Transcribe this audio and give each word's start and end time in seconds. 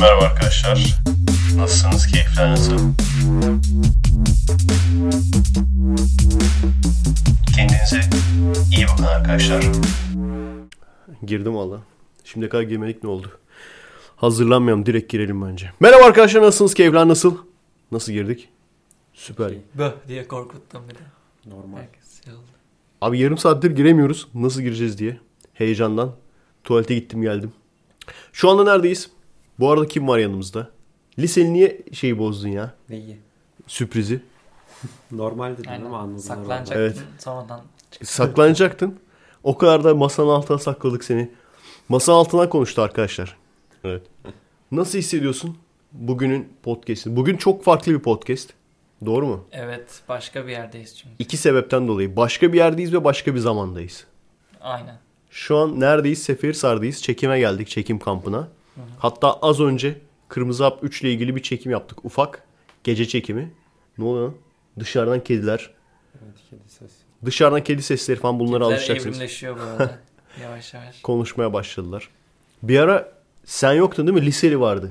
Merhaba 0.00 0.24
arkadaşlar. 0.24 1.00
Nasılsınız? 1.56 2.06
Keyifler 2.06 2.50
nasıl? 2.50 2.78
Kendinize 7.56 8.00
iyi 8.76 8.86
bakın 8.92 9.04
arkadaşlar. 9.04 9.64
Girdim 11.26 11.54
valla. 11.54 11.80
Şimdiye 12.24 12.48
kadar 12.48 12.62
girmedik 12.62 13.04
ne 13.04 13.10
oldu? 13.10 13.30
Hazırlanmayalım 14.16 14.86
direkt 14.86 15.12
girelim 15.12 15.42
bence. 15.42 15.70
Merhaba 15.80 16.04
arkadaşlar 16.04 16.42
nasılsınız? 16.42 16.74
Keyifler 16.74 17.08
nasıl? 17.08 17.36
Nasıl 17.92 18.12
girdik? 18.12 18.48
Süper. 19.14 19.52
Böh 19.74 19.92
diye 20.08 20.28
korkuttum 20.28 20.82
bir 20.88 20.94
de. 20.94 20.98
Normal. 21.46 21.78
Herkes 21.78 22.24
şey 22.24 22.34
oldu. 22.34 22.42
Abi 23.00 23.18
yarım 23.18 23.38
saattir 23.38 23.70
giremiyoruz. 23.70 24.28
Nasıl 24.34 24.62
gireceğiz 24.62 24.98
diye. 24.98 25.18
Heyecandan. 25.54 26.12
Tuvalete 26.64 26.94
gittim 26.94 27.22
geldim. 27.22 27.52
Şu 28.32 28.50
anda 28.50 28.64
neredeyiz? 28.64 29.10
Bu 29.60 29.70
arada 29.70 29.88
kim 29.88 30.08
var 30.08 30.18
yanımızda? 30.18 30.70
Liseli 31.18 31.52
niye 31.52 31.80
şeyi 31.92 32.18
bozdun 32.18 32.48
ya? 32.48 32.74
Neyi? 32.88 33.16
Sürprizi. 33.66 34.20
Normal 35.12 35.52
dedim 35.58 35.70
Aynen. 35.70 35.84
ama 35.84 35.98
anladım. 35.98 36.18
Saklanacaktın 36.18 36.80
Evet. 36.80 36.98
sonradan. 37.18 37.60
çıktı. 37.90 38.06
Saklanacaktın. 38.14 38.98
O 39.42 39.58
kadar 39.58 39.84
da 39.84 39.94
masanın 39.94 40.28
altına 40.28 40.58
sakladık 40.58 41.04
seni. 41.04 41.30
Masanın 41.88 42.16
altına 42.16 42.48
konuştu 42.48 42.82
arkadaşlar. 42.82 43.36
Evet. 43.84 44.02
Nasıl 44.72 44.98
hissediyorsun 44.98 45.56
bugünün 45.92 46.48
podcast'i? 46.62 47.16
Bugün 47.16 47.36
çok 47.36 47.64
farklı 47.64 47.92
bir 47.92 47.98
podcast. 47.98 48.50
Doğru 49.06 49.26
mu? 49.26 49.44
Evet 49.52 50.02
başka 50.08 50.46
bir 50.46 50.52
yerdeyiz 50.52 50.98
çünkü. 50.98 51.14
İki 51.18 51.36
sebepten 51.36 51.88
dolayı. 51.88 52.16
Başka 52.16 52.52
bir 52.52 52.58
yerdeyiz 52.58 52.92
ve 52.92 53.04
başka 53.04 53.34
bir 53.34 53.40
zamandayız. 53.40 54.04
Aynen. 54.60 54.98
Şu 55.30 55.56
an 55.56 55.80
neredeyiz? 55.80 56.22
Seferihisar'dayız. 56.22 57.02
Çekime 57.02 57.38
geldik. 57.38 57.68
Çekim 57.68 57.98
kampına. 57.98 58.48
Hatta 58.98 59.32
az 59.32 59.60
önce 59.60 59.98
Kırmızı 60.28 60.64
Hap 60.64 60.78
3 60.84 61.02
ile 61.02 61.12
ilgili 61.12 61.36
bir 61.36 61.42
çekim 61.42 61.72
yaptık. 61.72 62.04
Ufak. 62.04 62.42
Gece 62.84 63.08
çekimi. 63.08 63.52
Ne 63.98 64.04
oluyor? 64.04 64.32
Dışarıdan 64.78 65.24
kediler. 65.24 65.70
Evet 66.24 66.34
kedi 66.50 66.68
sesi. 66.68 66.94
Dışarıdan 67.24 67.64
kedi 67.64 67.82
sesleri 67.82 68.18
falan 68.18 68.38
bunlara 68.40 68.64
Kediler 68.64 68.76
alışacaksınız. 68.76 69.16
evrimleşiyor 69.16 69.56
bu 69.56 69.60
arada. 69.60 69.98
yavaş 70.42 70.74
yavaş. 70.74 71.00
konuşmaya 71.02 71.52
başladılar. 71.52 72.08
Bir 72.62 72.78
ara 72.78 73.12
sen 73.44 73.72
yoktun 73.72 74.06
değil 74.06 74.18
mi? 74.18 74.26
Liseli 74.26 74.60
vardı. 74.60 74.90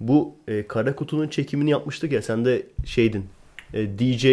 Bu 0.00 0.34
e, 0.48 0.66
Kara 0.66 0.96
Kutu'nun 0.96 1.28
çekimini 1.28 1.70
yapmıştık 1.70 2.12
ya. 2.12 2.22
Sen 2.22 2.44
de 2.44 2.66
şeydin. 2.84 3.26
E, 3.74 3.98
DJ, 3.98 4.26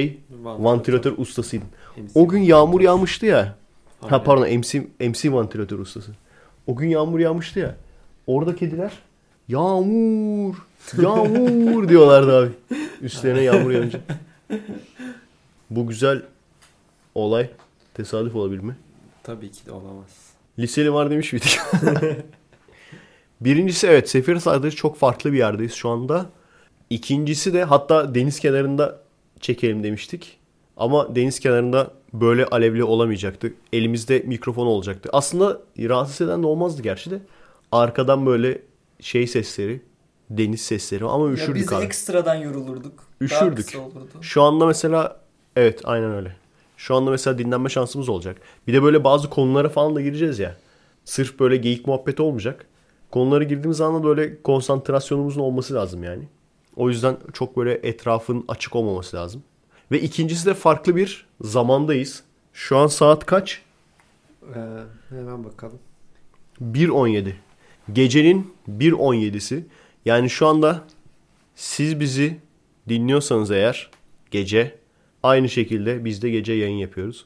Vantilatör. 0.43 1.13
ustasıydın. 1.17 1.67
MC. 1.97 2.11
O 2.15 2.27
gün 2.27 2.39
yağmur 2.39 2.81
yağmıştı 2.81 3.25
ya. 3.25 3.55
Ha 4.01 4.23
pardon 4.23 4.57
MC, 4.57 4.87
MC 4.99 5.33
vantilatör 5.33 5.79
ustası. 5.79 6.11
O 6.67 6.75
gün 6.75 6.87
yağmur 6.89 7.19
yağmıştı 7.19 7.59
ya. 7.59 7.75
Orada 8.27 8.55
kediler 8.55 8.91
yağmur, 9.47 10.55
yağmur 11.01 11.89
diyorlardı 11.89 12.37
abi. 12.37 12.51
Üstlerine 13.01 13.41
yağmur 13.41 13.71
yağınca. 13.71 13.99
Bu 15.69 15.87
güzel 15.87 16.21
olay 17.15 17.49
tesadüf 17.93 18.35
olabilir 18.35 18.59
mi? 18.59 18.75
Tabii 19.23 19.51
ki 19.51 19.65
de 19.65 19.71
olamaz. 19.71 20.33
Liseli 20.59 20.93
var 20.93 21.11
demiş 21.11 21.33
miydik? 21.33 21.59
Birincisi 23.41 23.87
evet 23.87 24.09
Seferihisar'da 24.09 24.71
çok 24.71 24.97
farklı 24.97 25.33
bir 25.33 25.37
yerdeyiz 25.37 25.73
şu 25.73 25.89
anda. 25.89 26.25
İkincisi 26.89 27.53
de 27.53 27.63
hatta 27.63 28.15
deniz 28.15 28.39
kenarında 28.39 28.99
çekelim 29.39 29.83
demiştik. 29.83 30.37
Ama 30.77 31.15
deniz 31.15 31.39
kenarında 31.39 31.91
böyle 32.13 32.45
alevli 32.45 32.83
olamayacaktı. 32.83 33.53
Elimizde 33.73 34.19
mikrofon 34.19 34.65
olacaktı. 34.67 35.09
Aslında 35.13 35.61
rahatsız 35.79 36.27
eden 36.27 36.43
de 36.43 36.47
olmazdı 36.47 36.81
gerçi 36.81 37.11
de. 37.11 37.19
Arkadan 37.77 38.25
böyle 38.25 38.61
şey 38.99 39.27
sesleri, 39.27 39.81
deniz 40.29 40.61
sesleri 40.61 41.05
ama 41.05 41.27
Ya 41.27 41.33
üşürdük 41.33 41.55
biz 41.55 41.73
abi. 41.73 41.85
ekstradan 41.85 42.35
yorulurduk. 42.35 43.03
Üşürdük. 43.21 43.77
Şu 44.21 44.41
anda 44.41 44.65
mesela 44.65 45.19
evet 45.55 45.81
aynen 45.83 46.11
öyle. 46.11 46.35
Şu 46.77 46.95
anda 46.95 47.11
mesela 47.11 47.37
dinlenme 47.37 47.69
şansımız 47.69 48.09
olacak. 48.09 48.37
Bir 48.67 48.73
de 48.73 48.83
böyle 48.83 49.03
bazı 49.03 49.29
konulara 49.29 49.69
falan 49.69 49.95
da 49.95 50.01
gireceğiz 50.01 50.39
ya. 50.39 50.57
Sırf 51.05 51.39
böyle 51.39 51.57
geyik 51.57 51.87
muhabbeti 51.87 52.21
olmayacak. 52.21 52.65
Konulara 53.11 53.43
girdiğimiz 53.43 53.81
anda 53.81 54.03
böyle 54.03 54.41
konsantrasyonumuzun 54.41 55.41
olması 55.41 55.73
lazım 55.73 56.03
yani. 56.03 56.23
O 56.75 56.89
yüzden 56.89 57.17
çok 57.33 57.57
böyle 57.57 57.73
etrafın 57.73 58.45
açık 58.47 58.75
olmaması 58.75 59.17
lazım. 59.17 59.43
Ve 59.91 60.01
ikincisi 60.01 60.45
de 60.45 60.53
farklı 60.53 60.95
bir 60.95 61.25
zamandayız. 61.41 62.23
Şu 62.53 62.77
an 62.77 62.87
saat 62.87 63.25
kaç? 63.25 63.61
Ee, 64.55 64.59
hemen 65.09 65.43
bakalım. 65.43 65.79
1.17. 66.61 67.33
Gecenin 67.93 68.53
1.17'si. 68.69 69.63
Yani 70.05 70.29
şu 70.29 70.47
anda 70.47 70.83
siz 71.55 71.99
bizi 71.99 72.37
dinliyorsanız 72.89 73.51
eğer 73.51 73.89
gece 74.31 74.75
aynı 75.23 75.49
şekilde 75.49 76.05
biz 76.05 76.21
de 76.21 76.29
gece 76.29 76.53
yayın 76.53 76.77
yapıyoruz. 76.77 77.25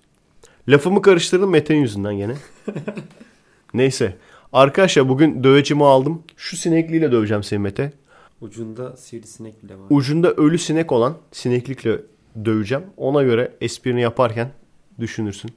Lafımı 0.67 1.01
karıştırdım 1.01 1.49
Mete'nin 1.49 1.81
yüzünden 1.81 2.17
gene. 2.17 2.35
Neyse. 3.73 4.17
Arkadaşlar 4.53 5.09
bugün 5.09 5.43
dövecimi 5.43 5.85
aldım. 5.85 6.23
Şu 6.37 6.57
sinekliyle 6.57 7.11
döveceğim 7.11 7.43
seni 7.43 7.59
Mete. 7.59 7.93
Ucunda 8.41 8.97
sivrisinek 8.97 9.63
bile 9.63 9.75
var. 9.75 9.85
Ucunda 9.89 10.33
ölü 10.33 10.57
sinek 10.57 10.91
olan 10.91 11.17
sineklikle 11.31 11.99
döveceğim. 12.45 12.83
Ona 12.97 13.23
göre 13.23 13.51
esprini 13.61 14.01
yaparken 14.01 14.51
düşünürsün. 14.99 15.51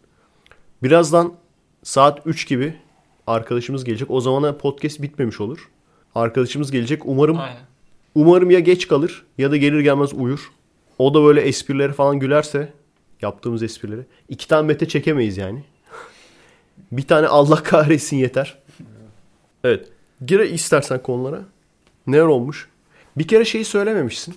Birazdan 0.83 1.35
saat 1.83 2.27
3 2.27 2.49
gibi 2.49 2.75
arkadaşımız 3.27 3.85
gelecek. 3.85 4.11
O 4.11 4.21
zamana 4.21 4.57
podcast 4.57 5.03
bitmemiş 5.03 5.41
olur. 5.41 5.71
Arkadaşımız 6.15 6.71
gelecek. 6.71 7.03
Umarım 7.05 7.39
Aynen. 7.39 7.59
umarım 8.15 8.51
ya 8.51 8.61
geç 8.61 8.89
kalır 8.89 9.25
ya 9.39 9.51
da 9.51 9.57
gelir 9.57 9.81
gelmez 9.81 10.13
uyur. 10.15 10.51
O 10.99 11.15
da 11.15 11.23
böyle 11.25 11.41
esprileri 11.41 11.93
falan 11.93 12.19
gülerse 12.19 12.73
yaptığımız 13.23 13.63
esprileri. 13.63 14.01
iki 14.29 14.49
tane 14.49 14.67
Mete 14.67 14.89
çekemeyiz 14.89 15.37
yani. 15.37 15.65
bir 16.93 17.07
tane 17.07 17.27
Allah 17.27 17.63
kahretsin 17.63 18.17
yeter. 18.17 18.59
Evet. 19.65 19.89
Gir 20.27 20.41
istersen 20.41 21.03
konulara. 21.03 21.43
Neler 22.07 22.23
olmuş? 22.23 22.69
Bir 23.17 23.29
kere 23.29 23.45
şeyi 23.45 23.65
söylememişsin. 23.65 24.35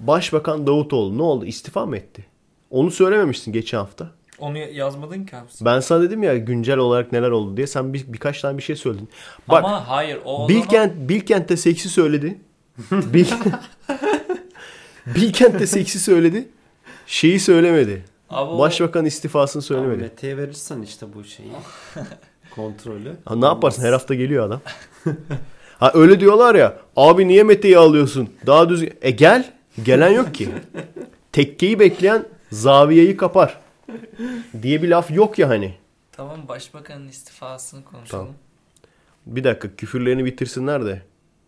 Başbakan 0.00 0.66
Davutoğlu 0.66 1.18
ne 1.18 1.22
oldu? 1.22 1.44
İstifa 1.44 1.86
mı 1.86 1.96
etti? 1.96 2.26
Onu 2.70 2.90
söylememişsin 2.90 3.52
geçen 3.52 3.78
hafta. 3.78 4.10
Onu 4.38 4.58
yazmadın 4.58 5.24
ki 5.24 5.36
abi. 5.36 5.46
Ben 5.60 5.80
sana 5.80 6.02
dedim 6.02 6.22
ya 6.22 6.36
güncel 6.36 6.76
olarak 6.78 7.12
neler 7.12 7.30
oldu 7.30 7.56
diye. 7.56 7.66
Sen 7.66 7.94
bir, 7.94 8.04
birkaç 8.12 8.40
tane 8.40 8.58
bir 8.58 8.62
şey 8.62 8.76
söyledin. 8.76 9.08
Bak 9.48 9.64
Ama 9.64 9.88
hayır 9.88 10.18
o 10.24 10.48
Bilkent, 10.48 11.08
Bilkent'te 11.08 11.56
seksi 11.56 11.88
söyledi. 11.88 12.38
Bil... 12.92 13.26
Bilkent'te 15.06 15.66
seksi 15.66 16.00
söyledi. 16.00 16.48
Şeyi 17.06 17.40
söylemedi. 17.40 18.04
zaman... 18.30 18.42
Abi 18.42 18.50
o- 18.52 18.58
Başbakan 18.58 19.04
istifasını 19.04 19.60
Abi 19.60 19.66
söylemedi. 19.66 20.02
Mete'ye 20.02 20.36
verirsen 20.36 20.82
işte 20.82 21.06
bu 21.14 21.24
şeyi. 21.24 21.52
kontrolü. 22.54 23.16
Ha, 23.24 23.36
ne 23.36 23.46
yaparsın 23.46 23.82
her 23.82 23.92
hafta 23.92 24.14
geliyor 24.14 24.46
adam. 24.46 24.60
ha 25.78 25.90
öyle 25.94 26.20
diyorlar 26.20 26.54
ya. 26.54 26.76
Abi 26.96 27.28
niye 27.28 27.42
Mete'yi 27.42 27.78
alıyorsun? 27.78 28.28
Daha 28.46 28.68
düzgün. 28.68 28.92
E 29.02 29.10
gel. 29.10 29.52
Gelen 29.82 30.10
yok 30.10 30.34
ki. 30.34 30.48
Tekkeyi 31.32 31.78
bekleyen 31.78 32.24
zaviyeyi 32.52 33.16
kapar. 33.16 33.60
Diye 34.62 34.82
bir 34.82 34.88
laf 34.88 35.10
yok 35.10 35.38
ya 35.38 35.48
hani. 35.48 35.74
Tamam 36.12 36.48
başbakanın 36.48 37.08
istifasını 37.08 37.84
konuşalım. 37.84 38.26
Tamam. 38.26 38.34
Bir 39.26 39.44
dakika 39.44 39.76
küfürlerini 39.76 40.24
bitirsinler 40.24 40.86
de. 40.86 41.02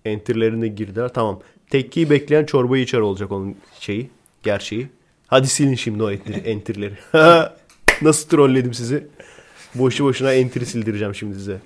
Enterlerine 0.05 0.69
girdiler. 0.69 1.09
Tamam. 1.09 1.41
Tekkeyi 1.71 2.11
bekleyen 2.11 2.45
çorbayı 2.45 2.83
içer 2.83 2.99
olacak 2.99 3.33
onun 3.33 3.57
şeyi. 3.81 4.11
Gerçeği. 4.43 4.89
Hadi 5.27 5.47
silin 5.47 5.75
şimdi 5.75 6.03
o 6.03 6.11
enter, 6.11 6.45
enterleri. 6.45 6.95
Nasıl 8.03 8.29
trolledim 8.29 8.75
sizi? 8.75 9.07
Boşu 9.75 10.05
boşuna 10.05 10.33
enteri 10.33 10.67
sildireceğim 10.67 11.15
şimdi 11.15 11.35
size. 11.35 11.61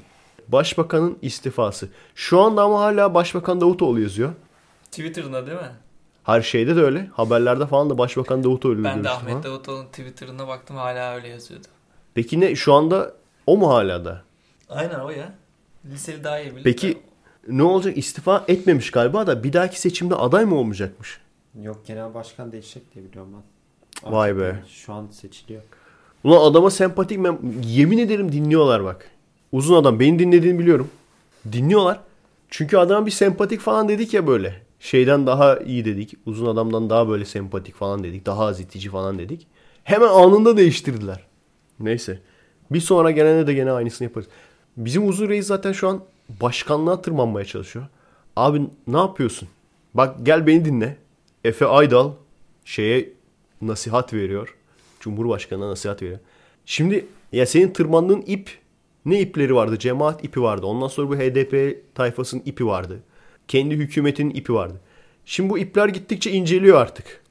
Başbakanın 0.48 1.18
istifası. 1.22 1.88
Şu 2.14 2.40
anda 2.40 2.62
ama 2.62 2.80
hala 2.80 3.14
Başbakan 3.14 3.60
Davutoğlu 3.60 4.00
yazıyor. 4.00 4.32
Twitter'ında 4.90 5.46
değil 5.46 5.58
mi? 5.58 5.70
Her 6.24 6.42
şeyde 6.42 6.76
de 6.76 6.80
öyle. 6.80 7.06
Haberlerde 7.12 7.66
falan 7.66 7.90
da 7.90 7.98
Başbakan 7.98 8.44
Davutoğlu 8.44 8.84
Ben 8.84 9.04
de 9.04 9.10
Ahmet 9.10 9.34
ha. 9.34 9.42
Davutoğlu'nun 9.42 9.86
Twitter'ına 9.86 10.48
baktım 10.48 10.76
hala 10.76 11.14
öyle 11.14 11.28
yazıyordu. 11.28 11.66
Peki 12.14 12.40
ne 12.40 12.54
şu 12.56 12.74
anda 12.74 13.12
o 13.46 13.56
mu 13.56 13.68
hala 13.70 14.04
da? 14.04 14.22
Aynen 14.68 15.00
o 15.00 15.10
ya. 15.10 15.32
Liseli 15.90 16.24
daha 16.24 16.40
iyi 16.40 16.52
bilir. 16.52 16.64
Peki 16.64 16.98
ne 17.48 17.62
olacak? 17.62 17.98
İstifa 17.98 18.44
etmemiş 18.48 18.90
galiba 18.90 19.26
da 19.26 19.44
bir 19.44 19.52
dahaki 19.52 19.80
seçimde 19.80 20.14
aday 20.14 20.44
mı 20.44 20.56
olmayacakmış? 20.56 21.20
Yok 21.62 21.86
genel 21.86 22.14
başkan 22.14 22.52
değişecek 22.52 22.94
diye 22.94 23.04
biliyorum 23.04 23.30
ben. 23.34 24.12
Vay 24.12 24.36
be. 24.36 24.62
Şu 24.68 24.92
an 24.92 25.06
seçiliyor. 25.12 25.62
Ulan 26.24 26.50
adama 26.50 26.70
sempatik 26.70 27.24
ben 27.24 27.38
yemin 27.64 27.98
ederim 27.98 28.32
dinliyorlar 28.32 28.84
bak. 28.84 29.10
Uzun 29.52 29.74
adam 29.74 30.00
beni 30.00 30.18
dinlediğini 30.18 30.58
biliyorum. 30.58 30.90
Dinliyorlar. 31.52 32.00
Çünkü 32.48 32.76
adama 32.76 33.06
bir 33.06 33.10
sempatik 33.10 33.60
falan 33.60 33.88
dedik 33.88 34.14
ya 34.14 34.26
böyle. 34.26 34.62
Şeyden 34.84 35.26
daha 35.26 35.56
iyi 35.56 35.84
dedik. 35.84 36.14
Uzun 36.26 36.46
adamdan 36.46 36.90
daha 36.90 37.08
böyle 37.08 37.24
sempatik 37.24 37.74
falan 37.74 38.04
dedik. 38.04 38.26
Daha 38.26 38.44
az 38.44 38.60
itici 38.60 38.90
falan 38.90 39.18
dedik. 39.18 39.46
Hemen 39.84 40.08
anında 40.08 40.56
değiştirdiler. 40.56 41.26
Neyse. 41.80 42.20
Bir 42.70 42.80
sonra 42.80 43.10
gelene 43.10 43.46
de 43.46 43.54
gene 43.54 43.72
aynısını 43.72 44.08
yaparız. 44.08 44.28
Bizim 44.76 45.08
Uzun 45.08 45.28
Reis 45.28 45.46
zaten 45.46 45.72
şu 45.72 45.88
an 45.88 46.04
başkanlığa 46.40 47.02
tırmanmaya 47.02 47.44
çalışıyor. 47.44 47.86
Abi 48.36 48.62
ne 48.86 48.96
yapıyorsun? 48.96 49.48
Bak 49.94 50.16
gel 50.22 50.46
beni 50.46 50.64
dinle. 50.64 50.96
Efe 51.44 51.66
Aydal 51.66 52.12
şeye 52.64 53.12
nasihat 53.62 54.14
veriyor. 54.14 54.56
Cumhurbaşkanına 55.00 55.70
nasihat 55.70 56.02
veriyor. 56.02 56.18
Şimdi 56.66 57.06
ya 57.32 57.46
senin 57.46 57.72
tırmandığın 57.72 58.24
ip 58.26 58.58
ne 59.04 59.20
ipleri 59.20 59.54
vardı? 59.54 59.78
Cemaat 59.78 60.24
ipi 60.24 60.42
vardı. 60.42 60.66
Ondan 60.66 60.88
sonra 60.88 61.08
bu 61.08 61.16
HDP 61.16 61.82
tayfasının 61.94 62.42
ipi 62.46 62.66
vardı. 62.66 63.02
Kendi 63.48 63.76
hükümetinin 63.76 64.34
ipi 64.34 64.54
vardı. 64.54 64.80
Şimdi 65.24 65.50
bu 65.50 65.58
ipler 65.58 65.88
gittikçe 65.88 66.30
inceliyor 66.30 66.80
artık. 66.80 67.22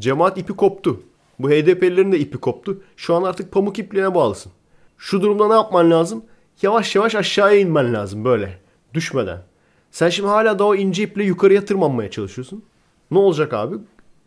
Cemaat 0.00 0.38
ipi 0.38 0.52
koptu. 0.52 1.02
Bu 1.38 1.50
HDP'lilerin 1.50 2.12
de 2.12 2.18
ipi 2.18 2.38
koptu. 2.38 2.82
Şu 2.96 3.14
an 3.14 3.22
artık 3.22 3.52
pamuk 3.52 3.78
ipliğine 3.78 4.14
bağlısın. 4.14 4.52
Şu 4.98 5.22
durumda 5.22 5.48
ne 5.48 5.54
yapman 5.54 5.90
lazım? 5.90 6.24
Yavaş 6.62 6.96
yavaş 6.96 7.14
aşağıya 7.14 7.60
inmen 7.60 7.94
lazım 7.94 8.24
böyle. 8.24 8.58
Düşmeden. 8.94 9.42
Sen 9.90 10.08
şimdi 10.08 10.28
hala 10.28 10.58
da 10.58 10.64
o 10.64 10.74
ince 10.74 11.02
iple 11.02 11.24
yukarıya 11.24 11.64
tırmanmaya 11.64 12.10
çalışıyorsun. 12.10 12.64
Ne 13.10 13.18
olacak 13.18 13.54
abi? 13.54 13.76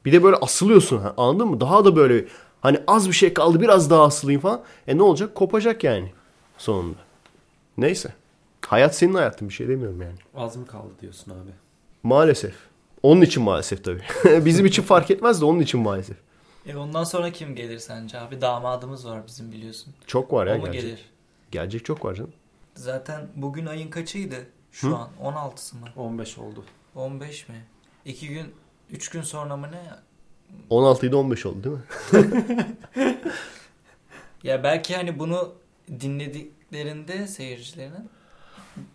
Bir 0.05 0.11
de 0.11 0.23
böyle 0.23 0.35
asılıyorsun. 0.35 1.01
Anladın 1.17 1.47
mı? 1.47 1.61
Daha 1.61 1.85
da 1.85 1.95
böyle 1.95 2.25
hani 2.61 2.79
az 2.87 3.07
bir 3.07 3.13
şey 3.13 3.33
kaldı 3.33 3.61
biraz 3.61 3.89
daha 3.89 4.03
asılayım 4.03 4.41
falan. 4.41 4.61
E 4.87 4.97
ne 4.97 5.03
olacak? 5.03 5.35
Kopacak 5.35 5.83
yani 5.83 6.11
sonunda. 6.57 6.97
Neyse. 7.77 8.13
Hayat 8.69 8.95
senin 8.95 9.13
hayatın 9.13 9.49
bir 9.49 9.53
şey 9.53 9.67
demiyorum 9.67 10.01
yani. 10.01 10.15
Az 10.35 10.55
mı 10.55 10.67
kaldı 10.67 10.93
diyorsun 11.01 11.31
abi? 11.31 11.49
Maalesef. 12.03 12.55
Onun 13.03 13.21
için 13.21 13.43
maalesef 13.43 13.83
tabii. 13.83 14.01
Bizim 14.45 14.65
için 14.65 14.83
fark 14.83 15.11
etmez 15.11 15.41
de 15.41 15.45
onun 15.45 15.59
için 15.59 15.79
maalesef. 15.79 16.17
E 16.65 16.75
ondan 16.75 17.03
sonra 17.03 17.31
kim 17.31 17.55
gelir 17.55 17.79
sence 17.79 18.19
abi? 18.19 18.41
Damadımız 18.41 19.07
var 19.07 19.27
bizim 19.27 19.51
biliyorsun. 19.51 19.93
Çok 20.07 20.33
var 20.33 20.47
ya 20.47 20.55
o 20.55 20.57
mu 20.57 20.63
gelecek. 20.65 20.83
gelir? 20.83 21.09
Gelecek 21.51 21.85
çok 21.85 22.05
var 22.05 22.15
canım. 22.15 22.33
Zaten 22.75 23.27
bugün 23.35 23.65
ayın 23.65 23.89
kaçıydı? 23.89 24.35
Şu 24.71 24.89
Hı? 24.89 24.95
an 24.95 25.09
16'sı 25.23 25.75
mı? 25.77 25.87
15 25.95 26.37
oldu. 26.37 26.65
15 26.95 27.49
mi? 27.49 27.65
2 28.05 28.27
gün 28.27 28.45
3 28.91 29.09
gün 29.09 29.21
sonra 29.21 29.57
mı 29.57 29.67
ne? 29.71 29.83
16'ydı 30.69 31.15
15 31.15 31.45
oldu 31.45 31.63
değil 31.63 31.75
mi? 31.75 32.67
Ya 34.43 34.63
belki 34.63 34.95
hani 34.95 35.19
bunu 35.19 35.53
dinlediklerinde 35.99 37.27
seyircilerinin 37.27 38.09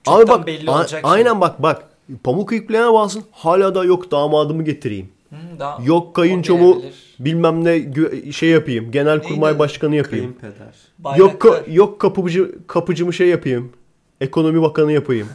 Abi 0.07 0.19
çoktan 0.21 0.39
bak 0.39 0.47
belli 0.47 0.71
a- 0.71 0.79
olacak. 0.79 1.01
aynen 1.05 1.41
bak 1.41 1.63
bak. 1.63 1.83
Pamuk 2.25 2.53
ipliğine 2.53 2.93
bağlısın. 2.93 3.23
Hala 3.33 3.75
da 3.75 3.85
yok 3.85 4.11
damadımı 4.11 4.65
getireyim. 4.65 5.09
Hı, 5.31 5.37
daha 5.59 5.83
Yok 5.85 6.15
kayınçomu 6.15 6.83
bilmem 7.19 7.65
ne 7.65 7.93
şey 8.33 8.49
yapayım. 8.49 8.91
Genelkurmay 8.91 9.51
Neydi? 9.51 9.59
başkanı 9.59 9.97
yapayım. 9.97 10.35
Kayınpeder. 10.41 11.19
Yok 11.19 11.43
ka- 11.43 11.73
yok 11.75 12.01
kapıcı 12.01 12.55
kapıcımı 12.67 13.13
şey 13.13 13.29
yapayım. 13.29 13.73
Ekonomi 14.21 14.63
bakanı 14.63 14.93
yapayım. 14.93 15.29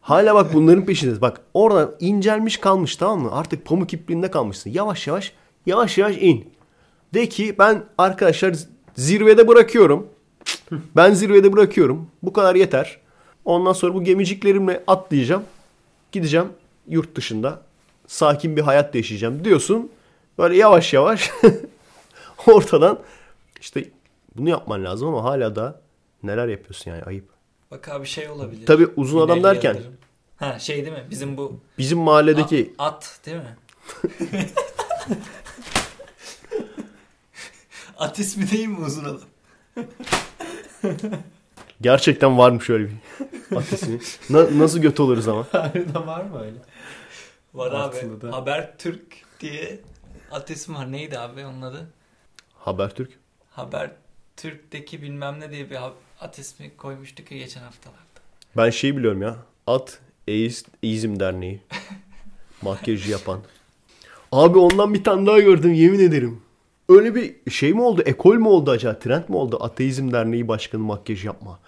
Hala 0.00 0.34
bak 0.34 0.54
bunların 0.54 0.84
peşindeyiz. 0.84 1.22
Bak 1.22 1.40
oradan 1.54 1.94
incelmiş 2.00 2.56
kalmış 2.56 2.96
tamam 2.96 3.20
mı? 3.20 3.28
Artık 3.32 3.64
pamuk 3.64 3.92
ipliğinde 3.94 4.30
kalmışsın. 4.30 4.70
Yavaş 4.70 5.06
yavaş 5.06 5.32
yavaş 5.66 5.98
yavaş 5.98 6.16
in. 6.16 6.50
De 7.14 7.28
ki 7.28 7.54
ben 7.58 7.82
arkadaşlar 7.98 8.54
zirvede 8.96 9.48
bırakıyorum. 9.48 10.06
Ben 10.96 11.12
zirvede 11.14 11.52
bırakıyorum. 11.52 12.06
Bu 12.22 12.32
kadar 12.32 12.54
yeter. 12.54 12.98
Ondan 13.48 13.72
sonra 13.72 13.94
bu 13.94 14.04
gemiciklerimle 14.04 14.82
atlayacağım. 14.86 15.44
Gideceğim 16.12 16.48
yurt 16.88 17.14
dışında. 17.14 17.62
Sakin 18.06 18.56
bir 18.56 18.62
hayat 18.62 18.94
yaşayacağım 18.94 19.44
diyorsun. 19.44 19.90
Böyle 20.38 20.56
yavaş 20.56 20.92
yavaş 20.92 21.30
ortadan 22.46 22.98
işte 23.60 23.84
bunu 24.36 24.48
yapman 24.48 24.84
lazım 24.84 25.08
ama 25.08 25.24
hala 25.24 25.56
da 25.56 25.80
neler 26.22 26.48
yapıyorsun 26.48 26.90
yani 26.90 27.02
ayıp. 27.02 27.28
Bak 27.70 27.88
abi 27.88 28.06
şey 28.06 28.28
olabilir. 28.28 28.66
Tabii 28.66 28.88
uzun 28.96 29.20
adam 29.20 29.42
derken. 29.42 29.76
Ha 30.36 30.58
şey 30.58 30.76
değil 30.84 30.96
mi? 30.96 31.06
Bizim 31.10 31.36
bu 31.36 31.60
bizim 31.78 31.98
mahalledeki 31.98 32.74
at, 32.78 32.94
at 32.94 33.20
değil 33.26 33.36
mi? 33.36 33.56
at 37.98 38.18
ismi 38.18 38.50
değil 38.50 38.68
mi 38.68 38.78
uzun 38.86 39.04
adam? 39.04 39.20
gerçekten 41.80 42.38
varmış 42.38 42.70
öyle 42.70 42.88
bir 43.50 43.56
ateşi. 43.56 44.00
Na- 44.30 44.58
nasıl 44.58 44.78
göt 44.78 45.00
oluruz 45.00 45.28
ama. 45.28 45.46
Harbiden 45.52 46.06
var 46.06 46.24
mı 46.24 46.40
öyle? 46.42 46.56
Var 47.54 47.72
Atlı'da. 47.72 48.26
abi. 48.26 48.32
Haber 48.34 48.78
Türk 48.78 49.02
diye 49.40 49.80
at 50.30 50.50
ismi 50.50 50.74
var. 50.74 50.92
Neydi 50.92 51.18
abi 51.18 51.44
onun 51.46 51.62
adı? 51.62 51.86
Habertürk. 52.58 53.10
Haber 53.50 53.90
Türk'teki 54.36 55.02
bilmem 55.02 55.40
ne 55.40 55.50
diye 55.50 55.70
bir 55.70 55.78
at 56.20 56.38
ismi 56.38 56.76
koymuştuk 56.76 57.30
ya 57.32 57.38
geçen 57.38 57.60
haftalarda. 57.62 57.98
Ben 58.56 58.70
şeyi 58.70 58.96
biliyorum 58.96 59.22
ya. 59.22 59.36
At 59.66 59.98
Eğiz, 60.28 60.64
Eğizim 60.82 61.20
Derneği. 61.20 61.60
Makyajı 62.62 63.10
yapan. 63.10 63.40
Abi 64.32 64.58
ondan 64.58 64.94
bir 64.94 65.04
tane 65.04 65.26
daha 65.26 65.38
gördüm 65.40 65.72
yemin 65.72 65.98
ederim. 65.98 66.40
Öyle 66.88 67.14
bir 67.14 67.50
şey 67.50 67.72
mi 67.72 67.82
oldu? 67.82 68.02
Ekol 68.06 68.34
mü 68.34 68.48
oldu 68.48 68.70
acaba? 68.70 68.98
Trend 68.98 69.28
mi 69.28 69.36
oldu? 69.36 69.58
Ateizm 69.60 70.12
Derneği 70.12 70.48
Başkanı 70.48 70.82
makyaj 70.82 71.24
yapma. 71.24 71.58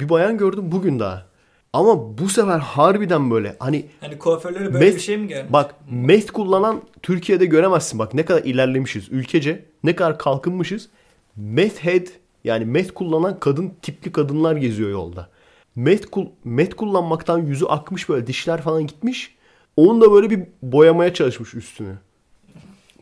Bir 0.00 0.08
bayan 0.08 0.38
gördüm 0.38 0.64
bugün 0.72 0.98
daha. 1.00 1.26
Ama 1.72 2.18
bu 2.18 2.28
sefer 2.28 2.58
harbiden 2.58 3.30
böyle 3.30 3.56
hani 3.58 3.86
Hani 4.00 4.18
kuaförlere 4.18 4.74
böyle 4.74 4.84
Met- 4.90 4.94
bir 4.94 5.00
şey 5.00 5.16
mi 5.16 5.28
gelmiş? 5.28 5.52
Bak 5.52 5.74
meth 5.90 6.32
kullanan 6.32 6.82
Türkiye'de 7.02 7.46
göremezsin. 7.46 7.98
Bak 7.98 8.14
ne 8.14 8.24
kadar 8.24 8.42
ilerlemişiz 8.44 9.08
ülkece. 9.12 9.64
Ne 9.84 9.96
kadar 9.96 10.18
kalkınmışız. 10.18 10.88
Meth 11.36 11.78
head 11.78 12.06
yani 12.44 12.64
meth 12.64 12.90
kullanan 12.94 13.40
kadın 13.40 13.72
tipli 13.82 14.12
kadınlar 14.12 14.56
geziyor 14.56 14.90
yolda. 14.90 15.28
Meth, 15.76 16.06
kul- 16.10 16.28
meth 16.44 16.74
kullanmaktan 16.76 17.38
yüzü 17.38 17.64
akmış 17.66 18.08
böyle 18.08 18.26
dişler 18.26 18.62
falan 18.62 18.86
gitmiş. 18.86 19.34
Onu 19.76 20.00
da 20.00 20.12
böyle 20.12 20.30
bir 20.30 20.40
boyamaya 20.62 21.14
çalışmış 21.14 21.54
üstünü. 21.54 21.94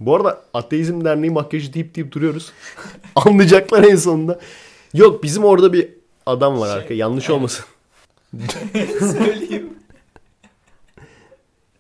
Bu 0.00 0.16
arada 0.16 0.40
Ateizm 0.54 1.04
Derneği 1.04 1.30
makyajı 1.30 1.72
deyip 1.72 1.94
deyip 1.94 2.12
duruyoruz. 2.12 2.52
Anlayacaklar 3.14 3.84
en 3.84 3.96
sonunda. 3.96 4.40
Yok 4.94 5.22
bizim 5.22 5.44
orada 5.44 5.72
bir 5.72 5.88
adam 6.26 6.60
var 6.60 6.66
Şey, 6.66 6.76
arka. 6.76 6.94
Yanlış 6.94 7.30
aynen. 7.30 7.38
olmasın. 7.38 7.64
Söyleyeyim. 9.00 9.74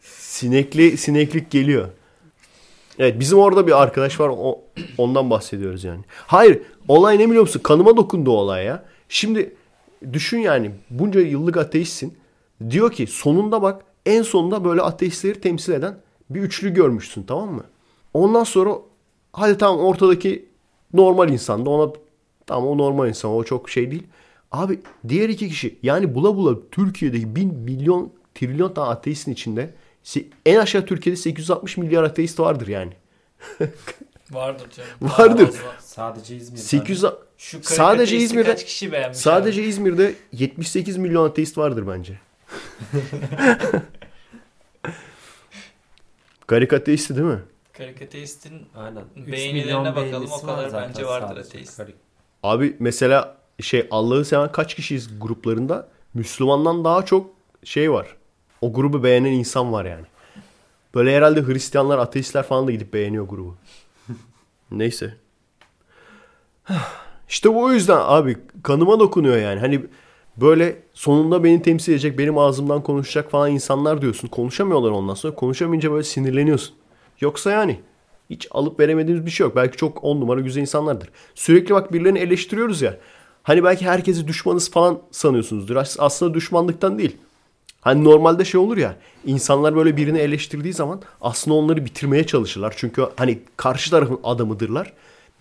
Sinekli 0.00 0.96
sineklik 0.96 1.50
geliyor. 1.50 1.88
Evet 2.98 3.20
bizim 3.20 3.38
orada 3.38 3.66
bir 3.66 3.82
arkadaş 3.82 4.20
var 4.20 4.28
o, 4.38 4.60
ondan 4.98 5.30
bahsediyoruz 5.30 5.84
yani. 5.84 6.00
Hayır 6.26 6.62
olay 6.88 7.18
ne 7.18 7.26
biliyor 7.26 7.42
musun? 7.42 7.60
Kanıma 7.64 7.96
dokundu 7.96 8.30
o 8.30 8.34
olay 8.34 8.64
ya. 8.64 8.84
Şimdi 9.08 9.54
düşün 10.12 10.38
yani 10.38 10.70
bunca 10.90 11.20
yıllık 11.20 11.56
ateistsin. 11.56 12.18
Diyor 12.70 12.92
ki 12.92 13.06
sonunda 13.06 13.62
bak 13.62 13.84
en 14.06 14.22
sonunda 14.22 14.64
böyle 14.64 14.82
ateistleri 14.82 15.40
temsil 15.40 15.72
eden 15.72 15.98
bir 16.30 16.40
üçlü 16.40 16.74
görmüşsün 16.74 17.22
tamam 17.22 17.52
mı? 17.54 17.64
Ondan 18.14 18.44
sonra 18.44 18.74
hadi 19.32 19.58
tamam 19.58 19.80
ortadaki 19.80 20.48
normal 20.94 21.28
insan 21.30 21.66
da 21.66 21.70
ona 21.70 21.92
tamam 22.46 22.68
o 22.68 22.78
normal 22.78 23.08
insan 23.08 23.30
o 23.30 23.44
çok 23.44 23.70
şey 23.70 23.90
değil. 23.90 24.02
Abi 24.56 24.80
diğer 25.08 25.28
iki 25.28 25.48
kişi 25.48 25.78
yani 25.82 26.14
bula 26.14 26.36
bula 26.36 26.70
Türkiye'deki 26.70 27.36
bin 27.36 27.54
milyon 27.54 28.12
trilyon 28.34 28.74
tane 28.74 28.88
ateistin 28.88 29.32
içinde 29.32 29.74
en 30.46 30.56
aşağı 30.58 30.86
Türkiye'de 30.86 31.20
860 31.20 31.76
milyar 31.76 32.02
ateist 32.02 32.40
vardır 32.40 32.66
yani. 32.68 32.92
Vardır 34.30 34.70
canım. 34.70 34.90
Vardır. 35.18 35.42
Var, 35.48 35.48
var. 35.68 35.76
Sadece 35.80 36.36
İzmir'de. 36.36 36.62
800 36.62 37.04
Şu 37.38 37.62
Sadece 37.62 38.16
İzmir'de- 38.16 38.50
kaç 38.50 38.64
kişi 38.64 38.92
beğenmiş 38.92 39.18
sadece 39.18 39.60
abi? 39.60 39.68
İzmir'de 39.68 40.14
78 40.32 40.96
milyon 40.96 41.28
ateist 41.28 41.58
vardır 41.58 41.84
bence. 41.88 42.18
Garik 46.48 46.72
ateisti 46.72 47.16
değil 47.16 47.26
mi? 47.26 47.40
Karikatüristin 47.72 48.62
Aynen. 48.76 49.04
Beğenilerine 49.16 49.96
bakalım, 49.96 50.30
o 50.32 50.46
kadar 50.46 50.72
bence 50.72 51.06
vardır 51.06 51.36
ateist. 51.36 51.80
Karik- 51.80 51.94
Abi 52.42 52.76
mesela 52.78 53.35
şey 53.60 53.86
Allah'ı 53.90 54.24
seven 54.24 54.52
kaç 54.52 54.74
kişiyiz 54.74 55.20
gruplarında? 55.20 55.88
Müslümandan 56.14 56.84
daha 56.84 57.04
çok 57.04 57.30
şey 57.64 57.92
var. 57.92 58.16
O 58.60 58.72
grubu 58.72 59.04
beğenen 59.04 59.32
insan 59.32 59.72
var 59.72 59.84
yani. 59.84 60.04
Böyle 60.94 61.16
herhalde 61.16 61.46
Hristiyanlar, 61.46 61.98
ateistler 61.98 62.42
falan 62.42 62.66
da 62.66 62.72
gidip 62.72 62.92
beğeniyor 62.92 63.28
grubu. 63.28 63.56
Neyse. 64.70 65.16
İşte 67.28 67.54
bu 67.54 67.72
yüzden 67.72 67.98
abi 68.00 68.36
kanıma 68.62 69.00
dokunuyor 69.00 69.36
yani. 69.36 69.60
Hani 69.60 69.82
böyle 70.36 70.82
sonunda 70.94 71.44
beni 71.44 71.62
temsil 71.62 71.92
edecek, 71.92 72.18
benim 72.18 72.38
ağzımdan 72.38 72.82
konuşacak 72.82 73.30
falan 73.30 73.50
insanlar 73.50 74.02
diyorsun. 74.02 74.28
Konuşamıyorlar 74.28 74.90
ondan 74.90 75.14
sonra. 75.14 75.34
Konuşamayınca 75.34 75.92
böyle 75.92 76.04
sinirleniyorsun. 76.04 76.74
Yoksa 77.20 77.50
yani 77.50 77.80
hiç 78.30 78.48
alıp 78.50 78.80
veremediğimiz 78.80 79.26
bir 79.26 79.30
şey 79.30 79.46
yok. 79.46 79.56
Belki 79.56 79.76
çok 79.76 80.04
on 80.04 80.20
numara 80.20 80.40
güzel 80.40 80.60
insanlardır. 80.60 81.08
Sürekli 81.34 81.74
bak 81.74 81.92
birilerini 81.92 82.18
eleştiriyoruz 82.18 82.82
ya. 82.82 82.98
Hani 83.46 83.64
belki 83.64 83.84
herkesi 83.86 84.28
düşmanız 84.28 84.70
falan 84.70 84.98
sanıyorsunuzdur. 85.10 85.76
As- 85.76 85.96
Aslında 86.00 86.34
düşmanlıktan 86.34 86.98
değil. 86.98 87.16
Hani 87.80 88.04
normalde 88.04 88.44
şey 88.44 88.60
olur 88.60 88.76
ya 88.76 88.96
insanlar 89.26 89.76
böyle 89.76 89.96
birini 89.96 90.18
eleştirdiği 90.18 90.74
zaman 90.74 91.02
aslında 91.20 91.54
onları 91.56 91.84
bitirmeye 91.84 92.26
çalışırlar. 92.26 92.74
Çünkü 92.76 93.06
hani 93.16 93.38
karşı 93.56 93.90
tarafın 93.90 94.20
adamıdırlar. 94.24 94.92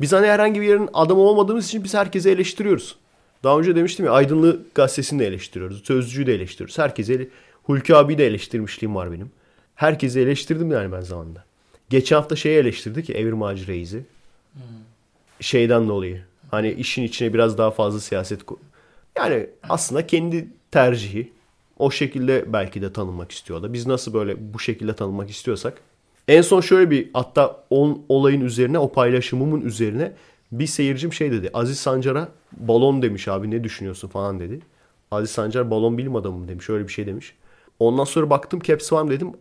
Biz 0.02 0.14
hani 0.14 0.28
herhangi 0.28 0.62
bir 0.62 0.66
yerin 0.68 0.90
adamı 0.94 1.22
olmadığımız 1.22 1.66
için 1.68 1.84
biz 1.84 1.94
herkesi 1.94 2.30
eleştiriyoruz. 2.30 2.96
Daha 3.44 3.60
önce 3.60 3.76
demiştim 3.76 4.06
ya 4.06 4.12
Aydınlı 4.12 4.62
gazetesini 4.76 5.20
de 5.20 5.28
eleştiriyoruz. 5.28 5.84
Sözcüyü 5.86 6.28
de 6.28 6.34
eleştiriyoruz. 6.36 6.78
Herkesi 6.78 7.14
ele- 7.14 7.28
Hulki 7.64 7.96
abi 7.96 8.18
de 8.18 8.28
eleştirmişliğim 8.28 8.96
var 8.96 9.12
benim. 9.12 9.32
Herkesi 9.76 10.20
eleştirdim 10.20 10.72
yani 10.72 10.92
ben 10.92 11.02
zamanında. 11.02 11.44
Geçen 11.90 12.16
hafta 12.16 12.36
şeyi 12.36 12.58
eleştirdi 12.58 13.04
ki 13.04 13.14
Evrim 13.14 13.44
Ağacı 13.44 13.68
Reis'i. 13.68 14.04
Şeyden 15.42 15.90
dolayı. 15.90 16.22
Hani 16.52 16.72
işin 16.72 17.04
içine 17.04 17.34
biraz 17.34 17.58
daha 17.58 17.72
fazla 17.72 18.00
siyaset 18.00 18.42
ko- 18.42 18.58
Yani 19.18 19.50
aslında 19.70 20.08
kendi 20.08 20.48
tercihi. 20.72 21.32
O 21.80 21.92
şekilde 21.92 22.54
belki 22.54 22.82
de 22.82 22.94
tanınmak 22.94 23.32
istiyor 23.32 23.64
da. 23.64 23.74
Biz 23.74 23.88
nasıl 23.88 24.14
böyle 24.14 24.54
bu 24.54 24.60
şekilde 24.60 24.94
tanınmak 24.96 25.30
istiyorsak. 25.30 25.82
En 26.28 26.42
son 26.42 26.62
şöyle 26.62 26.92
bir 26.92 27.10
hatta 27.14 27.64
on 27.70 28.02
olayın 28.10 28.42
üzerine 28.42 28.80
o 28.80 28.92
paylaşımımın 28.92 29.62
üzerine 29.62 30.12
bir 30.52 30.68
seyircim 30.68 31.14
şey 31.14 31.32
dedi. 31.32 31.50
Aziz 31.54 31.80
Sancar'a 31.80 32.30
balon 32.58 33.02
demiş 33.02 33.28
abi 33.28 33.52
ne 33.52 33.64
düşünüyorsun 33.64 34.08
falan 34.08 34.40
dedi. 34.40 34.60
Aziz 35.12 35.32
Sancar 35.32 35.72
balon 35.72 35.98
bilim 35.98 36.16
adamı 36.16 36.38
mı 36.38 36.48
demiş. 36.48 36.70
Öyle 36.70 36.88
bir 36.88 36.94
şey 36.94 37.08
demiş. 37.08 37.34
Ondan 37.80 38.04
sonra 38.04 38.30
baktım 38.30 38.60
caps 38.64 38.94
var 38.94 39.04
mı 39.04 39.10
dedim. 39.12 39.32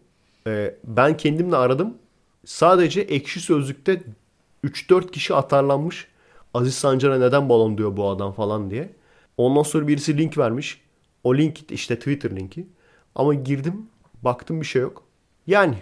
Ee, 0.46 0.74
ben 0.84 1.16
kendimle 1.16 1.56
aradım. 1.56 1.94
Sadece 2.44 3.00
ekşi 3.00 3.40
sözlükte 3.40 4.02
3-4 4.64 5.10
kişi 5.10 5.34
atarlanmış. 5.34 6.06
Aziz 6.54 6.74
Sancar'a 6.74 7.18
neden 7.18 7.48
balon 7.48 7.78
diyor 7.78 7.96
bu 7.96 8.08
adam 8.08 8.32
falan 8.32 8.70
diye. 8.70 8.92
Ondan 9.36 9.62
sonra 9.62 9.88
birisi 9.88 10.18
link 10.18 10.38
vermiş. 10.38 10.80
O 11.24 11.36
link 11.36 11.72
işte 11.72 11.98
Twitter 11.98 12.36
linki. 12.36 12.66
Ama 13.14 13.34
girdim 13.34 13.86
baktım 14.22 14.60
bir 14.60 14.66
şey 14.66 14.82
yok. 14.82 15.02
Yani 15.46 15.74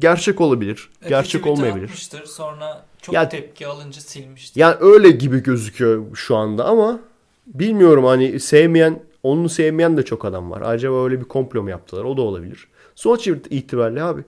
gerçek 0.00 0.40
olabilir. 0.40 0.90
Epey 0.98 1.08
gerçek 1.08 1.46
olmayabilir. 1.46 1.84
atmıştır, 1.84 2.26
Sonra 2.26 2.84
çok 3.02 3.14
Ya- 3.14 3.28
tepki 3.28 3.66
alınca 3.66 4.00
silmiştir. 4.00 4.60
Yani 4.60 4.76
öyle 4.80 5.10
gibi 5.10 5.42
gözüküyor 5.42 6.16
şu 6.16 6.36
anda 6.36 6.64
ama 6.64 7.00
bilmiyorum 7.46 8.04
hani 8.04 8.40
sevmeyen 8.40 9.02
onu 9.22 9.48
sevmeyen 9.48 9.96
de 9.96 10.04
çok 10.04 10.24
adam 10.24 10.50
var. 10.50 10.60
Acaba 10.60 11.04
öyle 11.04 11.20
bir 11.20 11.24
komplo 11.24 11.62
mu 11.62 11.70
yaptılar? 11.70 12.04
O 12.04 12.16
da 12.16 12.22
olabilir. 12.22 12.68
Sonuç 12.94 13.26
itibariyle 13.26 14.02
abi 14.02 14.22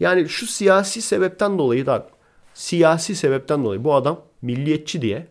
yani 0.00 0.28
şu 0.28 0.46
siyasi 0.46 1.02
sebepten 1.02 1.58
dolayı 1.58 1.86
da 1.86 2.08
siyasi 2.54 3.16
sebepten 3.16 3.64
dolayı 3.64 3.84
bu 3.84 3.94
adam 3.94 4.20
milliyetçi 4.42 5.02
diye 5.02 5.26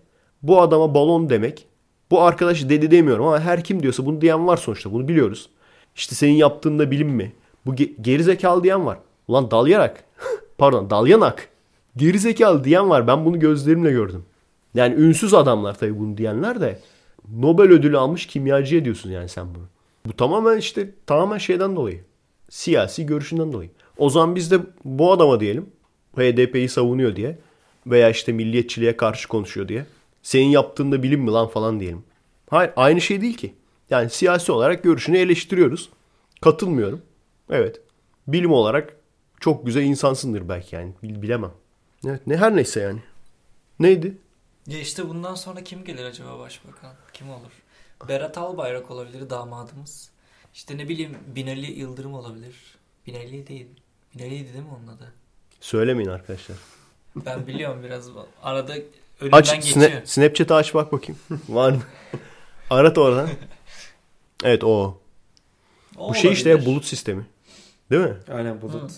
bu 0.48 0.62
adama 0.62 0.94
balon 0.94 1.30
demek 1.30 1.68
bu 2.12 2.22
arkadaş 2.22 2.70
dedi 2.70 2.92
demiyorum 2.92 3.25
ama 3.25 3.39
her 3.39 3.63
kim 3.63 3.84
diyorsa 3.84 4.06
bunu 4.06 4.22
diyen 4.22 4.48
var 4.48 4.58
sonuçta 4.58 4.94
bunu 4.94 5.08
biliyoruz. 5.08 5.50
İşte 5.96 6.16
senin 6.16 6.34
yaptığında 6.34 6.92
bilim 6.92 7.10
mi? 7.10 7.32
Bu 7.66 7.75
ge- 7.75 8.01
gerizekalı 8.01 8.63
diyen 8.63 8.86
var. 8.86 8.98
Ulan 9.27 9.51
dalyarak. 9.51 10.04
Pardon 10.58 10.89
dalyanak. 10.89 11.50
Gerizekalı 11.98 12.63
diyen 12.63 12.89
var. 12.89 13.08
Ben 13.08 13.25
bunu 13.25 13.39
gözlerimle 13.39 13.92
gördüm. 13.92 14.25
Yani 14.74 14.96
ünsüz 14.96 15.34
adamlar 15.34 15.77
tabii 15.80 16.00
bunu 16.00 16.18
diyenler 16.18 16.62
de 16.62 16.80
Nobel 17.36 17.72
ödülü 17.72 17.98
almış 17.98 18.25
kimyacıya 18.25 18.86
diyorsun 18.86 19.12
yani 19.12 19.30
sen 19.30 19.56
bunu. 19.56 19.63
Bu 20.06 20.13
tamamen 20.13 20.58
işte 20.58 20.89
tamamen 21.06 21.38
şeyden 21.38 21.75
dolayı. 21.75 22.04
Siyasi 22.50 23.06
görüşünden 23.06 23.54
dolayı. 23.54 23.70
O 23.98 24.10
zaman 24.10 24.36
biz 24.36 24.51
de 24.51 24.60
bu 24.86 25.12
adama 25.12 25.39
diyelim. 25.39 25.66
HDP'yi 26.18 26.70
savunuyor 26.70 27.16
diye. 27.16 27.38
Veya 27.88 28.10
işte 28.10 28.32
milliyetçiliğe 28.32 28.98
karşı 28.98 29.27
konuşuyor 29.27 29.68
diye. 29.68 29.86
Senin 30.27 30.50
yaptığında 30.50 31.03
bilim 31.03 31.22
mi 31.22 31.31
lan 31.31 31.48
falan 31.48 31.79
diyelim. 31.79 32.03
Hayır 32.50 32.72
aynı 32.75 33.01
şey 33.01 33.22
değil 33.22 33.38
ki. 33.38 33.55
Yani 33.89 34.10
siyasi 34.10 34.51
olarak 34.51 34.84
görüşünü 34.84 35.17
eleştiriyoruz. 35.17 35.89
Katılmıyorum. 36.41 37.01
Evet. 37.50 37.81
Bilim 38.27 38.51
olarak 38.51 38.96
çok 39.39 39.65
güzel 39.65 39.84
insansındır 39.84 40.50
belki 40.50 40.75
yani. 40.75 40.93
Bil- 41.03 41.22
bilemem. 41.22 41.51
Evet 42.05 42.27
ne 42.27 42.38
her 42.38 42.55
neyse 42.55 42.79
yani. 42.79 43.00
Neydi? 43.79 44.17
Ya 44.67 44.79
işte 44.79 45.10
bundan 45.10 45.36
sonra 45.36 45.63
kim 45.63 45.84
gelir 45.84 46.05
acaba 46.05 46.39
başbakan? 46.39 46.93
Kim 47.13 47.29
olur? 47.29 47.51
Berat 48.07 48.38
Albayrak 48.38 48.91
olabilir 48.91 49.29
damadımız. 49.29 50.12
İşte 50.53 50.77
ne 50.77 50.89
bileyim 50.89 51.17
Binali 51.36 51.72
Yıldırım 51.79 52.13
olabilir. 52.13 52.55
Binali 53.07 53.48
değil. 53.48 53.67
Binali'ydi 54.15 54.53
değil 54.53 54.63
mi 54.65 54.72
onun 54.79 54.88
adı? 54.88 55.13
Söylemeyin 55.62 56.10
arkadaşlar. 56.10 56.57
Ben 57.15 57.48
biliyorum 57.48 57.84
biraz. 57.84 58.10
Arada 58.41 58.75
önümden 59.21 59.38
Aç 59.38 59.55
geçiyor. 59.55 59.86
Sna- 59.86 60.05
Snapchat'ı 60.05 60.55
aç 60.55 60.74
bak 60.74 60.91
bakayım. 60.91 61.19
Var 61.50 61.71
mı? 61.71 61.81
Arat 62.69 62.97
oradan. 62.97 63.29
Evet 64.43 64.63
o. 64.63 65.00
O 65.97 66.09
Bu 66.09 66.15
şey 66.15 66.31
işte 66.31 66.50
ya, 66.50 66.55
olabilir. 66.55 66.71
bulut 66.71 66.86
sistemi. 66.86 67.25
Değil 67.91 68.01
mi? 68.03 68.17
Aynen 68.31 68.62
bulut. 68.62 68.91
Hı. 68.91 68.95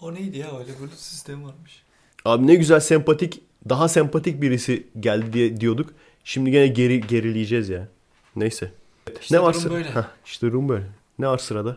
O 0.00 0.14
neydi 0.14 0.38
ya 0.38 0.58
öyle 0.58 0.78
bulut 0.78 0.94
sistemi 0.94 1.44
varmış. 1.44 1.82
Abi 2.24 2.46
ne 2.46 2.54
güzel 2.54 2.80
sempatik, 2.80 3.42
daha 3.68 3.88
sempatik 3.88 4.42
birisi 4.42 4.86
geldi 5.00 5.32
diye 5.32 5.60
diyorduk. 5.60 5.94
Şimdi 6.24 6.50
gene 6.50 6.66
geri 6.66 7.00
gerileyeceğiz 7.00 7.68
ya. 7.68 7.88
Neyse. 8.36 8.72
İşte 9.20 9.36
ne 9.36 9.42
var 9.42 9.52
durum 9.52 9.62
sıra- 9.62 9.74
böyle. 9.74 9.94
Heh, 9.94 10.04
işte 10.26 10.46
durum 10.46 10.68
böyle. 10.68 10.84
Ne 11.18 11.26
var 11.28 11.38
sırada? 11.38 11.76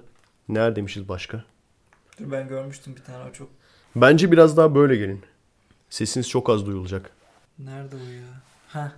Neredeymişiz 0.50 1.10
başka? 1.10 1.44
Dur 2.20 2.32
ben 2.32 2.48
görmüştüm 2.48 2.96
bir 2.96 3.04
tane 3.04 3.30
o 3.30 3.34
çok. 3.34 3.50
Bence 3.96 4.32
biraz 4.32 4.58
daha 4.58 4.76
böyle 4.76 4.96
gelin. 4.96 5.22
Sesiniz 5.90 6.30
çok 6.30 6.50
az 6.50 6.66
duyulacak. 6.66 7.12
Nerede 7.60 7.96
o 7.96 8.00
ya? 8.00 8.28
Ha. 8.68 8.92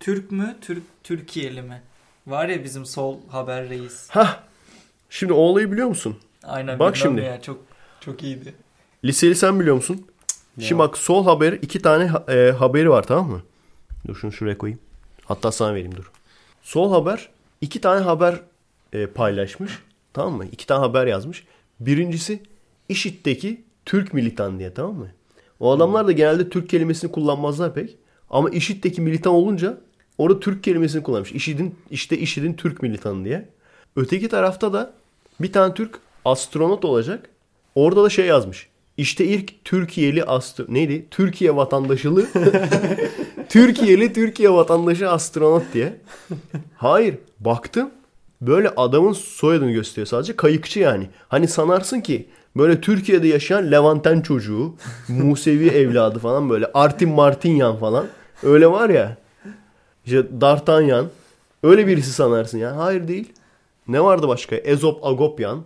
Türk 0.00 0.30
mü? 0.32 0.56
Türk 0.60 0.82
Türkiye'li 1.04 1.62
mi? 1.62 1.82
Var 2.26 2.48
ya 2.48 2.64
bizim 2.64 2.86
sol 2.86 3.18
haber 3.28 3.68
reis. 3.68 4.08
Hah. 4.10 4.40
Şimdi 5.10 5.32
o 5.32 5.36
olayı 5.36 5.72
biliyor 5.72 5.88
musun? 5.88 6.16
Aynen 6.42 6.78
Bak 6.78 6.96
şimdi. 6.96 7.20
Ya, 7.20 7.42
çok 7.42 7.64
çok 8.00 8.22
iyiydi. 8.22 8.54
Liseli 9.04 9.34
sen 9.34 9.60
biliyor 9.60 9.76
musun? 9.76 10.06
Ne 10.56 10.64
Şimdi 10.64 10.78
bak 10.78 10.98
sol 10.98 11.24
haber 11.24 11.52
iki 11.52 11.82
tane 11.82 12.06
ha- 12.06 12.24
e, 12.32 12.50
haberi 12.58 12.90
var 12.90 13.02
tamam 13.02 13.30
mı? 13.30 13.42
Dur 14.06 14.14
şunu 14.16 14.32
şuraya 14.32 14.58
koyayım. 14.58 14.80
Hatta 15.24 15.52
sana 15.52 15.74
vereyim 15.74 15.96
dur. 15.96 16.10
Sol 16.62 16.92
haber 16.92 17.28
iki 17.60 17.80
tane 17.80 18.00
haber 18.00 18.40
e, 18.92 19.06
paylaşmış. 19.06 19.78
Tamam 20.12 20.34
mı? 20.34 20.46
İki 20.52 20.66
tane 20.66 20.80
haber 20.80 21.06
yazmış. 21.06 21.44
Birincisi 21.80 22.42
IŞİD'deki 22.88 23.64
Türk 23.86 24.14
militan 24.14 24.58
diye 24.58 24.74
tamam 24.74 24.94
mı? 24.94 25.08
O 25.60 25.72
adamlar 25.72 26.06
da 26.06 26.12
genelde 26.12 26.48
Türk 26.50 26.68
kelimesini 26.68 27.12
kullanmazlar 27.12 27.74
pek. 27.74 27.96
Ama 28.32 28.50
IŞİD'deki 28.50 29.00
militan 29.00 29.32
olunca 29.32 29.78
orada 30.18 30.40
Türk 30.40 30.64
kelimesini 30.64 31.02
kullanmış. 31.02 31.32
IŞİD'in 31.32 31.74
işte 31.90 32.18
IŞİD'in 32.18 32.54
Türk 32.54 32.82
militanı 32.82 33.24
diye. 33.24 33.48
Öteki 33.96 34.28
tarafta 34.28 34.72
da 34.72 34.92
bir 35.40 35.52
tane 35.52 35.74
Türk 35.74 35.98
astronot 36.24 36.84
olacak. 36.84 37.28
Orada 37.74 38.04
da 38.04 38.10
şey 38.10 38.26
yazmış. 38.26 38.68
İşte 38.96 39.24
ilk 39.24 39.64
Türkiye'li 39.64 40.24
astro 40.24 40.64
neydi? 40.68 41.06
Türkiye 41.10 41.56
vatandaşılığı. 41.56 42.26
Türkiye'li 43.48 44.12
Türkiye 44.12 44.50
vatandaşı 44.50 45.10
astronot 45.10 45.62
diye. 45.74 46.00
Hayır, 46.76 47.14
baktım. 47.40 47.90
Böyle 48.40 48.68
adamın 48.68 49.12
soyadını 49.12 49.70
gösteriyor 49.72 50.06
sadece. 50.06 50.36
Kayıkçı 50.36 50.80
yani. 50.80 51.08
Hani 51.28 51.48
sanarsın 51.48 52.00
ki 52.00 52.28
böyle 52.56 52.80
Türkiye'de 52.80 53.28
yaşayan 53.28 53.70
Levanten 53.70 54.20
çocuğu, 54.20 54.74
Musevi 55.08 55.68
evladı 55.68 56.18
falan 56.18 56.50
böyle 56.50 56.66
Artin 56.74 57.08
Martinyan 57.08 57.76
falan. 57.76 58.06
Öyle 58.42 58.66
var 58.70 58.90
ya. 58.90 59.16
İşte 60.04 60.40
D'Artagnan. 60.40 61.06
Öyle 61.62 61.86
birisi 61.86 62.12
sanarsın 62.12 62.58
ya. 62.58 62.76
Hayır 62.76 63.08
değil. 63.08 63.32
Ne 63.88 64.04
vardı 64.04 64.28
başka? 64.28 64.56
Ezop 64.56 65.06
Agopyan. 65.06 65.62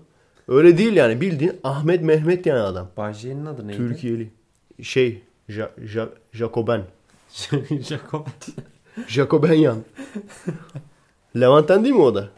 Öyle 0.49 0.79
değil 0.79 0.93
yani. 0.93 1.21
Bildiğin 1.21 1.61
Ahmet 1.65 2.03
Mehmet 2.03 2.47
yani 2.47 2.61
adam. 2.61 2.89
Bajje'nin 2.97 3.47
adı 3.47 3.67
neydi? 3.69 3.77
Türkiye'li. 3.77 4.31
Şey, 4.83 5.23
ja, 5.49 5.71
ja, 5.95 6.09
Jacoben. 6.33 6.83
Jacob. 7.81 8.27
Jacobenyan. 9.07 9.77
Levanten 11.37 11.85
değil 11.85 11.95
mi 11.95 12.03
o 12.03 12.15
da? 12.15 12.29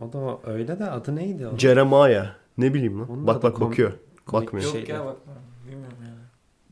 O 0.00 0.12
da 0.12 0.50
öyle 0.50 0.78
de 0.78 0.90
adı 0.90 1.16
neydi 1.16 1.46
o? 1.46 1.58
Jeremiah. 1.58 2.34
Ne 2.58 2.74
bileyim 2.74 3.00
lan. 3.00 3.10
Onun 3.10 3.26
bak 3.26 3.42
bak 3.42 3.56
kom- 3.56 3.60
bakıyor. 3.60 3.92
Bakmıyor. 4.32 4.74
Yok 4.74 4.88
ya 4.88 4.98
bakma. 4.98 5.32
Bilmiyorum 5.68 5.96
ya. 6.02 6.14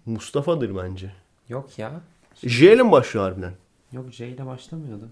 Mustafa'dır 0.06 0.76
bence. 0.76 1.12
Yok 1.48 1.78
ya. 1.78 1.92
J 2.44 2.72
ile 2.72 2.82
mi 2.82 2.90
başlıyor 2.90 3.26
harbiden? 3.26 3.52
Yok 3.92 4.12
J 4.12 4.28
ile 4.28 4.46
başlamıyordu. 4.46 5.08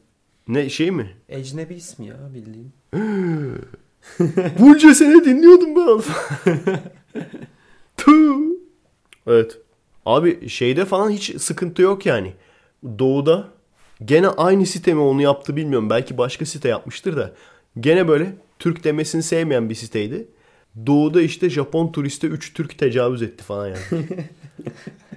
Ne 0.48 0.68
şey 0.68 0.90
mi? 0.90 1.10
Ecnebi 1.28 1.74
ismi 1.74 2.06
ya 2.06 2.16
bildiğin. 2.34 2.72
Bunca 4.58 4.94
sene 4.94 5.24
dinliyordum 5.24 5.76
ben. 5.76 6.02
Evet. 9.26 9.58
Abi 10.06 10.48
şeyde 10.48 10.84
falan 10.84 11.10
hiç 11.10 11.40
sıkıntı 11.40 11.82
yok 11.82 12.06
yani. 12.06 12.32
Doğuda 12.98 13.48
gene 14.04 14.28
aynı 14.28 14.66
site 14.66 14.94
mi 14.94 15.00
onu 15.00 15.22
yaptı 15.22 15.56
bilmiyorum. 15.56 15.90
Belki 15.90 16.18
başka 16.18 16.46
site 16.46 16.68
yapmıştır 16.68 17.16
da. 17.16 17.32
Gene 17.80 18.08
böyle 18.08 18.34
Türk 18.58 18.84
demesini 18.84 19.22
sevmeyen 19.22 19.70
bir 19.70 19.74
siteydi. 19.74 20.28
Doğuda 20.86 21.22
işte 21.22 21.50
Japon 21.50 21.92
turiste 21.92 22.26
3 22.26 22.54
Türk 22.54 22.78
tecavüz 22.78 23.22
etti 23.22 23.44
falan 23.44 23.66
yani. 23.68 24.06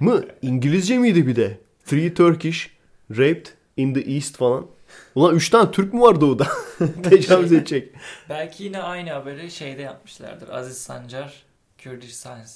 mı? 0.00 0.24
İngilizce 0.42 0.98
miydi 0.98 1.26
bir 1.26 1.36
de? 1.36 1.58
Three 1.86 2.14
Turkish 2.14 2.70
raped 3.10 3.46
in 3.76 3.94
the 3.94 4.00
East 4.00 4.36
falan. 4.36 4.66
Ulan 5.14 5.34
3 5.34 5.50
tane 5.50 5.70
Türk 5.70 5.94
mü 5.94 6.00
var 6.00 6.20
doğuda? 6.20 6.46
tecavüz 7.02 7.52
edecek. 7.52 7.94
Belki 8.28 8.64
yine 8.64 8.82
aynı 8.82 9.10
haberi 9.10 9.50
şeyde 9.50 9.82
yapmışlardır. 9.82 10.48
Aziz 10.48 10.78
Sancar, 10.78 11.42
Kurdish 11.84 12.14
Science. 12.14 12.50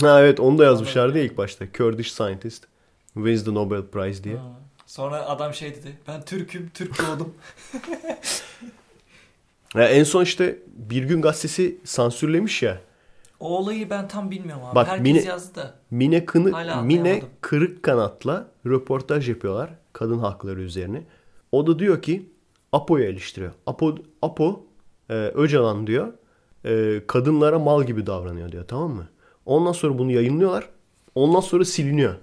Ha 0.00 0.20
evet 0.20 0.40
onu 0.40 0.58
da 0.58 0.64
yazmışlardı 0.64 1.18
ya 1.18 1.24
ilk 1.24 1.38
başta. 1.38 1.72
Kurdish 1.72 2.12
scientist 2.12 2.64
wins 3.14 3.44
the 3.44 3.54
Nobel 3.54 3.82
Prize 3.82 4.24
diye. 4.24 4.36
Ha. 4.36 4.60
Sonra 4.86 5.26
adam 5.26 5.54
şey 5.54 5.74
dedi. 5.74 5.98
Ben 6.08 6.22
Türk'üm, 6.24 6.70
Türk 6.74 6.98
doğdum. 6.98 7.34
Ya 9.74 9.88
en 9.88 10.04
son 10.04 10.22
işte 10.22 10.58
Bir 10.66 11.02
Gün 11.02 11.22
Gazetesi 11.22 11.78
sansürlemiş 11.84 12.62
ya. 12.62 12.80
O 13.40 13.58
olayı 13.58 13.90
ben 13.90 14.08
tam 14.08 14.30
bilmiyorum 14.30 14.64
abi. 14.64 14.74
Bak, 14.74 14.88
Herkes 14.88 15.06
mini- 15.06 15.26
yazdı 15.26 15.54
da. 15.54 15.74
Mine, 15.90 16.24
kını, 16.24 16.82
Mine 16.82 17.22
kırık 17.40 17.82
kanatla 17.82 18.48
röportaj 18.66 19.28
yapıyorlar 19.28 19.70
kadın 19.92 20.18
hakları 20.18 20.60
üzerine. 20.60 21.02
O 21.52 21.66
da 21.66 21.78
diyor 21.78 22.02
ki 22.02 22.28
Apo'yu 22.72 23.04
eleştiriyor. 23.04 23.52
Apo, 23.66 23.94
Apo 24.22 24.64
e, 25.10 25.14
Öcalan 25.14 25.86
diyor 25.86 26.12
e, 26.64 27.02
kadınlara 27.06 27.58
mal 27.58 27.84
gibi 27.84 28.06
davranıyor 28.06 28.52
diyor 28.52 28.64
tamam 28.68 28.90
mı? 28.90 29.08
Ondan 29.46 29.72
sonra 29.72 29.98
bunu 29.98 30.10
yayınlıyorlar. 30.10 30.68
Ondan 31.14 31.40
sonra 31.40 31.64
siliniyor. 31.64 32.14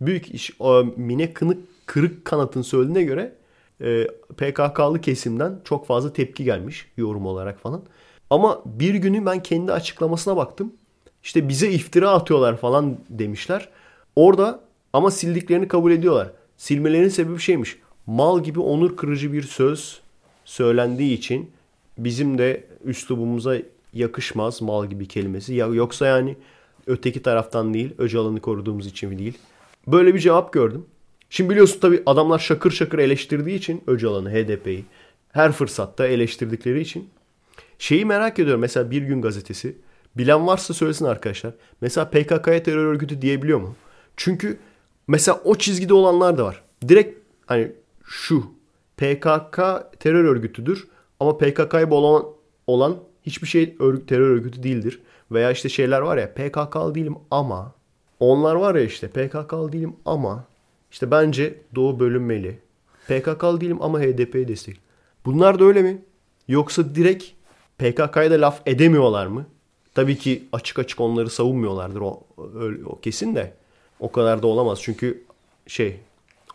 Büyük 0.00 0.34
iş 0.34 0.50
o 0.58 0.84
Mine 0.96 1.32
kınık, 1.32 1.58
kırık 1.86 2.24
kanatın 2.24 2.62
söylediğine 2.62 3.02
göre 3.02 3.34
e, 3.80 4.06
PKK'lı 4.36 5.00
kesimden 5.00 5.60
çok 5.64 5.86
fazla 5.86 6.12
tepki 6.12 6.44
gelmiş 6.44 6.86
yorum 6.96 7.26
olarak 7.26 7.60
falan. 7.60 7.82
Ama 8.30 8.62
bir 8.64 8.94
günü 8.94 9.26
ben 9.26 9.42
kendi 9.42 9.72
açıklamasına 9.72 10.36
baktım. 10.36 10.72
İşte 11.22 11.48
bize 11.48 11.70
iftira 11.70 12.10
atıyorlar 12.10 12.56
falan 12.56 12.98
demişler. 13.10 13.68
Orada 14.16 14.60
ama 14.92 15.10
sildiklerini 15.10 15.68
kabul 15.68 15.92
ediyorlar. 15.92 16.30
Silmelerinin 16.56 17.08
sebebi 17.08 17.38
şeymiş. 17.38 17.76
Mal 18.06 18.42
gibi 18.42 18.60
onur 18.60 18.96
kırıcı 18.96 19.32
bir 19.32 19.42
söz 19.42 20.00
söylendiği 20.44 21.18
için 21.18 21.50
bizim 21.98 22.38
de 22.38 22.64
üslubumuza 22.84 23.56
yakışmaz 23.92 24.62
mal 24.62 24.86
gibi 24.86 25.08
kelimesi. 25.08 25.54
Ya 25.54 25.66
yoksa 25.66 26.06
yani 26.06 26.36
öteki 26.86 27.22
taraftan 27.22 27.74
değil, 27.74 27.94
Öcalan'ı 27.98 28.40
koruduğumuz 28.40 28.86
için 28.86 29.18
değil. 29.18 29.38
Böyle 29.86 30.14
bir 30.14 30.18
cevap 30.18 30.52
gördüm. 30.52 30.84
Şimdi 31.30 31.50
biliyorsun 31.50 31.80
tabii 31.80 32.02
adamlar 32.06 32.38
şakır 32.38 32.70
şakır 32.70 32.98
eleştirdiği 32.98 33.58
için 33.58 33.82
Öcalan'ı, 33.86 34.30
HDP'yi 34.30 34.84
her 35.32 35.52
fırsatta 35.52 36.06
eleştirdikleri 36.06 36.80
için 36.80 37.08
Şeyi 37.78 38.04
merak 38.04 38.38
ediyorum. 38.38 38.60
Mesela 38.60 38.90
Bir 38.90 39.02
Gün 39.02 39.22
Gazetesi. 39.22 39.76
Bilen 40.16 40.46
varsa 40.46 40.74
söylesin 40.74 41.04
arkadaşlar. 41.04 41.54
Mesela 41.80 42.10
PKK'ya 42.10 42.62
terör 42.62 42.86
örgütü 42.86 43.22
diyebiliyor 43.22 43.60
mu? 43.60 43.74
Çünkü 44.16 44.58
mesela 45.08 45.40
o 45.44 45.54
çizgide 45.54 45.94
olanlar 45.94 46.38
da 46.38 46.44
var. 46.44 46.62
Direkt 46.88 47.18
hani 47.46 47.72
şu 48.04 48.44
PKK 48.96 49.58
terör 50.00 50.24
örgütüdür 50.24 50.88
ama 51.20 51.38
PKK'ya 51.38 51.90
olan, 51.90 52.26
olan 52.66 52.96
hiçbir 53.22 53.46
şey 53.48 53.76
örgü- 53.78 54.06
terör 54.06 54.30
örgütü 54.30 54.62
değildir. 54.62 55.00
Veya 55.30 55.50
işte 55.50 55.68
şeyler 55.68 56.00
var 56.00 56.16
ya 56.16 56.34
PKK'lı 56.34 56.94
değilim 56.94 57.14
ama 57.30 57.74
onlar 58.20 58.54
var 58.54 58.74
ya 58.74 58.82
işte 58.82 59.08
PKK'lı 59.08 59.72
değilim 59.72 59.96
ama 60.04 60.44
işte 60.90 61.10
bence 61.10 61.54
Doğu 61.74 62.00
bölünmeli. 62.00 62.58
PKK'lı 63.08 63.60
değilim 63.60 63.82
ama 63.82 64.00
HDP'yi 64.00 64.48
destek. 64.48 64.80
Bunlar 65.24 65.58
da 65.58 65.64
öyle 65.64 65.82
mi? 65.82 66.02
Yoksa 66.48 66.94
direkt 66.94 67.24
PKK'ya 67.78 68.30
da 68.30 68.40
laf 68.40 68.60
edemiyorlar 68.66 69.26
mı? 69.26 69.46
Tabii 69.94 70.18
ki 70.18 70.44
açık 70.52 70.78
açık 70.78 71.00
onları 71.00 71.30
savunmuyorlardır 71.30 72.00
o, 72.00 72.20
öyle- 72.60 72.84
o 72.86 73.00
kesin 73.00 73.34
de. 73.34 73.52
O 74.00 74.12
kadar 74.12 74.42
da 74.42 74.46
olamaz 74.46 74.78
çünkü 74.82 75.22
şey 75.66 75.96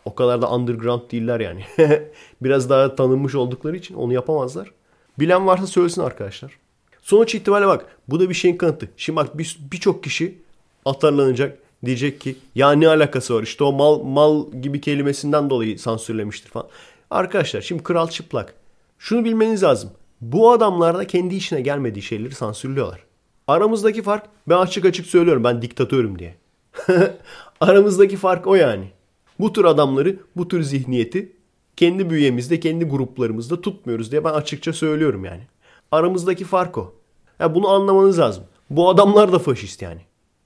o 0.04 0.14
kadar 0.14 0.42
da 0.42 0.50
underground 0.54 1.00
değiller 1.12 1.40
yani. 1.40 1.64
Biraz 2.42 2.70
daha 2.70 2.96
tanınmış 2.96 3.34
oldukları 3.34 3.76
için 3.76 3.94
onu 3.94 4.12
yapamazlar. 4.12 4.70
Bilen 5.18 5.46
varsa 5.46 5.66
söylesin 5.66 6.02
arkadaşlar. 6.02 6.58
Sonuç 7.02 7.34
itibariyle 7.34 7.68
bak 7.68 7.86
bu 8.08 8.20
da 8.20 8.28
bir 8.28 8.34
şeyin 8.34 8.56
kanıtı. 8.56 8.88
Şimdi 8.96 9.16
bak 9.16 9.38
bir- 9.38 9.58
birçok 9.72 10.02
kişi 10.04 10.38
atarlanacak 10.84 11.58
diyecek 11.84 12.20
ki 12.20 12.36
ya 12.54 12.72
ne 12.72 12.88
alakası 12.88 13.34
var 13.34 13.42
işte 13.42 13.64
o 13.64 13.72
mal 13.72 14.02
mal 14.02 14.52
gibi 14.62 14.80
kelimesinden 14.80 15.50
dolayı 15.50 15.78
sansürlemiştir 15.78 16.50
falan. 16.50 16.68
Arkadaşlar 17.10 17.60
şimdi 17.60 17.82
kral 17.82 18.08
çıplak. 18.08 18.54
Şunu 18.98 19.24
bilmeniz 19.24 19.62
lazım. 19.62 19.90
Bu 20.32 20.50
adamlar 20.50 20.98
da 20.98 21.06
kendi 21.06 21.34
işine 21.34 21.60
gelmediği 21.60 22.02
şeyleri 22.02 22.34
sansürlüyorlar. 22.34 23.04
Aramızdaki 23.48 24.02
fark 24.02 24.26
ben 24.48 24.56
açık 24.56 24.84
açık 24.84 25.06
söylüyorum 25.06 25.44
ben 25.44 25.62
diktatörüm 25.62 26.18
diye. 26.18 26.34
Aramızdaki 27.60 28.16
fark 28.16 28.46
o 28.46 28.54
yani. 28.54 28.90
Bu 29.40 29.52
tür 29.52 29.64
adamları, 29.64 30.16
bu 30.36 30.48
tür 30.48 30.62
zihniyeti 30.62 31.32
kendi 31.76 32.10
bünyemizde, 32.10 32.60
kendi 32.60 32.84
gruplarımızda 32.84 33.60
tutmuyoruz 33.60 34.12
diye 34.12 34.24
ben 34.24 34.32
açıkça 34.32 34.72
söylüyorum 34.72 35.24
yani. 35.24 35.42
Aramızdaki 35.92 36.44
fark 36.44 36.78
o. 36.78 36.94
Ya 37.40 37.54
bunu 37.54 37.68
anlamanız 37.68 38.18
lazım. 38.18 38.44
Bu 38.70 38.88
adamlar 38.88 39.32
da 39.32 39.38
faşist 39.38 39.82
yani. 39.82 40.00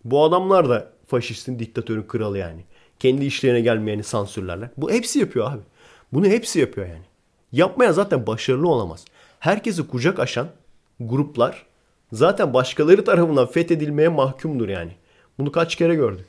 Bu 0.04 0.24
adamlar 0.24 0.68
da 0.68 0.92
faşistin, 1.06 1.58
diktatörün 1.58 2.02
kralı 2.02 2.38
yani. 2.38 2.64
Kendi 3.00 3.24
işlerine 3.24 3.60
gelmeyeni 3.60 4.02
sansürlerler. 4.02 4.70
Bu 4.76 4.90
hepsi 4.90 5.18
yapıyor 5.18 5.52
abi. 5.52 5.62
Bunu 6.12 6.26
hepsi 6.26 6.60
yapıyor 6.60 6.86
yani. 6.86 7.04
Yapmaya 7.52 7.92
zaten 7.92 8.26
başarılı 8.26 8.68
olamaz. 8.68 9.04
Herkesi 9.38 9.86
kucak 9.86 10.18
aşan 10.18 10.48
gruplar 11.00 11.66
zaten 12.12 12.54
başkaları 12.54 13.04
tarafından 13.04 13.46
fethedilmeye 13.46 14.08
mahkumdur 14.08 14.68
yani. 14.68 14.92
Bunu 15.38 15.52
kaç 15.52 15.76
kere 15.76 15.94
gördük. 15.94 16.26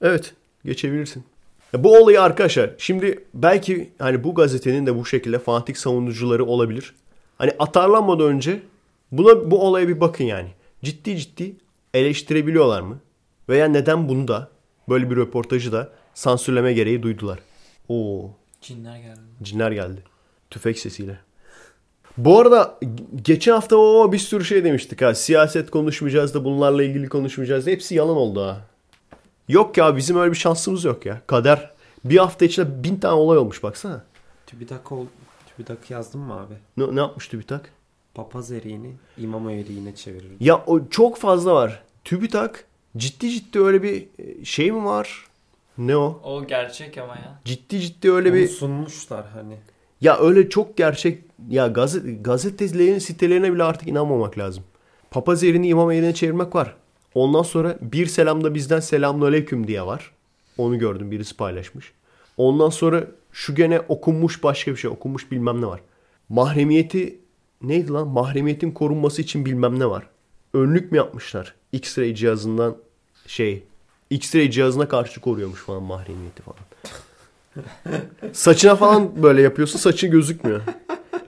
Evet, 0.00 0.34
geçebilirsin. 0.64 1.24
Ya 1.72 1.84
bu 1.84 1.96
olayı 1.98 2.22
arkadaşlar 2.22 2.70
şimdi 2.78 3.24
belki 3.34 3.90
hani 3.98 4.24
bu 4.24 4.34
gazetenin 4.34 4.86
de 4.86 4.96
bu 4.96 5.06
şekilde 5.06 5.38
fanatik 5.38 5.78
savunucuları 5.78 6.44
olabilir. 6.44 6.94
Hani 7.38 7.50
atarlanmadan 7.58 8.26
önce 8.26 8.62
buna 9.12 9.50
bu 9.50 9.66
olaya 9.66 9.88
bir 9.88 10.00
bakın 10.00 10.24
yani. 10.24 10.48
Ciddi 10.84 11.16
ciddi 11.18 11.56
eleştirebiliyorlar 11.94 12.80
mı? 12.80 12.98
Veya 13.48 13.66
neden 13.68 14.08
bunu 14.08 14.28
da 14.28 14.48
böyle 14.88 15.10
bir 15.10 15.16
röportajı 15.16 15.72
da 15.72 15.92
sansürleme 16.14 16.72
gereği 16.72 17.02
duydular? 17.02 17.38
Oo, 17.88 18.30
Cinler 18.60 18.96
geldi. 18.96 19.20
cinler 19.42 19.72
geldi. 19.72 20.04
Tüfek 20.50 20.78
sesiyle. 20.78 21.18
Bu 22.18 22.40
arada 22.40 22.78
geçen 23.22 23.52
hafta 23.52 23.76
o 23.76 24.12
bir 24.12 24.18
sürü 24.18 24.44
şey 24.44 24.64
demiştik 24.64 25.02
ha. 25.02 25.14
Siyaset 25.14 25.70
konuşmayacağız 25.70 26.34
da 26.34 26.44
bunlarla 26.44 26.82
ilgili 26.82 27.08
konuşmayacağız 27.08 27.66
da 27.66 27.70
hepsi 27.70 27.94
yalan 27.94 28.16
oldu 28.16 28.42
ha. 28.42 28.60
Yok 29.48 29.76
ya 29.76 29.96
bizim 29.96 30.16
öyle 30.16 30.32
bir 30.32 30.36
şansımız 30.36 30.84
yok 30.84 31.06
ya. 31.06 31.20
Kader 31.26 31.70
bir 32.04 32.16
hafta 32.16 32.44
içinde 32.44 32.84
bin 32.84 32.96
tane 32.96 33.14
olay 33.14 33.38
olmuş 33.38 33.62
baksana. 33.62 34.04
TÜBİTAK, 34.46 34.92
ol, 34.92 35.06
TÜBİTAK 35.48 35.90
yazdın 35.90 36.20
mı 36.20 36.34
abi? 36.40 36.54
Ne, 36.76 36.96
ne 36.96 37.00
yapmıştı 37.00 37.38
bir 37.38 37.46
tak? 37.46 37.70
Papaz 38.14 38.52
eriğini 38.52 38.92
imam 39.18 39.48
eriğine 39.48 39.94
çevirir. 39.94 40.30
Ya 40.40 40.64
o 40.66 40.88
çok 40.88 41.16
fazla 41.18 41.54
var. 41.54 41.82
TÜBİTAK 42.04 42.64
ciddi 42.96 43.30
ciddi 43.30 43.60
öyle 43.60 43.82
bir 43.82 44.06
e, 44.18 44.44
şey 44.44 44.72
mi 44.72 44.84
var? 44.84 45.26
Ne 45.78 45.96
o? 45.96 46.20
O 46.24 46.46
gerçek 46.46 46.98
ama 46.98 47.14
ya. 47.16 47.40
Ciddi 47.44 47.80
ciddi 47.80 48.12
öyle 48.12 48.28
Onu 48.28 48.36
bir 48.36 48.48
sunmuşlar 48.48 49.26
hani. 49.34 49.56
ya 50.00 50.18
öyle 50.18 50.48
çok 50.48 50.76
gerçek 50.76 51.22
ya 51.48 51.66
gazete 51.66 52.12
gazetecilerin 52.12 52.98
sitelerine 52.98 53.52
bile 53.52 53.62
artık 53.62 53.88
inanmamak 53.88 54.38
lazım. 54.38 54.64
Papaz 55.10 55.42
yerini 55.42 55.68
imam 55.68 55.92
yerine 55.92 56.14
çevirmek 56.14 56.54
var. 56.54 56.76
Ondan 57.14 57.42
sonra 57.42 57.78
bir 57.82 58.06
selam 58.06 58.44
da 58.44 58.54
bizden 58.54 58.80
selamünaleyküm 58.80 59.66
diye 59.66 59.86
var. 59.86 60.10
Onu 60.58 60.78
gördüm 60.78 61.10
birisi 61.10 61.36
paylaşmış. 61.36 61.92
Ondan 62.36 62.70
sonra 62.70 63.06
şu 63.32 63.54
gene 63.54 63.80
okunmuş 63.80 64.42
başka 64.42 64.70
bir 64.70 64.76
şey. 64.76 64.90
Okunmuş 64.90 65.30
bilmem 65.30 65.60
ne 65.60 65.66
var. 65.66 65.80
Mahremiyeti 66.28 67.18
neydi 67.62 67.92
lan? 67.92 68.08
Mahremiyetin 68.08 68.70
korunması 68.70 69.22
için 69.22 69.44
bilmem 69.44 69.78
ne 69.78 69.86
var. 69.86 70.06
Önlük 70.54 70.92
mü 70.92 70.98
yapmışlar? 70.98 71.54
X-ray 71.72 72.14
cihazından 72.14 72.76
şey 73.26 73.64
X-ray 74.10 74.50
cihazına 74.50 74.88
karşı 74.88 75.20
koruyormuş 75.20 75.60
falan 75.60 75.82
mahremiyeti 75.82 76.42
falan. 76.42 76.60
Saçına 78.32 78.76
falan 78.76 79.22
böyle 79.22 79.42
yapıyorsun 79.42 79.78
saçı 79.78 80.06
gözükmüyor. 80.06 80.60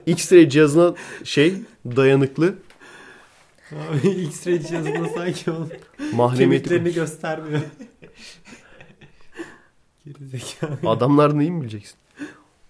X-ray 0.07 0.49
cihazına 0.49 0.93
şey 1.23 1.53
dayanıklı 1.85 2.55
Abi 3.71 4.07
X-ray 4.07 4.67
cihazında 4.67 5.09
sanki 5.09 5.51
onun 5.51 5.69
mahremiyeti. 6.13 6.69
kemiklerini 6.69 6.93
göstermiyor. 6.95 7.61
Gerizekalı. 10.05 10.77
Adamlar 10.89 11.39
neyi 11.39 11.51
mi 11.51 11.61
bileceksin? 11.61 11.95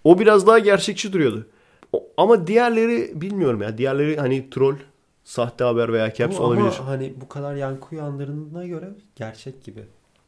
O 0.04 0.18
biraz 0.18 0.46
daha 0.46 0.58
gerçekçi 0.58 1.12
duruyordu. 1.12 1.46
O- 1.92 2.04
ama 2.16 2.46
diğerleri 2.46 3.20
bilmiyorum 3.20 3.62
ya. 3.62 3.78
Diğerleri 3.78 4.16
hani 4.16 4.50
troll, 4.50 4.76
sahte 5.24 5.64
haber 5.64 5.92
veya 5.92 6.14
caps 6.14 6.38
Bu 6.38 6.42
olabilir. 6.42 6.66
Ama 6.78 6.86
hani 6.86 7.14
bu 7.20 7.28
kadar 7.28 7.54
yankı 7.54 7.94
uyandırdığına 7.94 8.66
göre 8.66 8.88
gerçek 9.16 9.64
gibi. 9.64 9.84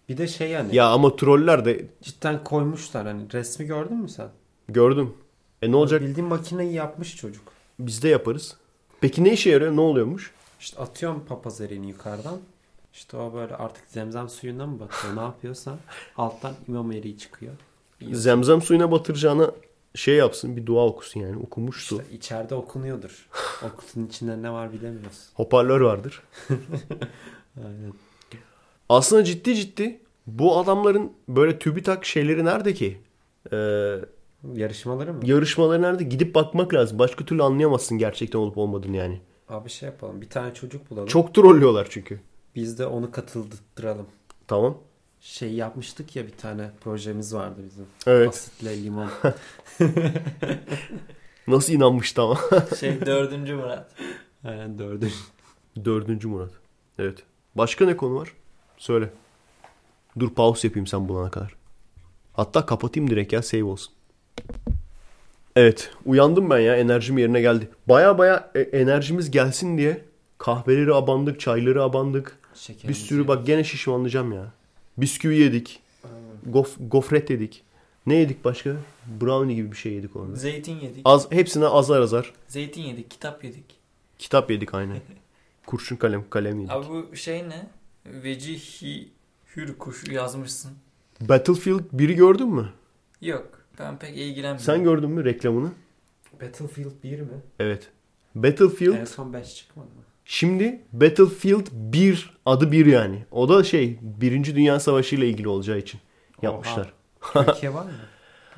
Bir 0.09 0.16
de 0.18 0.27
şey 0.27 0.49
yani 0.51 0.77
Ya 0.77 0.87
ama 0.88 1.16
troller 1.16 1.64
de 1.64 1.87
cidden 2.03 2.44
koymuşlar 2.44 3.07
hani 3.07 3.33
resmi 3.33 3.66
gördün 3.66 3.97
mü 3.97 4.09
sen? 4.09 4.29
gördüm. 4.68 5.14
E 5.62 5.71
ne 5.71 5.77
olacak? 5.77 6.01
Bildiğin 6.01 6.29
makineyi 6.29 6.73
yapmış 6.73 7.16
çocuk. 7.16 7.53
Biz 7.79 8.03
de 8.03 8.09
yaparız. 8.09 8.57
Peki 9.01 9.25
ne 9.25 9.33
işe 9.33 9.51
yarıyor? 9.51 9.77
Ne 9.77 9.81
oluyormuş? 9.81 10.33
İşte 10.61 10.79
atıyorum 10.79 11.25
papaz 11.29 11.61
eriğini 11.61 11.88
yukarıdan. 11.88 12.38
İşte 12.94 13.16
o 13.16 13.35
böyle 13.35 13.57
artık 13.57 13.85
zemzem 13.88 14.29
suyuna 14.29 14.66
mı 14.66 14.81
batıyor 14.81 15.16
ne 15.16 15.21
yapıyorsa 15.21 15.79
alttan 16.16 16.55
imam 16.68 16.92
eriği 16.92 17.18
çıkıyor. 17.18 17.53
Yiyorsun. 18.01 18.23
Zemzem 18.23 18.62
suyuna 18.62 18.92
batıracağına 18.92 19.51
şey 19.94 20.16
yapsın 20.16 20.57
bir 20.57 20.66
dua 20.66 20.87
okusun 20.87 21.21
yani 21.21 21.37
okumuş 21.37 21.83
su. 21.85 22.03
İşte 22.03 22.14
içeride 22.14 22.55
okunuyordur. 22.55 23.29
o 23.62 23.77
kutunun 23.77 24.07
içinde 24.07 24.42
ne 24.42 24.53
var 24.53 24.73
bilemiyoruz. 24.73 25.29
Hoparlör 25.35 25.81
vardır. 25.81 26.23
Aynen. 27.57 27.92
Aslında 28.88 29.25
ciddi 29.25 29.57
ciddi 29.57 30.01
bu 30.27 30.59
adamların 30.59 31.12
böyle 31.29 31.59
TÜBİTAK 31.59 32.05
şeyleri 32.05 32.44
nerede 32.44 32.75
ki? 32.75 32.99
Ee, 33.53 33.97
Yarışmaları 34.55 35.14
mı? 35.14 35.20
Yarışmalar 35.27 35.83
nerede? 35.83 36.05
Gidip 36.05 36.35
bakmak 36.35 36.74
lazım. 36.74 36.98
Başka 36.98 37.24
türlü 37.24 37.42
anlayamazsın 37.42 37.98
gerçekten 37.98 38.38
olup 38.38 38.59
olmadığını 38.59 38.96
yani. 38.96 39.20
Abi 39.48 39.70
şey 39.70 39.88
yapalım. 39.88 40.20
Bir 40.20 40.31
tane 40.31 40.55
çocuk 40.55 40.90
bulalım. 40.90 41.07
Çok 41.07 41.35
trollüyorlar 41.35 41.87
çünkü. 41.90 42.20
Biz 42.55 42.79
de 42.79 42.87
onu 42.87 43.11
katıldıralım. 43.11 44.07
Tamam. 44.46 44.79
Şey 45.20 45.53
yapmıştık 45.53 46.16
ya 46.16 46.27
bir 46.27 46.33
tane 46.33 46.70
projemiz 46.81 47.35
vardı 47.35 47.61
bizim. 47.66 47.87
Evet. 48.07 48.29
Asitle 48.29 48.83
limon. 48.83 49.11
Nasıl 51.48 51.72
inanmıştı 51.72 52.22
ama. 52.22 52.38
Şey 52.81 53.07
dördüncü 53.07 53.55
Murat. 53.55 53.90
Aynen 54.44 54.79
dördüncü. 54.79 55.14
Dördüncü 55.85 56.29
Murat. 56.29 56.51
Evet. 56.98 57.22
Başka 57.55 57.85
ne 57.87 57.96
konu 57.96 58.14
var? 58.14 58.33
Söyle. 58.77 59.11
Dur 60.18 60.35
pause 60.35 60.68
yapayım 60.68 60.87
sen 60.87 61.09
bulana 61.09 61.31
kadar. 61.31 61.57
Hatta 62.33 62.66
kapatayım 62.66 63.11
direkt 63.11 63.33
ya 63.33 63.42
save 63.42 63.64
olsun. 63.64 63.94
Evet. 65.57 65.90
Uyandım 66.05 66.51
ben 66.51 66.59
ya. 66.59 66.77
Enerjim 66.77 67.18
yerine 67.18 67.40
geldi. 67.40 67.68
Baya 67.87 68.18
baya 68.18 68.51
e- 68.55 68.61
enerjimiz 68.61 69.31
gelsin 69.31 69.79
diye 69.79 70.05
kahveleri 70.38 70.94
abandık, 70.94 71.40
çayları 71.40 71.83
abandık. 71.83 72.38
Bir 72.55 72.59
Şekerimizi 72.59 73.01
sürü 73.01 73.29
bak 73.29 73.46
gene 73.46 73.64
şişmanlayacağım 73.64 74.33
ya. 74.33 74.53
Bisküvi 74.98 75.37
yedik. 75.37 75.81
Gof, 76.46 76.77
gofret 76.81 77.31
yedik. 77.31 77.62
Ne 78.07 78.14
yedik 78.14 78.44
başka? 78.44 78.70
Brownie 79.20 79.55
gibi 79.55 79.72
bir 79.72 79.77
şey 79.77 79.92
yedik 79.92 80.16
orada. 80.16 80.37
Zeytin 80.37 80.81
yedik. 80.81 81.01
Az, 81.05 81.33
hepsine 81.33 81.66
azar 81.66 82.01
azar. 82.01 82.33
Zeytin 82.48 82.83
yedik, 82.83 83.11
kitap 83.11 83.44
yedik. 83.44 83.64
Kitap 84.18 84.51
yedik 84.51 84.74
aynen. 84.74 84.96
Kurşun 85.66 85.96
kalem 85.96 86.24
kalem 86.31 86.61
yedik. 86.61 86.72
Abi 86.72 86.87
bu 86.88 87.16
şey 87.16 87.48
ne? 87.48 87.66
Vecihi 88.07 89.09
hür 89.57 89.79
kuşu 89.79 90.12
yazmışsın. 90.12 90.70
Battlefield 91.20 91.81
1'i 91.96 92.14
gördün 92.14 92.48
mü? 92.48 92.68
Yok. 93.20 93.58
Ben 93.81 93.99
pek 93.99 94.11
ilgilenmiyorum. 94.17 94.59
Sen 94.64 94.85
gördün 94.85 95.11
mü 95.11 95.25
reklamını? 95.25 95.71
Battlefield 96.43 97.03
1 97.03 97.21
mi? 97.21 97.29
Evet. 97.59 97.88
Battlefield 98.35 98.95
En 98.95 99.05
son 99.05 99.33
5 99.33 99.55
çıkmadı 99.55 99.87
mı? 99.87 100.03
şimdi 100.25 100.81
Battlefield 100.93 101.67
1 101.73 102.38
adı 102.47 102.73
1 102.73 102.87
yani. 102.87 103.25
O 103.31 103.49
da 103.49 103.64
şey 103.64 103.99
1. 104.03 104.45
Dünya 104.57 104.81
Savaşı 104.81 105.17
ile 105.17 105.29
ilgili 105.29 105.49
olacağı 105.49 105.79
için 105.79 106.01
yapmışlar. 106.43 106.93
Türkiye 107.33 107.75
var 107.75 107.85
mı? 107.85 107.91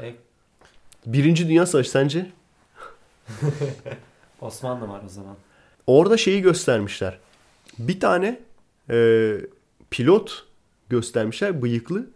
E, 0.01 0.15
Birinci 1.07 1.49
Dünya 1.49 1.67
Savaşı 1.67 1.91
sence? 1.91 2.27
Osmanlı 4.41 4.89
var 4.89 5.03
o 5.07 5.09
zaman. 5.09 5.37
Orada 5.87 6.17
şeyi 6.17 6.43
göstermişler. 6.43 7.19
Bir 7.79 8.01
tane 8.01 8.41
e, 8.91 9.33
pilot 9.91 10.47
göstermişler 10.89 11.63
bıyıklı. 11.63 12.07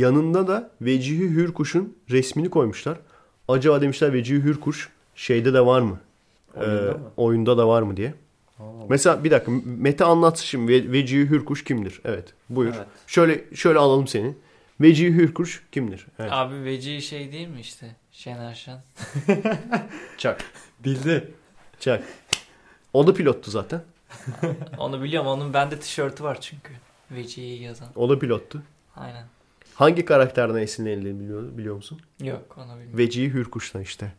Yanında 0.00 0.48
da 0.48 0.70
Vecihi 0.80 1.30
Hürkuş'un 1.30 1.96
resmini 2.10 2.50
koymuşlar. 2.50 2.98
Acaba 3.48 3.80
demişler 3.80 4.12
Vecihi 4.12 4.42
Hürkuş 4.42 4.88
şeyde 5.14 5.54
de 5.54 5.66
var 5.66 5.80
mı? 5.80 6.00
Oyunda 6.56 6.88
Ee, 6.90 6.92
mı? 6.92 7.10
Oyunda 7.16 7.58
da 7.58 7.68
var 7.68 7.82
mı 7.82 7.96
diye. 7.96 8.14
Aa, 8.58 8.62
Mesela 8.88 9.24
bir 9.24 9.30
dakika 9.30 9.52
Mete 9.64 10.04
anlatsın 10.04 10.44
şimdi 10.44 10.72
Ve- 10.72 10.92
Vecihi 10.92 11.30
Hürkuş 11.30 11.64
kimdir? 11.64 12.00
Evet 12.04 12.34
buyur. 12.50 12.74
Evet. 12.76 12.86
Şöyle 13.06 13.44
şöyle 13.54 13.78
alalım 13.78 14.06
seni. 14.06 14.34
Vecihi 14.80 15.12
Hürkuş 15.14 15.62
kimdir? 15.72 16.06
Evet. 16.18 16.32
Abi 16.32 16.64
veci 16.64 17.02
şey 17.02 17.32
değil 17.32 17.48
mi 17.48 17.60
işte? 17.60 17.96
Şener 18.12 18.54
Şen. 18.54 18.82
Çak. 20.18 20.44
Bildi. 20.84 21.30
Çak. 21.80 22.02
O 22.92 23.06
da 23.06 23.14
pilottu 23.14 23.50
zaten. 23.50 23.82
Onu 24.78 25.02
biliyorum. 25.02 25.28
Onun 25.28 25.52
bende 25.54 25.80
tişörtü 25.80 26.24
var 26.24 26.38
çünkü. 26.40 26.72
Veci'yi 27.10 27.62
yazan. 27.62 27.88
O 27.96 28.08
da 28.08 28.18
pilottu. 28.18 28.62
Aynen. 28.96 29.26
Hangi 29.76 30.04
karakterden 30.04 30.56
esinlenildiğini 30.62 31.20
biliyor, 31.20 31.58
biliyor 31.58 31.76
musun? 31.76 32.00
Yok 32.22 32.54
onu 32.58 32.66
bilmiyorum. 32.72 32.98
Vecihi 32.98 33.32
Hürkuş'tan 33.34 33.82
işte. 33.82 34.12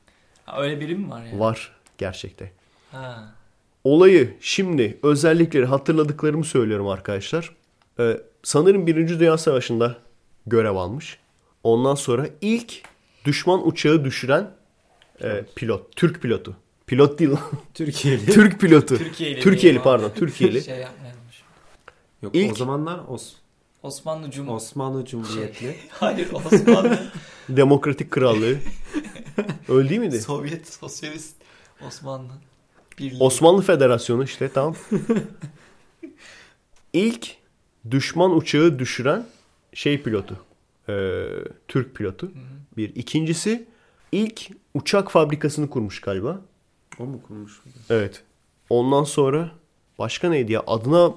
Ha, 0.45 0.61
öyle 0.61 0.79
biri 0.79 0.95
mi 0.95 1.09
var 1.09 1.25
ya? 1.25 1.39
Var 1.39 1.75
gerçekte. 1.97 2.51
Ha. 2.91 3.33
Olayı 3.83 4.33
şimdi 4.41 4.99
özellikleri 5.03 5.65
hatırladıklarımı 5.65 6.43
söylüyorum 6.45 6.87
arkadaşlar. 6.87 7.55
Ee, 7.99 8.17
sanırım 8.43 8.87
Birinci 8.87 9.19
Dünya 9.19 9.37
Savaşı'nda 9.37 9.97
görev 10.47 10.75
almış. 10.75 11.19
Ondan 11.63 11.95
sonra 11.95 12.27
ilk 12.41 12.81
düşman 13.25 13.67
uçağı 13.67 14.05
düşüren 14.05 14.51
e, 15.23 15.45
pilot. 15.55 15.95
Türk 15.95 16.21
pilotu. 16.21 16.55
Pilot 16.87 17.19
değil 17.19 17.31
lan. 17.31 17.39
Türkiye'li. 17.73 18.25
Türk 18.25 18.59
pilotu. 18.59 18.97
Türkiye'li. 18.97 19.39
Türkiye'li 19.39 19.81
pardon. 19.81 20.11
Türkiye'li. 20.15 20.61
şey. 20.63 20.85
Yok 22.21 22.35
İlk- 22.35 22.51
o 22.51 22.55
zamanlar 22.55 22.97
Os- 22.99 23.33
Osmanlı 23.83 24.31
Cum... 24.31 24.49
Osmanlı 24.49 25.05
Cumhuriyetli. 25.05 25.75
Hayır 25.89 26.33
Osmanlı. 26.33 26.99
Demokratik 27.49 28.11
Krallığı. 28.11 28.55
Öyle 29.69 29.89
değil 29.89 30.01
miydi? 30.01 30.21
Sovyet 30.21 30.73
Sosyalist 30.73 31.35
Osmanlı. 31.87 32.31
Birliği. 32.99 33.17
Osmanlı 33.19 33.61
Federasyonu 33.61 34.23
işte 34.23 34.49
tamam. 34.53 34.75
İlk 36.93 37.35
düşman 37.91 38.35
uçağı 38.37 38.79
düşüren 38.79 39.25
şey 39.73 40.01
pilotu. 40.03 40.37
Ee, 40.89 41.25
Türk 41.67 41.95
pilotu. 41.95 42.27
Hı 42.27 42.31
hı. 42.31 42.77
Bir. 42.77 42.95
İkincisi 42.95 43.65
ilk 44.11 44.49
uçak 44.73 45.11
fabrikasını 45.11 45.69
kurmuş 45.69 46.01
galiba. 46.01 46.41
O 46.99 47.05
mu 47.05 47.21
kurmuş? 47.27 47.61
Evet. 47.89 48.23
Ondan 48.69 49.03
sonra 49.03 49.51
başka 49.99 50.29
neydi 50.29 50.51
ya? 50.51 50.63
Adına 50.67 51.13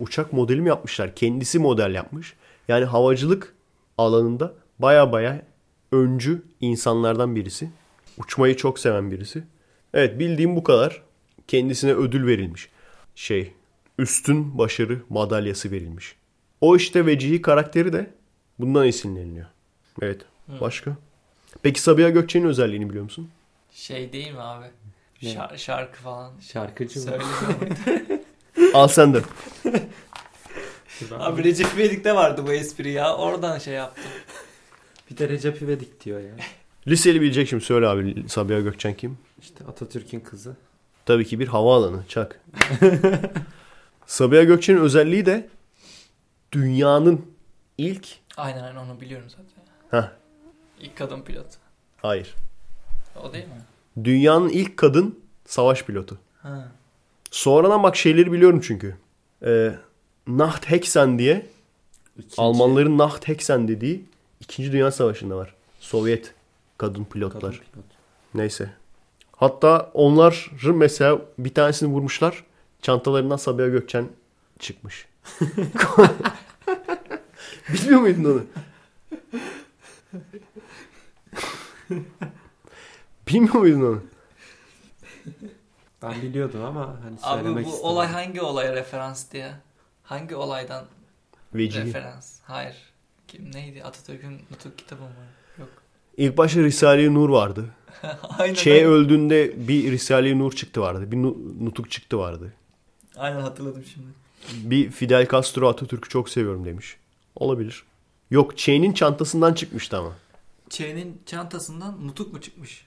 uçak 0.00 0.32
modeli 0.32 0.60
mi 0.60 0.68
yapmışlar? 0.68 1.14
Kendisi 1.14 1.58
model 1.58 1.94
yapmış. 1.94 2.34
Yani 2.68 2.84
havacılık 2.84 3.54
alanında 3.98 4.54
baya 4.78 5.12
baya 5.12 5.42
öncü 5.92 6.42
insanlardan 6.60 7.36
birisi. 7.36 7.70
Uçmayı 8.18 8.56
çok 8.56 8.78
seven 8.78 9.10
birisi. 9.10 9.42
Evet 9.94 10.18
bildiğim 10.18 10.56
bu 10.56 10.64
kadar. 10.64 11.02
Kendisine 11.48 11.92
ödül 11.92 12.26
verilmiş. 12.26 12.68
Şey 13.14 13.52
üstün 13.98 14.58
başarı 14.58 14.98
madalyası 15.08 15.70
verilmiş. 15.70 16.16
O 16.60 16.76
işte 16.76 17.06
Vecihi 17.06 17.42
karakteri 17.42 17.92
de 17.92 18.10
bundan 18.58 18.86
esinleniliyor. 18.86 19.46
Evet. 20.02 20.20
Hı. 20.46 20.60
Başka? 20.60 20.96
Peki 21.62 21.82
Sabiha 21.82 22.08
Gökçen'in 22.10 22.46
özelliğini 22.46 22.88
biliyor 22.88 23.04
musun? 23.04 23.30
Şey 23.72 24.12
değil 24.12 24.32
mi 24.32 24.40
abi? 24.40 24.66
Ne? 25.22 25.28
Şar- 25.28 25.58
şarkı 25.58 25.98
falan. 25.98 26.32
Şarkıcı 26.40 27.00
mı? 27.00 27.06
Al 28.74 28.88
sen 28.88 29.14
de. 29.14 29.22
abi 31.18 31.44
Recep 31.44 31.66
İvedik'te 31.74 32.14
vardı 32.14 32.46
bu 32.46 32.52
espri 32.52 32.90
ya. 32.90 33.16
Oradan 33.16 33.58
şey 33.58 33.74
yaptım. 33.74 34.04
Bir 35.10 35.16
de 35.16 35.28
Recep 35.28 35.62
İvedik 35.62 36.04
diyor 36.04 36.20
ya. 36.20 36.30
Liseli 36.86 37.20
bilecek 37.20 37.48
şimdi 37.48 37.64
söyle 37.64 37.86
abi 37.88 38.24
Sabiha 38.28 38.60
Gökçen 38.60 38.94
kim? 38.94 39.18
İşte 39.42 39.64
Atatürk'ün 39.64 40.20
kızı. 40.20 40.56
Tabii 41.06 41.24
ki 41.26 41.40
bir 41.40 41.48
havaalanı. 41.48 42.02
Çak. 42.08 42.40
Sabiha 44.06 44.42
Gökçen'in 44.42 44.78
özelliği 44.80 45.26
de 45.26 45.48
dünyanın 46.52 47.26
ilk... 47.78 48.06
Aynen 48.36 48.62
aynen 48.62 48.76
onu 48.76 49.00
biliyorum 49.00 49.26
zaten. 49.30 49.46
Heh, 49.90 50.10
İlk 50.80 50.96
kadın 50.96 51.22
pilot. 51.22 51.46
hayır. 52.02 52.34
O 53.24 53.32
değil 53.32 53.44
mi? 53.44 54.04
Dünyanın 54.04 54.48
ilk 54.48 54.76
kadın 54.76 55.18
savaş 55.46 55.84
pilotu. 55.84 56.18
Ha. 56.42 56.68
Sonradan 57.30 57.82
bak 57.82 57.96
şeyleri 57.96 58.32
biliyorum 58.32 58.60
çünkü. 58.64 58.96
Ee, 59.44 59.74
Nacht 60.26 60.70
Hexen 60.70 61.18
diye 61.18 61.46
İkinci 62.18 62.34
Almanların 62.42 62.98
Nacht 62.98 63.28
Hexen 63.28 63.68
dediği 63.68 64.04
2. 64.40 64.72
Dünya 64.72 64.90
Savaşı'nda 64.90 65.36
var. 65.36 65.54
Sovyet 65.80 66.34
kadın 66.78 67.04
pilotlar. 67.04 67.40
kadın 67.40 67.52
pilot. 67.52 67.84
Neyse. 68.34 68.70
Hatta 69.36 69.90
onların 69.94 70.76
mesela 70.76 71.20
bir 71.38 71.54
tanesini 71.54 71.88
vurmuşlar. 71.88 72.44
Çantalarından 72.82 73.36
Sabiha 73.36 73.68
Gökçen 73.68 74.08
çıkmış. 74.58 75.08
Bilmiyor 77.72 78.00
muydun 78.00 78.24
onu? 78.24 78.42
Bilmiyor 83.28 83.54
muydun 83.54 83.80
onu? 83.80 84.02
Ben 86.02 86.22
biliyordum 86.22 86.64
ama 86.64 86.86
hani 87.04 87.16
Abi 87.22 87.54
bu 87.54 87.60
istedim. 87.60 87.78
olay 87.82 88.08
hangi 88.08 88.40
olaya 88.40 88.74
referans 88.76 89.32
diye? 89.32 89.52
Hangi 90.02 90.36
olaydan 90.36 90.84
Vecihi. 91.54 91.84
referans? 91.86 92.38
Hayır. 92.42 92.76
Kim 93.28 93.52
neydi? 93.52 93.84
Atatürk'ün 93.84 94.40
nutuk 94.50 94.78
kitabı 94.78 95.02
mı? 95.02 95.08
Yok. 95.58 95.68
İlk 96.16 96.36
başta 96.38 96.60
Risale-i 96.60 97.14
Nur 97.14 97.28
vardı. 97.28 97.64
aynen. 98.38 98.54
Ç 98.54 98.66
aynen. 98.66 98.84
öldüğünde 98.84 99.68
bir 99.68 99.92
Risale-i 99.92 100.38
Nur 100.38 100.52
çıktı 100.52 100.80
vardı. 100.80 101.12
Bir 101.12 101.16
nu- 101.16 101.38
nutuk 101.64 101.90
çıktı 101.90 102.18
vardı. 102.18 102.52
Aynen 103.16 103.40
hatırladım 103.40 103.84
şimdi. 103.84 104.06
Bir 104.70 104.90
Fidel 104.90 105.28
Castro 105.28 105.68
Atatürk'ü 105.68 106.08
çok 106.08 106.28
seviyorum 106.28 106.64
demiş. 106.64 106.96
Olabilir. 107.36 107.84
Yok 108.30 108.58
Ç'nin 108.58 108.92
çantasından 108.92 109.54
çıkmıştı 109.54 109.98
ama. 109.98 110.12
Ç'nin 110.70 111.22
çantasından 111.26 112.06
nutuk 112.06 112.32
mu 112.32 112.40
çıkmış? 112.40 112.86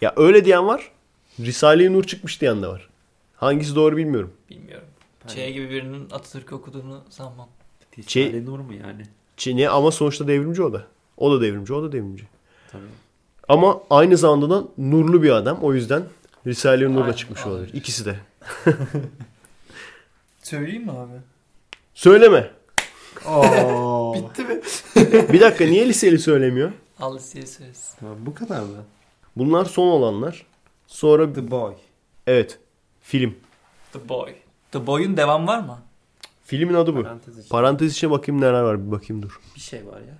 Ya 0.00 0.12
öyle 0.16 0.44
diyen 0.44 0.66
var. 0.66 0.92
Risale-i 1.40 1.92
Nur 1.92 2.04
çıkmış 2.04 2.40
diyen 2.40 2.62
de 2.62 2.66
var. 2.66 2.88
Hangisi 3.36 3.74
doğru 3.74 3.96
bilmiyorum. 3.96 4.32
Bilmiyorum. 4.50 4.88
Ben- 5.24 5.28
Ç 5.34 5.52
gibi 5.52 5.70
birinin 5.70 6.04
Atatürk 6.10 6.52
okuduğunu 6.52 7.00
sanmam. 7.10 7.48
Risale-i 7.98 8.46
Nur 8.46 8.58
mu 8.58 8.72
yani? 8.74 9.02
Ç 9.36 9.46
ne 9.56 9.68
ama 9.68 9.90
sonuçta 9.90 10.28
devrimci 10.28 10.62
o 10.62 10.72
da. 10.72 10.86
O 11.16 11.32
da 11.32 11.40
devrimci, 11.40 11.72
o 11.74 11.82
da 11.82 11.92
devrimci. 11.92 12.24
Tabii. 12.72 12.82
Ama 13.48 13.80
aynı 13.90 14.16
zamanda 14.16 14.50
da 14.50 14.64
nurlu 14.78 15.22
bir 15.22 15.30
adam. 15.30 15.58
O 15.62 15.74
yüzden 15.74 16.02
Risale-i 16.46 16.92
Nur 16.92 17.00
da 17.00 17.04
Aynen, 17.04 17.12
çıkmış 17.16 17.40
aynen. 17.40 17.52
olabilir. 17.52 17.74
İkisi 17.74 18.04
de. 18.04 18.16
Söyleyeyim 20.42 20.82
mi 20.84 20.90
abi? 20.92 21.12
Söyleme. 21.94 22.50
Oo. 23.28 24.14
Bitti 24.30 24.44
mi? 24.44 24.60
Bir 25.32 25.40
dakika 25.40 25.64
niye 25.64 25.88
liseli 25.88 26.18
söylemiyor? 26.18 26.72
Al 27.00 27.18
size 27.18 27.46
söz. 27.46 27.90
Tamam, 28.00 28.16
bu 28.20 28.34
kadar 28.34 28.60
mı? 28.60 28.84
Bunlar 29.36 29.64
son 29.64 29.86
olanlar. 29.88 30.46
Sonra 30.94 31.32
The 31.32 31.50
Boy. 31.50 31.72
evet 32.26 32.58
film. 33.00 33.34
The 33.92 34.08
Boy. 34.08 34.34
The 34.72 34.86
Boy'un 34.86 35.16
devam 35.16 35.46
var 35.46 35.58
mı? 35.58 35.78
Filmin 36.44 36.74
adı 36.74 36.96
bu. 36.96 37.02
Parantez 37.02 37.38
içinde 37.38 37.48
Parantez 37.48 37.92
içine 37.92 38.10
bakayım 38.10 38.40
neler 38.40 38.60
var 38.62 38.86
bir 38.86 38.90
bakayım 38.92 39.22
dur. 39.22 39.40
bir 39.54 39.60
şey 39.60 39.86
var 39.86 40.00
ya. 40.00 40.18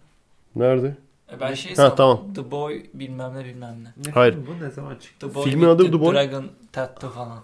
Nerede? 0.57 0.97
E 1.33 1.41
ben 1.41 1.55
şey 1.55 1.75
Ha, 1.75 1.95
tamam. 1.95 2.35
The 2.35 2.51
Boy 2.51 2.87
bilmem 2.95 3.35
ne 3.35 3.45
bilmem 3.45 3.85
ne. 3.85 4.07
Ne 4.07 4.13
Hayır. 4.13 4.37
Bu 4.47 4.65
ne 4.65 4.71
zaman 4.71 4.97
çıktı? 4.97 5.29
The 5.29 5.35
Boy 5.35 5.45
Filmin 5.45 5.69
adı 5.69 5.85
The 5.91 6.01
Boy. 6.01 6.15
Dragon 6.15 6.51
Tattoo 6.73 7.11
falan. 7.11 7.43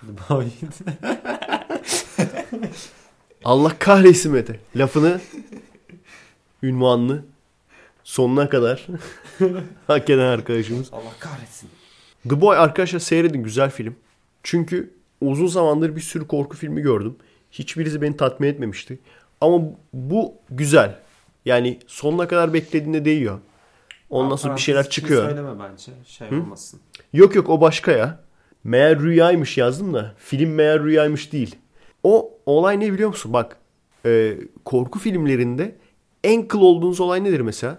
The 0.00 0.34
Boy. 0.34 0.46
Allah 3.44 3.72
kahretsin 3.78 4.32
Mete. 4.32 4.60
Lafını 4.76 5.20
ünvanlı 6.62 7.24
sonuna 8.04 8.48
kadar 8.48 8.86
hak 9.86 10.10
eden 10.10 10.26
arkadaşımız. 10.26 10.92
Allah 10.92 11.12
kahretsin. 11.20 11.70
The 12.28 12.40
Boy 12.40 12.56
arkadaşlar 12.56 12.98
seyredin 12.98 13.42
güzel 13.42 13.70
film. 13.70 13.96
Çünkü 14.42 14.90
uzun 15.20 15.46
zamandır 15.46 15.96
bir 15.96 16.00
sürü 16.00 16.26
korku 16.26 16.56
filmi 16.56 16.80
gördüm. 16.82 17.16
Hiçbirisi 17.52 18.02
beni 18.02 18.16
tatmin 18.16 18.48
etmemişti. 18.48 18.98
Ama 19.40 19.62
bu 19.92 20.34
güzel. 20.50 20.98
Yani 21.44 21.78
sonuna 21.86 22.28
kadar 22.28 22.54
beklediğinde 22.54 23.04
değiyor. 23.04 23.38
Ondan 24.10 24.36
sonra 24.36 24.56
bir 24.56 24.60
şeyler 24.60 24.80
içinde 24.80 24.90
çıkıyor. 24.90 25.24
Söyleme 25.28 25.50
bence. 25.58 25.92
Şey 26.06 26.30
Hı? 26.30 26.36
olmasın. 26.36 26.80
Yok 27.12 27.34
yok 27.34 27.50
o 27.50 27.60
başka 27.60 27.92
ya. 27.92 28.20
Meğer 28.64 28.98
rüyaymış 28.98 29.58
yazdım 29.58 29.94
da 29.94 30.14
film 30.18 30.54
meğer 30.54 30.82
rüyaymış 30.82 31.32
değil. 31.32 31.56
O 32.02 32.30
olay 32.46 32.80
ne 32.80 32.92
biliyor 32.92 33.08
musun? 33.08 33.32
Bak 33.32 33.56
e, 34.06 34.36
korku 34.64 34.98
filmlerinde 34.98 35.76
en 36.24 36.48
kıl 36.48 36.60
olduğunuz 36.60 37.00
olay 37.00 37.24
nedir 37.24 37.40
mesela? 37.40 37.78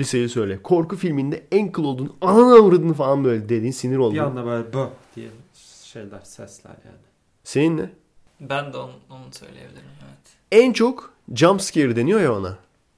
Liseyi 0.00 0.28
söyle. 0.28 0.62
Korku 0.62 0.96
filminde 0.96 1.46
en 1.52 1.72
kıl 1.72 1.84
olduğun 1.84 2.16
ananı 2.20 2.54
avradını 2.54 2.94
falan 2.94 3.24
böyle 3.24 3.48
dediğin 3.48 3.72
sinir 3.72 3.92
Bir 3.94 3.98
olduğun. 3.98 4.16
anda 4.18 4.46
böyle 4.46 4.72
bö 4.72 4.86
diye 5.16 5.28
şeyler 5.84 6.20
sesler 6.20 6.70
yani. 6.84 6.96
Senin 7.44 7.76
ne? 7.76 7.90
Ben 8.40 8.72
de 8.72 8.76
onu, 8.76 8.92
onu 9.10 9.32
söyleyebilirim 9.32 9.86
evet. 10.08 10.36
En 10.52 10.72
çok 10.72 11.12
jump 11.34 11.62
scare 11.62 11.96
deniyor 11.96 12.20
ya 12.20 12.36
ona. 12.38 12.56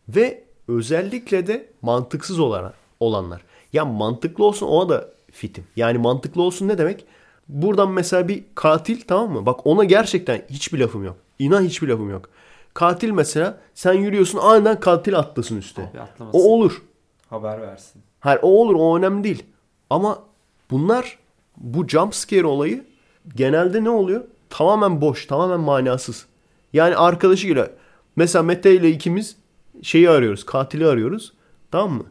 Ve 0.09 0.45
özellikle 0.69 1.47
de 1.47 1.69
mantıksız 1.83 2.39
olan, 2.39 2.73
olanlar. 3.01 3.43
Ya 3.73 3.85
mantıklı 3.85 4.45
olsun 4.45 4.67
ona 4.67 4.89
da 4.89 5.09
fitim. 5.33 5.65
Yani 5.77 5.99
mantıklı 5.99 6.43
olsun 6.43 6.69
ne 6.69 6.79
demek? 6.79 7.05
Buradan 7.49 7.91
mesela 7.91 8.29
bir 8.29 8.45
katil 8.55 9.01
tamam 9.09 9.33
mı? 9.33 9.47
Bak 9.47 9.67
ona 9.67 9.85
gerçekten 9.85 10.43
hiçbir 10.51 10.79
lafım 10.79 11.05
yok. 11.05 11.17
İnan 11.39 11.63
hiçbir 11.63 11.89
lafım 11.89 12.11
yok. 12.11 12.29
Katil 12.75 13.11
mesela 13.11 13.59
sen 13.75 13.93
yürüyorsun 13.93 14.39
aniden 14.39 14.81
katil 14.81 15.19
atlasın. 15.19 15.63
Abi 15.93 16.01
atlamasın. 16.01 16.39
O 16.39 16.43
olur. 16.43 16.83
Haber 17.31 17.61
versin. 17.61 18.03
Hayır 18.21 18.41
o 18.43 18.49
olur 18.49 18.75
o 18.75 18.99
önemli 18.99 19.25
değil. 19.25 19.43
Ama 19.91 20.23
bunlar 20.71 21.19
bu 21.57 21.89
jump 21.89 22.15
scare 22.15 22.47
olayı 22.47 22.85
genelde 23.37 23.85
ne 23.85 23.91
oluyor? 23.91 24.25
Tamamen 24.51 25.01
boş, 25.01 25.27
tamamen 25.27 25.61
manasız. 25.61 26.27
Yani 26.73 26.97
arkadaşıyla 26.97 27.71
mesela 28.17 28.43
Mete 28.43 28.75
ile 28.75 28.91
ikimiz 28.91 29.37
şeyi 29.83 30.11
arıyoruz, 30.11 30.47
katili 30.47 30.87
arıyoruz. 30.87 31.33
Tamam 31.71 31.93
mı? 31.93 32.05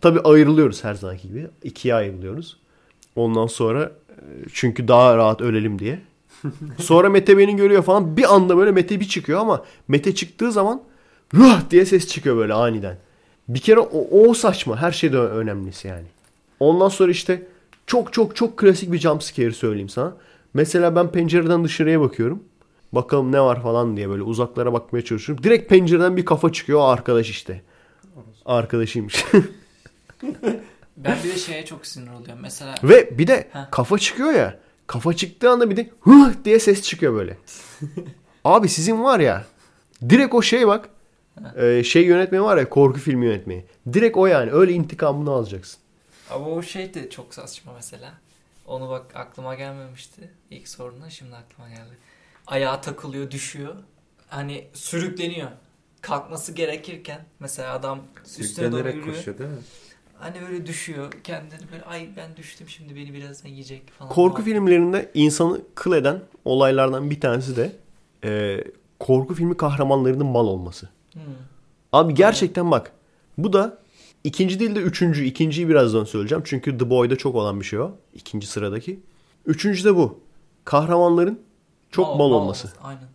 Tabii 0.00 0.20
ayrılıyoruz 0.20 0.84
her 0.84 0.94
zamanki 0.94 1.28
gibi. 1.28 1.46
İkiye 1.62 1.94
ayrılıyoruz. 1.94 2.56
Ondan 3.16 3.46
sonra 3.46 3.92
e, 4.10 4.22
çünkü 4.52 4.88
daha 4.88 5.16
rahat 5.16 5.40
ölelim 5.40 5.78
diye. 5.78 6.00
Sonra 6.78 7.08
Mete 7.08 7.38
beni 7.38 7.56
görüyor 7.56 7.82
falan. 7.82 8.16
Bir 8.16 8.34
anda 8.34 8.56
böyle 8.56 8.72
Mete 8.72 9.00
bir 9.00 9.08
çıkıyor 9.08 9.40
ama 9.40 9.64
Mete 9.88 10.14
çıktığı 10.14 10.52
zaman 10.52 10.82
ruh 11.34 11.70
diye 11.70 11.86
ses 11.86 12.08
çıkıyor 12.08 12.36
böyle 12.36 12.52
aniden. 12.52 12.98
Bir 13.48 13.58
kere 13.60 13.80
o, 13.80 14.28
o 14.28 14.34
saçma. 14.34 14.76
Her 14.82 14.92
şeyden 14.92 15.20
önemlisi 15.30 15.88
yani. 15.88 16.04
Ondan 16.60 16.88
sonra 16.88 17.10
işte 17.10 17.42
çok 17.86 18.12
çok 18.12 18.36
çok 18.36 18.56
klasik 18.58 18.92
bir 18.92 18.98
jump 18.98 19.22
scare 19.22 19.52
söyleyeyim 19.52 19.88
sana. 19.88 20.12
Mesela 20.54 20.96
ben 20.96 21.08
pencereden 21.12 21.64
dışarıya 21.64 22.00
bakıyorum. 22.00 22.42
Bakalım 22.92 23.32
ne 23.32 23.40
var 23.40 23.62
falan 23.62 23.96
diye 23.96 24.08
böyle 24.08 24.22
uzaklara 24.22 24.72
bakmaya 24.72 25.04
çalışıyorum. 25.04 25.44
Direkt 25.44 25.68
pencereden 25.70 26.16
bir 26.16 26.24
kafa 26.24 26.52
çıkıyor. 26.52 26.78
O 26.78 26.84
arkadaş 26.84 27.30
işte. 27.30 27.62
Arkadaşıymış. 28.46 29.24
Ben 30.96 31.16
bir 31.24 31.28
de 31.28 31.36
şeye 31.36 31.64
çok 31.64 31.86
sinir 31.86 32.10
oluyorum. 32.10 32.38
Mesela 32.42 32.74
Ve 32.82 33.18
bir 33.18 33.26
de 33.26 33.48
Ha. 33.52 33.68
kafa 33.70 33.98
çıkıyor 33.98 34.32
ya. 34.32 34.58
Kafa 34.86 35.12
çıktığı 35.14 35.50
anda 35.50 35.70
bir 35.70 35.76
de 35.76 35.90
hıh 36.00 36.30
diye 36.44 36.58
ses 36.58 36.82
çıkıyor 36.82 37.14
böyle. 37.14 37.38
Abi 38.44 38.68
sizin 38.68 39.04
var 39.04 39.20
ya 39.20 39.44
direkt 40.08 40.34
o 40.34 40.42
şey 40.42 40.66
bak. 40.66 40.88
E, 41.56 41.84
şey 41.84 42.04
yönetmeni 42.04 42.42
var 42.42 42.56
ya 42.56 42.68
korku 42.68 42.98
filmi 42.98 43.26
yönetmeni. 43.26 43.64
Direkt 43.92 44.16
o 44.16 44.26
yani 44.26 44.52
öyle 44.52 44.72
intikamını 44.72 45.30
alacaksın. 45.30 45.80
ama 46.30 46.46
o 46.48 46.62
şey 46.62 46.94
de 46.94 47.10
çok 47.10 47.34
saçma 47.34 47.72
mesela. 47.72 48.12
Onu 48.66 48.88
bak 48.88 49.06
aklıma 49.14 49.54
gelmemişti 49.54 50.30
ilk 50.50 50.68
soruna 50.68 51.10
şimdi 51.10 51.36
aklıma 51.36 51.68
geldi. 51.68 51.98
Ayağa 52.46 52.80
takılıyor, 52.80 53.30
düşüyor. 53.30 53.74
Hani 54.28 54.66
sürükleniyor. 54.74 55.48
Kalkması 56.00 56.52
gerekirken 56.52 57.20
mesela 57.40 57.72
adam 57.72 58.00
üstüne 58.38 58.72
doğru 58.72 58.76
Sürüklenerek 58.76 58.94
yürüyor. 58.94 59.16
koşuyor 59.16 59.38
değil 59.38 59.50
mi? 59.50 59.56
Hani 60.14 60.36
böyle 60.40 60.66
düşüyor. 60.66 61.12
Kendini 61.24 61.60
böyle 61.72 61.84
ay 61.84 62.08
ben 62.16 62.36
düştüm 62.36 62.68
şimdi 62.68 62.96
beni 62.96 63.14
birazdan 63.14 63.48
yiyecek 63.48 63.90
falan. 63.90 64.10
Korku 64.12 64.42
filmlerinde 64.42 65.10
insanı 65.14 65.60
kıl 65.74 65.92
eden 65.92 66.20
olaylardan 66.44 67.10
bir 67.10 67.20
tanesi 67.20 67.56
de 67.56 67.72
e, 68.24 68.60
korku 68.98 69.34
filmi 69.34 69.56
kahramanlarının 69.56 70.26
mal 70.26 70.46
olması. 70.46 70.88
Hmm. 71.24 71.34
Abi 71.92 72.14
gerçekten 72.14 72.70
bak 72.70 72.92
bu 73.38 73.52
da 73.52 73.78
ikinci 74.24 74.60
değil 74.60 74.74
de 74.74 74.80
üçüncü. 74.80 75.24
İkinciyi 75.24 75.68
birazdan 75.68 76.04
söyleyeceğim. 76.04 76.44
Çünkü 76.46 76.78
The 76.78 76.90
Boy'da 76.90 77.16
çok 77.16 77.34
olan 77.34 77.60
bir 77.60 77.64
şey 77.64 77.78
o. 77.78 77.90
İkinci 78.14 78.46
sıradaki. 78.46 79.00
Üçüncü 79.46 79.84
de 79.84 79.96
bu. 79.96 80.20
Kahramanların 80.64 81.40
çok 81.90 82.16
mal, 82.16 82.30
olması. 82.30 82.72
Aynen. 82.82 83.08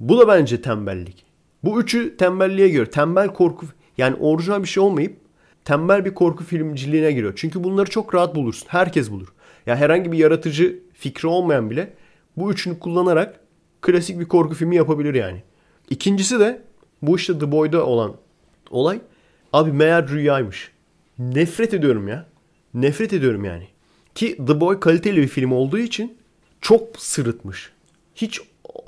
Bu 0.00 0.18
da 0.18 0.28
bence 0.28 0.62
tembellik. 0.62 1.24
Bu 1.64 1.80
üçü 1.80 2.16
tembelliğe 2.16 2.68
giriyor. 2.68 2.86
Tembel 2.86 3.34
korku 3.34 3.66
yani 3.98 4.16
orijinal 4.20 4.62
bir 4.62 4.68
şey 4.68 4.82
olmayıp 4.82 5.16
tembel 5.64 6.04
bir 6.04 6.14
korku 6.14 6.44
filmciliğine 6.44 7.12
giriyor. 7.12 7.32
Çünkü 7.36 7.64
bunları 7.64 7.90
çok 7.90 8.14
rahat 8.14 8.34
bulursun. 8.34 8.66
Herkes 8.70 9.10
bulur. 9.10 9.32
Ya 9.66 9.76
herhangi 9.76 10.12
bir 10.12 10.18
yaratıcı 10.18 10.80
fikri 10.92 11.28
olmayan 11.28 11.70
bile 11.70 11.94
bu 12.36 12.52
üçünü 12.52 12.78
kullanarak 12.78 13.40
klasik 13.80 14.20
bir 14.20 14.24
korku 14.24 14.54
filmi 14.54 14.76
yapabilir 14.76 15.14
yani. 15.14 15.42
İkincisi 15.90 16.40
de 16.40 16.62
bu 17.02 17.16
işte 17.16 17.38
The 17.38 17.52
Boy'da 17.52 17.86
olan 17.86 18.16
olay 18.70 19.00
abi 19.52 19.72
meğer 19.72 20.08
rüyaymış. 20.08 20.72
Nefret 21.18 21.74
ediyorum 21.74 22.08
ya. 22.08 22.26
Nefret 22.74 23.12
ediyorum 23.12 23.44
yani. 23.44 23.68
Ki 24.14 24.36
The 24.46 24.60
Boy 24.60 24.80
kaliteli 24.80 25.22
bir 25.22 25.28
film 25.28 25.52
olduğu 25.52 25.78
için 25.78 26.18
çok 26.60 26.98
sırıtmış. 26.98 27.72
Hiç 28.14 28.40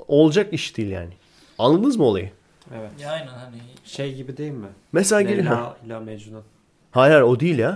olacak 0.07 0.53
iş 0.53 0.77
değil 0.77 0.89
yani. 0.89 1.13
Anladınız 1.57 1.95
mı 1.97 2.03
olayı? 2.03 2.31
Evet. 2.77 2.91
Ya 2.99 3.11
aynen 3.11 3.27
hani 3.27 3.55
Şey 3.83 4.15
gibi 4.15 4.37
değil 4.37 4.51
mi? 4.51 4.67
Mesela 4.91 5.21
gelin 5.21 5.45
ha. 5.45 5.77
Leyla 5.83 5.97
ile 5.99 6.05
Mecnun. 6.05 6.43
Hayır 6.91 7.11
hayır 7.13 7.25
o 7.25 7.39
değil 7.39 7.59
ya. 7.59 7.71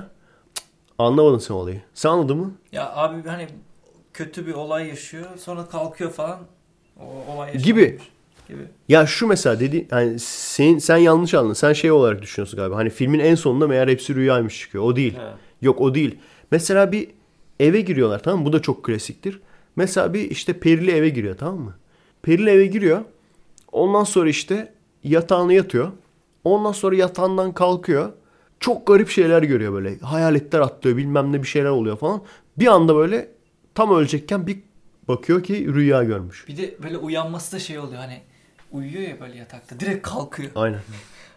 Cık, 0.55 0.65
Anlamadın 0.99 1.37
sen 1.37 1.53
olayı. 1.53 1.81
Sen 1.93 2.09
anladın 2.09 2.37
mı? 2.37 2.53
ya 2.71 2.95
abi 2.95 3.29
hani 3.29 3.47
kötü 4.13 4.47
bir 4.47 4.53
olay 4.53 4.87
yaşıyor 4.87 5.25
sonra 5.37 5.65
kalkıyor 5.65 6.11
falan 6.11 6.39
o 6.99 7.33
olay 7.33 7.57
Gibi. 7.57 7.99
Gibi. 8.47 8.61
Ya 8.89 9.07
şu 9.07 9.27
mesela 9.27 9.59
dedi 9.59 9.87
hani 9.89 10.19
sen, 10.19 10.77
sen 10.77 10.97
yanlış 10.97 11.33
anladın. 11.33 11.53
Sen 11.53 11.73
şey 11.73 11.91
olarak 11.91 12.21
düşünüyorsun 12.21 12.57
galiba. 12.57 12.75
Hani 12.75 12.89
filmin 12.89 13.19
en 13.19 13.35
sonunda 13.35 13.67
meğer 13.67 13.87
hepsi 13.87 14.15
rüyaymış 14.15 14.59
çıkıyor. 14.59 14.83
O 14.83 14.95
değil. 14.95 15.13
He. 15.13 15.33
Yok 15.61 15.81
o 15.81 15.95
değil. 15.95 16.17
Mesela 16.51 16.91
bir 16.91 17.07
eve 17.59 17.81
giriyorlar 17.81 18.23
tamam 18.23 18.39
mı? 18.39 18.45
Bu 18.45 18.53
da 18.53 18.61
çok 18.61 18.83
klasiktir. 18.83 19.39
Mesela 19.75 20.13
bir 20.13 20.31
işte 20.31 20.59
perili 20.59 20.91
eve 20.91 21.09
giriyor 21.09 21.37
tamam 21.37 21.59
mı? 21.59 21.75
Perili 22.21 22.49
eve 22.49 22.65
giriyor. 22.65 23.01
Ondan 23.71 24.03
sonra 24.03 24.29
işte 24.29 24.73
yatağına 25.03 25.53
yatıyor. 25.53 25.91
Ondan 26.43 26.71
sonra 26.71 26.95
yatağından 26.95 27.53
kalkıyor. 27.53 28.13
Çok 28.59 28.87
garip 28.87 29.09
şeyler 29.09 29.43
görüyor 29.43 29.73
böyle. 29.73 29.99
Hayaletler 29.99 30.59
atlıyor 30.59 30.97
bilmem 30.97 31.31
ne 31.31 31.43
bir 31.43 31.47
şeyler 31.47 31.69
oluyor 31.69 31.97
falan. 31.97 32.21
Bir 32.57 32.67
anda 32.67 32.95
böyle 32.95 33.29
tam 33.75 33.95
ölecekken 33.95 34.47
bir 34.47 34.59
bakıyor 35.07 35.43
ki 35.43 35.73
rüya 35.73 36.03
görmüş. 36.03 36.47
Bir 36.47 36.57
de 36.57 36.75
böyle 36.83 36.97
uyanması 36.97 37.55
da 37.55 37.59
şey 37.59 37.79
oluyor 37.79 38.01
hani 38.01 38.21
uyuyor 38.75 39.01
ya 39.09 39.19
böyle 39.19 39.37
yatakta 39.37 39.79
direkt 39.79 40.07
kalkıyor. 40.07 40.51
Aynen. 40.55 40.79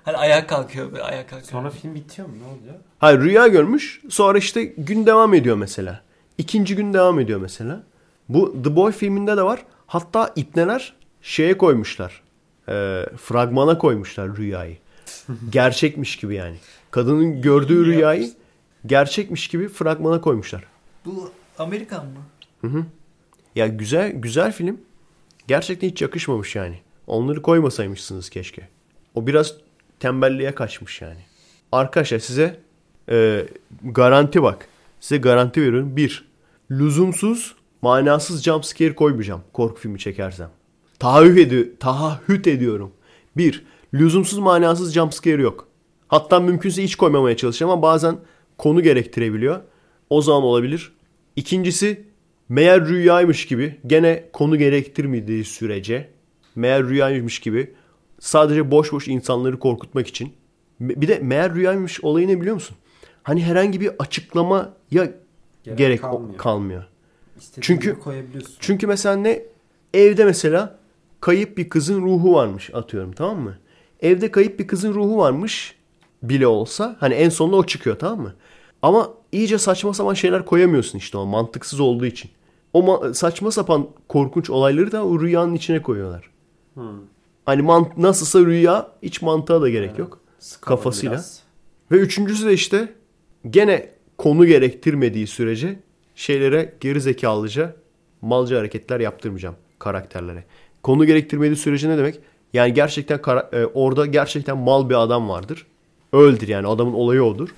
Hani 0.04 0.16
ayağa 0.16 0.46
kalkıyor 0.46 0.92
böyle 0.92 1.02
ayağa 1.02 1.26
kalkıyor. 1.26 1.50
Sonra 1.50 1.70
film 1.70 1.94
bitiyor 1.94 2.28
mu? 2.28 2.34
Ne 2.42 2.46
oluyor? 2.46 2.74
Hayır 2.98 3.20
rüya 3.20 3.46
görmüş. 3.46 4.00
Sonra 4.10 4.38
işte 4.38 4.64
gün 4.64 5.06
devam 5.06 5.34
ediyor 5.34 5.56
mesela. 5.56 6.00
İkinci 6.38 6.76
gün 6.76 6.94
devam 6.94 7.20
ediyor 7.20 7.40
mesela. 7.40 7.82
Bu 8.28 8.62
The 8.62 8.76
Boy 8.76 8.92
filminde 8.92 9.36
de 9.36 9.42
var. 9.42 9.64
Hatta 9.86 10.32
ipneler 10.36 10.94
şeye 11.22 11.58
koymuşlar. 11.58 12.22
Ee, 12.68 13.06
fragmana 13.22 13.78
koymuşlar 13.78 14.36
rüyayı. 14.36 14.76
Gerçekmiş 15.50 16.16
gibi 16.16 16.34
yani. 16.34 16.56
Kadının 16.90 17.42
gördüğü 17.42 17.86
rüyayı 17.86 18.32
gerçekmiş 18.86 19.48
gibi 19.48 19.68
fragmana 19.68 20.20
koymuşlar. 20.20 20.64
Bu 21.04 21.30
Amerikan 21.58 22.06
mı? 22.06 22.20
Hı 22.60 22.66
hı. 22.66 22.84
Ya 23.54 23.66
güzel 23.66 24.12
güzel 24.12 24.52
film. 24.52 24.80
Gerçekten 25.48 25.88
hiç 25.88 26.02
yakışmamış 26.02 26.56
yani. 26.56 26.78
Onları 27.08 27.42
koymasaymışsınız 27.42 28.30
keşke. 28.30 28.68
O 29.14 29.26
biraz 29.26 29.54
tembelliğe 30.00 30.54
kaçmış 30.54 31.02
yani. 31.02 31.20
Arkadaşlar 31.72 32.18
size 32.18 32.60
e, 33.10 33.46
garanti 33.82 34.42
bak. 34.42 34.68
Size 35.00 35.18
garanti 35.18 35.62
veriyorum. 35.62 35.96
Bir, 35.96 36.28
lüzumsuz, 36.70 37.54
manasız 37.82 38.42
jumpscare 38.42 38.94
koymayacağım 38.94 39.42
korku 39.52 39.80
filmi 39.80 39.98
çekersem. 39.98 40.50
Taahhüt, 40.98 41.38
edi 41.38 41.78
taahhüt 41.78 42.46
ediyorum. 42.46 42.92
Bir, 43.36 43.64
lüzumsuz, 43.94 44.38
manasız 44.38 44.94
jumpscare 44.94 45.42
yok. 45.42 45.68
Hatta 46.08 46.40
mümkünse 46.40 46.82
hiç 46.82 46.96
koymamaya 46.96 47.36
çalışacağım 47.36 47.72
ama 47.72 47.82
bazen 47.82 48.16
konu 48.58 48.82
gerektirebiliyor. 48.82 49.60
O 50.10 50.22
zaman 50.22 50.42
olabilir. 50.42 50.92
İkincisi, 51.36 52.04
meğer 52.48 52.86
rüyaymış 52.86 53.46
gibi 53.46 53.80
gene 53.86 54.24
konu 54.32 54.58
gerektirmediği 54.58 55.44
sürece 55.44 56.17
meğer 56.58 56.84
rüyaymış 56.84 57.38
gibi 57.38 57.74
sadece 58.20 58.70
boş 58.70 58.92
boş 58.92 59.08
insanları 59.08 59.58
korkutmak 59.58 60.06
için. 60.06 60.32
Bir 60.80 61.08
de 61.08 61.18
meğer 61.18 61.54
rüyaymış 61.54 62.04
olayı 62.04 62.28
ne 62.28 62.40
biliyor 62.40 62.54
musun? 62.54 62.76
Hani 63.22 63.44
herhangi 63.44 63.80
bir 63.80 63.90
açıklamaya 63.98 64.72
gerek, 64.90 65.14
Gerek 65.76 66.00
kalmıyor. 66.02 66.38
kalmıyor. 66.38 66.84
İstediğin 67.38 67.62
Çünkü-. 67.62 67.96
Çünkü 68.60 68.86
mesela 68.86 69.16
ne? 69.16 69.42
Evde 69.94 70.24
mesela 70.24 70.78
kayıp 71.20 71.58
bir 71.58 71.68
kızın 71.68 72.02
ruhu 72.02 72.34
varmış 72.34 72.70
atıyorum 72.74 73.12
tamam 73.12 73.38
mı? 73.40 73.58
Evde 74.00 74.30
kayıp 74.30 74.58
bir 74.58 74.66
kızın 74.66 74.94
ruhu 74.94 75.18
varmış 75.18 75.74
bile 76.22 76.46
olsa 76.46 76.96
hani 77.00 77.14
en 77.14 77.28
sonunda 77.28 77.56
o 77.56 77.66
çıkıyor 77.66 77.98
tamam 77.98 78.20
mı? 78.20 78.34
Ama 78.82 79.10
iyice 79.32 79.58
saçma 79.58 79.94
sapan 79.94 80.14
şeyler 80.14 80.44
koyamıyorsun 80.44 80.98
işte 80.98 81.18
o 81.18 81.26
mantıksız 81.26 81.80
olduğu 81.80 82.06
için. 82.06 82.30
O 82.72 82.80
ma- 82.82 83.14
saçma 83.14 83.50
sapan 83.50 83.88
korkunç 84.08 84.50
olayları 84.50 84.92
da 84.92 85.04
o 85.06 85.20
rüyanın 85.20 85.54
içine 85.54 85.82
koyuyorlar. 85.82 86.30
Hı. 86.78 86.94
Hani 87.46 87.62
mant 87.62 87.98
nasılsa 87.98 88.40
rüya 88.40 88.88
hiç 89.02 89.22
mantığa 89.22 89.62
da 89.62 89.70
gerek 89.70 89.98
yok. 89.98 90.20
Sıkalım 90.38 90.76
Kafasıyla. 90.76 91.12
biraz. 91.12 91.42
Ve 91.92 91.96
üçüncüsü 91.96 92.46
de 92.46 92.52
işte 92.52 92.94
gene 93.50 93.90
konu 94.18 94.46
gerektirmediği 94.46 95.26
sürece 95.26 95.78
şeylere 96.14 96.74
geri 96.80 97.00
zekalıca 97.00 97.76
malca 98.22 98.58
hareketler 98.58 99.00
yaptırmayacağım 99.00 99.56
karakterlere. 99.78 100.44
Konu 100.82 101.04
gerektirmediği 101.06 101.56
sürece 101.56 101.88
ne 101.88 101.98
demek? 101.98 102.20
Yani 102.52 102.74
gerçekten 102.74 103.20
e, 103.52 103.64
orada 103.64 104.06
gerçekten 104.06 104.58
mal 104.58 104.90
bir 104.90 104.94
adam 104.94 105.28
vardır. 105.28 105.66
Öldür 106.12 106.48
yani 106.48 106.66
adamın 106.66 106.92
olayı 106.92 107.22
odur. 107.22 107.48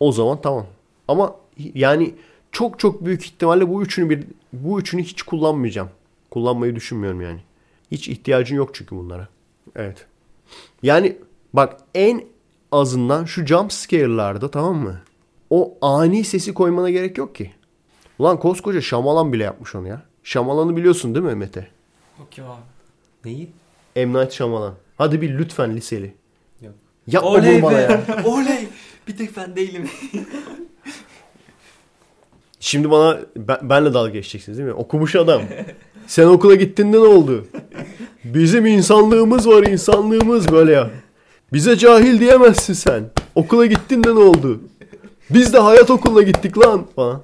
O 0.00 0.12
zaman 0.12 0.40
tamam. 0.40 0.66
Ama 1.08 1.34
yani 1.74 2.14
çok 2.52 2.78
çok 2.78 3.04
büyük 3.04 3.24
ihtimalle 3.24 3.68
bu 3.68 3.82
üçünü 3.82 4.10
bir 4.10 4.24
bu 4.52 4.80
üçünü 4.80 5.02
hiç 5.02 5.22
kullanmayacağım. 5.22 5.88
Kullanmayı 6.30 6.76
düşünmüyorum 6.76 7.20
yani. 7.20 7.40
Hiç 7.90 8.08
ihtiyacın 8.08 8.56
yok 8.56 8.74
çünkü 8.74 8.96
bunlara. 8.96 9.28
Evet. 9.76 10.06
Yani 10.82 11.16
bak 11.52 11.76
en 11.94 12.24
azından 12.72 13.24
şu 13.24 13.46
jump 13.46 13.72
scare'larda 13.72 14.50
tamam 14.50 14.76
mı? 14.76 15.00
O 15.50 15.78
ani 15.80 16.24
sesi 16.24 16.54
koymana 16.54 16.90
gerek 16.90 17.18
yok 17.18 17.34
ki. 17.34 17.52
Ulan 18.18 18.38
koskoca 18.38 18.80
Şamalan 18.80 19.32
bile 19.32 19.44
yapmış 19.44 19.74
onu 19.74 19.88
ya. 19.88 20.02
Şamalan'ı 20.24 20.76
biliyorsun 20.76 21.14
değil 21.14 21.26
mi 21.26 21.34
Mete? 21.34 21.68
O 22.20 22.22
kim 22.30 22.44
abi? 22.44 22.60
Neyi? 23.24 23.50
M. 23.96 24.20
Night 24.20 24.32
Shyamalan. 24.32 24.74
Hadi 24.98 25.20
bir 25.20 25.38
lütfen 25.38 25.76
liseli. 25.76 26.14
Yok. 26.60 26.74
Yapma 27.06 27.30
Oley 27.30 27.62
bunu 27.62 27.62
bana 27.62 27.76
be. 27.76 27.82
ya. 27.82 28.24
Oley. 28.24 28.68
Bir 29.08 29.16
tek 29.16 29.36
ben 29.36 29.56
değilim. 29.56 29.90
Şimdi 32.60 32.90
bana 32.90 33.20
ben, 33.36 33.58
benle 33.62 33.94
dalga 33.94 34.10
geçeceksiniz 34.10 34.58
değil 34.58 34.68
mi? 34.68 34.74
Okumuş 34.74 35.16
adam. 35.16 35.42
Sen 36.06 36.26
okula 36.26 36.54
gittiğinde 36.54 36.96
ne 36.96 37.00
oldu? 37.06 37.46
Bizim 38.24 38.66
insanlığımız 38.66 39.48
var 39.48 39.62
insanlığımız 39.62 40.52
böyle 40.52 40.72
ya. 40.72 40.90
Bize 41.52 41.76
cahil 41.76 42.20
diyemezsin 42.20 42.74
sen. 42.74 43.10
Okula 43.34 43.66
gittiğinde 43.66 44.08
ne 44.14 44.18
oldu? 44.18 44.60
Biz 45.30 45.52
de 45.54 45.58
hayat 45.58 45.90
okuluna 45.90 46.22
gittik 46.22 46.58
lan 46.58 46.86
falan. 46.96 47.22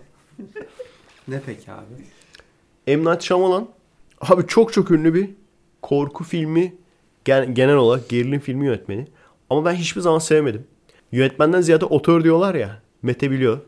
Ne 1.29 1.41
peki 1.47 1.73
abi? 1.73 1.85
M. 2.97 3.11
Night 3.11 3.23
Shyamalan 3.23 3.69
abi 4.21 4.47
çok 4.47 4.73
çok 4.73 4.91
ünlü 4.91 5.15
bir 5.15 5.31
korku 5.83 6.25
filmi 6.25 6.75
gen- 7.25 7.55
genel 7.55 7.77
olarak 7.77 8.09
gerilim 8.09 8.41
filmi 8.41 8.67
yönetmeni. 8.67 9.07
Ama 9.51 9.65
ben 9.65 9.75
hiçbir 9.75 10.01
zaman 10.01 10.19
sevmedim. 10.19 10.65
Yönetmenden 11.13 11.61
ziyade 11.61 11.85
otör 11.85 12.25
diyorlar 12.25 12.55
ya. 12.55 12.83
Mete 13.03 13.31
biliyor. 13.31 13.59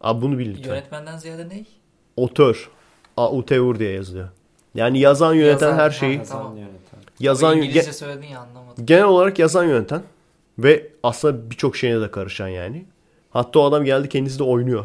Abi 0.00 0.22
bunu 0.22 0.38
bil 0.38 0.50
lütfen. 0.50 0.70
Yönetmenden 0.74 1.18
ziyade 1.18 1.48
ne? 1.48 1.64
Otör. 2.16 2.70
A-U-T-U-R 3.16 3.78
diye 3.78 3.92
yazılıyor. 3.92 4.28
Yani 4.74 4.98
yazan 4.98 5.34
yöneten 5.34 5.66
Yazan, 5.68 5.78
her 5.78 5.90
şeyi. 5.90 6.18
ha. 6.18 6.24
Tamam. 6.28 6.56
yöneten. 6.56 6.98
Yazan 7.20 7.50
Ama 7.52 7.60
ge- 7.60 7.64
İngilizce 7.66 7.92
söyledin 7.92 8.26
ya 8.26 8.40
anlamadım. 8.40 8.86
genel 8.86 9.04
olarak 9.04 9.38
yazan 9.38 9.64
yöneten. 9.64 10.02
Ve 10.58 10.88
aslında 11.02 11.50
birçok 11.50 11.76
şeyine 11.76 12.00
de 12.00 12.10
karışan 12.10 12.48
yani. 12.48 12.84
Hatta 13.30 13.58
o 13.60 13.64
adam 13.64 13.84
geldi 13.84 14.08
kendisi 14.08 14.38
de 14.38 14.42
oynuyor. 14.42 14.84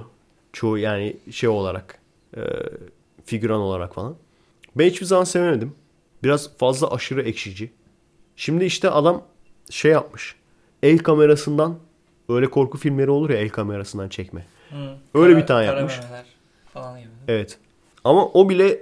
Çoğu 0.54 0.78
yani 0.78 1.18
şey 1.32 1.50
olarak. 1.50 2.00
E, 2.38 2.42
figüran 3.26 3.60
olarak 3.60 3.94
falan. 3.96 4.16
Ben 4.76 4.86
hiçbir 4.90 5.06
zaman 5.06 5.24
sevemedim. 5.24 5.76
Biraz 6.24 6.58
fazla 6.58 6.92
aşırı 6.92 7.22
ekşici. 7.22 7.72
Şimdi 8.36 8.66
işte 8.66 8.90
adam 8.90 9.24
şey 9.70 9.92
yapmış. 9.92 10.36
El 10.84 10.98
kamerasından 10.98 11.76
öyle 12.30 12.50
korku 12.50 12.78
filmleri 12.78 13.10
olur 13.10 13.30
ya 13.30 13.38
el 13.38 13.50
kamerasından 13.50 14.10
çekme. 14.10 14.46
Hı. 14.70 14.96
Öyle 15.14 15.38
bir 15.38 15.46
tane 15.46 15.66
kara 15.68 15.80
yapmış. 15.80 16.00
falan 16.74 17.00
gibi. 17.00 17.10
Evet. 17.28 17.58
Ama 18.04 18.26
o 18.26 18.50
bile 18.50 18.80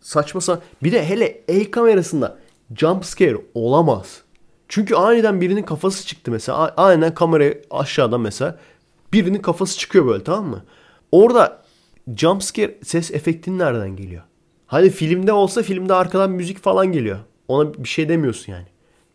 saçma 0.00 0.40
sapan. 0.40 0.62
Bir 0.82 0.92
de 0.92 1.08
hele 1.08 1.40
el 1.48 1.70
kamerasında 1.70 2.38
jump 2.76 3.04
scare 3.04 3.36
olamaz. 3.54 4.22
Çünkü 4.68 4.94
aniden 4.94 5.40
birinin 5.40 5.62
kafası 5.62 6.06
çıktı 6.06 6.30
mesela. 6.30 6.74
Aniden 6.76 7.14
kameraya 7.14 7.54
aşağıdan 7.70 8.20
mesela 8.20 8.58
birinin 9.12 9.42
kafası 9.42 9.78
çıkıyor 9.78 10.06
böyle 10.06 10.24
tamam 10.24 10.46
mı? 10.46 10.64
Orada 11.12 11.62
jump 12.16 12.42
scare 12.42 12.78
ses 12.84 13.10
efektinin 13.10 13.58
nereden 13.58 13.96
geliyor? 13.96 14.22
Hani 14.66 14.90
filmde 14.90 15.32
olsa 15.32 15.62
filmde 15.62 15.94
arkadan 15.94 16.30
müzik 16.30 16.58
falan 16.58 16.92
geliyor. 16.92 17.18
Ona 17.48 17.74
bir 17.74 17.88
şey 17.88 18.08
demiyorsun 18.08 18.52
yani. 18.52 18.66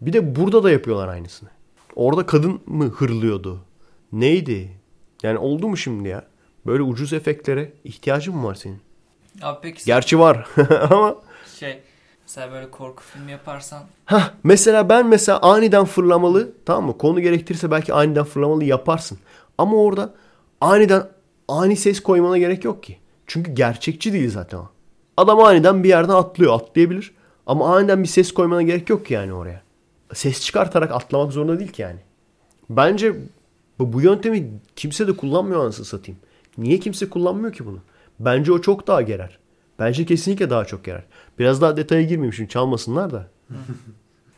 Bir 0.01 0.13
de 0.13 0.35
burada 0.35 0.63
da 0.63 0.71
yapıyorlar 0.71 1.07
aynısını. 1.07 1.49
Orada 1.95 2.25
kadın 2.25 2.61
mı 2.65 2.85
hırlıyordu? 2.85 3.59
Neydi? 4.11 4.69
Yani 5.23 5.37
oldu 5.37 5.67
mu 5.67 5.77
şimdi 5.77 6.09
ya? 6.09 6.25
Böyle 6.65 6.83
ucuz 6.83 7.13
efektlere 7.13 7.73
ihtiyacın 7.83 8.35
mı 8.35 8.47
var 8.47 8.55
senin? 8.55 8.79
Abi 9.41 9.57
peki 9.61 9.85
Gerçi 9.85 10.19
var 10.19 10.47
ama 10.89 11.15
şey 11.59 11.79
mesela 12.21 12.51
böyle 12.51 12.71
korku 12.71 13.03
filmi 13.03 13.31
yaparsan 13.31 13.83
Hah, 14.05 14.31
mesela 14.43 14.89
ben 14.89 15.07
mesela 15.07 15.39
aniden 15.41 15.85
fırlamalı 15.85 16.51
tamam 16.65 16.85
mı? 16.85 16.97
Konu 16.97 17.21
gerektirirse 17.21 17.71
belki 17.71 17.93
aniden 17.93 18.23
fırlamalı 18.23 18.63
yaparsın. 18.63 19.17
Ama 19.57 19.77
orada 19.77 20.13
aniden 20.61 21.07
ani 21.47 21.75
ses 21.75 21.99
koymana 21.99 22.37
gerek 22.37 22.63
yok 22.63 22.83
ki. 22.83 22.97
Çünkü 23.27 23.51
gerçekçi 23.51 24.13
değil 24.13 24.29
zaten 24.29 24.57
o. 24.57 24.69
Adam 25.17 25.39
aniden 25.39 25.83
bir 25.83 25.89
yerden 25.89 26.13
atlıyor 26.13 26.53
atlayabilir. 26.53 27.11
Ama 27.45 27.75
aniden 27.75 28.03
bir 28.03 28.07
ses 28.07 28.31
koymana 28.31 28.61
gerek 28.61 28.89
yok 28.89 29.05
ki 29.05 29.13
yani 29.13 29.33
oraya. 29.33 29.61
Ses 30.13 30.41
çıkartarak 30.41 30.91
atlamak 30.91 31.31
zorunda 31.33 31.59
değil 31.59 31.71
ki 31.71 31.81
yani. 31.81 31.99
Bence 32.69 33.15
bu, 33.79 33.93
bu 33.93 34.01
yöntemi 34.01 34.51
kimse 34.75 35.07
de 35.07 35.15
kullanmıyor 35.17 35.63
anasını 35.63 35.85
satayım. 35.85 36.19
Niye 36.57 36.79
kimse 36.79 37.09
kullanmıyor 37.09 37.53
ki 37.53 37.65
bunu? 37.65 37.79
Bence 38.25 38.51
o 38.51 38.61
çok 38.61 38.87
daha 38.87 39.01
gerer. 39.01 39.37
Bence 39.79 40.05
kesinlikle 40.05 40.49
daha 40.49 40.65
çok 40.65 40.85
gerer. 40.85 41.03
Biraz 41.39 41.61
daha 41.61 41.77
detaya 41.77 42.01
girmeyeyim 42.01 42.33
şimdi 42.33 42.49
çalmasınlar 42.49 43.11
da. 43.11 43.27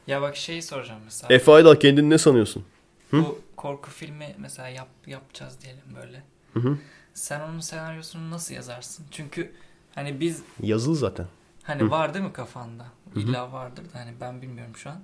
ya 0.08 0.22
bak 0.22 0.36
şeyi 0.36 0.62
soracağım 0.62 1.02
mesela. 1.06 1.36
Efe 1.36 1.52
Aydal 1.52 1.76
kendini 1.76 2.10
ne 2.10 2.18
sanıyorsun? 2.18 2.66
Bu 3.12 3.40
korku 3.56 3.90
filmi 3.90 4.36
mesela 4.38 4.68
yap, 4.70 4.88
yapacağız 5.08 5.58
diyelim 5.62 5.84
böyle. 6.02 6.24
Hı 6.54 6.60
hı. 6.60 6.78
Sen 7.14 7.40
onun 7.42 7.60
senaryosunu 7.60 8.32
nasıl 8.32 8.56
yazarsın? 8.56 9.06
Çünkü 9.12 9.52
hani 9.96 10.20
biz 10.20 10.42
Yazılı 10.62 10.96
zaten. 10.96 11.26
hani 11.64 11.92
var 11.92 12.14
değil 12.14 12.26
mi 12.26 12.34
kafanda? 12.34 12.86
İlla 13.16 13.52
vardır 13.52 13.84
da 13.84 14.00
hani 14.00 14.12
ben 14.22 14.42
bilmiyorum 14.42 14.76
şu 14.76 14.90
an. 14.90 15.02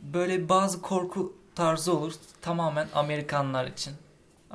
Böyle 0.00 0.48
bazı 0.48 0.82
korku 0.82 1.32
tarzı 1.54 1.96
olur 1.96 2.12
tamamen 2.42 2.88
Amerikanlar 2.94 3.66
için. 3.66 3.92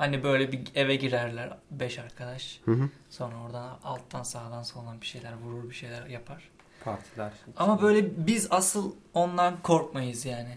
Hani 0.00 0.22
böyle 0.22 0.52
bir 0.52 0.60
eve 0.74 0.96
girerler 0.96 1.56
beş 1.70 1.98
arkadaş. 1.98 2.60
Hı 2.64 2.70
hı. 2.70 2.88
Sonra 3.10 3.34
oradan 3.46 3.78
alttan 3.84 4.22
sağdan 4.22 4.62
soldan 4.62 5.00
bir 5.00 5.06
şeyler 5.06 5.32
vurur 5.44 5.70
bir 5.70 5.74
şeyler 5.74 6.06
yapar. 6.06 6.48
Partiler. 6.84 7.32
Ama 7.56 7.82
böyle 7.82 8.26
biz 8.26 8.48
asıl 8.50 8.92
ondan 9.14 9.56
korkmayız 9.62 10.26
yani. 10.26 10.56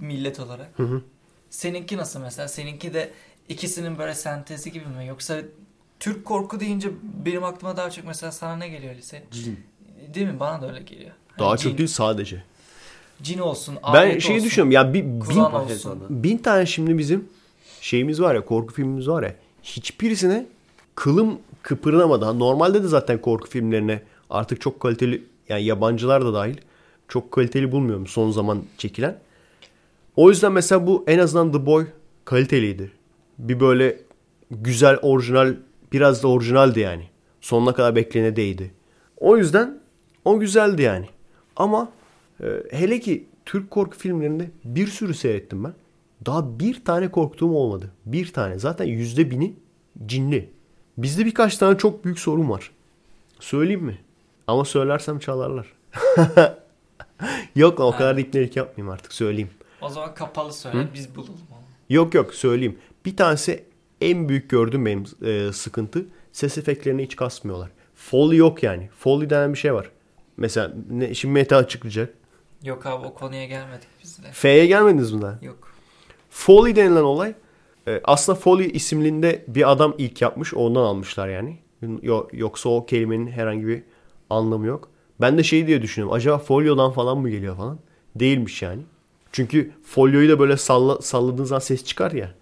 Millet 0.00 0.40
olarak. 0.40 0.70
Hı 0.76 0.82
hı. 0.82 1.02
Seninki 1.50 1.96
nasıl 1.96 2.20
mesela? 2.20 2.48
Seninki 2.48 2.94
de 2.94 3.10
ikisinin 3.48 3.98
böyle 3.98 4.14
sentezi 4.14 4.72
gibi 4.72 4.86
mi? 4.86 5.06
Yoksa 5.06 5.38
Türk 6.00 6.24
korku 6.24 6.60
deyince 6.60 6.90
benim 7.26 7.44
aklıma 7.44 7.76
daha 7.76 7.90
çok 7.90 8.04
mesela 8.04 8.32
sana 8.32 8.56
ne 8.56 8.68
geliyor 8.68 8.94
lise? 8.94 9.22
Cin. 9.30 9.60
Değil 10.14 10.26
mi? 10.26 10.40
Bana 10.40 10.62
da 10.62 10.68
öyle 10.68 10.82
geliyor. 10.82 11.12
Hani 11.28 11.38
Daha 11.38 11.56
cin, 11.56 11.68
çok 11.68 11.78
değil 11.78 11.88
sadece. 11.88 12.42
Cin 13.22 13.38
olsun, 13.38 13.78
Ben 13.94 14.18
şeyi 14.18 14.36
olsun, 14.36 14.46
düşünüyorum 14.46 14.72
ya 14.72 14.94
bir, 14.94 15.04
bin, 15.04 15.20
Bin- 15.20 15.40
olsun. 15.40 16.06
bin 16.10 16.38
tane 16.38 16.66
şimdi 16.66 16.98
bizim 16.98 17.28
şeyimiz 17.84 18.20
var 18.20 18.34
ya 18.34 18.44
korku 18.44 18.74
filmimiz 18.74 19.08
var 19.08 19.22
ya. 19.22 19.34
hiçbirisine 19.62 20.46
kılım 20.94 21.38
kıpırdamadı. 21.62 22.24
Ha, 22.24 22.32
Normalde 22.32 22.82
de 22.82 22.88
zaten 22.88 23.20
korku 23.20 23.48
filmlerine 23.48 24.02
artık 24.30 24.60
çok 24.60 24.80
kaliteli 24.80 25.24
yani 25.48 25.64
yabancılar 25.64 26.24
da 26.24 26.34
dahil 26.34 26.56
çok 27.08 27.32
kaliteli 27.32 27.72
bulmuyorum 27.72 28.06
son 28.06 28.30
zaman 28.30 28.62
çekilen. 28.78 29.18
O 30.16 30.30
yüzden 30.30 30.52
mesela 30.52 30.86
bu 30.86 31.04
en 31.06 31.18
azından 31.18 31.52
The 31.52 31.66
Boy 31.66 31.86
kaliteliydi. 32.24 32.92
Bir 33.38 33.60
böyle 33.60 34.00
güzel 34.50 34.98
orijinal 35.02 35.54
biraz 35.92 36.22
da 36.22 36.28
orijinaldi 36.28 36.80
yani. 36.80 37.04
Sonuna 37.40 37.74
kadar 37.74 37.96
beklene 37.96 38.36
değdi. 38.36 38.70
O 39.16 39.36
yüzden 39.36 39.80
o 40.24 40.40
güzeldi 40.40 40.82
yani. 40.82 41.06
Ama 41.56 41.92
e, 42.40 42.46
hele 42.70 43.00
ki 43.00 43.26
Türk 43.46 43.70
korku 43.70 43.98
filmlerinde 43.98 44.50
bir 44.64 44.86
sürü 44.86 45.14
seyrettim 45.14 45.64
ben. 45.64 45.72
Daha 46.26 46.58
bir 46.58 46.84
tane 46.84 47.10
korktuğum 47.10 47.54
olmadı. 47.54 47.90
Bir 48.06 48.32
tane. 48.32 48.58
Zaten 48.58 48.84
yüzde 48.84 49.30
bini 49.30 49.54
cinli. 50.06 50.50
Bizde 50.98 51.26
birkaç 51.26 51.58
tane 51.58 51.78
çok 51.78 52.04
büyük 52.04 52.18
sorun 52.18 52.50
var. 52.50 52.70
Söyleyeyim 53.40 53.84
mi? 53.84 53.98
Ama 54.46 54.64
söylersem 54.64 55.18
çalarlar. 55.18 55.72
Yok 57.56 57.80
lan 57.80 57.86
o 57.86 57.92
kadar 57.92 58.16
da 58.16 58.20
ipnelik 58.20 58.56
yapmayayım 58.56 58.94
artık 58.94 59.12
söyleyeyim. 59.12 59.50
O 59.80 59.88
zaman 59.88 60.14
kapalı 60.14 60.52
söyle 60.52 60.88
biz 60.94 61.16
bulalım 61.16 61.34
onu. 61.50 61.58
Yok 61.88 62.14
yok 62.14 62.34
söyleyeyim. 62.34 62.78
Bir 63.04 63.16
tanesi 63.16 63.64
en 64.00 64.28
büyük 64.28 64.50
gördüğüm 64.50 64.86
benim 64.86 65.04
e, 65.22 65.52
sıkıntı 65.52 66.06
ses 66.32 66.58
efektlerini 66.58 67.02
hiç 67.02 67.16
kasmıyorlar. 67.16 67.70
Foley 67.94 68.38
yok 68.38 68.62
yani. 68.62 68.88
Foley 68.98 69.30
denen 69.30 69.52
bir 69.52 69.58
şey 69.58 69.74
var. 69.74 69.90
Mesela 70.36 70.74
ne, 70.90 71.14
şimdi 71.14 71.32
meta 71.34 71.56
açıklayacak. 71.56 72.14
Yok 72.62 72.86
abi 72.86 73.06
o 73.06 73.14
konuya 73.14 73.46
gelmedik 73.46 73.88
biz 74.02 74.22
de. 74.22 74.32
F'ye 74.32 74.66
gelmediniz 74.66 75.12
mi 75.12 75.22
daha? 75.22 75.38
Yok. 75.42 75.73
Foley 76.36 76.76
denilen 76.76 77.02
olay 77.02 77.34
e, 77.88 78.00
aslında 78.04 78.38
Foley 78.38 78.70
isimlinde 78.74 79.44
bir 79.48 79.70
adam 79.70 79.94
ilk 79.98 80.22
yapmış. 80.22 80.54
Ondan 80.54 80.80
almışlar 80.82 81.28
yani. 81.28 81.58
Yo- 82.02 82.28
Yoksa 82.32 82.68
o 82.68 82.86
kelimenin 82.86 83.26
herhangi 83.26 83.66
bir 83.66 83.82
anlamı 84.30 84.66
yok. 84.66 84.88
Ben 85.20 85.38
de 85.38 85.42
şey 85.42 85.66
diye 85.66 85.82
düşünüyorum. 85.82 86.14
Acaba 86.16 86.38
folyodan 86.38 86.90
falan 86.92 87.18
mı 87.18 87.30
geliyor 87.30 87.56
falan? 87.56 87.78
Değilmiş 88.16 88.62
yani. 88.62 88.82
Çünkü 89.32 89.70
folyoyu 89.84 90.28
da 90.28 90.38
böyle 90.38 90.56
salla, 90.56 91.02
salladığın 91.02 91.44
zaman 91.44 91.60
ses 91.60 91.84
çıkar 91.84 92.12
ya. 92.12 92.34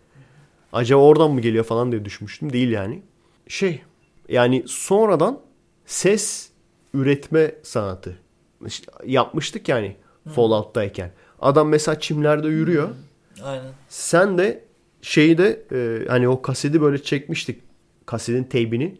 Acaba 0.72 1.00
oradan 1.02 1.30
mı 1.30 1.40
geliyor 1.40 1.64
falan 1.64 1.92
diye 1.92 2.04
düşünmüştüm. 2.04 2.52
Değil 2.52 2.70
yani. 2.70 3.02
Şey 3.48 3.82
yani 4.28 4.64
sonradan 4.66 5.40
ses 5.86 6.50
üretme 6.94 7.54
sanatı. 7.62 8.18
İşte 8.66 8.92
yapmıştık 9.06 9.68
yani 9.68 9.96
Fallout'tayken. 10.34 11.10
Adam 11.40 11.68
mesela 11.68 12.00
çimlerde 12.00 12.48
yürüyor. 12.48 12.88
Aynen. 13.44 13.72
Sen 13.88 14.38
de 14.38 14.64
şeyi 15.02 15.38
de 15.38 15.62
e, 15.72 16.08
hani 16.08 16.28
o 16.28 16.42
kaseti 16.42 16.80
böyle 16.80 17.02
çekmiştik. 17.02 17.62
Kasetin 18.06 18.44
teybini. 18.44 18.96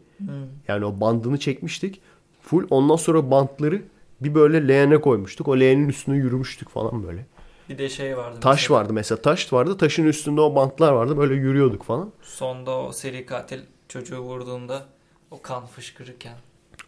Yani 0.67 0.85
o 0.85 0.99
bandını 0.99 1.37
çekmiştik. 1.37 2.01
Full 2.41 2.67
ondan 2.69 2.95
sonra 2.95 3.31
bantları 3.31 3.81
bir 4.21 4.35
böyle 4.35 4.67
leğene 4.67 5.01
koymuştuk. 5.01 5.47
O 5.47 5.59
leğenin 5.59 5.89
üstüne 5.89 6.15
yürümüştük 6.15 6.69
falan 6.69 7.03
böyle. 7.07 7.25
Bir 7.69 7.77
de 7.77 7.89
şey 7.89 8.17
vardı. 8.17 8.39
Taş 8.41 8.61
mesela. 8.61 8.79
vardı 8.79 8.93
mesela 8.93 9.21
taş 9.21 9.53
vardı. 9.53 9.77
Taşın 9.77 10.05
üstünde 10.05 10.41
o 10.41 10.55
bantlar 10.55 10.91
vardı. 10.91 11.17
Böyle 11.17 11.33
yürüyorduk 11.33 11.83
falan. 11.83 12.11
Sonda 12.21 12.77
o 12.77 12.91
seri 12.91 13.25
katil 13.25 13.59
çocuğu 13.87 14.19
vurduğunda 14.19 14.85
o 15.31 15.41
kan 15.41 15.65
fışkırırken. 15.65 16.35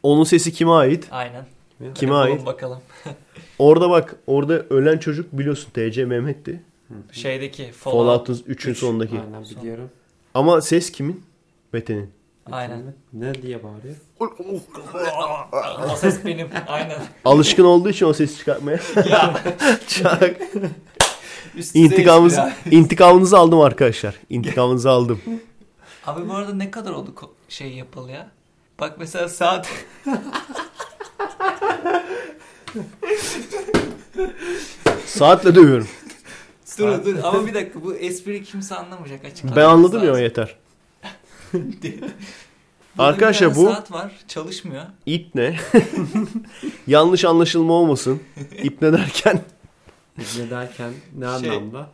Onun 0.03 0.23
sesi 0.23 0.53
kime 0.53 0.71
ait? 0.71 1.07
Aynen. 1.11 1.45
Kime 1.95 2.13
Hadi 2.13 2.31
ait? 2.31 2.45
bakalım. 2.45 2.79
Orada 3.59 3.89
bak 3.89 4.15
orada 4.27 4.53
ölen 4.53 4.97
çocuk 4.97 5.33
biliyorsun 5.33 5.69
TC 5.71 6.05
Mehmet'ti. 6.05 6.61
Şeydeki 7.11 7.71
Fallout. 7.71 8.27
Fallout'un 8.27 8.53
3'ün 8.53 8.71
üç. 8.71 8.77
sonundaki. 8.77 9.19
Aynen 9.19 9.45
biliyorum. 9.49 9.89
Ama 10.33 10.61
ses 10.61 10.91
kimin? 10.91 11.23
Mete'nin. 11.73 12.09
Aynen. 12.51 12.93
Ne 13.13 13.41
diye 13.41 13.59
bağırıyor? 13.63 13.95
o 15.93 15.95
ses 15.95 16.25
benim. 16.25 16.47
Aynen. 16.67 17.01
Alışkın 17.25 17.63
olduğu 17.63 17.89
için 17.89 18.05
o 18.05 18.13
sesi 18.13 18.37
çıkartmaya. 18.37 18.79
ya. 19.09 19.33
Çak. 19.87 20.35
Üst 21.55 21.75
düzey 21.75 21.85
İntikamınız, 21.85 22.37
espri 22.37 22.75
intikamınızı 22.75 23.37
aldım 23.37 23.61
arkadaşlar. 23.61 24.15
İntikamınızı 24.29 24.89
aldım. 24.89 25.21
abi. 26.05 26.29
Bu 26.29 26.33
arada 26.33 26.53
ne 26.53 26.71
kadar 26.71 26.91
oldu 26.91 27.13
ko- 27.15 27.29
şey 27.49 27.73
yapılı 27.73 28.11
ya? 28.11 28.31
Bak 28.79 28.95
mesela 28.99 29.29
saat 29.29 29.67
Saatle 35.05 35.55
dövüyorum. 35.55 35.87
Dur 36.77 37.05
dur 37.05 37.15
ama 37.23 37.47
bir 37.47 37.53
dakika 37.53 37.83
bu 37.83 37.95
espriyi 37.95 38.43
kimse 38.43 38.75
anlamayacak 38.75 39.25
açık. 39.25 39.55
Ben 39.55 39.65
anladım 39.65 40.03
ya 40.03 40.19
yeter. 40.19 40.55
Arkadaşlar 42.97 43.55
bu- 43.55 43.65
saat 43.65 43.91
var 43.91 44.11
çalışmıyor. 44.27 44.83
İp 45.05 45.35
ne? 45.35 45.55
Yanlış 46.87 47.25
anlaşılma 47.25 47.73
olmasın. 47.73 48.19
İp 48.63 48.81
ne 48.81 48.93
derken? 48.93 49.41
Ne 50.37 50.49
derken 50.49 50.91
ne 51.17 51.25
Şey- 51.39 51.49
anlamda? 51.49 51.89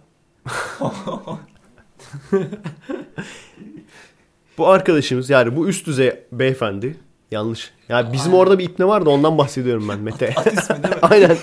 Bu 4.57 4.67
arkadaşımız 4.67 5.29
yani 5.29 5.55
bu 5.55 5.67
üst 5.67 5.88
düzey 5.88 6.13
beyefendi. 6.32 6.97
Yanlış. 7.32 7.71
Ya 7.89 8.13
bizim 8.13 8.32
Aynen. 8.32 8.41
orada 8.43 8.59
bir 8.59 8.63
ipne 8.63 8.86
var 8.86 9.05
da 9.05 9.09
ondan 9.09 9.38
bahsediyorum 9.38 9.89
ben 9.89 9.99
Mete. 9.99 10.34
At 10.36 10.47
ismi 10.53 10.84
değil 10.84 10.95
mi? 10.95 10.99
Aynen. 11.01 11.38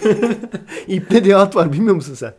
İpne 0.88 1.24
diye 1.24 1.36
at 1.36 1.56
var 1.56 1.72
bilmiyor 1.72 1.94
musun 1.94 2.14
sen? 2.14 2.34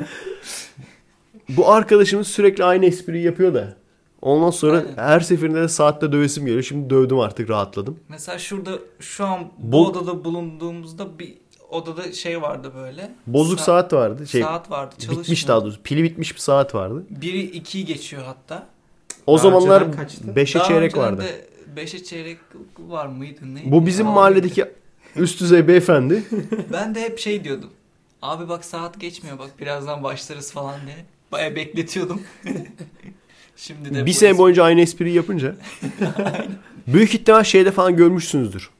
Bu 1.48 1.68
arkadaşımız 1.72 2.28
sürekli 2.28 2.64
aynı 2.64 2.84
espriyi 2.86 3.24
yapıyor 3.24 3.54
da. 3.54 3.76
Ondan 4.22 4.50
sonra 4.50 4.76
Aynen. 4.78 4.96
her 4.96 5.20
seferinde 5.20 5.60
de 5.62 5.68
saatte 5.68 6.12
dövesim 6.12 6.46
geliyor. 6.46 6.62
Şimdi 6.62 6.90
dövdüm 6.90 7.18
artık 7.18 7.50
rahatladım. 7.50 8.00
Mesela 8.08 8.38
şurada 8.38 8.70
şu 9.00 9.24
an 9.24 9.40
bu, 9.58 9.72
Bu- 9.72 9.86
odada 9.86 10.24
bulunduğumuzda 10.24 11.18
bir 11.18 11.34
odada 11.70 12.12
şey 12.12 12.42
vardı 12.42 12.72
böyle. 12.76 13.10
Bozuk 13.26 13.58
Sa- 13.60 13.62
saat 13.64 13.92
vardı. 13.92 14.26
Şey, 14.26 14.42
saat 14.42 14.70
vardı 14.70 14.94
çalışmıyor. 14.98 15.22
bitmiş 15.22 15.48
daha 15.48 15.62
doğrusu. 15.62 15.82
Pili 15.82 16.02
bitmiş 16.02 16.34
bir 16.34 16.40
saat 16.40 16.74
vardı. 16.74 17.04
Biri 17.10 17.40
ikiyi 17.42 17.84
geçiyor 17.84 18.22
hatta. 18.26 18.66
O 19.26 19.32
Daha 19.36 19.42
zamanlar 19.42 19.80
önceden 19.82 20.02
kaçtı? 20.02 20.24
5'e 20.36 20.58
Daha 20.58 20.68
çeyrek 20.68 20.96
vardı. 20.96 21.22
de 21.22 21.46
beşe 21.76 22.04
çeyrek 22.04 22.38
var 22.78 23.06
mıydı 23.06 23.40
ne? 23.54 23.60
Bu 23.64 23.86
bizim 23.86 24.06
Aa, 24.08 24.12
mahalledeki 24.12 24.64
üst 25.16 25.40
düzey 25.40 25.68
beyefendi. 25.68 26.22
Ben 26.72 26.94
de 26.94 27.00
hep 27.00 27.18
şey 27.18 27.44
diyordum. 27.44 27.70
Abi 28.22 28.48
bak 28.48 28.64
saat 28.64 29.00
geçmiyor 29.00 29.38
bak 29.38 29.50
birazdan 29.60 30.02
başlarız 30.02 30.52
falan 30.52 30.80
diye. 30.86 30.96
Baya 31.32 31.56
bekletiyordum. 31.56 32.22
Şimdi 33.56 33.94
de 33.94 34.06
bir 34.06 34.12
sene 34.12 34.38
boyunca 34.38 34.64
aynı 34.64 34.80
espriyi 34.80 35.16
yapınca. 35.16 35.56
büyük 36.86 37.14
ihtimal 37.14 37.44
şeyde 37.44 37.70
falan 37.72 37.96
görmüşsünüzdür. 37.96 38.70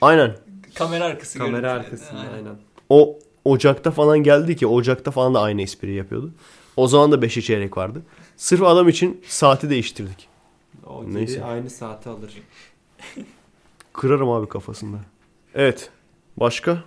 Aynen. 0.00 0.36
kamera 0.74 1.04
arkası 1.04 1.38
Kamera 1.38 1.60
görüntüleri. 1.60 1.84
arkasında 1.86 2.20
Aynen. 2.20 2.32
aynen. 2.32 2.54
O 2.88 3.18
Ocak'ta 3.44 3.90
falan 3.90 4.18
geldi 4.22 4.56
ki 4.56 4.66
Ocak'ta 4.66 5.10
falan 5.10 5.34
da 5.34 5.40
aynı 5.40 5.62
espriyi 5.62 5.96
yapıyordu. 5.96 6.30
O 6.76 6.88
zaman 6.88 7.12
da 7.12 7.16
5'e 7.16 7.42
çeyrek 7.42 7.76
vardı. 7.76 8.02
Sırf 8.36 8.62
adam 8.62 8.88
için 8.88 9.20
saati 9.26 9.70
değiştirdik. 9.70 10.28
O 10.86 11.02
Neyse. 11.04 11.14
Neyse. 11.14 11.44
aynı 11.44 11.70
saati 11.70 12.08
alır. 12.08 12.32
Kırarım 13.92 14.30
abi 14.30 14.48
kafasında. 14.48 14.96
Evet. 15.54 15.90
Başka? 16.36 16.84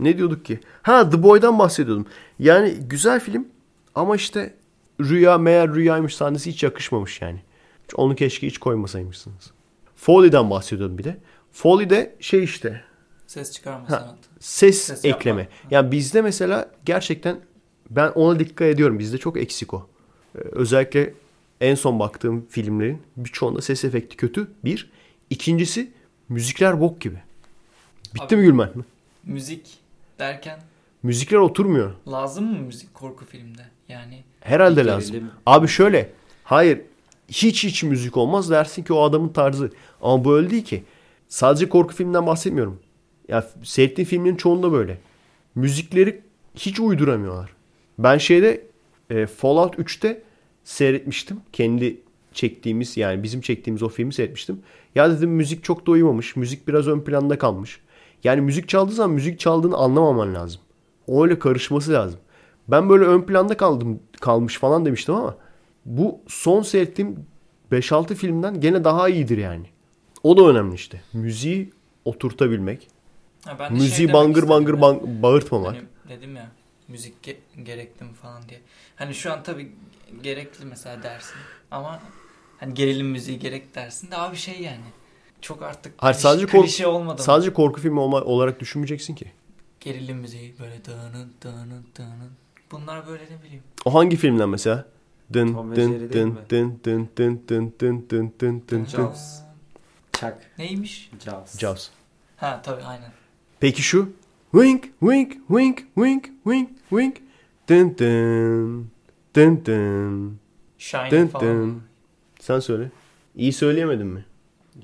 Ne 0.00 0.18
diyorduk 0.18 0.44
ki? 0.44 0.60
Ha 0.82 1.10
The 1.10 1.22
Boy'dan 1.22 1.58
bahsediyordum. 1.58 2.06
Yani 2.38 2.74
güzel 2.80 3.20
film 3.20 3.48
ama 3.94 4.16
işte 4.16 4.54
rüya 5.00 5.38
meğer 5.38 5.74
rüyaymış 5.74 6.14
sahnesi 6.16 6.50
hiç 6.50 6.62
yakışmamış 6.62 7.20
yani. 7.22 7.40
Onu 7.94 8.14
keşke 8.14 8.46
hiç 8.46 8.58
koymasaymışsınız. 8.58 9.50
Foley'den 9.96 10.50
bahsediyordum 10.50 10.98
bir 10.98 11.04
de. 11.04 11.16
Foley'de 11.52 12.14
şey 12.20 12.44
işte 12.44 12.80
Ses 13.26 13.52
çıkarma 13.52 13.90
Ha. 13.90 13.98
sanatı. 14.00 14.28
ses, 14.40 14.78
Ses 14.82 15.04
yapma. 15.04 15.18
ekleme. 15.20 15.48
Yani 15.70 15.92
bizde 15.92 16.22
mesela 16.22 16.70
gerçekten 16.84 17.36
ben 17.90 18.08
ona 18.08 18.38
dikkat 18.38 18.68
ediyorum. 18.68 18.98
Bizde 18.98 19.18
çok 19.18 19.36
eksik 19.36 19.74
o. 19.74 19.88
Ee, 20.34 20.38
özellikle 20.38 21.14
en 21.60 21.74
son 21.74 21.98
baktığım 21.98 22.46
filmlerin 22.50 23.02
birçoğunda 23.16 23.60
ses 23.60 23.84
efekti 23.84 24.16
kötü. 24.16 24.48
Bir. 24.64 24.90
İkincisi 25.30 25.90
müzikler 26.28 26.80
bok 26.80 27.00
gibi. 27.00 27.18
Bitti 28.14 28.24
Abi- 28.24 28.36
mi 28.36 28.42
Gülmen? 28.42 28.70
Müzik 29.24 29.78
derken 30.20 30.58
Müzikler 31.02 31.38
oturmuyor. 31.38 31.92
lazım 32.08 32.44
mı 32.44 32.58
müzik 32.58 32.94
korku 32.94 33.24
filmde? 33.24 33.62
Yani 33.88 34.22
Herhalde 34.40 34.86
lazım. 34.86 35.30
Abi 35.46 35.68
şöyle. 35.68 36.10
Hayır. 36.44 36.80
Hiç 37.28 37.64
hiç 37.64 37.82
müzik 37.82 38.16
olmaz 38.16 38.50
dersin 38.50 38.82
ki 38.82 38.92
o 38.92 39.02
adamın 39.02 39.28
tarzı. 39.28 39.70
Ama 40.02 40.24
bu 40.24 40.36
öyle 40.36 40.50
değil 40.50 40.64
ki. 40.64 40.84
Sadece 41.28 41.68
korku 41.68 41.94
filminden 41.94 42.26
bahsetmiyorum. 42.26 42.80
Ya 43.28 43.46
seyrettiğim 43.62 44.08
filmlerin 44.08 44.36
çoğunda 44.36 44.72
böyle. 44.72 44.98
Müzikleri 45.54 46.20
hiç 46.54 46.80
uyduramıyorlar. 46.80 47.50
Ben 47.98 48.18
şeyde 48.18 48.62
e, 49.10 49.26
Fallout 49.26 49.74
3'te 49.74 50.22
seyretmiştim. 50.64 51.40
Kendi 51.52 52.00
çektiğimiz 52.32 52.96
yani 52.96 53.22
bizim 53.22 53.40
çektiğimiz 53.40 53.82
o 53.82 53.88
filmi 53.88 54.12
seyretmiştim. 54.14 54.60
Ya 54.94 55.10
dedim 55.10 55.30
müzik 55.30 55.64
çok 55.64 55.86
da 55.86 55.90
uyumamış. 55.90 56.36
Müzik 56.36 56.68
biraz 56.68 56.88
ön 56.88 57.00
planda 57.00 57.38
kalmış. 57.38 57.80
Yani 58.24 58.40
müzik 58.40 58.68
çaldığı 58.68 58.92
zaman 58.92 59.10
müzik 59.14 59.40
çaldığını 59.40 59.76
anlamaman 59.76 60.34
lazım. 60.34 60.60
O 61.06 61.24
öyle 61.24 61.38
karışması 61.38 61.92
lazım. 61.92 62.20
Ben 62.68 62.88
böyle 62.88 63.04
ön 63.04 63.22
planda 63.22 63.56
kaldım 63.56 64.00
kalmış 64.20 64.58
falan 64.58 64.86
demiştim 64.86 65.14
ama 65.14 65.36
bu 65.84 66.20
son 66.28 66.62
seyrettiğim 66.62 67.26
5-6 67.72 68.14
filmden 68.14 68.60
gene 68.60 68.84
daha 68.84 69.08
iyidir 69.08 69.38
yani. 69.38 69.66
O 70.22 70.36
da 70.36 70.42
önemli 70.48 70.74
işte. 70.74 71.02
Müziği 71.12 71.70
oturtabilmek. 72.04 72.88
Ha, 73.44 73.56
ben 73.58 73.68
şey 73.68 73.76
Müziği 73.76 74.08
demek 74.08 74.14
bangır 74.20 74.48
bangır 74.48 74.74
ya. 74.74 74.80
bang- 74.80 75.22
bağırtmamak. 75.22 75.74
Hani 75.76 75.82
dedim 76.08 76.36
ya 76.36 76.48
müzik 76.88 77.14
ge- 77.26 77.62
gerekli 77.64 78.04
mi 78.04 78.12
falan 78.12 78.48
diye. 78.48 78.60
Hani 78.96 79.14
şu 79.14 79.32
an 79.32 79.42
tabii 79.42 79.72
gerekli 80.22 80.64
mesela 80.64 81.02
dersin 81.02 81.36
ama 81.70 82.00
hani 82.58 82.74
gerilim 82.74 83.06
müziği 83.06 83.38
gerek 83.38 83.74
dersin 83.74 84.10
de 84.10 84.16
abi 84.16 84.36
şey 84.36 84.60
yani. 84.62 84.84
Çok 85.40 85.62
artık 85.62 85.94
Hayır, 85.98 86.14
sadece 86.14 86.46
klişe 86.46 86.86
olmadı 86.86 87.18
mı? 87.18 87.24
Sadece 87.24 87.52
korku 87.52 87.80
filmi 87.80 88.00
olma- 88.00 88.22
olarak 88.24 88.60
düşünmeyeceksin 88.60 89.14
ki. 89.14 89.32
Gerilim 89.80 90.16
müziği 90.16 90.54
böyle 90.60 90.84
dağının 90.84 91.32
dağının 91.44 91.86
dağının. 91.98 92.30
Bunlar 92.72 93.06
böyle 93.06 93.24
ne 93.24 93.42
bileyim. 93.44 93.62
O 93.84 93.94
hangi 93.94 94.16
filmden 94.16 94.48
mesela? 94.48 94.86
Dın 95.32 95.52
Tom 95.54 95.76
dın 95.76 96.10
dın 96.12 96.38
dın 96.50 96.80
dın 96.84 97.10
dın 97.18 97.40
dın 97.48 97.48
dın 97.48 97.74
dın 97.80 98.04
dın 98.10 98.32
dın 98.40 98.62
dın. 98.68 98.84
Jaws. 98.84 99.38
Çak. 100.12 100.50
Neymiş? 100.58 101.10
Jaws. 101.24 101.58
Jaws. 101.58 101.88
Ha 102.36 102.60
tabii 102.64 102.82
aynen. 102.82 103.12
Peki 103.60 103.82
şu? 103.82 104.12
Wink 104.52 104.82
wink 105.00 105.32
wink 105.48 105.78
wink 105.94 106.24
wink 106.44 106.68
wink. 106.90 107.16
Dın 107.68 107.98
dın 107.98 108.90
dın 109.36 109.64
dın 109.66 110.38
Shining 110.78 111.12
dın 111.12 111.26
falan. 111.26 111.46
dın. 111.46 111.82
Sen 112.40 112.60
söyle. 112.60 112.90
İyi 113.36 113.52
söyleyemedim 113.52 114.06
mi? 114.08 114.24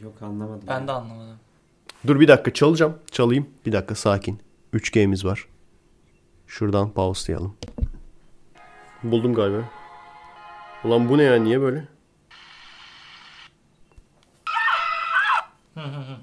Yok 0.02 0.22
anlamadım. 0.22 0.64
Ben 0.68 0.88
de 0.88 0.92
anlamadım. 0.92 1.38
Dur 2.06 2.20
bir 2.20 2.28
dakika 2.28 2.52
çalacağım. 2.52 2.98
Çalayım. 3.10 3.50
Bir 3.66 3.72
dakika 3.72 3.94
sakin. 3.94 4.40
3G'miz 4.74 5.24
var. 5.24 5.46
Şuradan 6.46 6.90
pauselayalım. 6.90 7.56
Buldum 9.02 9.34
galiba. 9.34 9.64
Ulan 10.84 11.08
bu 11.08 11.18
ne 11.18 11.22
ya? 11.22 11.36
Niye 11.36 11.60
böyle? 11.60 11.88
Hı 15.74 15.80
hı 15.80 16.00
hı. 16.00 16.16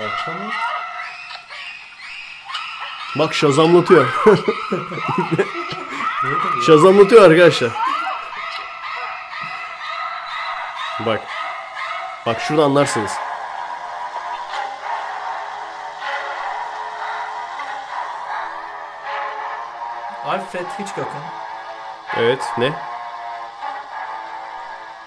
Balta 0.00 0.32
mı? 0.32 0.50
Bak 3.18 3.34
şazamlatıyor. 3.34 4.24
şazamlatıyor 6.66 7.30
arkadaşlar. 7.30 7.72
Bak. 11.06 11.20
Bak 12.26 12.40
şurada 12.40 12.64
anlarsınız. 12.64 13.10
Alfred 20.24 20.66
Hitchcock'un 20.66 21.22
Evet. 22.16 22.42
Ne? 22.58 22.72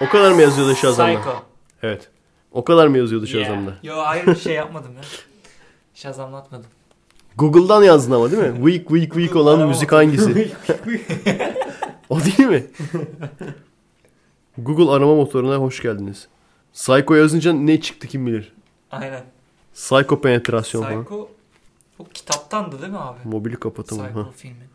O 0.01 0.09
kadar 0.09 0.32
mı 0.32 0.41
yazıyordu 0.41 0.76
Shazam'da? 0.76 1.20
Psycho. 1.20 1.43
Evet. 1.84 2.09
O 2.51 2.63
kadar 2.63 2.88
mı 2.88 2.97
yazıyordu 2.97 3.28
Shazam'da? 3.28 3.70
Yeah. 3.70 3.84
Yo 3.84 4.05
hayır 4.05 4.36
şey 4.36 4.53
yapmadım 4.53 4.95
ya. 4.95 5.01
Şazamlatmadım. 5.93 6.70
Google'dan 7.40 7.84
yazdın 7.84 8.12
ama 8.12 8.32
değil 8.32 8.44
mi? 8.44 8.56
Weak 8.56 8.88
weak 8.88 9.14
weak 9.14 9.36
olan 9.36 9.68
müzik 9.68 9.92
hangisi? 9.92 10.30
o 12.10 12.20
değil 12.20 12.50
mi? 12.50 12.64
Google 14.58 14.92
arama 14.92 15.16
motoruna 15.16 15.56
hoş 15.56 15.82
geldiniz. 15.82 16.28
Psycho 16.74 17.16
yazınca 17.16 17.54
ne 17.54 17.82
çıktı 17.82 18.08
kim 18.08 18.28
bilir. 18.28 18.54
Aynen. 18.92 19.24
Psycho 19.74 20.22
penetrasyon 20.22 20.84
falan. 20.84 21.04
Psycho 21.04 21.30
o 22.00 22.04
kitaptandı 22.04 22.82
değil 22.82 22.92
mi 22.92 23.00
abi? 23.00 23.20
Mobili 23.24 23.56
kapatamam. 23.56 24.06
Psycho 24.06 24.22
Ha. 24.22 24.30
filmi. 24.36 24.70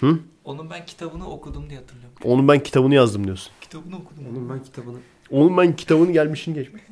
Hı? 0.00 0.18
Onun 0.44 0.70
ben 0.70 0.86
kitabını 0.86 1.30
okudum 1.30 1.70
diye 1.70 1.78
hatırlıyorum. 1.78 2.16
Onun 2.24 2.48
ben 2.48 2.62
kitabını 2.62 2.94
yazdım 2.94 3.24
diyorsun. 3.24 3.52
Kitabını 3.60 3.96
okudum. 3.96 4.24
Onun 4.30 4.50
ben 4.50 4.62
kitabını... 4.62 4.96
Onun 5.30 5.56
ben 5.56 5.76
kitabını 5.76 6.12
gelmişin 6.12 6.54
geçmiş. 6.54 6.82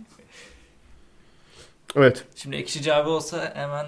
Evet. 1.97 2.25
Şimdi 2.37 2.57
ekşi 2.57 2.83
cevabı 2.83 3.11
olsa 3.11 3.53
hemen 3.55 3.87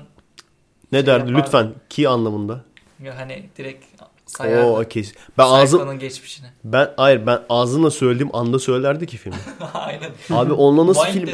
Ne 0.92 0.98
Şey 0.98 1.06
derdi 1.06 1.30
yapar- 1.30 1.44
lütfen 1.44 1.72
ki 1.90 2.08
anlamında. 2.08 2.64
ya 3.02 3.18
hani 3.18 3.48
direkt 3.58 3.84
sayardı. 4.26 4.66
Oo 4.66 4.84
kesin. 4.84 5.14
Ben 5.38 5.44
ağzım 5.44 5.98
geçmişini. 5.98 6.46
ben 6.64 6.90
hayır 6.96 7.26
ben 7.26 7.40
ağzımla 7.48 7.90
söylediğim 7.90 8.36
anda 8.36 8.58
söylerdi 8.58 9.06
ki 9.06 9.16
filmi. 9.16 9.36
Aynen. 9.74 10.10
Abi 10.30 10.52
onunla 10.52 10.86
nasıl 10.86 11.04
film 11.04 11.28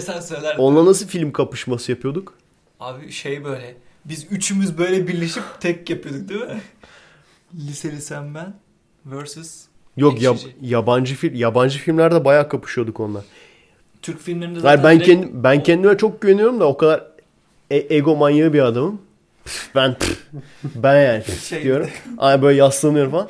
onunla 0.59 0.91
nasıl 0.91 1.07
film 1.09 1.33
kapışması 1.33 1.93
yapıyorduk? 1.93 2.35
Abi 2.81 3.13
şey 3.13 3.45
böyle. 3.45 3.75
Biz 4.05 4.27
üçümüz 4.31 4.79
böyle 4.79 5.09
birleşip 5.09 5.43
tek 5.61 5.91
yapıyorduk 5.91 6.29
değil 6.29 6.41
mi? 6.41 6.61
Liseli 7.55 8.03
sen 8.03 8.35
ben 8.35 8.55
versus 9.07 9.65
Yok 9.97 10.23
yab- 10.23 10.49
yabancı 10.63 11.15
film 11.15 11.35
yabancı 11.35 11.79
filmlerde 11.79 12.25
bayağı 12.25 12.49
kapışıyorduk 12.49 13.01
onunla. 13.01 13.25
Türk 14.03 14.21
filmlerinde 14.21 14.61
zaten 14.61 14.83
Hayır 14.83 14.85
ben 15.01 15.07
direkt 15.07 15.21
kendim 15.23 15.45
ben 15.45 15.63
kendime 15.63 15.97
çok 15.97 16.21
güveniyorum 16.21 16.61
da 16.61 16.65
o 16.69 16.77
kadar 16.77 17.05
e- 17.71 17.97
ego 17.97 18.17
manyağı 18.17 18.53
bir 18.53 18.61
adamım. 18.61 19.01
Ben 19.75 19.97
ben 20.75 21.01
yani 21.03 21.25
Şey- 21.25 21.63
diyorum. 21.63 21.91
Ay 22.19 22.43
böyle 22.43 22.59
yaslanıyorum 22.59 23.11
falan. 23.13 23.29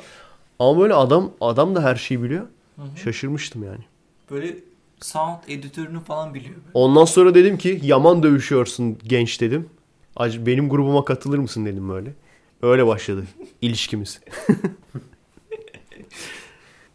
Ama 0.59 0.79
böyle 0.81 0.93
adam 0.93 1.31
adam 1.41 1.75
da 1.75 1.83
her 1.83 1.95
şeyi 1.95 2.23
biliyor. 2.23 2.45
Hı 2.75 2.81
hı. 2.81 2.97
Şaşırmıştım 2.97 3.63
yani. 3.63 3.83
böyle 4.31 4.55
sound 5.01 5.37
editörünü 5.47 5.99
falan 5.99 6.33
biliyor. 6.33 6.55
Böyle. 6.55 6.69
Ondan 6.73 7.05
sonra 7.05 7.35
dedim 7.35 7.57
ki 7.57 7.79
yaman 7.83 8.23
dövüşüyorsun 8.23 8.97
genç 9.03 9.41
dedim. 9.41 9.69
Benim 10.19 10.69
grubuma 10.69 11.05
katılır 11.05 11.37
mısın 11.37 11.65
dedim 11.65 11.89
böyle. 11.89 12.13
Öyle 12.61 12.87
başladı 12.87 13.23
ilişkimiz. 13.61 14.21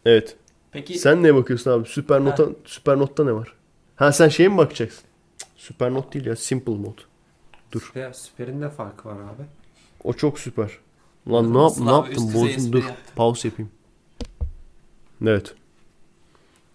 evet. 0.05 0.35
Peki 0.71 0.99
Sen 0.99 1.23
neye 1.23 1.35
bakıyorsun 1.35 1.71
abi? 1.71 1.89
Süper 1.89 2.23
nota, 2.23 2.45
süper 2.65 2.99
notta 2.99 3.23
ne 3.25 3.33
var? 3.33 3.53
Ha 3.95 4.11
sen 4.11 4.29
şeye 4.29 4.49
mi 4.49 4.57
bakacaksın? 4.57 5.03
Süper 5.57 5.93
not 5.93 6.13
değil 6.13 6.25
ya. 6.25 6.35
Simple 6.35 6.73
mod. 6.73 6.97
Dur. 7.71 7.81
Süper, 7.81 8.13
süperin 8.13 8.61
de 8.61 8.69
farkı 8.69 9.09
var 9.09 9.15
abi. 9.15 9.43
O 10.03 10.13
çok 10.13 10.39
süper. 10.39 10.71
Lan 11.27 11.53
ne, 11.53 11.57
yap, 11.61 11.71
ne 11.79 12.15
Bozdun. 12.15 12.47
espri 12.47 12.71
Dur. 12.71 12.83
yaptın. 12.83 13.15
Pause 13.15 13.47
yapayım. 13.47 13.71
Evet. 15.25 15.55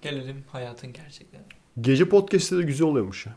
gelelim 0.02 0.44
hayatın 0.52 0.92
gerçeklerine. 0.92 1.46
Gece 1.80 2.08
podcast'te 2.08 2.58
de 2.58 2.62
güzel 2.62 2.86
oluyormuş 2.86 3.26
ya. 3.26 3.36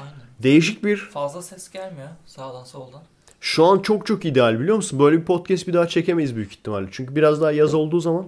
Aynen. 0.00 0.12
Değişik 0.42 0.84
bir 0.84 0.96
Fazla 0.96 1.42
ses 1.42 1.70
gelmiyor 1.70 2.08
sağdan 2.26 2.64
soldan. 2.64 3.02
Şu 3.40 3.64
an 3.64 3.78
çok 3.78 4.06
çok 4.06 4.24
ideal 4.24 4.60
biliyor 4.60 4.76
musun? 4.76 4.98
Böyle 4.98 5.20
bir 5.20 5.24
podcast 5.24 5.68
bir 5.68 5.72
daha 5.72 5.88
çekemeyiz 5.88 6.36
büyük 6.36 6.52
ihtimalle. 6.52 6.88
Çünkü 6.90 7.16
biraz 7.16 7.40
daha 7.40 7.52
yaz 7.52 7.74
olduğu 7.74 8.00
zaman 8.00 8.26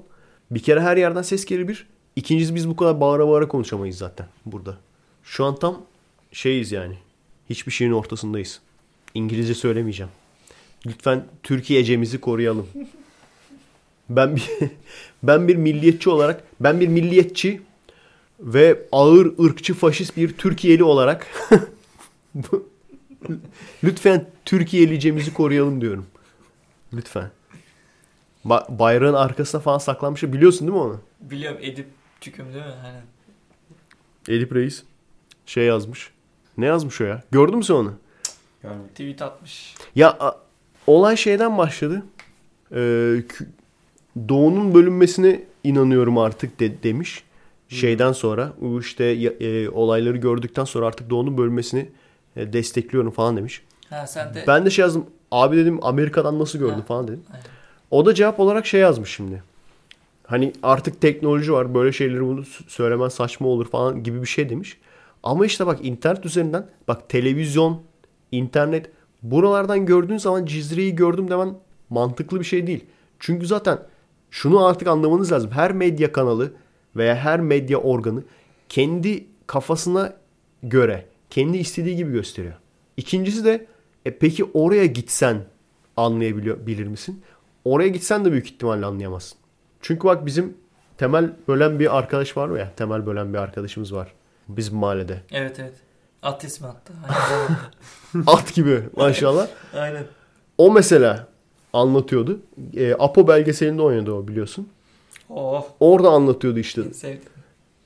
bir 0.50 0.62
kere 0.62 0.80
her 0.80 0.96
yerden 0.96 1.22
ses 1.22 1.44
gelir 1.44 1.68
bir. 1.68 1.86
İkincisi 2.16 2.54
biz 2.54 2.68
bu 2.68 2.76
kadar 2.76 3.00
bağıra 3.00 3.28
bağıra 3.28 3.48
konuşamayız 3.48 3.98
zaten 3.98 4.26
burada. 4.46 4.76
Şu 5.22 5.44
an 5.44 5.56
tam 5.58 5.82
şeyiz 6.32 6.72
yani. 6.72 6.98
Hiçbir 7.50 7.72
şeyin 7.72 7.92
ortasındayız. 7.92 8.60
İngilizce 9.14 9.54
söylemeyeceğim. 9.54 10.12
Lütfen 10.86 11.24
Türkiye'cemizi 11.42 12.20
koruyalım. 12.20 12.68
Ben 14.08 14.36
bir 14.36 14.48
ben 15.22 15.48
bir 15.48 15.56
milliyetçi 15.56 16.10
olarak 16.10 16.44
ben 16.60 16.80
bir 16.80 16.88
milliyetçi 16.88 17.62
ve 18.40 18.82
ağır 18.92 19.44
ırkçı 19.44 19.74
faşist 19.74 20.16
bir 20.16 20.32
Türkiye'li 20.32 20.84
olarak 20.84 21.26
Lütfen 23.84 24.30
Türkiye'licemizi 24.44 25.34
koruyalım 25.34 25.80
diyorum. 25.80 26.06
Lütfen. 26.92 27.30
Ba- 28.46 28.78
bayrağın 28.78 29.14
arkasına 29.14 29.60
falan 29.60 29.78
saklanmış. 29.78 30.22
Biliyorsun 30.22 30.60
değil 30.60 30.78
mi 30.78 30.82
onu? 30.82 31.00
Biliyorum 31.20 31.58
Edip 31.62 31.86
Tüküm 32.20 32.46
değil 32.46 32.64
mi? 32.64 32.72
Aynen. 32.84 33.02
Edip 34.28 34.54
Reis 34.54 34.82
şey 35.46 35.64
yazmış. 35.64 36.10
Ne 36.60 36.66
yazmış 36.66 37.00
o 37.00 37.04
ya? 37.04 37.22
Gördün 37.30 37.56
mü 37.58 37.64
sen 37.64 37.74
onu? 37.74 37.92
Görmedim. 38.62 38.88
Tweet 38.88 39.22
atmış. 39.22 39.74
Ya 39.94 40.10
a- 40.20 40.36
olay 40.86 41.16
şeyden 41.16 41.58
başladı. 41.58 42.02
Ee, 42.74 43.14
doğunun 44.28 44.74
bölünmesine 44.74 45.42
inanıyorum 45.64 46.18
artık 46.18 46.60
de- 46.60 46.82
demiş. 46.82 47.24
Şeyden 47.68 48.12
sonra 48.12 48.52
bu 48.60 48.80
işte 48.80 49.04
e, 49.04 49.68
olayları 49.68 50.16
gördükten 50.16 50.64
sonra 50.64 50.86
artık 50.86 51.10
doğunun 51.10 51.38
bölünmesini 51.38 51.88
e, 52.36 52.52
destekliyorum 52.52 53.10
falan 53.10 53.36
demiş. 53.36 53.62
Ha 53.90 54.06
sen 54.06 54.34
de 54.34 54.44
Ben 54.46 54.66
de 54.66 54.70
şey 54.70 54.82
yazdım. 54.82 55.06
Abi 55.30 55.56
dedim 55.56 55.78
Amerika'dan 55.82 56.38
nasıl 56.38 56.58
gördün 56.58 56.74
Ha. 56.74 56.82
falan 56.82 57.08
dedim. 57.08 57.22
Aynen. 57.32 57.44
O 57.90 58.06
da 58.06 58.14
cevap 58.14 58.40
olarak 58.40 58.66
şey 58.66 58.80
yazmış 58.80 59.10
şimdi. 59.10 59.42
Hani 60.26 60.52
artık 60.62 61.00
teknoloji 61.00 61.52
var. 61.52 61.74
Böyle 61.74 61.92
şeyleri 61.92 62.20
bunu 62.26 62.44
söylemen 62.68 63.08
saçma 63.08 63.48
olur 63.48 63.68
falan 63.70 64.02
gibi 64.02 64.22
bir 64.22 64.26
şey 64.26 64.48
demiş. 64.50 64.76
Ama 65.22 65.46
işte 65.46 65.66
bak 65.66 65.78
internet 65.82 66.26
üzerinden 66.26 66.66
bak 66.88 67.08
televizyon, 67.08 67.82
internet 68.32 68.90
buralardan 69.22 69.86
gördüğün 69.86 70.16
zaman 70.16 70.46
Cizre'yi 70.46 70.94
gördüm 70.94 71.30
demen 71.30 71.54
mantıklı 71.90 72.40
bir 72.40 72.44
şey 72.44 72.66
değil. 72.66 72.84
Çünkü 73.18 73.46
zaten 73.46 73.78
şunu 74.30 74.64
artık 74.64 74.88
anlamanız 74.88 75.32
lazım. 75.32 75.50
Her 75.50 75.72
medya 75.72 76.12
kanalı 76.12 76.52
veya 76.96 77.16
her 77.16 77.40
medya 77.40 77.78
organı 77.78 78.22
kendi 78.68 79.26
kafasına 79.46 80.12
göre 80.62 81.06
kendi 81.30 81.58
istediği 81.58 81.96
gibi 81.96 82.12
gösteriyor. 82.12 82.54
İkincisi 82.96 83.44
de 83.44 83.66
e 84.04 84.18
peki 84.18 84.44
oraya 84.54 84.86
gitsen 84.86 85.44
anlayabiliyor 85.96 86.66
bilir 86.66 86.86
misin? 86.86 87.22
Oraya 87.64 87.88
gitsen 87.88 88.24
de 88.24 88.32
büyük 88.32 88.46
ihtimalle 88.46 88.86
anlayamazsın. 88.86 89.38
Çünkü 89.80 90.04
bak 90.04 90.26
bizim 90.26 90.54
temel 90.98 91.32
bölen 91.48 91.80
bir 91.80 91.98
arkadaş 91.98 92.36
var 92.36 92.58
ya. 92.58 92.72
Temel 92.76 93.06
bölen 93.06 93.32
bir 93.32 93.38
arkadaşımız 93.38 93.94
var. 93.94 94.12
Bizim 94.56 94.76
mahallede. 94.76 95.20
Evet 95.32 95.58
evet. 95.58 95.74
At 96.22 96.44
ismi 96.44 96.66
hatta. 96.66 96.92
At 98.32 98.54
gibi 98.54 98.82
maşallah. 98.96 99.48
Aynen. 99.74 100.04
O 100.58 100.72
mesela 100.72 101.26
anlatıyordu. 101.72 102.40
E, 102.76 102.94
Apo 102.94 103.28
belgeselinde 103.28 103.82
oynadı 103.82 104.12
o 104.12 104.28
biliyorsun. 104.28 104.68
Oh. 105.28 105.66
Orada 105.80 106.08
anlatıyordu 106.08 106.58
işte. 106.58 106.82
Sevdim. 106.94 107.28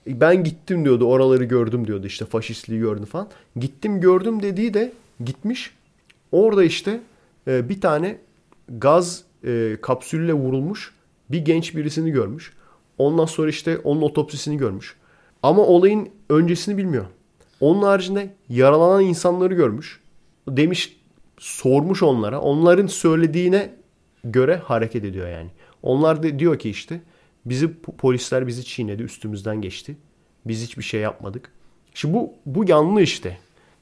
Ben 0.06 0.44
gittim 0.44 0.84
diyordu 0.84 1.04
oraları 1.04 1.44
gördüm 1.44 1.86
diyordu 1.86 2.06
işte 2.06 2.24
faşistliği 2.24 2.80
gördüm 2.80 3.04
falan. 3.04 3.28
Gittim 3.56 4.00
gördüm 4.00 4.42
dediği 4.42 4.74
de 4.74 4.92
gitmiş. 5.24 5.74
Orada 6.32 6.64
işte 6.64 7.00
e, 7.48 7.68
bir 7.68 7.80
tane 7.80 8.18
gaz 8.68 9.22
e, 9.44 9.76
kapsülle 9.82 10.32
vurulmuş 10.32 10.94
bir 11.30 11.38
genç 11.38 11.76
birisini 11.76 12.10
görmüş. 12.10 12.52
Ondan 12.98 13.24
sonra 13.26 13.48
işte 13.48 13.78
onun 13.78 14.02
otopsisini 14.02 14.56
görmüş. 14.56 14.96
Ama 15.44 15.62
olayın 15.62 16.08
öncesini 16.30 16.76
bilmiyor. 16.76 17.06
Onun 17.60 17.82
haricinde 17.82 18.34
yaralanan 18.48 19.02
insanları 19.02 19.54
görmüş. 19.54 20.00
Demiş 20.48 20.96
sormuş 21.38 22.02
onlara. 22.02 22.40
Onların 22.40 22.86
söylediğine 22.86 23.74
göre 24.24 24.56
hareket 24.56 25.04
ediyor 25.04 25.28
yani. 25.28 25.50
Onlar 25.82 26.22
da 26.22 26.38
diyor 26.38 26.58
ki 26.58 26.70
işte 26.70 27.00
bizi 27.46 27.66
po- 27.66 27.96
polisler 27.96 28.46
bizi 28.46 28.64
çiğnedi, 28.64 29.02
üstümüzden 29.02 29.60
geçti. 29.60 29.96
Biz 30.46 30.62
hiçbir 30.62 30.82
şey 30.82 31.00
yapmadık. 31.00 31.52
Şimdi 31.94 32.14
bu 32.14 32.32
bu 32.46 32.70
yanlı 32.70 33.02
işte. 33.02 33.38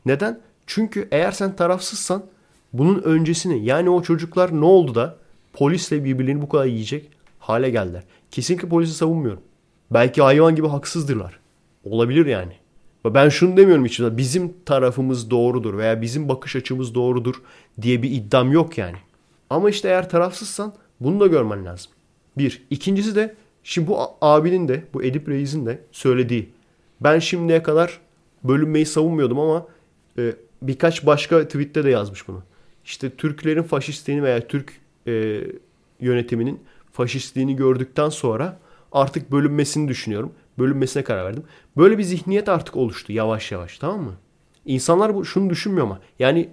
Neden? 0.06 0.40
Çünkü 0.66 1.08
eğer 1.10 1.32
sen 1.32 1.56
tarafsızsan 1.56 2.24
bunun 2.72 3.02
öncesini 3.02 3.64
yani 3.64 3.90
o 3.90 4.02
çocuklar 4.02 4.60
ne 4.60 4.64
oldu 4.64 4.94
da 4.94 5.16
polisle 5.52 6.04
birbirlerini 6.04 6.42
bu 6.42 6.48
kadar 6.48 6.66
yiyecek 6.66 7.10
hale 7.38 7.70
geldiler. 7.70 8.02
Kesinlikle 8.30 8.68
polisi 8.68 8.94
savunmuyorum. 8.94 9.42
Belki 9.90 10.22
hayvan 10.22 10.56
gibi 10.56 10.68
haksızdırlar. 10.68 11.41
Olabilir 11.84 12.26
yani. 12.26 12.52
Ben 13.04 13.28
şunu 13.28 13.56
demiyorum 13.56 13.84
içimden 13.84 14.16
bizim 14.16 14.54
tarafımız 14.64 15.30
doğrudur 15.30 15.78
veya 15.78 16.02
bizim 16.02 16.28
bakış 16.28 16.56
açımız 16.56 16.94
doğrudur 16.94 17.34
diye 17.82 18.02
bir 18.02 18.10
iddiam 18.10 18.52
yok 18.52 18.78
yani. 18.78 18.96
Ama 19.50 19.70
işte 19.70 19.88
eğer 19.88 20.08
tarafsızsan 20.08 20.74
bunu 21.00 21.20
da 21.20 21.26
görmen 21.26 21.64
lazım. 21.64 21.92
Bir. 22.38 22.62
İkincisi 22.70 23.14
de 23.14 23.34
şimdi 23.62 23.88
bu 23.88 23.98
abinin 24.20 24.68
de 24.68 24.84
bu 24.94 25.02
Edip 25.02 25.28
Reis'in 25.28 25.66
de 25.66 25.80
söylediği. 25.92 26.48
Ben 27.00 27.18
şimdiye 27.18 27.62
kadar 27.62 28.00
bölünmeyi 28.44 28.86
savunmuyordum 28.86 29.38
ama 29.40 29.66
e, 30.18 30.32
birkaç 30.62 31.06
başka 31.06 31.48
tweette 31.48 31.84
de 31.84 31.90
yazmış 31.90 32.28
bunu. 32.28 32.42
İşte 32.84 33.10
Türklerin 33.10 33.62
faşistliğini 33.62 34.22
veya 34.22 34.48
Türk 34.48 34.72
e, 35.06 35.40
yönetiminin 36.00 36.60
faşistliğini 36.92 37.56
gördükten 37.56 38.08
sonra 38.08 38.58
artık 38.92 39.32
bölünmesini 39.32 39.88
düşünüyorum. 39.88 40.32
Bölünmesine 40.58 41.04
karar 41.04 41.24
verdim. 41.24 41.42
Böyle 41.76 41.98
bir 41.98 42.02
zihniyet 42.02 42.48
artık 42.48 42.76
oluştu 42.76 43.12
yavaş 43.12 43.52
yavaş 43.52 43.78
tamam 43.78 44.02
mı? 44.02 44.12
İnsanlar 44.66 45.14
bu, 45.14 45.24
şunu 45.24 45.50
düşünmüyor 45.50 45.86
ama 45.86 46.00
yani 46.18 46.48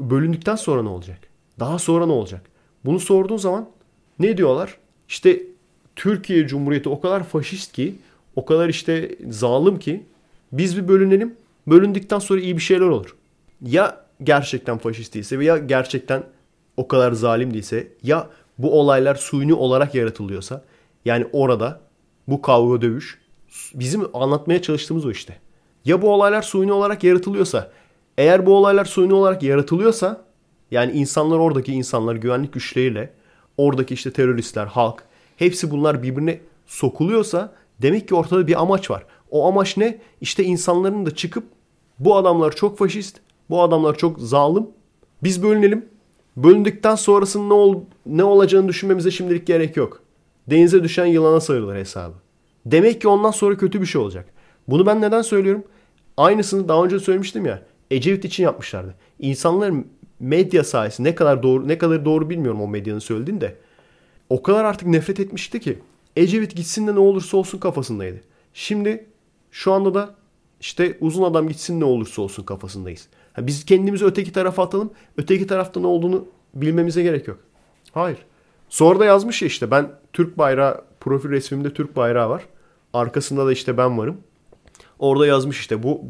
bölündükten 0.00 0.56
sonra 0.56 0.82
ne 0.82 0.88
olacak? 0.88 1.18
Daha 1.60 1.78
sonra 1.78 2.06
ne 2.06 2.12
olacak? 2.12 2.42
Bunu 2.84 3.00
sorduğun 3.00 3.36
zaman 3.36 3.68
ne 4.18 4.36
diyorlar? 4.36 4.76
İşte 5.08 5.42
Türkiye 5.96 6.46
Cumhuriyeti 6.46 6.88
o 6.88 7.00
kadar 7.00 7.24
faşist 7.24 7.72
ki, 7.72 7.94
o 8.36 8.44
kadar 8.44 8.68
işte 8.68 9.16
zalim 9.28 9.78
ki 9.78 10.02
biz 10.52 10.76
bir 10.76 10.88
bölünelim. 10.88 11.34
Bölündükten 11.66 12.18
sonra 12.18 12.40
iyi 12.40 12.56
bir 12.56 12.62
şeyler 12.62 12.86
olur. 12.86 13.16
Ya 13.62 14.04
gerçekten 14.22 14.78
faşist 14.78 15.14
değilse 15.14 15.38
veya 15.38 15.58
gerçekten 15.58 16.22
o 16.76 16.88
kadar 16.88 17.12
zalim 17.12 17.54
değilse 17.54 17.88
ya 18.02 18.28
bu 18.58 18.80
olaylar 18.80 19.14
suyunu 19.14 19.56
olarak 19.56 19.94
yaratılıyorsa 19.94 20.64
yani 21.04 21.26
orada 21.32 21.80
bu 22.28 22.42
kavga 22.42 22.82
dövüş 22.82 23.19
bizim 23.74 24.16
anlatmaya 24.16 24.62
çalıştığımız 24.62 25.06
o 25.06 25.10
işte. 25.10 25.36
Ya 25.84 26.02
bu 26.02 26.12
olaylar 26.12 26.42
suyunu 26.42 26.74
olarak 26.74 27.04
yaratılıyorsa 27.04 27.72
eğer 28.18 28.46
bu 28.46 28.54
olaylar 28.54 28.84
suyunu 28.84 29.14
olarak 29.14 29.42
yaratılıyorsa 29.42 30.24
yani 30.70 30.92
insanlar 30.92 31.38
oradaki 31.38 31.72
insanlar 31.72 32.14
güvenlik 32.14 32.52
güçleriyle 32.52 33.12
oradaki 33.56 33.94
işte 33.94 34.12
teröristler, 34.12 34.66
halk 34.66 35.02
hepsi 35.36 35.70
bunlar 35.70 36.02
birbirine 36.02 36.40
sokuluyorsa 36.66 37.52
demek 37.82 38.08
ki 38.08 38.14
ortada 38.14 38.46
bir 38.46 38.60
amaç 38.60 38.90
var. 38.90 39.06
O 39.30 39.48
amaç 39.48 39.76
ne? 39.76 39.98
İşte 40.20 40.44
insanların 40.44 41.06
da 41.06 41.14
çıkıp 41.14 41.44
bu 41.98 42.16
adamlar 42.16 42.56
çok 42.56 42.78
faşist, 42.78 43.20
bu 43.50 43.62
adamlar 43.62 43.98
çok 43.98 44.18
zalim. 44.18 44.66
Biz 45.22 45.42
bölünelim. 45.42 45.88
Bölündükten 46.36 46.94
sonrasının 46.94 47.48
ne, 47.48 47.52
ol, 47.52 47.80
ne 48.06 48.24
olacağını 48.24 48.68
düşünmemize 48.68 49.10
şimdilik 49.10 49.46
gerek 49.46 49.76
yok. 49.76 50.02
Denize 50.50 50.82
düşen 50.82 51.06
yılana 51.06 51.40
sarılır 51.40 51.76
hesabı. 51.76 52.14
Demek 52.66 53.00
ki 53.00 53.08
ondan 53.08 53.30
sonra 53.30 53.56
kötü 53.56 53.80
bir 53.80 53.86
şey 53.86 54.00
olacak. 54.00 54.28
Bunu 54.68 54.86
ben 54.86 55.00
neden 55.00 55.22
söylüyorum? 55.22 55.64
Aynısını 56.16 56.68
daha 56.68 56.84
önce 56.84 56.98
söylemiştim 56.98 57.46
ya. 57.46 57.62
Ecevit 57.90 58.24
için 58.24 58.44
yapmışlardı. 58.44 58.94
İnsanların 59.18 59.86
medya 60.20 60.64
sayesinde 60.64 61.08
ne 61.08 61.14
kadar 61.14 61.42
doğru 61.42 61.68
ne 61.68 61.78
kadar 61.78 62.04
doğru 62.04 62.30
bilmiyorum 62.30 62.60
o 62.60 62.68
medyanın 62.68 62.98
söylediğini. 62.98 63.52
O 64.30 64.42
kadar 64.42 64.64
artık 64.64 64.88
nefret 64.88 65.20
etmişti 65.20 65.60
ki 65.60 65.78
Ecevit 66.16 66.56
gitsin 66.56 66.86
de 66.86 66.94
ne 66.94 66.98
olursa 66.98 67.36
olsun 67.36 67.58
kafasındaydı. 67.58 68.20
Şimdi 68.54 69.06
şu 69.50 69.72
anda 69.72 69.94
da 69.94 70.14
işte 70.60 70.98
uzun 71.00 71.22
adam 71.22 71.48
gitsin 71.48 71.80
ne 71.80 71.84
olursa 71.84 72.22
olsun 72.22 72.42
kafasındayız. 72.42 73.08
Ha, 73.32 73.46
biz 73.46 73.64
kendimizi 73.64 74.04
öteki 74.04 74.32
tarafa 74.32 74.62
atalım. 74.62 74.90
Öteki 75.16 75.46
tarafta 75.46 75.80
ne 75.80 75.86
olduğunu 75.86 76.26
bilmemize 76.54 77.02
gerek 77.02 77.28
yok. 77.28 77.38
Hayır. 77.92 78.18
Sonra 78.68 79.00
da 79.00 79.04
yazmış 79.04 79.42
ya 79.42 79.46
işte 79.46 79.70
ben 79.70 79.90
Türk 80.12 80.38
bayrağı 80.38 80.84
profil 81.00 81.30
resmimde 81.30 81.74
Türk 81.74 81.96
bayrağı 81.96 82.30
var. 82.30 82.42
Arkasında 82.92 83.46
da 83.46 83.52
işte 83.52 83.76
ben 83.76 83.98
varım. 83.98 84.16
Orada 84.98 85.26
yazmış 85.26 85.60
işte 85.60 85.82
bu 85.82 86.02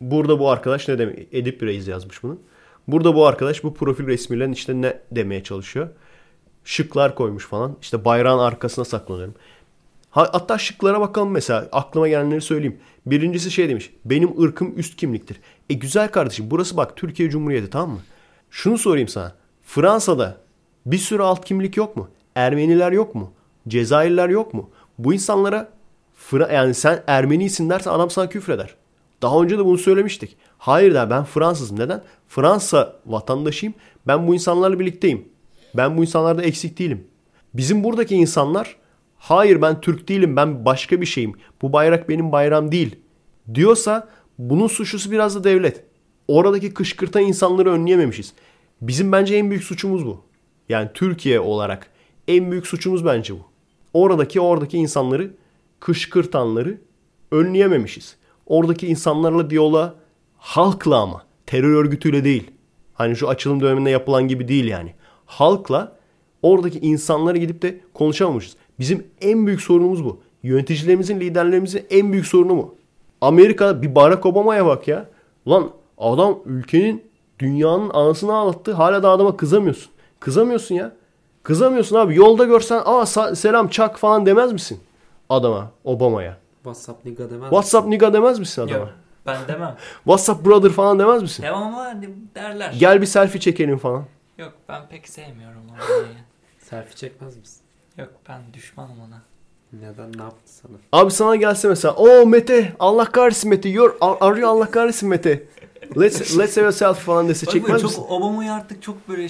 burada 0.00 0.38
bu 0.38 0.50
arkadaş 0.50 0.88
ne 0.88 0.98
demek? 0.98 1.28
Edip 1.32 1.62
Reis 1.62 1.88
yazmış 1.88 2.22
bunu. 2.22 2.38
Burada 2.88 3.14
bu 3.14 3.26
arkadaş 3.26 3.64
bu 3.64 3.74
profil 3.74 4.06
resmiyle 4.06 4.50
işte 4.52 4.80
ne 4.82 4.98
demeye 5.12 5.42
çalışıyor? 5.42 5.88
Şıklar 6.64 7.14
koymuş 7.14 7.46
falan. 7.46 7.76
İşte 7.82 8.04
bayrağın 8.04 8.38
arkasına 8.38 8.84
saklanıyorum. 8.84 9.34
Ha- 10.10 10.28
Hatta 10.32 10.58
şıklara 10.58 11.00
bakalım 11.00 11.30
mesela. 11.30 11.68
Aklıma 11.72 12.08
gelenleri 12.08 12.40
söyleyeyim. 12.40 12.78
Birincisi 13.06 13.50
şey 13.50 13.68
demiş. 13.68 13.90
Benim 14.04 14.42
ırkım 14.42 14.78
üst 14.78 14.96
kimliktir. 14.96 15.40
E 15.70 15.74
güzel 15.74 16.08
kardeşim 16.08 16.46
burası 16.50 16.76
bak 16.76 16.96
Türkiye 16.96 17.30
Cumhuriyeti 17.30 17.70
tamam 17.70 17.90
mı? 17.90 18.00
Şunu 18.50 18.78
sorayım 18.78 19.08
sana. 19.08 19.34
Fransa'da 19.62 20.36
bir 20.86 20.98
sürü 20.98 21.22
alt 21.22 21.44
kimlik 21.44 21.76
yok 21.76 21.96
mu? 21.96 22.08
Ermeniler 22.34 22.92
yok 22.92 23.14
mu? 23.14 23.32
Cezayirliler 23.68 24.28
yok 24.28 24.54
mu? 24.54 24.70
Bu 24.98 25.14
insanlara 25.14 25.68
yani 26.32 26.74
sen 26.74 27.02
Ermenisin 27.06 27.70
dersen 27.70 27.90
adam 27.90 28.10
sana 28.10 28.28
küfreder. 28.28 28.74
Daha 29.22 29.42
önce 29.42 29.58
de 29.58 29.64
bunu 29.64 29.78
söylemiştik. 29.78 30.36
Hayır 30.58 30.94
der 30.94 31.10
ben 31.10 31.24
Fransızım. 31.24 31.78
Neden? 31.78 32.02
Fransa 32.28 32.96
vatandaşıyım. 33.06 33.74
Ben 34.06 34.28
bu 34.28 34.34
insanlarla 34.34 34.80
birlikteyim. 34.80 35.28
Ben 35.76 35.96
bu 35.96 36.02
insanlarda 36.02 36.42
eksik 36.42 36.78
değilim. 36.78 37.06
Bizim 37.54 37.84
buradaki 37.84 38.14
insanlar 38.14 38.76
hayır 39.16 39.62
ben 39.62 39.80
Türk 39.80 40.08
değilim 40.08 40.36
ben 40.36 40.64
başka 40.64 41.00
bir 41.00 41.06
şeyim. 41.06 41.32
Bu 41.62 41.72
bayrak 41.72 42.08
benim 42.08 42.32
bayram 42.32 42.72
değil 42.72 42.96
diyorsa 43.54 44.08
bunun 44.38 44.66
suçlusu 44.66 45.10
biraz 45.10 45.36
da 45.36 45.44
devlet. 45.44 45.84
Oradaki 46.28 46.74
kışkırtan 46.74 47.22
insanları 47.22 47.70
önleyememişiz. 47.70 48.32
Bizim 48.80 49.12
bence 49.12 49.36
en 49.36 49.50
büyük 49.50 49.64
suçumuz 49.64 50.06
bu. 50.06 50.24
Yani 50.68 50.88
Türkiye 50.94 51.40
olarak 51.40 51.90
en 52.28 52.50
büyük 52.50 52.66
suçumuz 52.66 53.04
bence 53.04 53.34
bu. 53.34 53.53
Oradaki 53.94 54.40
oradaki 54.40 54.78
insanları 54.78 55.30
kışkırtanları 55.80 56.78
önleyememişiz. 57.30 58.16
Oradaki 58.46 58.86
insanlarla 58.86 59.50
diyaloğa 59.50 59.94
halkla 60.38 61.00
ama 61.00 61.22
terör 61.46 61.74
örgütüyle 61.74 62.24
değil. 62.24 62.50
Hani 62.94 63.16
şu 63.16 63.28
açılım 63.28 63.60
döneminde 63.60 63.90
yapılan 63.90 64.28
gibi 64.28 64.48
değil 64.48 64.64
yani. 64.64 64.94
Halkla 65.26 65.96
oradaki 66.42 66.78
insanlara 66.78 67.36
gidip 67.36 67.62
de 67.62 67.80
konuşamamışız. 67.94 68.56
Bizim 68.78 69.06
en 69.20 69.46
büyük 69.46 69.60
sorunumuz 69.60 70.04
bu. 70.04 70.20
Yöneticilerimizin, 70.42 71.20
liderlerimizin 71.20 71.86
en 71.90 72.12
büyük 72.12 72.26
sorunu 72.26 72.56
bu. 72.56 72.74
Amerika 73.20 73.82
bir 73.82 73.94
Barack 73.94 74.26
Obama'ya 74.26 74.66
bak 74.66 74.88
ya. 74.88 75.08
Lan 75.48 75.70
adam 75.98 76.38
ülkenin 76.44 77.02
dünyanın 77.38 77.90
anasını 77.90 78.34
ağlattı. 78.34 78.72
Hala 78.72 79.02
da 79.02 79.10
adama 79.10 79.36
kızamıyorsun. 79.36 79.92
Kızamıyorsun 80.20 80.74
ya. 80.74 80.96
Kızamıyorsun 81.44 81.96
abi. 81.96 82.16
Yolda 82.16 82.44
görsen 82.44 82.82
aa 82.84 83.02
sa- 83.02 83.36
selam 83.36 83.68
çak 83.68 83.98
falan 83.98 84.26
demez 84.26 84.52
misin? 84.52 84.80
Adama, 85.28 85.70
Obama'ya. 85.84 86.36
WhatsApp 86.62 87.04
nigga 87.04 87.30
demez 87.30 87.50
WhatsApp 87.50 87.88
nigga 87.88 88.12
demez 88.12 88.38
misin 88.38 88.62
adama? 88.62 88.78
Yok 88.78 88.88
ben 89.26 89.36
demem. 89.48 89.76
WhatsApp 90.04 90.46
brother 90.46 90.70
falan 90.70 90.98
demez 90.98 91.22
misin? 91.22 91.42
Devamı 91.42 91.76
hani 91.76 92.10
derler. 92.34 92.72
Gel 92.78 93.00
bir 93.00 93.06
selfie 93.06 93.40
çekelim 93.40 93.78
falan. 93.78 94.04
Yok 94.38 94.52
ben 94.68 94.88
pek 94.88 95.08
sevmiyorum 95.08 95.62
onu. 95.70 95.78
Selfie 96.58 96.96
çekmez 96.96 97.36
misin? 97.36 97.60
Yok 97.98 98.10
ben 98.28 98.40
düşmanım 98.52 99.00
ona. 99.08 99.22
Neden? 99.72 100.12
Ne 100.18 100.22
yaptı 100.22 100.52
sana? 100.54 100.72
Abi 100.92 101.10
sana 101.10 101.36
gelse 101.36 101.68
mesela 101.68 101.94
o 101.94 102.26
Mete 102.26 102.72
Allah 102.78 103.04
kahretsin 103.04 103.50
Mete 103.50 103.68
you're, 103.68 103.94
arıyor 104.00 104.48
Allah 104.48 104.70
kahretsin 104.70 105.08
Mete. 105.08 105.42
Let's, 106.00 106.38
let's 106.38 106.56
have 106.56 106.66
a 106.66 106.72
selfie 106.72 107.02
falan 107.02 107.28
dese 107.28 107.46
Bak 107.46 107.52
çekmez 107.52 107.80
çok 107.82 107.90
misin? 107.90 108.04
Obama'yı 108.08 108.52
artık 108.52 108.82
çok 108.82 109.08
böyle 109.08 109.28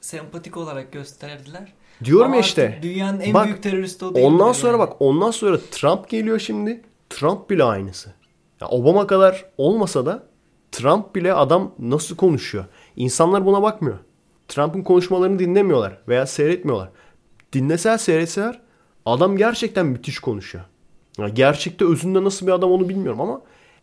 sempatik 0.00 0.56
olarak 0.56 0.92
gösterdiler. 0.92 1.72
Diyorum 2.04 2.26
Ama 2.26 2.34
ya 2.34 2.40
işte. 2.40 2.78
Dünyanın 2.82 3.20
en 3.20 3.34
Bak, 3.34 3.46
büyük 3.46 3.62
teröristi 3.62 4.04
o 4.04 4.14
değil 4.14 4.26
Ondan 4.26 4.52
sonra 4.52 4.72
yani? 4.72 4.78
bak 4.78 4.92
ondan 5.00 5.30
sonra 5.30 5.58
Trump 5.70 6.08
geliyor 6.08 6.38
şimdi. 6.38 6.82
Trump 7.10 7.50
bile 7.50 7.64
aynısı. 7.64 8.12
Ya 8.60 8.68
Obama 8.68 9.06
kadar 9.06 9.44
olmasa 9.58 10.06
da 10.06 10.22
Trump 10.72 11.14
bile 11.14 11.34
adam 11.34 11.74
nasıl 11.78 12.16
konuşuyor. 12.16 12.64
İnsanlar 12.96 13.46
buna 13.46 13.62
bakmıyor. 13.62 13.98
Trump'ın 14.48 14.82
konuşmalarını 14.82 15.38
dinlemiyorlar 15.38 15.98
veya 16.08 16.26
seyretmiyorlar. 16.26 16.88
Dinleseler 17.52 17.98
seyretseler 17.98 18.60
adam 19.06 19.36
gerçekten 19.36 19.86
müthiş 19.86 20.18
konuşuyor. 20.18 20.64
Ya 21.18 21.28
gerçekte 21.28 21.84
özünde 21.84 22.24
nasıl 22.24 22.46
bir 22.46 22.52
adam 22.52 22.70
onu 22.70 22.88
bilmiyorum 22.88 23.20
ama 23.20 23.42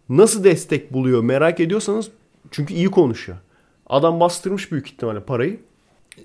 nasıl 0.10 0.44
destek 0.44 0.94
buluyor 0.94 1.24
merak 1.24 1.60
ediyorsanız 1.60 2.12
çünkü 2.52 2.74
iyi 2.74 2.92
konuşuyor. 2.92 3.38
Adam 3.88 4.20
bastırmış 4.20 4.72
büyük 4.72 4.88
ihtimalle 4.88 5.20
parayı. 5.20 5.60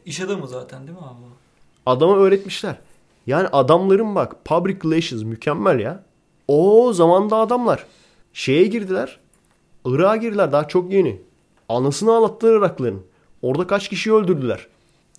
İş 0.06 0.20
adamı 0.20 0.48
zaten 0.48 0.86
değil 0.86 0.98
mi 0.98 1.04
abi? 1.04 1.24
Adama 1.86 2.16
öğretmişler. 2.16 2.76
Yani 3.26 3.48
adamların 3.48 4.14
bak 4.14 4.44
public 4.44 4.76
relations 4.84 5.22
mükemmel 5.22 5.80
ya. 5.80 6.04
O 6.48 6.92
zamanda 6.92 7.36
adamlar 7.36 7.86
şeye 8.32 8.64
girdiler. 8.64 9.20
Irak'a 9.84 10.16
girdiler 10.16 10.52
daha 10.52 10.68
çok 10.68 10.92
yeni. 10.92 11.20
Anasını 11.68 12.12
ağlattılar 12.12 12.58
Iraklıların. 12.58 13.00
Orada 13.42 13.66
kaç 13.66 13.88
kişiyi 13.88 14.12
öldürdüler. 14.12 14.66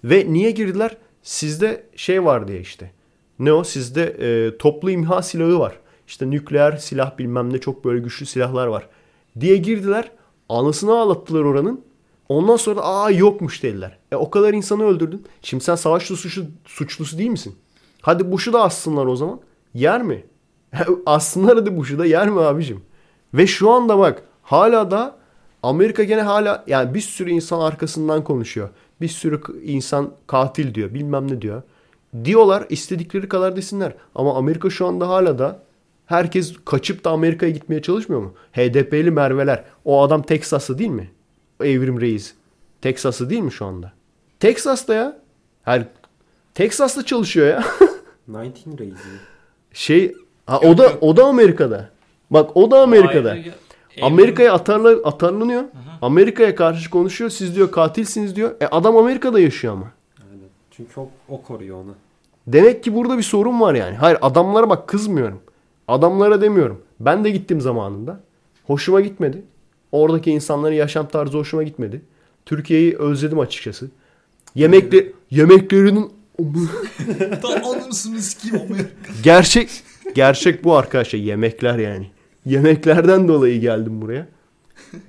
Ve 0.04 0.26
niye 0.30 0.52
girdiler? 0.52 0.98
Sizde 1.24 1.86
şey 1.96 2.26
var 2.26 2.48
diye 2.48 2.60
işte. 2.60 2.92
Ne 3.40 3.54
o? 3.54 3.64
Sizde 3.64 4.04
e, 4.04 4.58
toplu 4.58 4.92
imha 4.92 5.22
silahı 5.22 5.60
var. 5.60 5.80
İşte 6.08 6.30
nükleer 6.30 6.78
silah 6.78 7.18
bilmem 7.18 7.54
ne 7.54 7.58
çok 7.58 7.86
böyle 7.86 8.00
güçlü 8.00 8.26
silahlar 8.26 8.68
var. 8.68 8.90
Diye 9.40 9.58
girdiler. 9.58 10.12
Anasını 10.50 10.98
ağlattılar 10.98 11.42
oranın. 11.42 11.86
Ondan 12.30 12.56
sonra 12.56 12.78
da 12.78 12.86
aa 12.86 13.12
yokmuş 13.12 13.64
dediler. 13.64 13.98
E 14.12 14.16
o 14.16 14.30
kadar 14.30 14.54
insanı 14.54 14.84
öldürdün. 14.84 15.26
Şimdi 15.42 15.64
sen 15.64 15.76
savaş 15.76 16.04
suçlusu, 16.04 16.46
suçlusu 16.66 17.18
değil 17.18 17.30
misin? 17.30 17.56
Hadi 18.02 18.32
Bush'u 18.32 18.54
da 18.54 18.64
assınlar 18.64 19.06
o 19.06 19.16
zaman. 19.16 19.40
Yer 19.74 20.04
mi? 20.04 20.26
assınlar 21.06 21.56
hadi 21.58 21.78
Bush'u 21.78 22.00
da 22.00 22.06
yer 22.06 22.30
mi 22.30 22.40
abicim? 22.40 22.82
Ve 23.34 23.48
şu 23.48 23.72
anda 23.72 24.00
bak 24.00 24.24
hala 24.42 24.92
da 24.92 25.18
Amerika 25.64 26.04
gene 26.04 26.22
hala 26.22 26.64
yani 26.68 26.94
bir 26.94 27.02
sürü 27.02 27.30
insan 27.30 27.60
arkasından 27.60 28.24
konuşuyor. 28.24 28.70
Bir 29.02 29.08
sürü 29.08 29.42
insan 29.64 30.12
katil 30.28 30.74
diyor 30.74 30.94
bilmem 30.94 31.32
ne 31.32 31.42
diyor. 31.42 31.62
Diyorlar 32.24 32.66
istedikleri 32.70 33.30
kadar 33.30 33.56
desinler. 33.56 33.94
Ama 34.16 34.36
Amerika 34.36 34.70
şu 34.70 34.88
anda 34.88 35.10
hala 35.10 35.40
da 35.40 35.64
herkes 36.06 36.54
kaçıp 36.66 37.04
da 37.04 37.12
Amerika'ya 37.12 37.52
gitmeye 37.52 37.82
çalışmıyor 37.82 38.22
mu? 38.22 38.34
HDP'li 38.52 39.12
Merveler. 39.12 39.64
O 39.86 40.02
adam 40.02 40.22
Teksaslı 40.22 40.78
değil 40.78 40.90
mi? 40.90 41.12
Evrim 41.60 42.02
Reis. 42.02 42.34
Teksaslı 42.82 43.30
değil 43.30 43.42
mi 43.42 43.52
şu 43.52 43.66
anda? 43.66 43.92
Teksas'ta 44.40 44.94
ya. 44.94 45.18
Her 45.64 45.88
Teksas'ta 46.54 47.06
çalışıyor 47.06 47.48
ya. 47.48 47.64
19 48.34 48.80
Reis 48.80 48.94
şey 49.74 50.16
ha, 50.46 50.60
o 50.60 50.78
da 50.78 50.92
o 51.02 51.18
da 51.18 51.26
Amerika'da. 51.26 51.90
Bak 52.32 52.58
o 52.58 52.72
da 52.72 52.82
Amerika'da. 52.82 53.38
Amerika'ya 54.02 54.54
atarla, 54.54 54.90
atarlanıyor. 54.90 55.64
Amerika'ya 56.02 56.56
karşı 56.56 56.90
konuşuyor. 56.90 57.30
Siz 57.30 57.56
diyor 57.56 57.72
katilsiniz 57.72 58.36
diyor. 58.36 58.52
E 58.62 58.68
adam 58.68 58.98
Amerika'da 58.98 59.40
yaşıyor 59.40 59.74
ama. 59.74 59.92
Aynen. 60.32 60.48
Çünkü 60.72 61.00
o, 61.00 61.10
o 61.30 61.42
koruyor 61.42 61.78
onu. 61.78 61.96
Demek 62.48 62.84
ki 62.84 62.96
burada 62.96 63.18
bir 63.18 63.24
sorun 63.24 63.62
var 63.62 63.74
yani. 63.74 63.96
Hayır 63.96 64.18
adamlara 64.22 64.70
bak 64.70 64.88
kızmıyorum. 64.88 65.42
Adamlara 65.88 66.42
demiyorum. 66.42 66.82
Ben 67.00 67.24
de 67.24 67.30
gittim 67.30 67.62
zamanında. 67.62 68.20
Hoşuma 68.68 69.02
gitmedi. 69.02 69.44
Oradaki 69.94 70.32
insanların 70.32 70.74
yaşam 70.76 71.08
tarzı 71.08 71.38
hoşuma 71.38 71.64
gitmedi. 71.64 72.02
Türkiye'yi 72.46 72.98
özledim 72.98 73.40
açıkçası. 73.40 73.90
Yemekle 74.56 75.08
yemeklerinin 75.32 76.12
Tam 77.42 77.92
sikeyim 77.92 78.66
Amerika. 78.66 78.90
gerçek 79.24 79.70
gerçek 80.16 80.64
bu 80.64 80.76
arkadaşlar 80.76 81.20
yemekler 81.20 81.78
yani. 81.80 82.12
Yemeklerden 82.46 83.28
dolayı 83.28 83.62
geldim 83.62 84.02
buraya. 84.02 84.28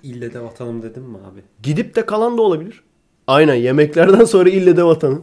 İlle 0.03 0.35
de 0.35 0.41
vatanım 0.41 0.82
dedim 0.82 1.03
mi 1.03 1.18
abi? 1.18 1.41
Gidip 1.62 1.97
de 1.97 2.07
kalan 2.07 2.39
da 2.39 2.43
olabilir. 2.43 2.82
Aynen 3.26 3.55
yemeklerden 3.55 4.24
sonra 4.24 4.49
ille 4.51 4.76
de 4.76 4.85
vatanın. 4.85 5.22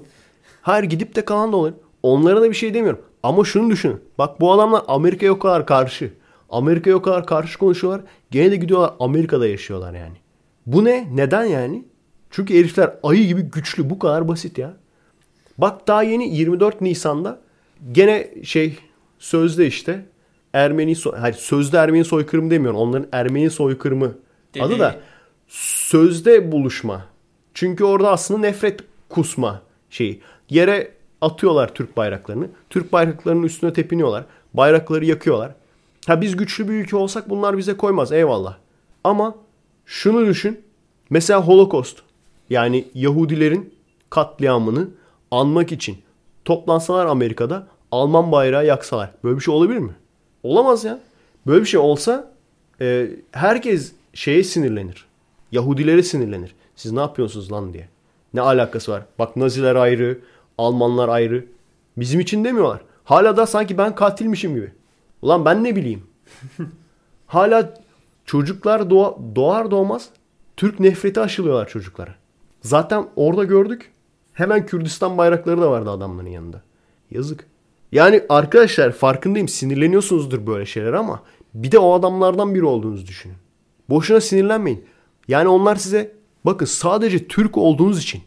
Hayır 0.62 0.84
gidip 0.84 1.16
de 1.16 1.26
kalan 1.26 1.52
da 1.52 1.58
olabilir. 1.58 1.80
Onlara 2.04 2.42
da 2.42 2.50
bir 2.50 2.56
şey 2.56 2.74
demiyorum. 2.74 3.02
Ama 3.24 3.44
şunu 3.44 3.70
düşünün. 3.70 4.00
Bak 4.18 4.40
bu 4.42 4.52
adamlar 4.52 4.82
Amerika'ya 4.88 5.32
o 5.34 5.40
kadar 5.40 5.66
karşı. 5.66 6.12
Amerika'ya 6.50 6.96
o 6.96 7.02
kadar 7.02 7.26
karşı 7.26 7.60
konuşuyorlar. 7.60 8.02
Gene 8.32 8.52
de 8.52 8.56
gidiyorlar 8.56 8.94
Amerika'da 9.00 9.48
yaşıyorlar 9.48 9.94
yani. 9.94 10.16
Bu 10.66 10.86
ne? 10.86 11.08
Neden 11.16 11.46
yani? 11.46 11.86
Çünkü 12.30 12.54
herifler 12.54 12.94
ayı 13.04 13.28
gibi 13.28 13.42
güçlü. 13.42 13.90
Bu 13.90 14.00
kadar 14.00 14.28
basit 14.28 14.58
ya. 14.58 14.74
Bak 15.58 15.88
daha 15.88 16.04
yeni 16.04 16.36
24 16.36 16.82
Nisan'da 16.82 17.42
gene 17.92 18.32
şey 18.44 18.78
sözde 19.20 19.68
işte 19.68 20.06
Ermeni 20.54 20.96
soy 20.96 21.18
hayır 21.18 21.36
sözde 21.36 21.78
Ermeni 21.78 22.06
soykırımı 22.06 22.52
demiyorum. 22.52 22.80
Onların 22.80 23.08
Ermeni 23.12 23.50
soykırımı 23.50 24.16
Dedi. 24.54 24.64
adı 24.64 24.80
da 24.80 24.96
sözde 25.48 26.52
buluşma. 26.52 27.06
Çünkü 27.54 27.84
orada 27.84 28.12
aslında 28.12 28.40
nefret 28.40 28.80
kusma 29.10 29.62
şeyi. 29.90 30.22
Yere 30.50 30.92
atıyorlar 31.22 31.74
Türk 31.74 31.98
bayraklarını. 31.98 32.50
Türk 32.70 32.94
bayraklarının 32.94 33.44
üstüne 33.44 33.74
tepiniyorlar. 33.74 34.26
Bayrakları 34.54 35.06
yakıyorlar. 35.06 35.56
Ha 36.08 36.22
biz 36.22 36.38
güçlü 36.38 36.70
bir 36.70 36.74
ülke 36.74 36.96
olsak 36.96 37.30
bunlar 37.30 37.58
bize 37.58 37.78
koymaz 37.78 38.12
eyvallah. 38.12 38.58
Ama 39.04 39.36
şunu 39.86 40.26
düşün. 40.26 40.62
Mesela 41.10 41.48
Holocaust 41.48 42.00
yani 42.50 42.88
Yahudilerin 42.94 43.74
katliamını 44.10 44.88
anmak 45.32 45.72
için 45.72 45.98
toplansalar 46.46 47.06
Amerika'da 47.06 47.68
Alman 47.92 48.32
bayrağı 48.32 48.66
yaksalar. 48.66 49.12
Böyle 49.24 49.36
bir 49.36 49.42
şey 49.42 49.54
olabilir 49.54 49.80
mi? 49.80 49.96
Olamaz 50.44 50.84
ya. 50.84 51.00
Böyle 51.48 51.62
bir 51.62 51.66
şey 51.66 51.80
olsa 51.80 52.32
e, 52.82 53.10
herkes 53.32 53.92
şeye 54.14 54.44
sinirlenir. 54.44 55.06
Yahudilere 55.52 56.04
sinirlenir. 56.04 56.56
Siz 56.76 56.92
ne 56.92 57.00
yapıyorsunuz 57.00 57.52
lan 57.52 57.74
diye. 57.74 57.90
Ne 58.34 58.42
alakası 58.42 58.92
var? 58.92 59.04
Bak 59.20 59.36
Naziler 59.36 59.76
ayrı, 59.76 60.20
Almanlar 60.58 61.10
ayrı. 61.10 61.46
Bizim 61.98 62.20
için 62.20 62.44
demiyorlar. 62.44 62.82
Hala 63.04 63.38
da 63.38 63.46
sanki 63.46 63.78
ben 63.78 63.96
katilmişim 63.96 64.56
gibi. 64.56 64.72
Ulan 65.22 65.46
ben 65.46 65.64
ne 65.64 65.76
bileyim. 65.76 66.04
Hala 67.28 67.74
çocuklar 68.26 68.90
doğa, 68.90 69.18
doğar 69.36 69.72
doğmaz 69.72 70.10
Türk 70.58 70.80
nefreti 70.80 71.20
aşılıyorlar 71.20 71.68
çocuklara. 71.68 72.16
Zaten 72.62 73.08
orada 73.16 73.44
gördük. 73.44 73.92
Hemen 74.34 74.66
Kürdistan 74.66 75.18
bayrakları 75.18 75.62
da 75.62 75.72
vardı 75.72 75.90
adamların 75.90 76.30
yanında. 76.30 76.62
Yazık. 77.12 77.48
Yani 77.92 78.24
arkadaşlar 78.30 78.92
farkındayım 78.92 79.48
sinirleniyorsunuzdur 79.48 80.48
böyle 80.48 80.66
şeyler 80.66 80.94
ama 80.94 81.24
bir 81.54 81.72
de 81.72 81.80
o 81.80 81.94
adamlardan 81.94 82.56
biri 82.56 82.66
olduğunuzu 82.66 83.08
düşünün. 83.08 83.36
Boşuna 83.90 84.22
sinirlenmeyin. 84.22 84.86
Yani 85.28 85.48
onlar 85.48 85.76
size 85.76 86.12
bakın 86.46 86.66
sadece 86.66 87.28
Türk 87.28 87.58
olduğunuz 87.58 88.04
için 88.04 88.22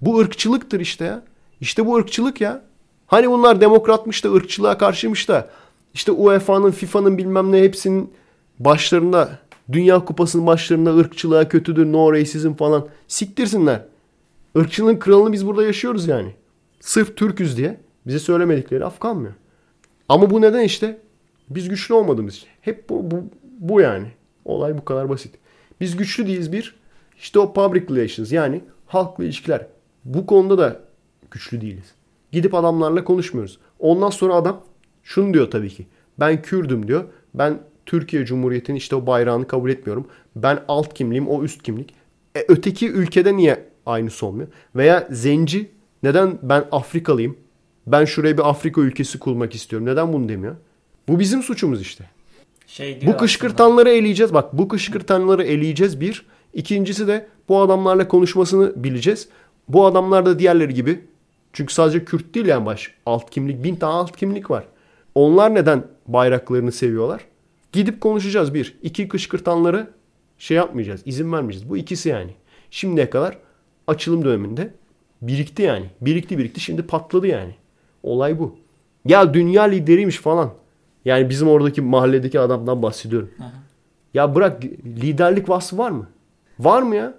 bu 0.00 0.18
ırkçılıktır 0.18 0.80
işte 0.80 1.04
ya. 1.04 1.22
İşte 1.60 1.86
bu 1.86 1.96
ırkçılık 1.96 2.40
ya. 2.40 2.62
Hani 3.06 3.30
bunlar 3.30 3.60
demokratmış 3.60 4.24
da 4.24 4.32
ırkçılığa 4.32 4.78
karşıymış 4.78 5.28
da 5.28 5.50
işte 5.94 6.12
UEFA'nın 6.12 6.70
FIFA'nın 6.70 7.18
bilmem 7.18 7.52
ne 7.52 7.62
hepsinin 7.62 8.10
başlarında 8.58 9.38
Dünya 9.72 10.04
Kupası'nın 10.04 10.46
başlarında 10.46 10.96
ırkçılığa 10.96 11.48
kötüdür 11.48 11.92
no 11.92 12.12
racism 12.12 12.52
falan 12.52 12.88
siktirsinler. 13.08 13.84
Irkçılığın 14.54 14.98
kralını 14.98 15.32
biz 15.32 15.46
burada 15.46 15.64
yaşıyoruz 15.64 16.08
yani. 16.08 16.34
Sırf 16.80 17.16
Türküz 17.16 17.56
diye 17.56 17.80
bize 18.06 18.18
söylemedikleri 18.18 18.84
af 18.84 19.00
kalmıyor. 19.00 19.34
Ama 20.08 20.30
bu 20.30 20.40
neden 20.40 20.62
işte? 20.62 20.98
Biz 21.50 21.68
güçlü 21.68 21.94
olmadığımız 21.94 22.36
için. 22.36 22.48
Hep 22.60 22.88
bu, 22.88 23.10
bu, 23.10 23.24
bu 23.58 23.80
yani. 23.80 24.06
Olay 24.44 24.78
bu 24.78 24.84
kadar 24.84 25.08
basit. 25.08 25.34
Biz 25.80 25.96
güçlü 25.96 26.26
değiliz 26.26 26.52
bir. 26.52 26.74
İşte 27.18 27.38
o 27.38 27.52
public 27.52 27.96
relations 27.96 28.32
yani 28.32 28.60
halkla 28.86 29.24
ilişkiler. 29.24 29.66
Bu 30.04 30.26
konuda 30.26 30.58
da 30.58 30.80
güçlü 31.30 31.60
değiliz. 31.60 31.94
Gidip 32.32 32.54
adamlarla 32.54 33.04
konuşmuyoruz. 33.04 33.58
Ondan 33.78 34.10
sonra 34.10 34.34
adam 34.34 34.60
şunu 35.08 35.34
diyor 35.34 35.50
tabii 35.50 35.68
ki. 35.68 35.86
Ben 36.20 36.42
Kürdüm 36.42 36.88
diyor. 36.88 37.04
Ben 37.34 37.58
Türkiye 37.86 38.24
Cumhuriyeti'nin 38.24 38.76
işte 38.76 38.96
o 38.96 39.06
bayrağını 39.06 39.46
kabul 39.46 39.70
etmiyorum. 39.70 40.06
Ben 40.36 40.58
alt 40.68 40.94
kimliğim 40.94 41.28
o 41.28 41.42
üst 41.42 41.62
kimlik. 41.62 41.94
E, 42.36 42.44
öteki 42.48 42.90
ülkede 42.90 43.36
niye 43.36 43.64
aynısı 43.86 44.26
olmuyor? 44.26 44.48
Veya 44.76 45.08
zenci 45.10 45.70
neden 46.02 46.38
ben 46.42 46.64
Afrikalıyım? 46.72 47.36
Ben 47.86 48.04
şuraya 48.04 48.38
bir 48.38 48.48
Afrika 48.48 48.80
ülkesi 48.80 49.18
kurmak 49.18 49.54
istiyorum. 49.54 49.86
Neden 49.86 50.12
bunu 50.12 50.28
demiyor? 50.28 50.56
Bu 51.08 51.18
bizim 51.20 51.42
suçumuz 51.42 51.82
işte. 51.82 52.04
Şey 52.66 53.00
diyor 53.00 53.12
Bu 53.12 53.18
kışkırtanları 53.18 53.90
eleyeceğiz. 53.90 54.34
Bak 54.34 54.58
bu 54.58 54.68
kışkırtanları 54.68 55.42
eleyeceğiz 55.42 56.00
bir. 56.00 56.26
İkincisi 56.54 57.06
de 57.06 57.26
bu 57.48 57.60
adamlarla 57.60 58.08
konuşmasını 58.08 58.84
bileceğiz. 58.84 59.28
Bu 59.68 59.86
adamlar 59.86 60.26
da 60.26 60.38
diğerleri 60.38 60.74
gibi. 60.74 61.00
Çünkü 61.52 61.74
sadece 61.74 62.04
Kürt 62.04 62.34
değil 62.34 62.46
yani 62.46 62.66
baş. 62.66 62.94
Alt 63.06 63.30
kimlik. 63.30 63.64
Bin 63.64 63.76
tane 63.76 63.92
alt 63.92 64.16
kimlik 64.16 64.50
var. 64.50 64.64
Onlar 65.18 65.54
neden 65.54 65.84
bayraklarını 66.06 66.72
seviyorlar? 66.72 67.24
Gidip 67.72 68.00
konuşacağız 68.00 68.54
bir. 68.54 68.78
İki 68.82 69.08
kışkırtanları 69.08 69.90
şey 70.38 70.56
yapmayacağız. 70.56 71.02
izin 71.04 71.32
vermeyeceğiz. 71.32 71.70
Bu 71.70 71.76
ikisi 71.76 72.08
yani. 72.08 72.30
Şimdiye 72.70 73.10
kadar 73.10 73.38
açılım 73.86 74.24
döneminde 74.24 74.70
Birikti 75.22 75.62
yani. 75.62 75.86
Birikti 76.00 76.38
birikti 76.38 76.60
şimdi 76.60 76.82
patladı 76.82 77.26
yani. 77.26 77.54
Olay 78.02 78.38
bu. 78.38 78.56
Ya 79.04 79.34
dünya 79.34 79.62
lideriymiş 79.62 80.16
falan. 80.16 80.50
Yani 81.04 81.30
bizim 81.30 81.48
oradaki 81.48 81.80
mahalledeki 81.80 82.40
adamdan 82.40 82.82
bahsediyorum. 82.82 83.30
Hı. 83.38 83.44
Ya 84.14 84.34
bırak 84.34 84.64
liderlik 84.84 85.48
vasfı 85.48 85.78
var 85.78 85.90
mı? 85.90 86.06
Var 86.58 86.82
mı 86.82 86.96
ya? 86.96 87.14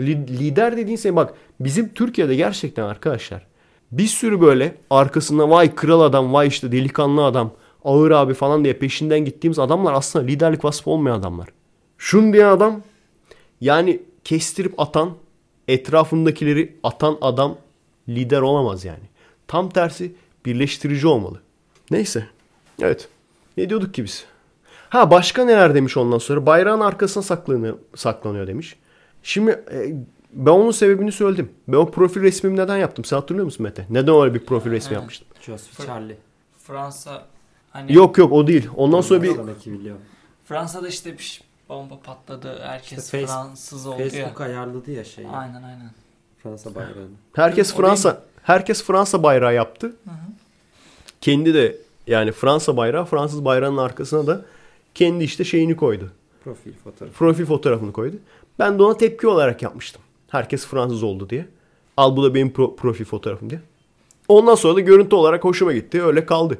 Li- 0.00 0.38
lider 0.38 0.76
dediğin 0.76 0.96
şey 0.96 1.16
bak 1.16 1.34
bizim 1.60 1.88
Türkiye'de 1.88 2.34
gerçekten 2.34 2.84
arkadaşlar 2.84 3.46
bir 3.92 4.06
sürü 4.06 4.40
böyle 4.40 4.76
arkasında 4.90 5.50
vay 5.50 5.74
kral 5.74 6.00
adam 6.00 6.32
vay 6.32 6.48
işte 6.48 6.72
delikanlı 6.72 7.24
adam 7.24 7.52
ağır 7.84 8.10
abi 8.10 8.34
falan 8.34 8.64
diye 8.64 8.74
peşinden 8.74 9.24
gittiğimiz 9.24 9.58
adamlar 9.58 9.92
aslında 9.92 10.24
liderlik 10.24 10.64
vasfı 10.64 10.90
olmayan 10.90 11.18
adamlar. 11.18 11.48
Şun 11.98 12.32
diye 12.32 12.46
adam 12.46 12.82
yani 13.60 14.02
kestirip 14.24 14.80
atan 14.80 15.10
etrafındakileri 15.68 16.76
atan 16.82 17.18
adam 17.20 17.56
lider 18.08 18.40
olamaz 18.40 18.84
yani. 18.84 19.04
Tam 19.46 19.68
tersi 19.68 20.14
birleştirici 20.46 21.06
olmalı. 21.06 21.40
Neyse. 21.90 22.26
Evet. 22.82 23.08
Ne 23.56 23.68
diyorduk 23.68 23.94
ki 23.94 24.04
biz? 24.04 24.24
Ha 24.88 25.10
başka 25.10 25.44
neler 25.44 25.74
demiş 25.74 25.96
ondan 25.96 26.18
sonra? 26.18 26.46
Bayrağın 26.46 26.80
arkasına 26.80 27.22
saklanıyor, 27.22 27.78
saklanıyor 27.94 28.46
demiş. 28.46 28.76
Şimdi 29.22 29.50
e, 29.50 29.94
ben 30.32 30.50
onun 30.50 30.70
sebebini 30.70 31.12
söyledim. 31.12 31.50
Ben 31.68 31.76
o 31.76 31.90
profil 31.90 32.22
resmimi 32.22 32.56
neden 32.56 32.76
yaptım? 32.76 33.04
Sen 33.04 33.16
hatırlıyor 33.16 33.44
musun 33.44 33.64
Mete? 33.64 33.86
Neden 33.90 34.14
öyle 34.14 34.34
bir 34.34 34.44
profil 34.46 34.70
resmi 34.70 34.94
yapmıştım? 34.94 35.28
Joseph 35.40 35.86
Charlie. 35.86 36.16
Fransa 36.58 37.26
hani 37.70 37.92
Yok 37.92 38.18
yok 38.18 38.32
o 38.32 38.46
değil. 38.46 38.68
Ondan 38.76 39.00
sonra 39.00 39.22
bir. 39.22 39.36
Fransa'da 40.44 40.88
işte 40.88 41.12
bir 41.18 41.42
bomba 41.68 41.98
patladı. 42.02 42.58
Herkes 42.62 43.04
İşte 43.04 43.18
Face- 43.22 43.26
Fransız 43.26 43.86
oldu 43.86 43.96
Facebook 43.98 44.40
ya. 44.40 44.46
ayarladı 44.46 44.90
ya 44.90 45.04
şeyi. 45.04 45.28
Aynen 45.28 45.62
aynen. 45.62 45.90
Fransa 46.42 46.74
bayrağını. 46.74 47.08
herkes 47.32 47.74
Fransa 47.74 48.22
herkes 48.42 48.84
Fransa 48.84 49.22
bayrağı 49.22 49.54
yaptı. 49.54 49.86
Hı 49.86 50.10
hı. 50.10 50.14
Kendi 51.20 51.54
de 51.54 51.76
yani 52.06 52.32
Fransa 52.32 52.76
bayrağı 52.76 53.04
Fransız 53.04 53.44
bayrağının 53.44 53.76
arkasına 53.76 54.26
da 54.26 54.44
kendi 54.94 55.24
işte 55.24 55.44
şeyini 55.44 55.76
koydu. 55.76 56.12
Profil 56.44 56.72
fotoğrafı. 56.84 57.14
Profil 57.16 57.46
fotoğrafını 57.46 57.92
koydu. 57.92 58.16
Ben 58.58 58.78
de 58.78 58.82
ona 58.82 58.96
tepki 58.96 59.26
olarak 59.26 59.62
yapmıştım. 59.62 60.02
Herkes 60.30 60.66
Fransız 60.66 61.02
oldu 61.02 61.30
diye. 61.30 61.46
Al 61.96 62.16
bu 62.16 62.22
da 62.24 62.34
benim 62.34 62.48
pro- 62.48 62.76
profil 62.76 63.04
fotoğrafım 63.04 63.50
diye. 63.50 63.60
Ondan 64.28 64.54
sonra 64.54 64.76
da 64.76 64.80
görüntü 64.80 65.16
olarak 65.16 65.44
hoşuma 65.44 65.72
gitti. 65.72 66.02
Öyle 66.02 66.26
kaldı. 66.26 66.58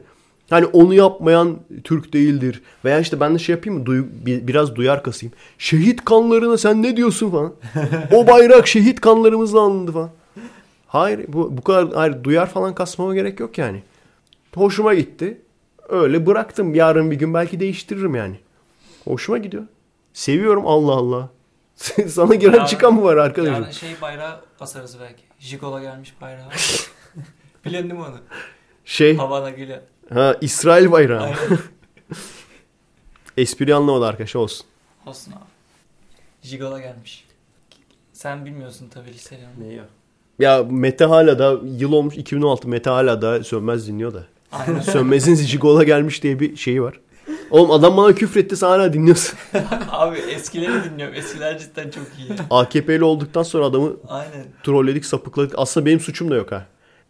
Hani 0.50 0.66
onu 0.66 0.94
yapmayan 0.94 1.56
Türk 1.84 2.12
değildir. 2.12 2.62
Veya 2.84 3.00
işte 3.00 3.20
ben 3.20 3.34
de 3.34 3.38
şey 3.38 3.54
yapayım 3.54 3.78
mı? 3.78 3.84
Duy- 3.86 4.26
bi- 4.26 4.48
biraz 4.48 4.76
duyar 4.76 5.02
kasayım. 5.02 5.32
Şehit 5.58 6.04
kanlarına 6.04 6.58
sen 6.58 6.82
ne 6.82 6.96
diyorsun 6.96 7.30
falan. 7.30 7.52
o 8.12 8.26
bayrak 8.32 8.66
şehit 8.66 9.00
kanlarımızla 9.00 9.60
alındı 9.60 9.92
falan. 9.92 10.10
Hayır 10.86 11.20
bu, 11.28 11.56
bu 11.56 11.62
kadar 11.62 11.94
hayır, 11.94 12.24
duyar 12.24 12.46
falan 12.50 12.74
kasmama 12.74 13.14
gerek 13.14 13.40
yok 13.40 13.58
yani. 13.58 13.82
Hoşuma 14.54 14.94
gitti. 14.94 15.40
Öyle 15.88 16.26
bıraktım. 16.26 16.74
Yarın 16.74 17.10
bir 17.10 17.16
gün 17.16 17.34
belki 17.34 17.60
değiştiririm 17.60 18.14
yani. 18.14 18.36
Hoşuma 19.04 19.38
gidiyor. 19.38 19.62
Seviyorum 20.12 20.62
Allah 20.66 20.92
Allah. 20.92 21.28
Sana 22.08 22.34
giren 22.34 22.64
çıkan 22.64 22.94
mı 22.94 23.02
var 23.02 23.16
arkadaşım? 23.16 23.54
Yani 23.54 23.74
şey 23.74 23.90
bayrağı 24.02 24.40
basarız 24.60 24.96
belki. 25.00 25.22
Jigola 25.38 25.80
gelmiş 25.82 26.14
bayrağı. 26.20 26.48
Bilendin 27.64 27.96
mi 27.96 28.02
onu? 28.02 28.18
Şey 28.84 29.16
Havana 29.16 29.50
Gül'e. 29.50 29.82
ha 30.14 30.36
İsrail 30.40 30.90
bayrağı. 30.92 31.22
Aynen. 31.22 31.36
Espri 33.36 33.74
anlamadı 33.74 34.06
arkadaş 34.06 34.36
olsun. 34.36 34.66
Olsun 35.06 35.32
abi. 35.32 35.38
Jigola 36.42 36.80
gelmiş. 36.80 37.24
Sen 38.12 38.44
bilmiyorsun 38.46 38.88
tabii 38.88 39.12
liseli 39.12 39.40
onu. 39.56 39.68
Ne 39.68 39.72
ya? 39.74 39.84
Ya 40.38 40.62
Mete 40.70 41.04
hala 41.04 41.38
da 41.38 41.56
yıl 41.78 41.92
olmuş 41.92 42.16
2016 42.16 42.68
Mete 42.68 42.90
hala 42.90 43.22
da 43.22 43.44
Sönmez 43.44 43.88
dinliyor 43.88 44.14
da. 44.14 44.24
Aynen. 44.52 44.80
Sönmez'in 44.80 45.34
Jigola 45.34 45.84
gelmiş 45.84 46.22
diye 46.22 46.40
bir 46.40 46.56
şeyi 46.56 46.82
var. 46.82 47.00
Oğlum 47.50 47.70
adam 47.70 47.96
bana 47.96 48.14
küfretti 48.14 48.56
sen 48.56 48.66
hala 48.66 48.92
dinliyorsun. 48.92 49.38
abi 49.90 50.18
eskileri 50.18 50.84
dinliyorum. 50.84 51.14
Eskiler 51.14 51.58
cidden 51.58 51.90
çok 51.90 52.04
iyi. 52.18 52.38
AKP'li 52.50 53.04
olduktan 53.04 53.42
sonra 53.42 53.64
adamı 53.64 53.92
Aynen. 54.08 54.46
trolledik 54.62 55.04
sapıkladık. 55.04 55.54
Aslında 55.56 55.86
benim 55.86 56.00
suçum 56.00 56.30
da 56.30 56.34
yok 56.34 56.52
ha. 56.52 56.66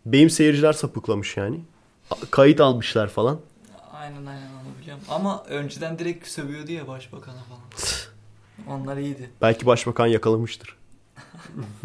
Benim 0.07 0.31
seyirciler 0.31 0.73
sapıklamış 0.73 1.37
yani. 1.37 1.61
Kayıt 2.31 2.61
almışlar 2.61 3.09
falan. 3.09 3.41
Aynen 3.93 4.27
aynen 4.27 4.27
onu 4.47 4.81
biliyorum. 4.81 5.03
Ama 5.09 5.45
önceden 5.49 5.99
direkt 5.99 6.29
sövüyordu 6.29 6.73
ya 6.73 6.89
başbakana 6.89 7.37
falan. 7.49 8.81
Onlar 8.81 8.97
iyiydi. 8.97 9.31
Belki 9.43 9.67
başbakan 9.67 10.07
yakalamıştır. 10.07 10.77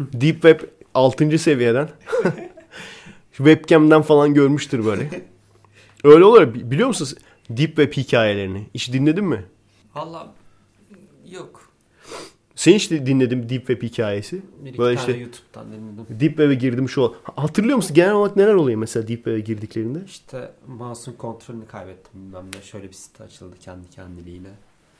Deep 0.00 0.34
Web 0.34 0.60
6. 0.94 1.38
seviyeden. 1.38 1.88
Webcam'den 3.36 4.02
falan 4.02 4.34
görmüştür 4.34 4.84
böyle. 4.84 5.10
Öyle 6.04 6.24
olur. 6.24 6.54
Biliyor 6.54 6.88
musunuz 6.88 7.14
Deep 7.50 7.68
Web 7.76 7.92
hikayelerini? 7.92 8.66
Hiç 8.74 8.92
dinledin 8.92 9.24
mi? 9.24 9.44
Valla 9.94 10.34
yok. 11.30 11.70
Sen 12.54 12.72
hiç 12.72 12.90
de 12.90 13.06
dinledin 13.06 13.48
Deep 13.48 13.66
Web 13.66 13.82
hikayesi. 13.82 14.42
Bir 14.64 14.68
iki 14.70 14.78
Böyle 14.78 14.96
tane 14.96 15.08
işte 15.08 15.22
YouTube'dan 15.22 15.66
dinledim. 15.72 16.06
Deep 16.20 16.30
Web'e 16.30 16.54
girdim 16.54 16.88
şu. 16.88 17.14
Hatırlıyor 17.36 17.76
musun? 17.76 17.94
Genel 17.94 18.12
olarak 18.12 18.36
neler 18.36 18.54
oluyor 18.54 18.78
mesela 18.78 19.08
Deep 19.08 19.16
Web'e 19.18 19.40
girdiklerinde? 19.40 19.98
İşte 20.06 20.50
mouse'un 20.66 21.16
kontrolünü 21.16 21.66
kaybettim 21.66 22.12
bilmem 22.26 22.44
ne. 22.56 22.62
Şöyle 22.62 22.88
bir 22.88 22.92
site 22.94 23.24
açıldı 23.24 23.56
kendi 23.60 23.90
kendiliğine. 23.90 24.48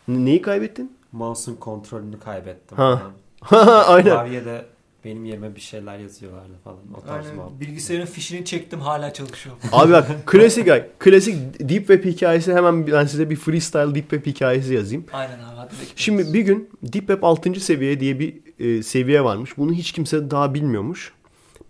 N- 0.08 0.24
Neyi 0.24 0.42
kaybettin? 0.42 0.96
Mouse'un 1.12 1.56
kontrolünü 1.56 2.18
kaybettim. 2.20 2.76
Ha. 2.76 3.02
Aynen. 3.86 4.10
Klavyede 4.10 4.64
benim 5.06 5.24
yerime 5.24 5.56
bir 5.56 5.60
şeyler 5.60 5.98
yazıyorlardı 5.98 6.58
falan. 6.64 6.78
O 6.94 7.00
tarz 7.06 7.26
Aynen. 7.26 7.36
muhabbet. 7.36 7.60
Bilgisayarın 7.60 8.06
fişini 8.06 8.44
çektim 8.44 8.80
hala 8.80 9.12
çalışıyor. 9.12 9.56
Abi 9.72 9.92
bak 9.92 10.08
klasik 10.26 10.68
klasik 10.98 11.60
Deep 11.60 11.86
Web 11.86 12.04
hikayesi 12.04 12.54
hemen 12.54 12.86
ben 12.86 13.06
size 13.06 13.30
bir 13.30 13.36
freestyle 13.36 13.94
Deep 13.94 14.10
Web 14.10 14.26
hikayesi 14.26 14.74
yazayım. 14.74 15.04
Aynen 15.12 15.38
abi 15.38 15.56
hadi. 15.56 15.74
Şimdi 15.96 16.32
bir 16.32 16.40
gün 16.40 16.70
Deep 16.82 17.06
Web 17.06 17.22
6. 17.22 17.60
seviye 17.60 18.00
diye 18.00 18.18
bir 18.20 18.34
e, 18.58 18.82
seviye 18.82 19.24
varmış. 19.24 19.58
Bunu 19.58 19.72
hiç 19.72 19.92
kimse 19.92 20.30
daha 20.30 20.54
bilmiyormuş. 20.54 21.12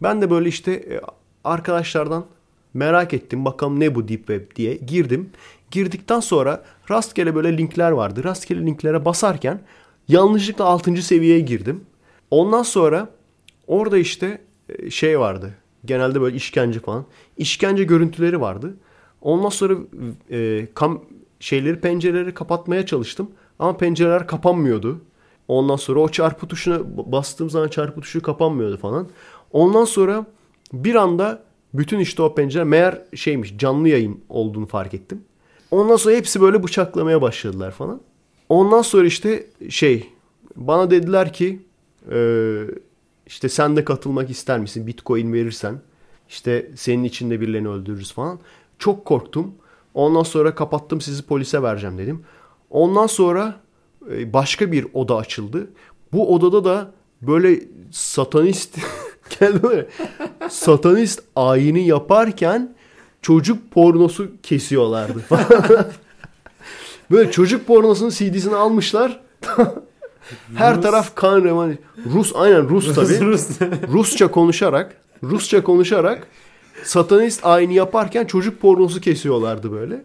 Ben 0.03 0.23
de 0.23 0.31
böyle 0.31 0.49
işte 0.49 0.73
e, 0.73 1.01
arkadaşlardan 1.45 2.27
merak 2.75 3.15
ettim. 3.15 3.45
Bakalım 3.45 3.81
ne 3.81 3.95
bu 3.95 4.09
Deep 4.09 4.27
Web 4.27 4.57
diye 4.57 4.75
girdim. 4.75 5.31
Girdikten 5.71 6.21
sonra 6.21 6.65
rastgele 6.91 7.35
böyle 7.35 7.59
linkler 7.59 7.91
vardı. 7.91 8.25
Rastgele 8.25 8.67
linklere 8.67 9.05
basarken 9.05 9.61
yanlışlıkla 10.09 10.65
6. 10.65 11.03
seviyeye 11.03 11.41
girdim. 11.41 11.85
Ondan 12.31 12.63
sonra 12.63 13.09
orada 13.67 13.99
işte 13.99 14.41
e, 14.69 14.91
şey 14.91 15.21
vardı. 15.21 15.55
Genelde 15.85 16.21
böyle 16.21 16.37
işkence 16.37 16.81
falan. 16.81 17.05
İşkence 17.37 17.85
görüntüleri 17.85 18.41
vardı. 18.41 18.77
Ondan 19.21 19.49
sonra 19.49 19.75
e, 20.31 20.69
kam 20.75 21.03
şeyleri 21.41 21.81
pencereleri 21.81 22.35
kapatmaya 22.35 22.87
çalıştım. 22.87 23.31
Ama 23.59 23.77
pencereler 23.77 24.27
kapanmıyordu. 24.27 25.01
Ondan 25.49 25.77
sonra 25.77 26.01
o 26.01 26.09
çarpı 26.09 26.49
tuşuna 26.49 26.81
bastığım 27.13 27.51
zaman 27.51 27.69
çarpı 27.69 28.01
tuşu 28.01 28.23
kapanmıyordu 28.23 28.77
falan. 28.77 29.09
Ondan 29.53 29.85
sonra 29.85 30.27
bir 30.73 30.95
anda 30.95 31.43
bütün 31.75 31.99
işte 31.99 32.23
o 32.23 32.35
pencere 32.35 32.65
meğer 32.65 33.03
şeymiş 33.15 33.59
canlı 33.59 33.89
yayın 33.89 34.21
olduğunu 34.29 34.67
fark 34.67 34.95
ettim. 34.95 35.25
Ondan 35.71 35.97
sonra 35.97 36.15
hepsi 36.15 36.41
böyle 36.41 36.63
bıçaklamaya 36.63 37.23
başladılar 37.23 37.71
falan. 37.71 38.01
Ondan 38.49 38.83
sonra 38.83 39.07
işte 39.07 39.47
şey 39.69 40.11
bana 40.57 40.91
dediler 40.91 41.33
ki 41.33 41.61
e, 42.13 42.19
işte 43.27 43.49
sen 43.49 43.77
de 43.77 43.85
katılmak 43.85 44.31
ister 44.31 44.59
misin? 44.59 44.87
Bitcoin 44.87 45.33
verirsen 45.33 45.81
işte 46.29 46.71
senin 46.77 47.05
için 47.05 47.31
de 47.31 47.41
birilerini 47.41 47.69
öldürürüz 47.69 48.13
falan. 48.13 48.39
Çok 48.79 49.05
korktum. 49.05 49.55
Ondan 49.95 50.23
sonra 50.23 50.55
kapattım 50.55 51.01
sizi 51.01 51.23
polise 51.23 51.63
vereceğim 51.63 51.99
dedim. 51.99 52.25
Ondan 52.71 53.07
sonra 53.07 53.61
e, 54.11 54.33
başka 54.33 54.73
bir 54.73 54.87
oda 54.95 55.17
açıldı. 55.17 55.71
Bu 56.13 56.35
odada 56.35 56.65
da 56.65 56.93
böyle 57.23 57.61
satanist 57.91 58.79
satanist 60.51 61.23
ayini 61.37 61.87
yaparken 61.87 62.75
çocuk 63.23 63.71
pornosu 63.71 64.31
kesiyorlardı 64.43 65.23
böyle 67.11 67.31
çocuk 67.31 67.67
pornosunun 67.67 68.11
CD'sini 68.11 68.55
almışlar. 68.55 69.21
Her 70.55 70.83
taraf 70.83 71.15
kan 71.15 71.45
revan. 71.45 71.77
Rus 72.15 72.33
aynen 72.35 72.69
Rus 72.69 72.95
tabii. 72.95 73.21
Rusça 73.93 74.31
konuşarak 74.31 74.97
Rusça 75.23 75.63
konuşarak 75.63 76.27
satanist 76.85 77.47
ayini 77.47 77.75
yaparken 77.75 78.25
çocuk 78.25 78.61
pornosu 78.61 79.01
kesiyorlardı 79.01 79.73
böyle. 79.73 80.05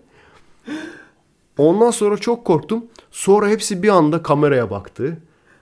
Ondan 1.57 1.91
sonra 1.91 2.17
çok 2.17 2.45
korktum. 2.45 2.85
Sonra 3.11 3.47
hepsi 3.47 3.83
bir 3.83 3.89
anda 3.89 4.23
kameraya 4.23 4.69
baktı 4.69 5.17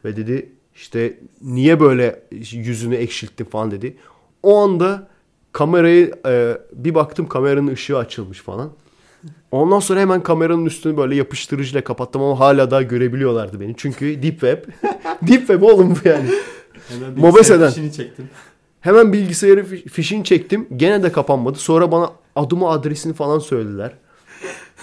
ve 0.06 0.16
dedi 0.16 0.50
işte 0.76 1.20
niye 1.42 1.80
böyle 1.80 2.24
yüzünü 2.52 2.96
ekşilttin 2.96 3.46
falan 3.46 3.72
dedi. 3.72 3.98
O 4.44 4.58
anda 4.58 5.08
kamerayı 5.52 6.14
e, 6.26 6.58
bir 6.74 6.96
baktım 6.96 7.28
kameranın 7.28 7.68
ışığı 7.68 7.98
açılmış 7.98 8.42
falan. 8.42 8.72
Ondan 9.52 9.80
sonra 9.80 10.00
hemen 10.00 10.24
kameranın 10.24 10.66
üstünü 10.66 10.98
böyle 10.98 11.16
yapıştırıcıyla 11.16 11.84
kapattım 11.84 12.22
ama 12.22 12.40
hala 12.40 12.72
daha 12.72 12.82
görebiliyorlardı 12.82 13.60
beni. 13.60 13.74
Çünkü 13.78 14.24
Deep 14.24 14.40
Web. 14.40 14.64
Deep 15.28 15.40
Web 15.40 15.62
oğlum 15.62 15.96
bu 16.04 16.08
yani. 16.10 16.30
Hemen 16.90 17.20
Mobese'den. 17.20 17.70
fişini 17.70 17.94
çektim. 17.94 18.30
Hemen 18.82 19.14
bilgisayarı 19.14 19.60
fi- 19.62 19.90
fişini 19.90 20.24
çektim. 20.24 20.68
Gene 20.78 21.04
de 21.04 21.12
kapanmadı. 21.12 21.58
Sonra 21.58 21.92
bana 21.92 22.10
adımı 22.36 22.70
adresini 22.70 23.14
falan 23.14 23.40
söylediler. 23.40 23.92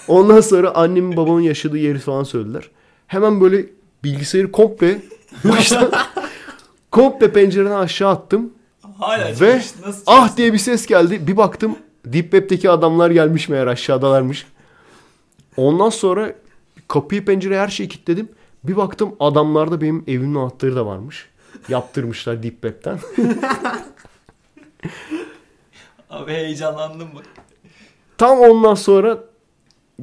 Ondan 0.08 0.40
sonra 0.40 0.74
annemin 0.74 1.16
babamın 1.16 1.40
yaşadığı 1.40 1.78
yeri 1.78 1.98
falan 1.98 2.22
söylediler. 2.22 2.70
Hemen 3.06 3.40
böyle 3.40 3.66
bilgisayarı 4.04 4.52
komple 4.52 4.98
baştan 5.44 5.90
komple 6.90 7.32
pencereden 7.32 7.70
aşağı 7.76 8.10
attım. 8.10 8.52
Hala 8.98 9.28
Ve 9.28 9.34
çalıştı. 9.34 9.78
Nasıl 9.86 10.02
ah 10.06 10.36
diye 10.36 10.52
bir 10.52 10.58
ses 10.58 10.86
geldi. 10.86 11.26
Bir 11.26 11.36
baktım 11.36 11.76
Deep 12.06 12.24
Web'deki 12.24 12.70
adamlar 12.70 13.10
gelmiş 13.10 13.48
meğer 13.48 13.66
aşağıdalarmış. 13.66 14.46
Ondan 15.56 15.90
sonra 15.90 16.34
kapıyı 16.88 17.24
pencereyi 17.24 17.60
her 17.60 17.68
şeyi 17.68 17.88
kilitledim. 17.88 18.28
Bir 18.64 18.76
baktım 18.76 19.16
adamlarda 19.20 19.80
benim 19.80 20.04
evimin 20.06 20.34
anahtarı 20.34 20.76
da 20.76 20.86
varmış. 20.86 21.28
Yaptırmışlar 21.68 22.42
Deep 22.42 22.52
Web'ten. 22.52 22.98
Abi 26.10 26.32
heyecanlandım 26.32 27.08
bak. 27.14 27.24
Tam 28.18 28.40
ondan 28.40 28.74
sonra 28.74 29.18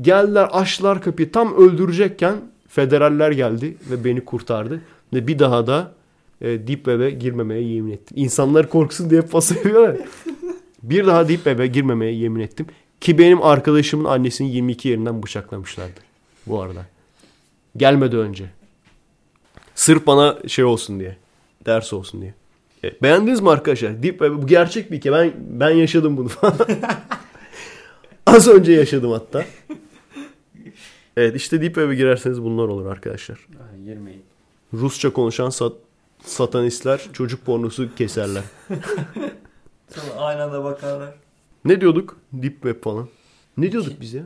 geldiler 0.02 0.50
açtılar 0.52 1.02
kapıyı. 1.02 1.32
Tam 1.32 1.56
öldürecekken 1.56 2.36
federaller 2.68 3.32
geldi 3.32 3.78
ve 3.90 4.04
beni 4.06 4.26
kurtardı. 4.26 4.82
Ve 5.14 5.28
bir 5.28 5.40
daha 5.40 5.68
da 5.68 5.92
e, 6.42 6.48
Deep 6.48 6.68
Web'e 6.68 7.10
girmemeye 7.10 7.62
yemin 7.62 7.92
ettim. 7.92 8.18
İnsanlar 8.18 8.70
korksun 8.70 9.10
diye 9.10 9.22
pas 9.22 9.52
yapıyorlar. 9.52 9.98
Bir 10.84 11.08
daha 11.08 11.30
Deep 11.30 11.38
Web'e 11.44 11.68
girmemeye 11.68 12.14
yemin 12.14 12.42
ettim. 12.42 12.68
Ki 13.02 13.18
benim 13.18 13.44
arkadaşımın 13.44 14.06
annesini 14.06 14.52
22 14.56 14.88
yerinden 14.88 15.24
bıçaklamışlardı. 15.24 16.00
Bu 16.48 16.62
arada. 16.62 16.86
Gelmeden 17.78 18.20
önce. 18.20 18.46
Sırf 19.76 20.08
bana 20.08 20.38
şey 20.48 20.66
olsun 20.66 21.00
diye. 21.00 21.18
Ders 21.66 21.94
olsun 21.94 22.22
diye. 22.22 22.34
E, 22.84 23.02
beğendiniz 23.02 23.42
mi 23.42 23.50
arkadaşlar? 23.50 24.04
Deep 24.04 24.20
Web 24.20 24.42
bu 24.42 24.48
gerçek 24.48 24.92
bir 24.92 24.98
hikaye. 24.98 25.14
Ben, 25.14 25.34
ben 25.60 25.70
yaşadım 25.70 26.18
bunu 26.18 26.28
falan. 26.28 26.58
Az 28.26 28.48
önce 28.48 28.72
yaşadım 28.72 29.12
hatta. 29.12 29.46
Evet 31.18 31.36
işte 31.36 31.62
Deep 31.62 31.76
Web'e 31.76 31.96
girerseniz 31.96 32.44
bunlar 32.44 32.68
olur 32.68 32.86
arkadaşlar. 32.86 33.48
Girmeyin. 33.86 34.22
Rusça 34.74 35.14
konuşan 35.14 35.50
sat- 35.50 35.78
satanistler 36.26 37.02
çocuk 37.14 37.46
pornosu 37.46 37.96
keserler. 37.96 38.44
Sonra 39.96 40.22
aynı 40.22 40.44
anda 40.44 40.64
bakarlar. 40.64 41.16
Ne 41.66 41.82
diyorduk? 41.82 42.18
Deep 42.34 42.54
Web 42.54 42.84
falan. 42.84 43.08
Ne 43.58 43.72
diyorduk 43.72 43.94
biz 44.02 44.14
ya? 44.14 44.24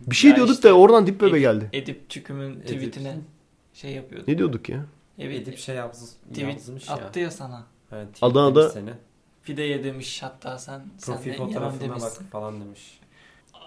Bir 0.00 0.16
şey 0.16 0.30
Ya 0.30 0.36
diyorduk 0.36 0.54
işte 0.54 0.68
da 0.68 0.72
oradan 0.72 1.06
Deep 1.06 1.20
Web'e 1.20 1.36
Edip- 1.38 1.40
geldi. 1.40 1.68
Edip 1.72 2.10
Çüküm'ün 2.10 2.52
Edip. 2.52 2.64
tweetine 2.66 3.16
şey 3.74 3.90
yapıyordu. 3.92 4.24
Ne 4.28 4.38
diyorduk 4.38 4.68
ya? 4.68 4.84
Evet. 5.18 5.42
Edip 5.48 5.58
şey 5.58 5.76
yazmış, 5.76 6.10
tweet 6.32 6.54
yazmış 6.54 6.88
ya. 6.88 6.94
attı 6.94 7.20
ya 7.20 7.30
sana. 7.30 7.64
Evet, 7.92 8.08
Adana'da- 8.22 8.68
seni. 8.70 8.90
Pideye 9.44 9.84
demiş 9.84 10.22
hatta 10.22 10.58
sen 10.58 10.80
sen 10.98 11.14
Profil 11.14 11.30
de 11.30 11.34
yemem 11.34 11.46
fotoğrafına 11.48 11.80
demişsin. 11.80 12.24
bak 12.24 12.32
falan 12.32 12.60
demiş. 12.60 13.00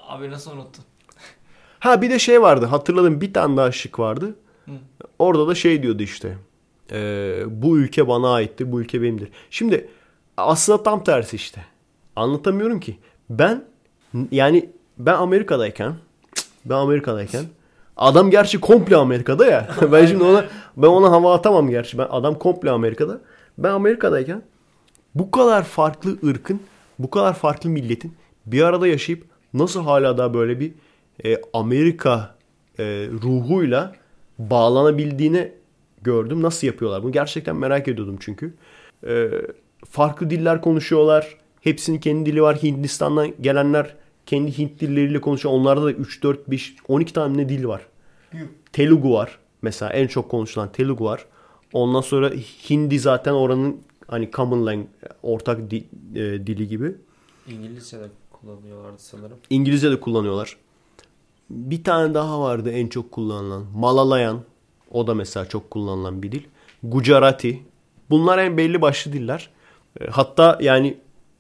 Abi 0.07 0.29
nasıl 0.31 0.51
unuttun? 0.51 0.85
Ha 1.79 2.01
bir 2.01 2.09
de 2.09 2.19
şey 2.19 2.41
vardı 2.41 2.65
hatırladım 2.65 3.21
bir 3.21 3.33
tane 3.33 3.57
daha 3.57 3.71
şık 3.71 3.99
vardı. 3.99 4.35
Hı. 4.65 4.71
Orada 5.19 5.47
da 5.47 5.55
şey 5.55 5.83
diyordu 5.83 6.03
işte. 6.03 6.37
e, 6.91 7.43
bu 7.47 7.77
ülke 7.79 8.07
bana 8.07 8.33
aitti 8.33 8.71
bu 8.71 8.81
ülke 8.81 9.01
benimdir. 9.01 9.29
Şimdi 9.49 9.89
aslında 10.45 10.83
tam 10.83 11.03
tersi 11.03 11.35
işte. 11.35 11.65
Anlatamıyorum 12.15 12.79
ki. 12.79 12.97
Ben 13.29 13.63
yani 14.31 14.69
ben 14.97 15.13
Amerika'dayken 15.13 15.93
ben 16.65 16.75
Amerika'dayken 16.75 17.45
adam 17.97 18.31
gerçi 18.31 18.59
komple 18.59 18.95
Amerika'da 18.95 19.45
ya. 19.45 19.69
ben 19.91 20.05
şimdi 20.05 20.23
ona 20.23 20.45
ben 20.77 20.87
ona 20.87 21.11
hava 21.11 21.33
atamam 21.33 21.69
gerçi. 21.69 21.97
Ben 21.97 22.07
adam 22.09 22.39
komple 22.39 22.71
Amerika'da. 22.71 23.21
Ben 23.57 23.71
Amerika'dayken 23.71 24.41
bu 25.15 25.31
kadar 25.31 25.63
farklı 25.63 26.17
ırkın, 26.27 26.59
bu 26.99 27.09
kadar 27.09 27.33
farklı 27.33 27.69
milletin 27.69 28.13
bir 28.45 28.61
arada 28.61 28.87
yaşayıp 28.87 29.23
nasıl 29.53 29.83
hala 29.83 30.17
da 30.17 30.33
böyle 30.33 30.59
bir 30.59 30.71
e, 31.25 31.37
Amerika 31.53 32.35
e, 32.79 32.83
ruhuyla 33.23 33.93
bağlanabildiğini 34.39 35.51
gördüm. 36.01 36.41
Nasıl 36.41 36.67
yapıyorlar 36.67 37.03
bunu? 37.03 37.11
Gerçekten 37.11 37.55
merak 37.55 37.87
ediyordum 37.87 38.17
çünkü. 38.19 38.53
E, 39.07 39.29
farklı 39.89 40.29
diller 40.29 40.61
konuşuyorlar. 40.61 41.37
Hepsinin 41.61 41.99
kendi 41.99 42.31
dili 42.31 42.41
var. 42.41 42.57
Hindistan'dan 42.63 43.33
gelenler 43.41 43.95
kendi 44.25 44.57
Hint 44.57 44.79
dilleriyle 44.79 45.21
konuşuyor. 45.21 45.55
Onlarda 45.55 45.83
da 45.85 45.91
3, 45.91 46.23
4, 46.23 46.49
5, 46.51 46.75
12 46.87 47.13
tane 47.13 47.37
ne 47.37 47.49
dil 47.49 47.65
var. 47.65 47.81
Telugu 48.73 49.13
var. 49.13 49.39
Mesela 49.61 49.93
en 49.93 50.07
çok 50.07 50.29
konuşulan 50.31 50.71
Telugu 50.71 51.05
var. 51.05 51.25
Ondan 51.73 52.01
sonra 52.01 52.29
Hindi 52.69 52.99
zaten 52.99 53.33
oranın 53.33 53.77
hani 54.07 54.29
common 54.31 54.65
language, 54.65 54.89
ortak 55.23 55.71
di- 55.71 55.87
e, 56.15 56.19
dili 56.47 56.67
gibi. 56.67 56.95
İngilizce 57.47 57.99
de 57.99 58.03
kullanıyorlardı 58.31 58.99
sanırım. 59.01 59.37
İngilizce 59.49 59.91
de 59.91 59.99
kullanıyorlar. 59.99 60.57
Bir 61.49 61.83
tane 61.83 62.13
daha 62.13 62.41
vardı 62.41 62.71
en 62.71 62.87
çok 62.87 63.11
kullanılan. 63.11 63.65
Malalayan. 63.75 64.41
O 64.91 65.07
da 65.07 65.13
mesela 65.13 65.45
çok 65.49 65.71
kullanılan 65.71 66.23
bir 66.23 66.31
dil. 66.31 66.43
Gujarati. 66.83 67.63
Bunlar 68.09 68.37
en 68.37 68.57
belli 68.57 68.81
başlı 68.81 69.13
diller. 69.13 69.49
E, 69.99 70.05
Hatta 70.05 70.57
yani 70.61 70.97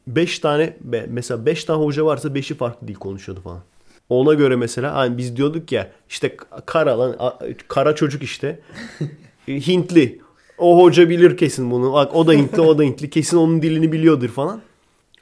5 0.07 0.39
tane 0.39 0.77
mesela 1.07 1.45
5 1.45 1.63
tane 1.65 1.83
hoca 1.83 2.05
varsa 2.05 2.27
5'i 2.27 2.57
farklı 2.57 2.87
dil 2.87 2.95
konuşuyordu 2.95 3.41
falan. 3.41 3.59
Ona 4.09 4.33
göre 4.33 4.55
mesela 4.55 4.95
hani 4.95 5.17
biz 5.17 5.37
diyorduk 5.37 5.71
ya 5.71 5.91
işte 6.09 6.37
kara 6.65 6.99
lan 6.99 7.15
kara 7.67 7.95
çocuk 7.95 8.23
işte. 8.23 8.59
E, 9.47 9.67
Hintli. 9.67 10.19
O 10.57 10.83
hoca 10.83 11.09
bilir 11.09 11.37
kesin 11.37 11.71
bunu. 11.71 11.93
Bak 11.93 12.15
o 12.15 12.27
da 12.27 12.33
Hintli 12.33 12.61
o 12.61 12.77
da 12.77 12.83
Hintli. 12.83 13.09
Kesin 13.09 13.37
onun 13.37 13.61
dilini 13.61 13.91
biliyordur 13.91 14.29
falan. 14.29 14.61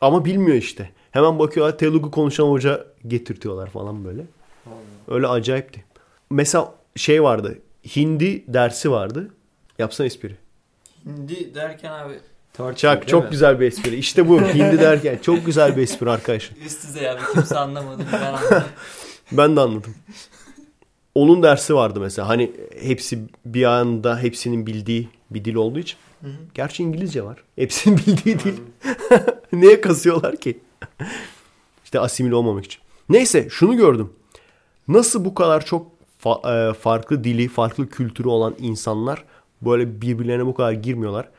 Ama 0.02 0.26
bilmiyor 0.26 0.58
işte. 0.58 0.90
Hemen 1.12 1.40
bakıyorlar 1.40 1.78
Telugu 1.78 2.12
konuşan 2.12 2.46
hoca 2.48 2.86
getirtiyorlar 3.08 3.70
falan 3.70 4.06
böyle. 4.06 4.22
Öyle 5.08 5.28
acayipti. 5.28 5.84
Mesela 6.30 6.74
şey 6.96 7.24
vardı. 7.24 7.60
Hindi 7.96 8.44
dersi 8.48 8.92
vardı. 8.92 9.30
Yapsana 9.80 10.08
espri. 10.08 10.36
Hindi 11.06 11.56
derken 11.56 11.92
abi 11.92 12.14
Çak 12.76 13.08
çok 13.08 13.24
mi? 13.24 13.30
güzel 13.32 13.60
bir 13.60 13.66
espri. 13.68 13.96
İşte 13.96 14.30
bu 14.30 14.42
hindi 14.54 14.80
derken 14.80 15.18
çok 15.22 15.46
güzel 15.46 15.78
bir 15.78 15.82
espri 15.82 16.10
arkadaşlar. 16.10 16.58
üst 16.66 16.84
düzey 16.88 17.10
abi 17.10 17.22
kimse 17.34 17.58
anlamadı. 17.58 18.04
Ben 18.14 18.22
anladım. 18.34 18.64
Ben 19.32 19.56
de 19.56 19.60
anladım. 19.62 19.96
Onun 21.16 21.44
dersi 21.44 21.76
vardı 21.76 22.00
mesela. 22.00 22.28
Hani 22.30 22.52
hepsi 22.82 23.20
bir 23.46 23.64
anda 23.64 24.20
hepsinin 24.20 24.68
bildiği 24.68 25.10
bir 25.32 25.46
dil 25.46 25.56
olduğu 25.56 25.80
için. 25.80 25.98
Gerçi 26.54 26.84
İngilizce 26.84 27.24
var. 27.24 27.44
Hepsinin 27.56 27.98
bildiği 28.08 28.40
dil. 28.40 28.54
Neye 29.54 29.82
kasıyorlar 29.82 30.36
ki? 30.38 30.60
işte 31.84 32.00
asimile 32.00 32.36
olmamak 32.36 32.66
için. 32.66 32.82
Neyse 33.10 33.48
şunu 33.50 33.78
gördüm. 33.78 34.10
Nasıl 34.88 35.26
bu 35.26 35.34
kadar 35.34 35.66
çok 35.66 35.88
fa- 36.24 36.70
e, 36.70 36.74
farklı 36.74 37.24
dili, 37.24 37.48
farklı 37.48 37.90
kültürü 37.90 38.28
olan 38.28 38.56
insanlar 38.60 39.24
böyle 39.62 40.02
birbirlerine 40.02 40.46
bu 40.46 40.54
kadar 40.54 40.72
girmiyorlar. 40.72 41.30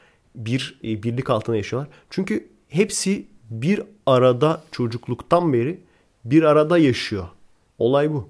Bir 0.47 0.81
e, 0.85 1.03
birlik 1.03 1.31
altına 1.31 1.57
yaşıyorlar. 1.57 1.93
Çünkü 2.11 2.49
hepsi 2.69 3.27
bir 3.51 3.83
arada 4.07 4.63
çocukluktan 4.73 5.53
beri 5.53 5.81
bir 6.25 6.43
arada 6.43 6.79
yaşıyor. 6.79 7.29
Olay 7.79 8.13
bu. 8.13 8.29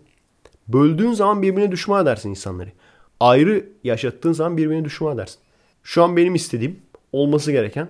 Böldüğün 0.69 1.13
zaman 1.13 1.43
birbirine 1.43 1.73
düşman 1.73 2.03
edersin 2.03 2.31
insanları. 2.31 2.73
Ayrı 3.21 3.69
yaşattığın 3.85 4.33
zaman 4.33 4.57
birbirine 4.57 4.85
düşman 4.85 5.15
edersin. 5.15 5.39
Şu 5.83 6.03
an 6.03 6.17
benim 6.17 6.35
istediğim 6.35 6.81
olması 7.13 7.53
gereken 7.53 7.89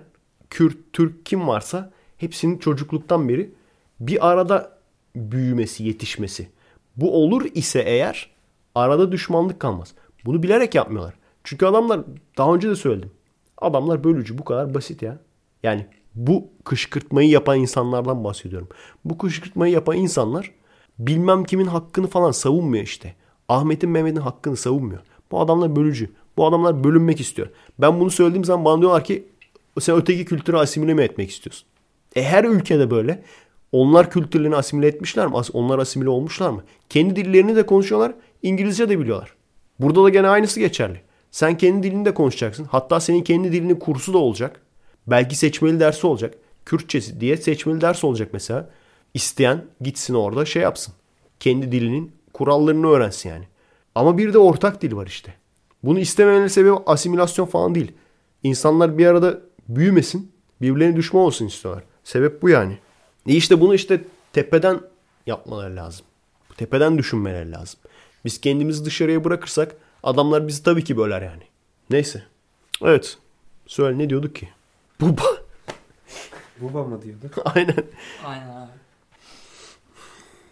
Kürt, 0.49 0.77
Türk 0.93 1.25
kim 1.25 1.47
varsa 1.47 1.91
hepsinin 2.17 2.57
çocukluktan 2.57 3.29
beri 3.29 3.51
bir 3.99 4.29
arada 4.29 4.77
büyümesi, 5.15 5.83
yetişmesi. 5.83 6.47
Bu 6.95 7.23
olur 7.23 7.45
ise 7.53 7.79
eğer 7.79 8.29
arada 8.75 9.11
düşmanlık 9.11 9.59
kalmaz. 9.59 9.93
Bunu 10.25 10.43
bilerek 10.43 10.75
yapmıyorlar. 10.75 11.13
Çünkü 11.43 11.65
adamlar 11.65 12.01
daha 12.37 12.55
önce 12.55 12.69
de 12.69 12.75
söyledim. 12.75 13.11
Adamlar 13.61 14.03
bölücü 14.03 14.37
bu 14.37 14.43
kadar 14.45 14.73
basit 14.73 15.01
ya. 15.01 15.17
Yani 15.63 15.85
bu 16.15 16.47
kışkırtmayı 16.63 17.29
yapan 17.29 17.59
insanlardan 17.59 18.23
bahsediyorum. 18.23 18.67
Bu 19.05 19.17
kışkırtmayı 19.17 19.73
yapan 19.73 19.97
insanlar 19.97 20.51
bilmem 20.99 21.43
kimin 21.43 21.65
hakkını 21.65 22.07
falan 22.07 22.31
savunmuyor 22.31 22.83
işte. 22.83 23.15
Ahmet'in 23.49 23.89
Mehmet'in 23.89 24.21
hakkını 24.21 24.57
savunmuyor. 24.57 25.01
Bu 25.31 25.39
adamlar 25.39 25.75
bölücü. 25.75 26.09
Bu 26.37 26.47
adamlar 26.47 26.83
bölünmek 26.83 27.19
istiyor. 27.19 27.47
Ben 27.79 27.99
bunu 27.99 28.11
söylediğim 28.11 28.45
zaman 28.45 28.65
bana 28.65 28.81
diyorlar 28.81 29.03
ki 29.03 29.27
sen 29.79 29.95
öteki 29.95 30.25
kültürü 30.25 30.57
asimile 30.57 30.93
mi 30.93 31.01
etmek 31.01 31.29
istiyorsun? 31.29 31.67
E 32.15 32.23
her 32.23 32.43
ülkede 32.43 32.91
böyle. 32.91 33.23
Onlar 33.71 34.11
kültürlerini 34.11 34.55
asimile 34.55 34.87
etmişler 34.87 35.27
mi? 35.27 35.33
Onlar 35.53 35.79
asimile 35.79 36.09
olmuşlar 36.09 36.49
mı? 36.49 36.63
Kendi 36.89 37.15
dillerini 37.15 37.55
de 37.55 37.65
konuşuyorlar. 37.65 38.13
İngilizce 38.43 38.89
de 38.89 38.99
biliyorlar. 38.99 39.33
Burada 39.79 40.03
da 40.03 40.09
gene 40.09 40.27
aynısı 40.27 40.59
geçerli. 40.59 41.01
Sen 41.31 41.57
kendi 41.57 41.83
dilini 41.87 42.05
de 42.05 42.13
konuşacaksın. 42.13 42.67
Hatta 42.71 42.99
senin 42.99 43.23
kendi 43.23 43.51
dilinin 43.51 43.75
kursu 43.75 44.13
da 44.13 44.17
olacak. 44.17 44.61
Belki 45.07 45.35
seçmeli 45.35 45.79
dersi 45.79 46.07
olacak. 46.07 46.33
Kürtçesi 46.65 47.21
diye 47.21 47.37
seçmeli 47.37 47.81
ders 47.81 48.03
olacak 48.03 48.29
mesela. 48.33 48.69
İsteyen 49.13 49.65
gitsin 49.81 50.13
orada 50.13 50.45
şey 50.45 50.61
yapsın. 50.61 50.93
Kendi 51.39 51.71
dilinin 51.71 52.11
kurallarını 52.33 52.87
öğrensin 52.87 53.29
yani. 53.29 53.47
Ama 53.95 54.17
bir 54.17 54.33
de 54.33 54.37
ortak 54.37 54.81
dil 54.81 54.95
var 54.95 55.07
işte. 55.07 55.33
Bunu 55.83 55.99
istememenin 55.99 56.47
sebebi 56.47 56.75
asimilasyon 56.85 57.45
falan 57.45 57.75
değil. 57.75 57.91
İnsanlar 58.43 58.97
bir 58.97 59.05
arada 59.05 59.39
büyümesin, 59.69 60.31
Birbirlerine 60.61 60.95
düşman 60.95 61.23
olsun 61.23 61.47
istiyorlar. 61.47 61.83
Sebep 62.03 62.41
bu 62.41 62.49
yani. 62.49 62.77
E 63.27 63.33
işte 63.33 63.61
bunu 63.61 63.75
işte 63.75 64.01
tepeden 64.33 64.81
yapmaları 65.27 65.75
lazım. 65.75 66.05
Tepeden 66.57 66.97
düşünmeleri 66.97 67.51
lazım. 67.51 67.79
Biz 68.25 68.41
kendimizi 68.41 68.85
dışarıya 68.85 69.23
bırakırsak 69.23 69.75
adamlar 70.03 70.47
bizi 70.47 70.63
tabii 70.63 70.83
ki 70.83 70.97
böler 70.97 71.21
yani. 71.21 71.43
Neyse. 71.89 72.23
Evet. 72.81 73.17
Söyle 73.67 73.97
ne 73.97 74.09
diyorduk 74.09 74.35
ki? 74.35 74.49
Bu 75.01 75.15
Buba 76.61 76.83
mı 76.83 77.01
diyorduk? 77.01 77.33
Aynen. 77.55 77.85
Aynen 78.25 78.49
abi. 78.49 78.71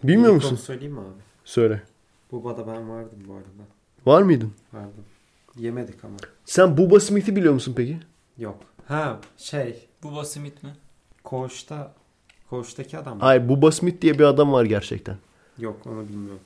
Bilmiyor 0.03 0.35
İlk 0.35 0.43
musun? 0.43 0.55
söyleyeyim 0.55 0.93
mi 0.93 0.99
abi? 0.99 1.21
Söyle. 1.45 1.81
Buba'da 2.31 2.67
ben 2.67 2.89
vardım 2.89 3.19
bu 3.27 3.33
arada. 3.33 3.47
Var 4.05 4.21
mıydın? 4.21 4.53
Vardım. 4.73 5.05
Yemedik 5.57 6.03
ama. 6.03 6.17
Sen 6.45 6.77
Bubba 6.77 6.99
Smith'i 6.99 7.35
biliyor 7.35 7.53
musun 7.53 7.73
peki? 7.77 7.99
Yok. 8.37 8.57
Ha 8.87 9.19
şey. 9.37 9.87
Bu 10.03 10.25
Smith 10.25 10.63
mi? 10.63 10.69
Koğuşta 11.23 11.93
Koğuştaki 12.49 12.97
adam 12.97 13.17
mı? 13.17 13.23
Hayır 13.23 13.49
Bubba 13.49 13.71
Smith 13.71 14.01
diye 14.01 14.19
bir 14.19 14.23
adam 14.23 14.51
var 14.51 14.65
gerçekten. 14.65 15.17
Yok 15.57 15.79
onu 15.85 16.07
bilmiyorum. 16.09 16.39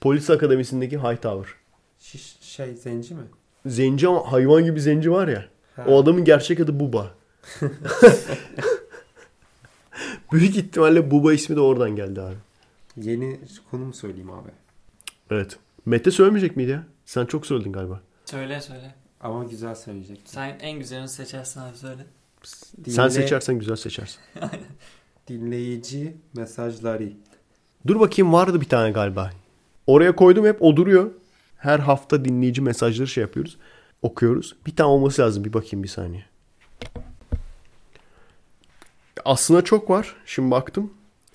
Polis 0.00 0.30
akademisindeki 0.30 0.98
Hightower. 0.98 1.54
Şiş, 2.00 2.36
şey 2.40 2.74
zenci 2.74 3.14
mi? 3.14 3.22
Zenci 3.66 4.08
ama 4.08 4.32
hayvan 4.32 4.64
gibi 4.64 4.80
zenci 4.80 5.10
var 5.12 5.28
ya. 5.28 5.44
Ha. 5.76 5.84
O 5.88 6.02
adamın 6.02 6.24
gerçek 6.24 6.60
adı 6.60 6.80
Buba. 6.80 7.14
Büyük 10.32 10.56
ihtimalle 10.56 11.10
Buba 11.10 11.32
ismi 11.32 11.56
de 11.56 11.60
oradan 11.60 11.96
geldi 11.96 12.20
abi. 12.20 12.36
Yeni 12.96 13.40
konu 13.70 13.84
mu 13.84 13.92
söyleyeyim 13.94 14.30
abi? 14.30 14.48
Evet. 15.30 15.58
Mete 15.86 16.10
söylemeyecek 16.10 16.56
miydi 16.56 16.70
ya? 16.70 16.84
Sen 17.06 17.26
çok 17.26 17.46
söyledin 17.46 17.72
galiba. 17.72 18.00
Söyle 18.24 18.60
söyle. 18.60 18.94
Ama 19.20 19.44
güzel 19.44 19.74
söyleyecek. 19.74 20.20
Sen 20.24 20.58
en 20.60 20.78
güzelini 20.78 21.08
seçersin 21.08 21.60
abi 21.60 21.76
söyle. 21.76 22.06
Sen 22.88 23.08
seçersen 23.08 23.58
güzel 23.58 23.76
seçersin. 23.76 24.20
Dinleyici 25.28 26.16
mesajları. 26.34 27.12
Dur 27.86 28.00
bakayım 28.00 28.32
vardı 28.32 28.60
bir 28.60 28.68
tane 28.68 28.90
galiba. 28.90 29.30
Oraya 29.86 30.16
koydum 30.16 30.46
hep 30.46 30.62
o 30.62 30.76
duruyor. 30.76 31.10
Her 31.60 31.78
hafta 31.78 32.24
dinleyici 32.24 32.62
mesajları 32.62 33.08
şey 33.08 33.20
yapıyoruz. 33.22 33.56
Okuyoruz. 34.02 34.56
Bir 34.66 34.76
tane 34.76 34.88
olması 34.88 35.22
lazım. 35.22 35.44
Bir 35.44 35.52
bakayım 35.52 35.82
bir 35.82 35.88
saniye. 35.88 36.24
Aslında 39.24 39.64
çok 39.64 39.90
var. 39.90 40.16
Şimdi 40.26 40.50
baktım. 40.50 40.90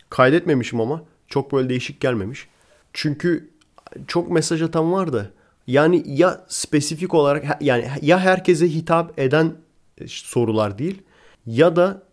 Kaydetmemişim 0.09 0.81
ama. 0.81 1.03
Çok 1.27 1.53
böyle 1.53 1.69
değişik 1.69 1.99
gelmemiş. 1.99 2.47
Çünkü 2.93 3.49
çok 4.07 4.31
mesaj 4.31 4.61
atan 4.61 4.91
var 4.91 5.13
da. 5.13 5.29
Yani 5.67 6.03
ya 6.05 6.45
spesifik 6.47 7.13
olarak 7.13 7.61
yani 7.61 7.87
ya 8.01 8.19
herkese 8.19 8.69
hitap 8.69 9.19
eden 9.19 9.53
e, 9.97 10.07
sorular 10.07 10.77
değil 10.77 11.01
ya 11.45 11.75
da 11.75 12.03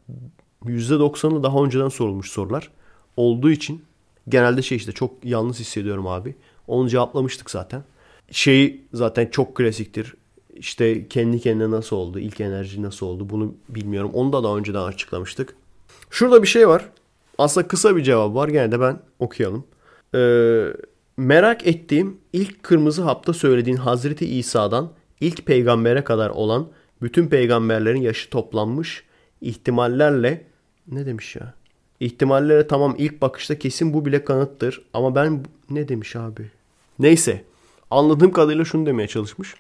%90'ı 0.65 1.43
daha 1.43 1.65
önceden 1.65 1.89
sorulmuş 1.89 2.31
sorular 2.31 2.71
olduğu 3.17 3.51
için 3.51 3.85
genelde 4.29 4.63
şey 4.63 4.77
işte 4.77 4.93
çok 4.93 5.25
yalnız 5.25 5.61
hissediyorum 5.61 6.07
abi. 6.07 6.35
Onu 6.67 6.89
cevaplamıştık 6.89 7.51
zaten. 7.51 7.83
Şey 8.33 8.81
zaten 8.93 9.27
çok 9.27 9.55
klasiktir. 9.55 10.15
İşte 10.55 11.09
kendi 11.09 11.41
kendine 11.41 11.71
nasıl 11.71 11.97
oldu, 11.97 12.19
ilk 12.19 12.41
enerji 12.41 12.83
nasıl 12.83 13.07
oldu 13.07 13.31
bunu 13.31 13.55
bilmiyorum. 13.69 14.11
Onu 14.15 14.33
da 14.33 14.45
daha 14.45 14.57
önceden 14.57 14.83
açıklamıştık. 14.83 15.55
Şurada 16.11 16.43
bir 16.43 16.49
şey 16.49 16.69
var. 16.69 16.89
Aslında 17.39 17.69
kısa 17.69 17.97
bir 17.97 18.03
cevap 18.03 18.35
var. 18.35 18.49
Gene 18.49 18.73
de 18.73 18.81
ben 18.81 18.99
okuyalım. 19.19 19.65
Ee, 20.15 20.65
merak 21.17 21.67
ettiğim 21.67 22.17
ilk 22.33 22.63
kırmızı 22.63 23.03
hapta 23.03 23.33
söylediğin 23.33 23.77
Hazreti 23.77 24.27
İsa'dan 24.27 24.93
ilk 25.21 25.47
peygambere 25.47 26.05
kadar 26.05 26.31
olan 26.31 26.69
bütün 27.03 27.27
peygamberlerin 27.27 28.01
yaşı 28.01 28.31
toplanmış 28.31 29.05
ihtimallerle 29.41 30.45
ne 30.89 31.07
demiş 31.07 31.37
ya? 31.37 31.55
İhtimallere 32.01 32.67
tamam 32.67 32.95
ilk 32.99 33.23
bakışta 33.23 33.59
kesin 33.59 33.95
bu 33.95 34.05
bile 34.05 34.25
kanıttır. 34.25 34.83
Ama 34.95 35.15
ben 35.15 35.45
ne 35.71 35.89
demiş 35.89 36.17
abi? 36.17 36.51
Neyse. 36.99 37.45
Anladığım 37.93 38.33
kadarıyla 38.33 38.65
şunu 38.65 38.87
demeye 38.87 39.09
çalışmış. 39.09 39.55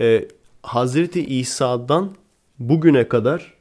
Ee, 0.00 0.28
Hazreti 0.62 1.26
İsa'dan 1.26 2.14
bugüne 2.58 3.08
kadar 3.08 3.54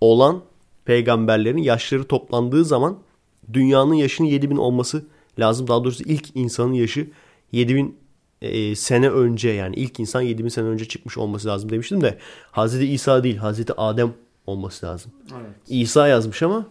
olan 0.00 0.42
peygamberlerin 0.84 1.58
yaşları 1.58 2.04
toplandığı 2.04 2.64
zaman 2.64 2.98
dünyanın 3.52 3.94
yaşının 3.94 4.28
7000 4.28 4.56
olması 4.56 5.04
lazım. 5.38 5.68
Daha 5.68 5.84
doğrusu 5.84 6.04
ilk 6.04 6.36
insanın 6.36 6.72
yaşı 6.72 7.10
7000 7.52 7.98
e, 8.42 8.74
sene 8.74 9.10
önce 9.10 9.50
yani 9.50 9.76
ilk 9.76 10.00
insan 10.00 10.20
7000 10.20 10.48
sene 10.48 10.64
önce 10.64 10.84
çıkmış 10.84 11.18
olması 11.18 11.48
lazım 11.48 11.70
demiştim 11.70 12.00
de 12.00 12.18
Hazreti 12.50 12.86
İsa 12.86 13.24
değil 13.24 13.36
Hazreti 13.36 13.72
Adem 13.72 14.14
olması 14.46 14.86
lazım. 14.86 15.12
Evet. 15.32 15.50
İsa 15.68 16.08
yazmış 16.08 16.42
ama 16.42 16.66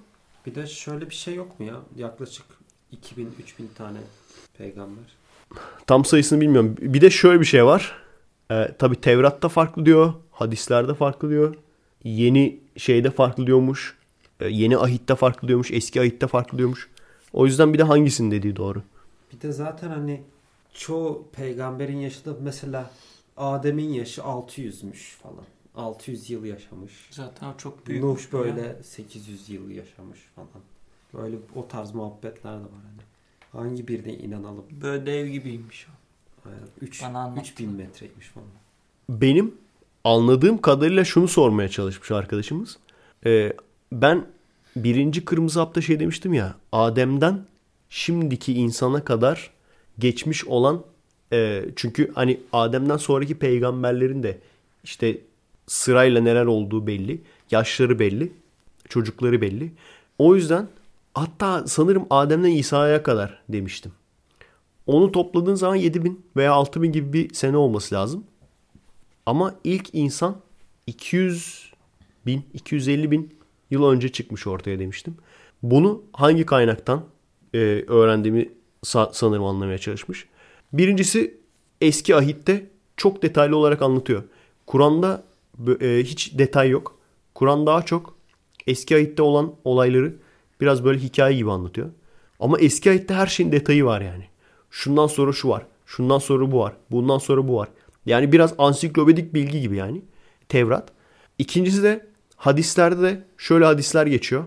Bir 0.45 0.55
de 0.55 0.67
şöyle 0.67 1.09
bir 1.09 1.15
şey 1.15 1.35
yok 1.35 1.59
mu 1.59 1.65
ya? 1.65 1.75
Yaklaşık 1.97 2.45
2000-3000 2.93 3.27
tane 3.77 3.97
peygamber. 4.57 5.20
Tam 5.87 6.05
sayısını 6.05 6.41
bilmiyorum. 6.41 6.75
Bir 6.79 7.01
de 7.01 7.09
şöyle 7.09 7.39
bir 7.39 7.45
şey 7.45 7.65
var. 7.65 7.95
Ee, 8.51 8.75
Tabi 8.79 8.95
Tevrat'ta 8.95 9.49
farklı 9.49 9.85
diyor. 9.85 10.13
Hadislerde 10.31 10.93
farklı 10.93 11.29
diyor. 11.29 11.55
Yeni 12.03 12.59
şeyde 12.77 13.11
farklı 13.11 13.47
diyormuş. 13.47 13.97
Ee, 14.39 14.47
yeni 14.47 14.77
ahitte 14.77 15.15
farklı 15.15 15.47
diyormuş. 15.47 15.71
Eski 15.71 16.01
ahitte 16.01 16.27
farklı 16.27 16.57
diyormuş. 16.57 16.89
O 17.33 17.45
yüzden 17.45 17.73
bir 17.73 17.79
de 17.79 17.83
hangisinin 17.83 18.31
dediği 18.31 18.55
doğru. 18.55 18.81
Bir 19.33 19.41
de 19.41 19.51
zaten 19.51 19.89
hani 19.89 20.21
çoğu 20.73 21.27
peygamberin 21.31 21.97
yaşı 21.97 22.25
da 22.25 22.35
mesela 22.41 22.91
Adem'in 23.37 23.93
yaşı 23.93 24.21
600'müş 24.21 25.15
falan. 25.23 25.45
600 25.75 26.29
yıl 26.29 26.45
yaşamış. 26.45 26.91
Zaten 27.11 27.53
çok 27.57 27.87
büyük. 27.87 28.03
Nuh 28.03 28.19
böyle 28.33 28.83
800 28.83 29.49
yıl 29.49 29.69
yaşamış 29.69 30.19
falan. 30.35 30.47
Böyle 31.13 31.37
o 31.55 31.67
tarz 31.67 31.91
muhabbetler 31.91 32.53
de 32.53 32.63
var 32.63 32.81
hani. 32.83 33.01
Hangi 33.51 33.87
birine 33.87 34.13
inanalım? 34.13 34.65
Böyle 34.81 35.05
dev 35.05 35.27
gibiymiş 35.27 35.87
o. 35.87 36.01
3 36.81 37.03
Bana 37.03 37.19
anlattı. 37.19 37.41
3000 37.41 37.69
metreymiş 37.69 38.27
falan. 38.27 38.47
Benim 39.09 39.55
anladığım 40.03 40.61
kadarıyla 40.61 41.05
şunu 41.05 41.27
sormaya 41.27 41.69
çalışmış 41.69 42.11
arkadaşımız. 42.11 42.77
Ee, 43.25 43.53
ben 43.91 44.25
birinci 44.75 45.25
kırmızı 45.25 45.59
hapta 45.59 45.81
şey 45.81 45.99
demiştim 45.99 46.33
ya. 46.33 46.55
Adem'den 46.71 47.45
şimdiki 47.89 48.53
insana 48.53 49.03
kadar 49.03 49.51
geçmiş 49.99 50.45
olan 50.45 50.83
e, 51.33 51.65
çünkü 51.75 52.11
hani 52.15 52.39
Adem'den 52.53 52.97
sonraki 52.97 53.39
peygamberlerin 53.39 54.23
de 54.23 54.37
işte 54.83 55.17
sırayla 55.67 56.21
neler 56.21 56.45
olduğu 56.45 56.87
belli. 56.87 57.21
Yaşları 57.51 57.99
belli. 57.99 58.31
Çocukları 58.89 59.41
belli. 59.41 59.71
O 60.17 60.35
yüzden 60.35 60.67
hatta 61.13 61.67
sanırım 61.67 62.05
Adem'den 62.09 62.51
İsa'ya 62.51 63.03
kadar 63.03 63.41
demiştim. 63.49 63.91
Onu 64.87 65.11
topladığın 65.11 65.55
zaman 65.55 65.75
7000 65.75 66.25
veya 66.35 66.53
6000 66.53 66.91
gibi 66.91 67.13
bir 67.13 67.33
sene 67.33 67.57
olması 67.57 67.95
lazım. 67.95 68.23
Ama 69.25 69.55
ilk 69.63 69.89
insan 69.93 70.37
200 70.87 71.71
bin, 72.25 72.43
250 72.53 73.11
bin 73.11 73.35
yıl 73.71 73.85
önce 73.85 74.09
çıkmış 74.11 74.47
ortaya 74.47 74.79
demiştim. 74.79 75.17
Bunu 75.63 76.03
hangi 76.13 76.45
kaynaktan 76.45 77.03
e, 77.53 77.57
öğrendiğimi 77.87 78.49
sa- 78.85 79.09
sanırım 79.13 79.43
anlamaya 79.43 79.77
çalışmış. 79.77 80.27
Birincisi 80.73 81.37
eski 81.81 82.15
ahitte 82.15 82.69
çok 82.97 83.21
detaylı 83.21 83.57
olarak 83.57 83.81
anlatıyor. 83.81 84.23
Kur'an'da 84.67 85.23
e, 85.81 86.03
hiç 86.03 86.37
detay 86.39 86.69
yok. 86.69 86.97
Kur'an 87.35 87.65
daha 87.65 87.81
çok 87.85 88.15
eski 88.67 88.95
ahitte 88.95 89.21
olan 89.21 89.53
olayları 89.63 90.15
biraz 90.61 90.83
böyle 90.83 90.99
hikaye 90.99 91.35
gibi 91.35 91.51
anlatıyor. 91.51 91.89
Ama 92.39 92.59
eski 92.59 92.89
ahitte 92.89 93.13
her 93.13 93.27
şeyin 93.27 93.51
detayı 93.51 93.85
var 93.85 94.01
yani. 94.01 94.25
Şundan 94.71 95.07
sonra 95.07 95.33
şu 95.33 95.49
var. 95.49 95.65
Şundan 95.85 96.19
sonra 96.19 96.51
bu 96.51 96.59
var. 96.59 96.73
Bundan 96.91 97.17
sonra 97.17 97.47
bu 97.47 97.55
var. 97.55 97.69
Yani 98.05 98.31
biraz 98.31 98.53
ansiklopedik 98.57 99.33
bilgi 99.33 99.61
gibi 99.61 99.75
yani. 99.75 100.01
Tevrat. 100.49 100.89
İkincisi 101.37 101.83
de 101.83 102.07
hadislerde 102.35 103.01
de 103.01 103.23
şöyle 103.37 103.65
hadisler 103.65 104.07
geçiyor. 104.07 104.43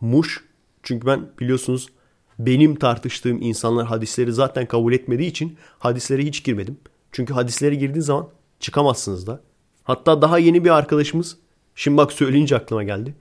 Muş. 0.00 0.44
Çünkü 0.82 1.06
ben 1.06 1.30
biliyorsunuz 1.40 1.88
benim 2.38 2.76
tartıştığım 2.76 3.42
insanlar 3.42 3.86
hadisleri 3.86 4.32
zaten 4.32 4.66
kabul 4.66 4.92
etmediği 4.92 5.30
için 5.30 5.56
hadislere 5.78 6.22
hiç 6.22 6.44
girmedim. 6.44 6.78
Çünkü 7.12 7.34
hadislere 7.34 7.74
girdiğin 7.74 8.00
zaman 8.00 8.28
çıkamazsınız 8.60 9.26
da. 9.26 9.40
Hatta 9.84 10.22
daha 10.22 10.38
yeni 10.38 10.64
bir 10.64 10.70
arkadaşımız 10.70 11.36
şimdi 11.74 11.96
bak 11.96 12.12
söyleyince 12.12 12.56
aklıma 12.56 12.82
geldi. 12.82 13.14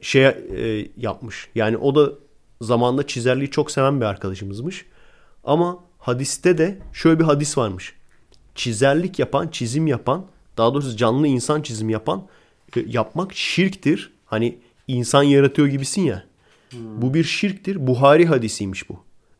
Şey 0.00 0.24
e, 0.26 0.88
yapmış. 0.96 1.48
Yani 1.54 1.76
o 1.76 1.94
da 1.94 2.12
zamanında 2.60 3.06
çizerliği 3.06 3.50
çok 3.50 3.70
seven 3.70 4.00
bir 4.00 4.06
arkadaşımızmış. 4.06 4.86
Ama 5.44 5.84
hadiste 5.98 6.58
de 6.58 6.78
şöyle 6.92 7.18
bir 7.18 7.24
hadis 7.24 7.58
varmış. 7.58 7.94
Çizerlik 8.54 9.18
yapan, 9.18 9.48
çizim 9.48 9.86
yapan, 9.86 10.26
daha 10.56 10.74
doğrusu 10.74 10.96
canlı 10.96 11.26
insan 11.26 11.62
çizim 11.62 11.90
yapan 11.90 12.26
e, 12.76 12.80
yapmak 12.86 13.34
şirktir. 13.34 14.12
Hani 14.24 14.58
insan 14.88 15.22
yaratıyor 15.22 15.68
gibisin 15.68 16.02
ya. 16.02 16.24
Bu 16.72 17.14
bir 17.14 17.24
şirktir. 17.24 17.86
Buhari 17.86 18.26
hadisiymiş 18.26 18.88
bu. 18.88 18.96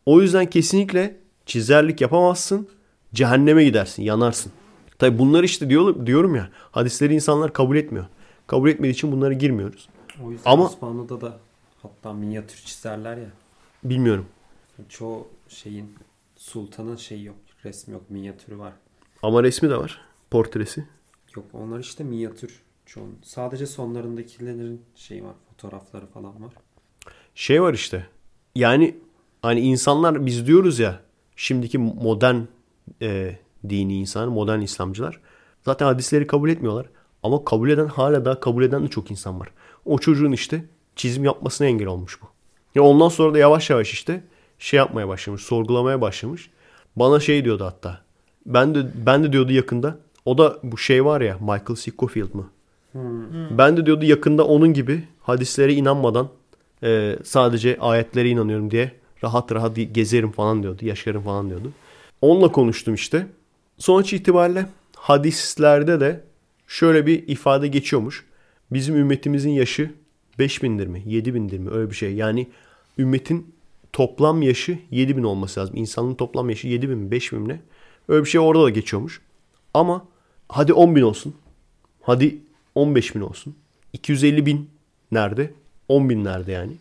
O 0.06 0.20
yüzden 0.20 0.50
kesinlikle 0.50 1.16
çizerlik 1.46 2.00
yapamazsın. 2.00 2.68
Cehenneme 3.14 3.64
gidersin, 3.64 4.02
yanarsın. 4.02 4.52
Tabi 4.98 5.18
bunlar 5.18 5.44
işte 5.44 5.70
diyor, 5.70 6.06
diyorum 6.06 6.34
ya 6.34 6.48
hadisleri 6.70 7.14
insanlar 7.14 7.52
kabul 7.52 7.76
etmiyor. 7.76 8.06
Kabul 8.46 8.68
etmediği 8.68 8.92
için 8.92 9.12
bunlara 9.12 9.32
girmiyoruz. 9.32 9.88
O 10.22 10.30
yüzden 10.30 10.50
Ama- 10.50 10.64
Osmanlı'da 10.64 11.20
da 11.20 11.38
hatta 11.82 12.12
minyatür 12.12 12.56
çizerler 12.56 13.16
ya. 13.16 13.30
Bilmiyorum. 13.84 14.26
Çoğu 14.88 15.28
şeyin 15.48 15.94
sultanın 16.36 16.96
şeyi 16.96 17.24
yok. 17.24 17.36
Resmi 17.64 17.92
yok. 17.92 18.10
Minyatürü 18.10 18.58
var. 18.58 18.72
Ama 19.22 19.42
resmi 19.42 19.70
de 19.70 19.76
var. 19.76 20.00
Portresi. 20.30 20.86
Yok 21.36 21.44
onlar 21.52 21.78
işte 21.78 22.04
minyatür. 22.04 22.62
Çoğun. 22.86 23.18
Sadece 23.22 23.66
sonlarındakilerin 23.66 24.82
şeyi 24.94 25.24
var. 25.24 25.34
Fotoğrafları 25.50 26.06
falan 26.06 26.42
var. 26.44 26.52
Şey 27.34 27.62
var 27.62 27.74
işte. 27.74 28.06
Yani 28.54 28.96
hani 29.42 29.60
insanlar 29.60 30.26
biz 30.26 30.46
diyoruz 30.46 30.78
ya 30.78 31.00
şimdiki 31.36 31.78
modern 31.78 32.40
e, 33.02 33.38
dini 33.68 33.98
insan, 34.00 34.28
modern 34.32 34.60
İslamcılar 34.60 35.20
zaten 35.64 35.86
hadisleri 35.86 36.26
kabul 36.26 36.50
etmiyorlar. 36.50 36.86
Ama 37.22 37.44
kabul 37.44 37.70
eden 37.70 37.86
hala 37.86 38.24
daha 38.24 38.40
kabul 38.40 38.62
eden 38.62 38.84
de 38.84 38.88
çok 38.88 39.10
insan 39.10 39.40
var. 39.40 39.50
O 39.84 39.98
çocuğun 39.98 40.32
işte 40.32 40.64
çizim 40.96 41.24
yapmasına 41.24 41.66
engel 41.66 41.86
olmuş 41.86 42.22
bu. 42.22 42.26
Ya 42.74 42.82
ondan 42.82 43.08
sonra 43.08 43.34
da 43.34 43.38
yavaş 43.38 43.70
yavaş 43.70 43.92
işte 43.92 44.24
şey 44.58 44.78
yapmaya 44.78 45.08
başlamış, 45.08 45.42
sorgulamaya 45.42 46.00
başlamış. 46.00 46.50
Bana 46.96 47.20
şey 47.20 47.44
diyordu 47.44 47.64
hatta. 47.64 48.00
Ben 48.46 48.74
de 48.74 48.86
ben 49.06 49.24
de 49.24 49.32
diyordu 49.32 49.52
yakında. 49.52 49.98
O 50.24 50.38
da 50.38 50.58
bu 50.62 50.78
şey 50.78 51.04
var 51.04 51.20
ya 51.20 51.38
Michael 51.40 51.76
Scofield 51.76 52.34
mı? 52.34 52.50
Ben 53.58 53.76
de 53.76 53.86
diyordu 53.86 54.04
yakında 54.04 54.46
onun 54.46 54.72
gibi 54.72 55.04
hadislere 55.20 55.74
inanmadan 55.74 56.28
e, 56.82 57.16
sadece 57.24 57.76
ayetlere 57.80 58.28
inanıyorum 58.28 58.70
diye 58.70 58.92
rahat 59.24 59.52
rahat 59.52 59.76
gezerim 59.92 60.30
falan 60.32 60.62
diyordu. 60.62 60.86
Yaşarım 60.86 61.22
falan 61.22 61.48
diyordu. 61.48 61.72
Onunla 62.20 62.52
konuştum 62.52 62.94
işte. 62.94 63.26
Sonuç 63.78 64.12
itibariyle 64.12 64.66
hadislerde 64.96 66.00
de 66.00 66.24
şöyle 66.66 67.06
bir 67.06 67.28
ifade 67.28 67.68
geçiyormuş. 67.68 68.24
Bizim 68.70 68.96
ümmetimizin 68.96 69.50
yaşı 69.50 69.90
5000'dir 70.38 70.86
mi? 70.86 71.02
7000'dir 71.06 71.58
mi? 71.58 71.70
Öyle 71.70 71.90
bir 71.90 71.96
şey. 71.96 72.14
Yani 72.14 72.46
ümmetin 72.98 73.54
toplam 73.92 74.42
yaşı 74.42 74.78
7000 74.90 75.22
olması 75.22 75.60
lazım. 75.60 75.76
İnsanın 75.76 76.14
toplam 76.14 76.50
yaşı 76.50 76.68
7000 76.68 76.98
mi 76.98 77.10
5000 77.10 77.40
mi 77.40 77.48
ne? 77.48 77.60
Öyle 78.08 78.24
bir 78.24 78.30
şey 78.30 78.40
orada 78.40 78.64
da 78.64 78.70
geçiyormuş. 78.70 79.20
Ama 79.74 80.06
hadi 80.48 80.72
10 80.72 80.96
bin 80.96 81.02
olsun. 81.02 81.34
Hadi 82.02 82.38
15 82.74 83.14
bin 83.14 83.20
olsun. 83.20 83.54
250 83.92 84.46
bin 84.46 84.70
nerede? 85.12 85.50
10 85.88 86.10
bin 86.10 86.24
nerede 86.24 86.52
yani? 86.52 86.72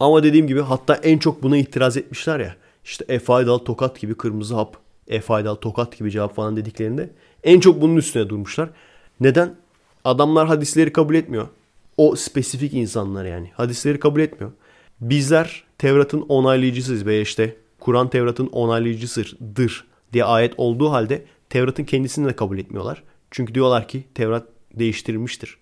Ama 0.00 0.22
dediğim 0.22 0.46
gibi 0.46 0.60
hatta 0.60 0.94
en 0.94 1.18
çok 1.18 1.42
buna 1.42 1.56
itiraz 1.56 1.96
etmişler 1.96 2.40
ya. 2.40 2.56
İşte 2.84 3.04
e 3.08 3.18
faydalı 3.18 3.64
tokat 3.64 4.00
gibi 4.00 4.14
kırmızı 4.14 4.54
hap, 4.54 4.76
e 5.08 5.20
faydalı 5.20 5.60
tokat 5.60 5.98
gibi 5.98 6.10
cevap 6.10 6.36
falan 6.36 6.56
dediklerinde 6.56 7.10
en 7.44 7.60
çok 7.60 7.80
bunun 7.80 7.96
üstüne 7.96 8.28
durmuşlar. 8.28 8.70
Neden? 9.20 9.54
Adamlar 10.04 10.48
hadisleri 10.48 10.92
kabul 10.92 11.14
etmiyor. 11.14 11.48
O 11.96 12.16
spesifik 12.16 12.74
insanlar 12.74 13.24
yani. 13.24 13.50
Hadisleri 13.54 14.00
kabul 14.00 14.20
etmiyor. 14.20 14.52
Bizler 15.00 15.64
Tevrat'ın 15.78 16.20
onaylayıcısıyız 16.20 17.06
veya 17.06 17.20
işte 17.20 17.56
Kur'an 17.80 18.10
Tevrat'ın 18.10 18.46
onaylayıcısıdır 18.46 19.84
diye 20.12 20.24
ayet 20.24 20.54
olduğu 20.56 20.90
halde 20.90 21.24
Tevrat'ın 21.50 21.84
kendisini 21.84 22.28
de 22.28 22.36
kabul 22.36 22.58
etmiyorlar. 22.58 23.02
Çünkü 23.30 23.54
diyorlar 23.54 23.88
ki 23.88 24.04
Tevrat 24.14 24.46
değiştirilmiştir. 24.74 25.56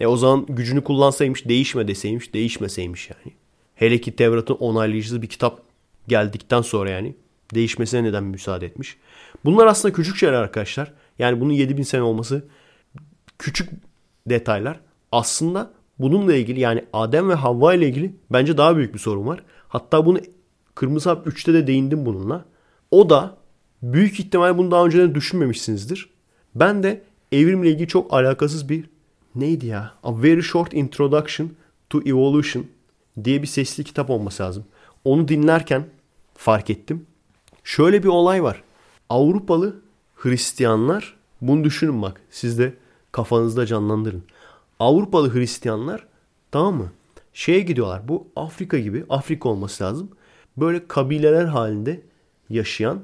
E 0.00 0.06
o 0.06 0.16
zaman 0.16 0.46
gücünü 0.48 0.84
kullansaymış 0.84 1.48
değişme 1.48 1.88
deseymiş 1.88 2.34
değişmeseymiş 2.34 3.10
yani. 3.10 3.34
Hele 3.74 4.00
ki 4.00 4.16
Tevrat'ın 4.16 4.54
onaylayıcısı 4.54 5.22
bir 5.22 5.26
kitap 5.26 5.62
geldikten 6.08 6.62
sonra 6.62 6.90
yani 6.90 7.14
değişmesine 7.54 8.02
neden 8.02 8.24
müsaade 8.24 8.66
etmiş. 8.66 8.96
Bunlar 9.44 9.66
aslında 9.66 9.94
küçük 9.94 10.16
şeyler 10.16 10.34
arkadaşlar. 10.34 10.92
Yani 11.18 11.40
bunun 11.40 11.52
7000 11.52 11.82
sene 11.82 12.02
olması 12.02 12.48
küçük 13.38 13.70
detaylar. 14.26 14.80
Aslında 15.12 15.70
bununla 15.98 16.34
ilgili 16.34 16.60
yani 16.60 16.84
Adem 16.92 17.28
ve 17.28 17.34
Havva 17.34 17.74
ile 17.74 17.88
ilgili 17.88 18.14
bence 18.30 18.56
daha 18.56 18.76
büyük 18.76 18.94
bir 18.94 18.98
sorun 18.98 19.26
var. 19.26 19.42
Hatta 19.68 20.06
bunu 20.06 20.18
Kırmızı 20.74 21.08
Hap 21.08 21.26
3'te 21.26 21.54
de 21.54 21.66
değindim 21.66 22.06
bununla. 22.06 22.44
O 22.90 23.10
da 23.10 23.36
büyük 23.82 24.20
ihtimal 24.20 24.58
bunu 24.58 24.70
daha 24.70 24.86
önceden 24.86 25.14
düşünmemişsinizdir. 25.14 26.10
Ben 26.54 26.82
de 26.82 27.02
evrimle 27.32 27.70
ilgili 27.70 27.88
çok 27.88 28.12
alakasız 28.12 28.68
bir 28.68 28.84
neydi 29.34 29.66
ya? 29.66 29.92
A 30.02 30.22
Very 30.22 30.42
Short 30.42 30.74
Introduction 30.74 31.50
to 31.90 32.00
Evolution 32.00 32.66
diye 33.24 33.42
bir 33.42 33.46
sesli 33.46 33.84
kitap 33.84 34.10
olması 34.10 34.42
lazım. 34.42 34.64
Onu 35.04 35.28
dinlerken 35.28 35.86
fark 36.34 36.70
ettim. 36.70 37.06
Şöyle 37.64 38.02
bir 38.02 38.08
olay 38.08 38.42
var. 38.42 38.62
Avrupalı 39.08 39.76
Hristiyanlar 40.14 41.16
bunu 41.40 41.64
düşünün 41.64 42.02
bak. 42.02 42.20
Siz 42.30 42.58
de 42.58 42.74
kafanızda 43.16 43.66
canlandırın. 43.66 44.24
Avrupalı 44.80 45.34
Hristiyanlar 45.34 46.06
tamam 46.50 46.74
mı? 46.74 46.92
Şeye 47.32 47.60
gidiyorlar. 47.60 48.08
Bu 48.08 48.28
Afrika 48.36 48.78
gibi. 48.78 49.04
Afrika 49.08 49.48
olması 49.48 49.84
lazım. 49.84 50.10
Böyle 50.56 50.88
kabileler 50.88 51.44
halinde 51.44 52.02
yaşayan 52.50 53.00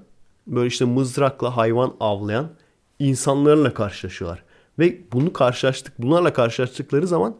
böyle 0.47 0.67
işte 0.67 0.85
mızrakla 0.85 1.57
hayvan 1.57 1.95
avlayan 2.01 2.51
insanlarla 2.99 3.75
karşılaşıyorlar. 3.75 4.45
Ve 4.79 5.01
bunu 5.13 5.33
karşılaştık, 5.33 6.03
bunlarla 6.03 6.33
karşılaştıkları 6.33 7.07
zaman 7.07 7.37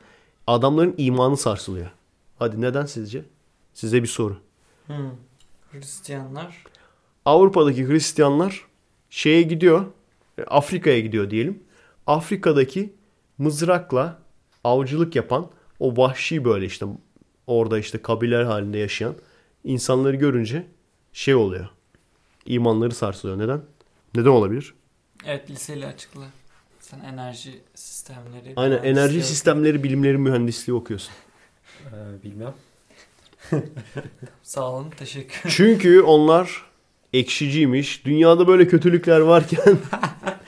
adamların 0.47 0.95
imanı 0.97 1.37
sarsılıyor. 1.37 1.91
Hadi 2.39 2.61
neden 2.61 2.87
sizce? 2.87 3.25
Size 3.75 4.03
bir 4.03 4.09
soru. 4.09 4.37
Hmm. 4.87 5.11
Hristiyanlar 5.73 6.65
Avrupa'daki 7.25 7.89
Hristiyanlar 7.89 8.67
şeye 9.11 9.43
gidiyor, 9.43 9.87
e, 10.39 10.43
Afrika'ya 10.43 11.01
gidiyor 11.01 11.31
diyelim. 11.31 11.63
Afrika'daki 12.07 12.95
mızrakla 13.39 14.19
avcılık 14.65 15.17
yapan 15.17 15.51
o 15.79 15.97
vahşi 15.97 16.45
böyle 16.45 16.67
işte 16.67 16.87
orada 17.47 17.79
işte 17.79 18.03
kabileler 18.03 18.45
halinde 18.45 18.79
yaşayan 18.79 19.15
insanları 19.65 20.17
görünce 20.17 20.67
şey 21.13 21.35
oluyor. 21.35 21.69
İmanları 22.47 22.95
sarsılıyor. 22.95 23.39
Neden? 23.39 23.63
Neden 24.15 24.31
olabilir? 24.31 24.75
evet 25.27 25.51
liseyle 25.51 25.87
açıkla. 25.87 26.23
Sen 26.81 27.01
enerji 27.01 27.61
sistemleri. 27.75 28.53
Aynen 28.57 28.83
enerji 28.83 29.23
sistemleri 29.23 29.83
bilimleri 29.83 30.19
mühendisliği 30.19 30.79
okuyorsun. 30.79 31.13
Ee, 31.87 32.23
bilmem. 32.23 32.55
Sağ 34.43 34.73
olun 34.73 34.91
teşekkür 34.91 35.51
Çünkü 35.51 36.01
onlar 36.01 36.63
ekşiciymiş. 37.13 38.05
Dünyada 38.05 38.49
böyle 38.49 38.69
kötülükler 38.69 39.21
varken. 39.21 39.79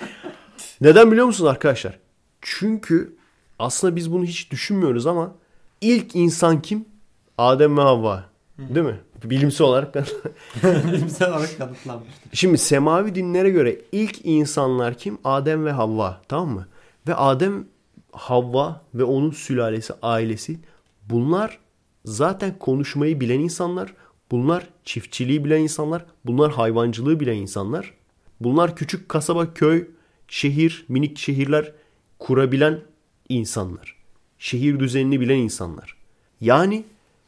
Neden 0.80 1.10
biliyor 1.10 1.26
musunuz 1.26 1.50
arkadaşlar? 1.50 1.98
Çünkü 2.40 3.16
aslında 3.58 3.96
biz 3.96 4.12
bunu 4.12 4.24
hiç 4.24 4.50
düşünmüyoruz 4.50 5.06
ama 5.06 5.34
ilk 5.80 6.16
insan 6.16 6.62
kim? 6.62 6.84
Adem 7.38 7.76
ve 7.76 7.80
Havva. 7.80 8.24
Değil 8.58 8.86
mi? 8.86 9.00
Bilimsel 9.24 9.66
olarak. 9.66 9.94
Bilimsel 10.64 11.28
olarak 11.30 11.58
kanıtlanmıştır. 11.58 12.30
Şimdi 12.32 12.58
semavi 12.58 13.14
dinlere 13.14 13.50
göre 13.50 13.80
ilk 13.92 14.26
insanlar 14.26 14.94
kim? 14.94 15.18
Adem 15.24 15.64
ve 15.64 15.72
Havva. 15.72 16.20
Tamam 16.28 16.48
mı? 16.48 16.66
Ve 17.08 17.14
Adem, 17.14 17.66
Havva 18.12 18.80
ve 18.94 19.04
onun 19.04 19.30
sülalesi, 19.30 19.92
ailesi 20.02 20.58
bunlar 21.10 21.58
zaten 22.04 22.58
konuşmayı 22.58 23.20
bilen 23.20 23.40
insanlar. 23.40 23.94
Bunlar 24.30 24.68
çiftçiliği 24.84 25.44
bilen 25.44 25.60
insanlar. 25.60 26.04
Bunlar 26.24 26.52
hayvancılığı 26.52 27.20
bilen 27.20 27.36
insanlar. 27.36 27.94
Bunlar 28.40 28.76
küçük 28.76 29.08
kasaba, 29.08 29.54
köy, 29.54 29.86
şehir, 30.28 30.84
minik 30.88 31.18
şehirler 31.18 31.72
kurabilen 32.18 32.80
insanlar. 33.28 33.96
Şehir 34.38 34.80
düzenini 34.80 35.20
bilen 35.20 35.36
insanlar. 35.38 35.96
Yani 36.40 36.84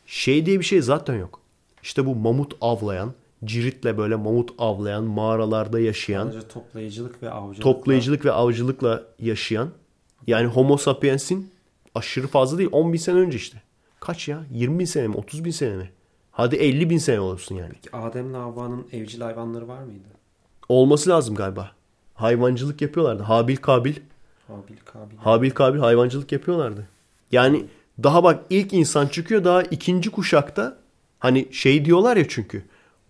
şey 0.07 0.47
diye 0.47 0.59
bir 0.61 0.65
şey 0.65 0.83
zaten 0.83 1.19
yok. 1.19 1.41
İşte 1.83 2.07
bu 2.07 2.15
mamut 2.15 2.55
avlayan, 2.61 3.15
ciritle 3.45 3.99
böyle 3.99 4.17
mamut 4.17 4.51
avlayan, 4.59 5.05
mağaralarda 5.05 5.81
yaşayan, 5.81 6.31
Sadece 6.31 6.49
toplayıcılık 6.49 7.23
ve 7.23 7.31
avcılık. 7.31 7.63
toplayıcılık 7.63 8.25
ve 8.25 8.33
avcılıkla 8.33 9.03
yaşayan. 9.19 9.71
Yani 10.27 10.47
homo 10.47 10.77
sapiens'in 10.77 11.51
aşırı 11.95 12.27
fazla 12.27 12.59
değil 12.59 12.69
10 12.73 12.93
bin 12.93 12.99
sene 12.99 13.19
önce 13.19 13.37
işte. 13.37 13.63
Kaç 14.01 14.29
ya? 14.29 14.45
20 14.53 14.79
bin 14.79 14.85
sene 14.85 15.09
mi? 15.09 15.17
30 15.17 15.45
bin 15.45 15.51
sene 15.51 15.77
mi? 15.77 15.91
Hadi 16.33 16.57
50 16.57 16.91
bin 16.91 16.99
sene 16.99 17.21
olsun 17.21 17.55
yani. 17.55 17.73
Peki 17.73 17.97
Adem'le 17.97 18.35
Havva'nın 18.35 18.87
evcil 18.93 19.21
hayvanları 19.21 19.69
var 19.69 19.83
mıydı? 19.83 20.09
Olması 20.69 21.11
lazım 21.11 21.35
galiba. 21.35 21.71
Hayvancılık 22.17 22.83
yapıyorlardı. 22.83 23.23
Habil 23.23 23.57
Kabil. 23.57 23.95
Habil, 24.47 24.77
Kabil. 24.85 25.17
Habil 25.17 25.51
Kabil 25.51 25.79
hayvancılık 25.79 26.33
yapıyorlardı. 26.33 26.89
Yani 27.33 27.65
daha 28.03 28.25
bak 28.25 28.45
ilk 28.51 28.73
insan 28.73 29.07
çıkıyor 29.07 29.45
daha 29.45 29.63
ikinci 29.63 30.11
kuşakta 30.11 30.79
hani 31.19 31.49
şey 31.53 31.85
diyorlar 31.85 32.17
ya 32.17 32.29
çünkü 32.29 32.63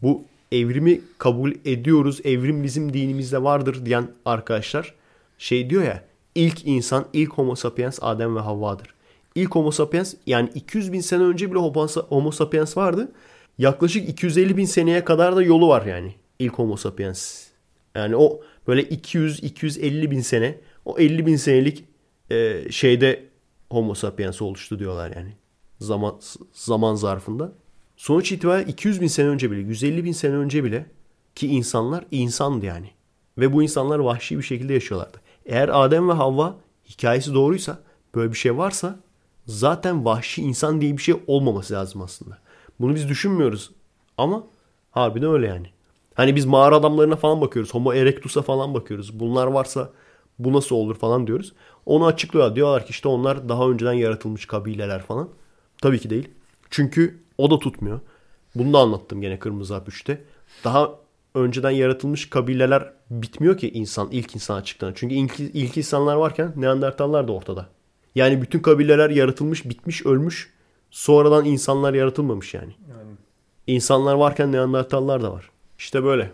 bu 0.02 0.24
evrimi 0.52 1.00
kabul 1.18 1.52
ediyoruz 1.64 2.20
evrim 2.24 2.62
bizim 2.62 2.92
dinimizde 2.92 3.42
vardır 3.42 3.86
diyen 3.86 4.08
arkadaşlar 4.24 4.94
şey 5.38 5.70
diyor 5.70 5.82
ya 5.82 6.04
ilk 6.34 6.66
insan 6.66 7.04
ilk 7.12 7.32
homo 7.32 7.54
sapiens 7.54 7.98
Adem 8.02 8.36
ve 8.36 8.40
Havva'dır. 8.40 8.94
İlk 9.34 9.54
homo 9.54 9.70
sapiens 9.70 10.14
yani 10.26 10.50
200 10.54 10.92
bin 10.92 11.00
sene 11.00 11.22
önce 11.22 11.50
bile 11.50 11.58
homo 12.08 12.30
sapiens 12.30 12.76
vardı. 12.76 13.12
Yaklaşık 13.58 14.08
250 14.08 14.56
bin 14.56 14.64
seneye 14.64 15.04
kadar 15.04 15.36
da 15.36 15.42
yolu 15.42 15.68
var 15.68 15.86
yani 15.86 16.14
ilk 16.38 16.52
homo 16.52 16.76
sapiens. 16.76 17.46
Yani 17.94 18.16
o 18.16 18.40
böyle 18.66 18.82
200-250 18.82 20.10
bin 20.10 20.20
sene 20.20 20.58
o 20.84 20.98
50 20.98 21.26
bin 21.26 21.36
senelik 21.36 21.84
e, 22.30 22.66
şeyde 22.70 23.24
homo 23.70 23.94
sapiens 23.94 24.42
oluştu 24.42 24.78
diyorlar 24.78 25.12
yani. 25.16 25.32
zaman 25.80 26.20
zaman 26.52 26.94
zarfında. 26.94 27.52
Sonuç 27.96 28.32
itibariyle 28.32 28.70
200 28.70 29.00
bin 29.00 29.06
sene 29.06 29.28
önce 29.28 29.50
bile, 29.50 29.60
150 29.60 30.04
bin 30.04 30.12
sene 30.12 30.34
önce 30.34 30.64
bile 30.64 30.86
ki 31.34 31.46
insanlar 31.46 32.04
insandı 32.10 32.66
yani. 32.66 32.90
Ve 33.38 33.52
bu 33.52 33.62
insanlar 33.62 33.98
vahşi 33.98 34.38
bir 34.38 34.42
şekilde 34.42 34.72
yaşıyorlardı. 34.72 35.20
Eğer 35.46 35.84
Adem 35.84 36.08
ve 36.08 36.12
Havva 36.12 36.56
hikayesi 36.88 37.34
doğruysa, 37.34 37.78
böyle 38.14 38.32
bir 38.32 38.36
şey 38.36 38.56
varsa 38.56 38.98
zaten 39.46 40.04
vahşi 40.04 40.42
insan 40.42 40.80
diye 40.80 40.96
bir 40.96 41.02
şey 41.02 41.14
olmaması 41.26 41.74
lazım 41.74 42.02
aslında. 42.02 42.38
Bunu 42.80 42.94
biz 42.94 43.08
düşünmüyoruz 43.08 43.70
ama 44.18 44.46
harbiden 44.90 45.30
öyle 45.30 45.46
yani. 45.46 45.66
Hani 46.16 46.36
biz 46.36 46.44
mağara 46.46 46.76
adamlarına 46.76 47.16
falan 47.16 47.40
bakıyoruz. 47.40 47.74
Homo 47.74 47.94
erectus'a 47.94 48.42
falan 48.42 48.74
bakıyoruz. 48.74 49.20
Bunlar 49.20 49.46
varsa 49.46 49.90
bu 50.38 50.52
nasıl 50.52 50.76
olur 50.76 50.94
falan 50.94 51.26
diyoruz. 51.26 51.52
Onu 51.86 52.06
açıklıyorlar. 52.06 52.56
Diyorlar 52.56 52.86
ki 52.86 52.90
işte 52.90 53.08
onlar 53.08 53.48
daha 53.48 53.68
önceden 53.68 53.92
yaratılmış 53.92 54.46
kabileler 54.46 55.02
falan. 55.02 55.28
Tabii 55.82 55.98
ki 55.98 56.10
değil. 56.10 56.28
Çünkü 56.70 57.18
o 57.38 57.50
da 57.50 57.58
tutmuyor. 57.58 58.00
Bunu 58.54 58.72
da 58.72 58.78
anlattım 58.78 59.20
gene 59.20 59.38
Kırmızı 59.38 59.74
Hap 59.74 59.88
3'te. 59.88 60.24
Daha 60.64 60.90
önceden 61.34 61.70
yaratılmış 61.70 62.30
kabileler 62.30 62.92
bitmiyor 63.10 63.58
ki 63.58 63.70
insan 63.70 64.08
ilk 64.10 64.34
insan 64.34 64.62
çıktığında. 64.62 64.94
Çünkü 64.94 65.14
ilk, 65.14 65.40
ilk 65.40 65.76
insanlar 65.76 66.16
varken 66.16 66.52
Neandertallar 66.56 67.28
da 67.28 67.32
ortada. 67.32 67.68
Yani 68.14 68.42
bütün 68.42 68.60
kabileler 68.60 69.10
yaratılmış, 69.10 69.64
bitmiş, 69.64 70.06
ölmüş. 70.06 70.52
Sonradan 70.90 71.44
insanlar 71.44 71.94
yaratılmamış 71.94 72.54
yani. 72.54 72.74
Yani 72.90 73.10
İnsanlar 73.66 74.14
varken 74.14 74.52
Neandertallar 74.52 75.22
da 75.22 75.32
var. 75.32 75.50
İşte 75.78 76.04
böyle. 76.04 76.30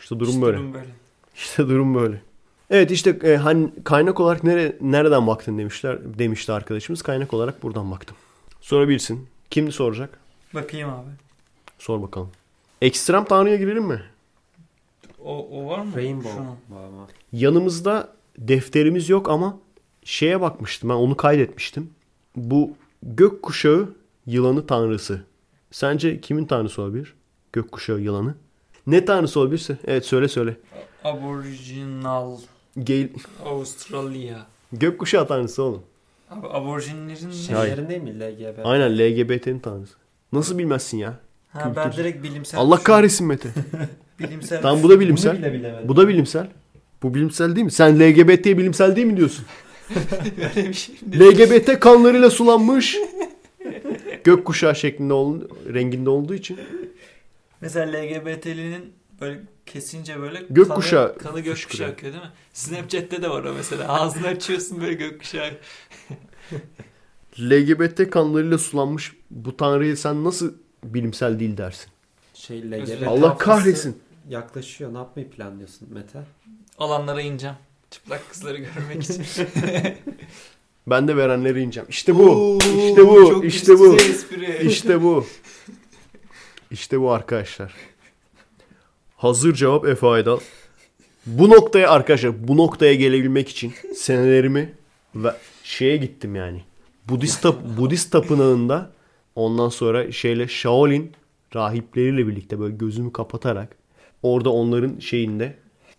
İşte 0.00 0.20
durum 0.20 0.30
İşte 0.30 0.42
böyle. 0.42 0.58
durum 0.58 0.74
böyle. 0.74 0.90
İşte 1.34 1.68
durum 1.68 1.94
böyle. 1.94 2.22
Evet 2.70 2.90
işte 2.90 3.18
e, 3.22 3.36
hani 3.36 3.70
kaynak 3.84 4.20
olarak 4.20 4.44
nere, 4.44 4.76
nereden 4.80 5.26
baktın 5.26 5.58
demişler 5.58 5.98
demişti 6.18 6.52
arkadaşımız. 6.52 7.02
Kaynak 7.02 7.34
olarak 7.34 7.62
buradan 7.62 7.90
baktım. 7.90 8.16
Sorabilirsin. 8.60 9.28
Kimdi 9.50 9.72
soracak? 9.72 10.18
Bakayım 10.54 10.88
abi. 10.90 11.08
Sor 11.78 12.02
bakalım. 12.02 12.30
Ekstrem 12.82 13.24
tanrıya 13.24 13.56
girelim 13.56 13.84
mi? 13.84 14.02
O, 15.24 15.48
o 15.48 15.66
var 15.68 15.78
mı? 15.78 15.96
Rainbow. 15.96 16.42
Yanımızda 17.32 18.12
defterimiz 18.38 19.08
yok 19.08 19.28
ama 19.30 19.58
şeye 20.04 20.40
bakmıştım 20.40 20.90
ben 20.90 20.94
onu 20.94 21.16
kaydetmiştim. 21.16 21.90
Bu 22.36 22.70
gökkuşağı 23.02 23.88
yılanı 24.26 24.66
tanrısı. 24.66 25.22
Sence 25.70 26.20
kimin 26.20 26.44
tanrısı 26.44 26.82
olabilir? 26.82 27.14
Gökkuşağı 27.52 28.00
yılanı. 28.00 28.34
Ne 28.86 29.04
tanrısı 29.04 29.40
olabilirse? 29.40 29.76
Evet 29.86 30.06
söyle 30.06 30.28
söyle. 30.28 30.56
Aboriginal 31.04 32.38
Gale... 32.76 33.08
Australia. 33.44 34.36
Gökkuşağı 34.72 35.28
tanrısı 35.28 35.62
oğlum. 35.62 35.82
Abi 36.30 36.46
aborjinlerin 36.46 37.30
Şeylerin 37.30 37.88
değil 37.88 38.02
mi 38.02 38.20
LGBT? 38.20 38.58
Aynen 38.64 38.98
LGBT'nin 38.98 39.58
tanrısı. 39.58 39.94
Nasıl 40.32 40.58
bilmezsin 40.58 40.98
ya? 40.98 41.14
Ha, 41.48 41.72
ben 41.76 41.84
kültür. 41.84 42.02
direkt 42.02 42.22
bilimsel 42.22 42.60
Allah 42.60 42.82
kahretsin 42.82 43.26
Mete. 43.26 43.48
Bilimsel 44.18 44.62
Tamam 44.62 44.82
bu 44.82 44.90
da 44.90 45.00
bilimsel. 45.00 45.62
Bu 45.88 45.96
da 45.96 46.08
bilimsel. 46.08 46.48
Bu 47.02 47.14
bilimsel 47.14 47.56
değil 47.56 47.64
mi? 47.64 47.70
Sen 47.70 48.00
LGBT'ye 48.00 48.58
bilimsel 48.58 48.96
değil 48.96 49.06
mi 49.06 49.16
diyorsun? 49.16 49.44
Böyle 50.56 50.68
bir 50.68 50.74
şey 50.74 50.94
mi? 51.02 51.20
LGBT 51.20 51.80
kanlarıyla 51.80 52.30
sulanmış. 52.30 52.98
Gökkuşağı 54.24 54.76
şeklinde 54.76 55.12
ol, 55.12 55.40
renginde 55.74 56.10
olduğu 56.10 56.34
için. 56.34 56.58
Mesela 57.60 57.98
LGBT'linin 57.98 58.92
böyle 59.20 59.40
kesince 59.66 60.20
böyle 60.20 60.42
Gökkuşağı 60.50 61.08
kanı, 61.08 61.18
kanı 61.18 61.40
gökkuşağı 61.40 61.88
akıyor 61.88 62.12
değil 62.12 62.24
mi? 62.24 62.30
Snapchat'te 62.52 63.22
de 63.22 63.30
var 63.30 63.44
o 63.44 63.54
mesela. 63.54 63.88
Ağzını 64.00 64.26
açıyorsun 64.26 64.80
böyle 64.80 64.94
gökkuşağı. 64.94 65.50
LGBT 67.40 68.10
kanlarıyla 68.10 68.58
sulanmış 68.58 69.16
bu 69.30 69.56
tanrıyı 69.56 69.96
sen 69.96 70.24
nasıl 70.24 70.54
bilimsel 70.84 71.40
değil 71.40 71.56
dersin? 71.56 71.90
Şey 72.34 72.70
LGBT. 72.70 73.06
Allah 73.06 73.38
kahretsin. 73.38 73.98
Yaklaşıyor. 74.28 74.94
Ne 74.94 74.98
yapmayı 74.98 75.30
planlıyorsun 75.30 75.88
Mete? 75.94 76.18
Alanlara 76.78 77.20
ineceğim. 77.20 77.56
Çıplak 77.90 78.30
kızları 78.30 78.58
görmek 78.58 79.02
için. 79.02 79.24
Ben 80.86 81.08
de 81.08 81.16
verenlere 81.16 81.62
ineceğim. 81.62 81.86
İşte 81.88 82.16
bu. 82.16 82.30
Oo, 82.30 82.58
işte 82.58 83.08
bu. 83.08 83.30
çok 83.30 83.44
işte 83.44 83.78
bu. 83.78 83.96
İşte 84.62 85.02
bu. 85.02 85.26
İşte 86.70 87.00
bu 87.00 87.10
arkadaşlar. 87.10 87.74
Hazır 89.16 89.54
cevap 89.54 89.86
Efe 89.86 90.06
Aydal. 90.06 90.40
Bu 91.26 91.50
noktaya 91.50 91.90
arkadaşlar 91.90 92.48
bu 92.48 92.56
noktaya 92.56 92.94
gelebilmek 92.94 93.48
için 93.48 93.74
senelerimi 93.94 94.74
ve 95.14 95.36
şeye 95.62 95.96
gittim 95.96 96.34
yani. 96.34 96.64
Budist, 97.08 97.42
tap, 97.42 97.56
Budist 97.78 98.12
tapınağında 98.12 98.90
ondan 99.34 99.68
sonra 99.68 100.12
şeyle 100.12 100.48
Shaolin 100.48 101.12
rahipleriyle 101.54 102.26
birlikte 102.26 102.60
böyle 102.60 102.76
gözümü 102.76 103.12
kapatarak 103.12 103.76
orada 104.22 104.50
onların 104.50 104.98
şeyinde 104.98 105.56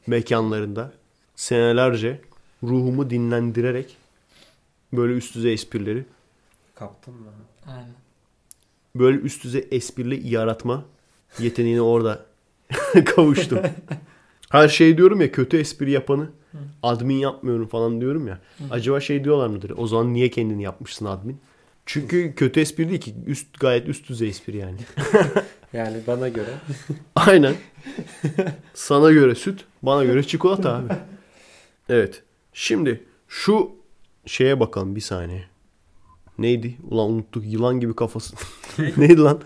mekanlarında 0.07 0.91
senelerce 1.35 2.22
ruhumu 2.64 3.10
dinlendirerek 3.10 3.98
böyle 4.94 5.14
üst 5.14 5.35
düzey 5.35 5.53
esprileri 5.53 6.06
Kaptın 6.76 7.14
mı? 7.14 7.27
Aynen. 7.68 7.96
Böyle 8.99 9.17
üst 9.17 9.43
düzey 9.43 9.67
esprili 9.71 10.27
yaratma 10.27 10.85
yeteneğine 11.39 11.81
orada 11.81 12.25
kavuştum. 13.05 13.59
Her 14.49 14.67
şey 14.67 14.97
diyorum 14.97 15.21
ya 15.21 15.31
kötü 15.31 15.57
espri 15.57 15.91
yapanı 15.91 16.29
admin 16.83 17.15
yapmıyorum 17.15 17.67
falan 17.67 18.01
diyorum 18.01 18.27
ya. 18.27 18.39
Acaba 18.71 18.99
şey 18.99 19.23
diyorlar 19.23 19.47
mıdır? 19.47 19.73
O 19.77 19.87
zaman 19.87 20.13
niye 20.13 20.29
kendini 20.29 20.63
yapmışsın 20.63 21.05
admin? 21.05 21.39
Çünkü 21.85 22.35
kötü 22.35 22.59
espri 22.59 22.89
değil 22.89 23.01
ki. 23.01 23.15
Üst, 23.27 23.59
gayet 23.59 23.87
üst 23.87 24.09
düzey 24.09 24.29
espri 24.29 24.57
yani. 24.57 24.77
Yani 25.73 25.97
bana 26.07 26.29
göre. 26.29 26.49
Aynen. 27.15 27.55
Sana 28.73 29.11
göre 29.11 29.35
süt, 29.35 29.65
bana 29.83 30.03
göre 30.05 30.23
çikolata 30.23 30.75
abi. 30.75 30.93
Evet. 31.89 32.23
Şimdi 32.53 33.03
şu 33.27 33.71
şeye 34.25 34.59
bakalım 34.59 34.95
bir 34.95 35.01
saniye. 35.01 35.43
Neydi? 36.39 36.77
Ulan 36.89 37.09
unuttuk. 37.11 37.43
Yılan 37.45 37.80
gibi 37.80 37.95
kafası. 37.95 38.35
Neydi 38.97 39.18
lan? 39.22 39.41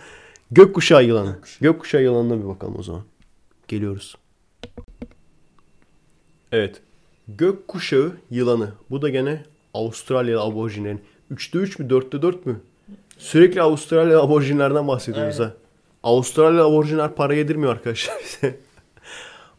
Gökkuşağı 0.51 1.03
yılanı. 1.03 1.39
Gökkuşağı 1.61 2.03
yılanına 2.03 2.43
bir 2.43 2.47
bakalım 2.47 2.75
o 2.79 2.83
zaman. 2.83 3.01
Geliyoruz. 3.67 4.15
Evet. 6.51 6.81
Gökkuşağı 7.27 8.17
yılanı. 8.29 8.71
Bu 8.89 9.01
da 9.01 9.09
gene 9.09 9.43
Avustralyalı 9.73 10.41
aborjinlerin. 10.43 11.01
3'te 11.33 11.59
3 11.59 11.79
mü 11.79 11.87
4'te 11.87 12.21
4 12.21 12.45
mü? 12.45 12.61
Sürekli 13.17 13.61
Avustralyalı 13.61 14.21
aborjinlerden 14.21 14.87
bahsediyoruz 14.87 15.39
Aynen. 15.39 15.51
ha. 15.51 15.57
Avustralyalı 16.03 16.63
aborjinler 16.63 17.15
para 17.15 17.33
yedirmiyor 17.33 17.71
arkadaşlar 17.71 18.15
bize. 18.23 18.59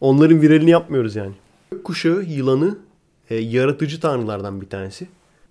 Onların 0.01 0.41
viralini 0.41 0.69
yapmıyoruz 0.69 1.15
yani. 1.15 1.33
Gökkuşağı 1.71 2.23
yılanı 2.23 2.77
e, 3.29 3.35
yaratıcı 3.35 3.99
tanrılardan 3.99 4.61
bir 4.61 4.69
tanesi. 4.69 5.07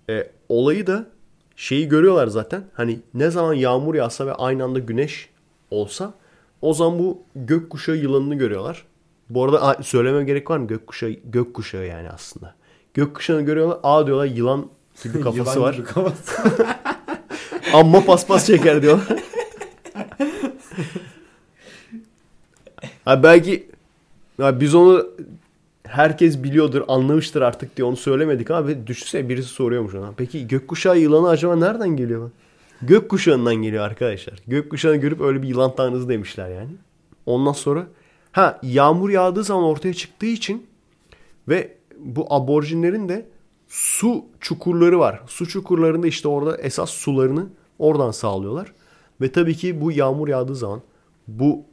E, 0.09 0.31
olayı 0.49 0.87
da 0.87 1.07
şeyi 1.55 1.87
görüyorlar 1.87 2.27
zaten. 2.27 2.63
Hani 2.73 2.99
ne 3.13 3.29
zaman 3.29 3.53
yağmur 3.53 3.95
yağsa 3.95 4.25
ve 4.27 4.33
aynı 4.33 4.63
anda 4.63 4.79
güneş 4.79 5.29
olsa 5.71 6.13
o 6.61 6.73
zaman 6.73 6.99
bu 6.99 7.23
gökkuşağı 7.35 7.95
yılanını 7.95 8.35
görüyorlar. 8.35 8.85
Bu 9.29 9.43
arada 9.43 9.83
söylemem 9.83 10.25
gerek 10.25 10.49
var 10.49 10.57
mı? 10.57 10.67
Gökkuşağı, 10.67 11.09
gökkuşağı 11.09 11.85
yani 11.85 12.09
aslında. 12.09 12.55
Gökkuşağını 12.93 13.41
görüyorlar. 13.41 13.79
Aa 13.83 14.07
diyorlar 14.07 14.25
yılan 14.25 14.69
gibi 15.03 15.21
kafası 15.21 15.59
Yılan 15.59 15.61
var. 15.61 15.73
gibi 15.73 15.85
kafası. 15.85 16.43
Amma 17.73 18.05
paspas 18.05 18.47
çeker 18.47 18.81
diyorlar. 18.81 19.05
ha 23.05 23.23
belki 23.23 23.69
ya 24.39 24.59
biz 24.59 24.75
onu 24.75 25.07
herkes 25.93 26.43
biliyordur, 26.43 26.81
anlamıştır 26.87 27.41
artık 27.41 27.77
diye 27.77 27.85
onu 27.85 27.97
söylemedik 27.97 28.51
ama 28.51 28.87
düşünsene 28.87 29.29
birisi 29.29 29.49
soruyormuş 29.49 29.95
ona. 29.95 30.13
Peki 30.17 30.47
gökkuşağı 30.47 30.99
yılanı 30.99 31.29
acaba 31.29 31.55
nereden 31.55 31.89
geliyor? 31.89 32.31
Gökkuşağından 32.81 33.55
geliyor 33.55 33.83
arkadaşlar. 33.83 34.39
Gökkuşağını 34.47 34.95
görüp 34.95 35.21
öyle 35.21 35.41
bir 35.41 35.47
yılan 35.47 35.75
tanrısı 35.75 36.09
demişler 36.09 36.49
yani. 36.49 36.69
Ondan 37.25 37.51
sonra 37.51 37.87
ha 38.31 38.59
yağmur 38.63 39.09
yağdığı 39.09 39.43
zaman 39.43 39.63
ortaya 39.63 39.93
çıktığı 39.93 40.25
için 40.25 40.67
ve 41.47 41.77
bu 41.99 42.33
aborjinlerin 42.33 43.09
de 43.09 43.25
su 43.67 44.25
çukurları 44.39 44.99
var. 44.99 45.21
Su 45.27 45.47
çukurlarında 45.47 46.07
işte 46.07 46.27
orada 46.27 46.57
esas 46.57 46.89
sularını 46.89 47.47
oradan 47.79 48.11
sağlıyorlar. 48.11 48.73
Ve 49.21 49.31
tabii 49.31 49.55
ki 49.55 49.81
bu 49.81 49.91
yağmur 49.91 50.27
yağdığı 50.27 50.55
zaman 50.55 50.81
bu 51.27 51.63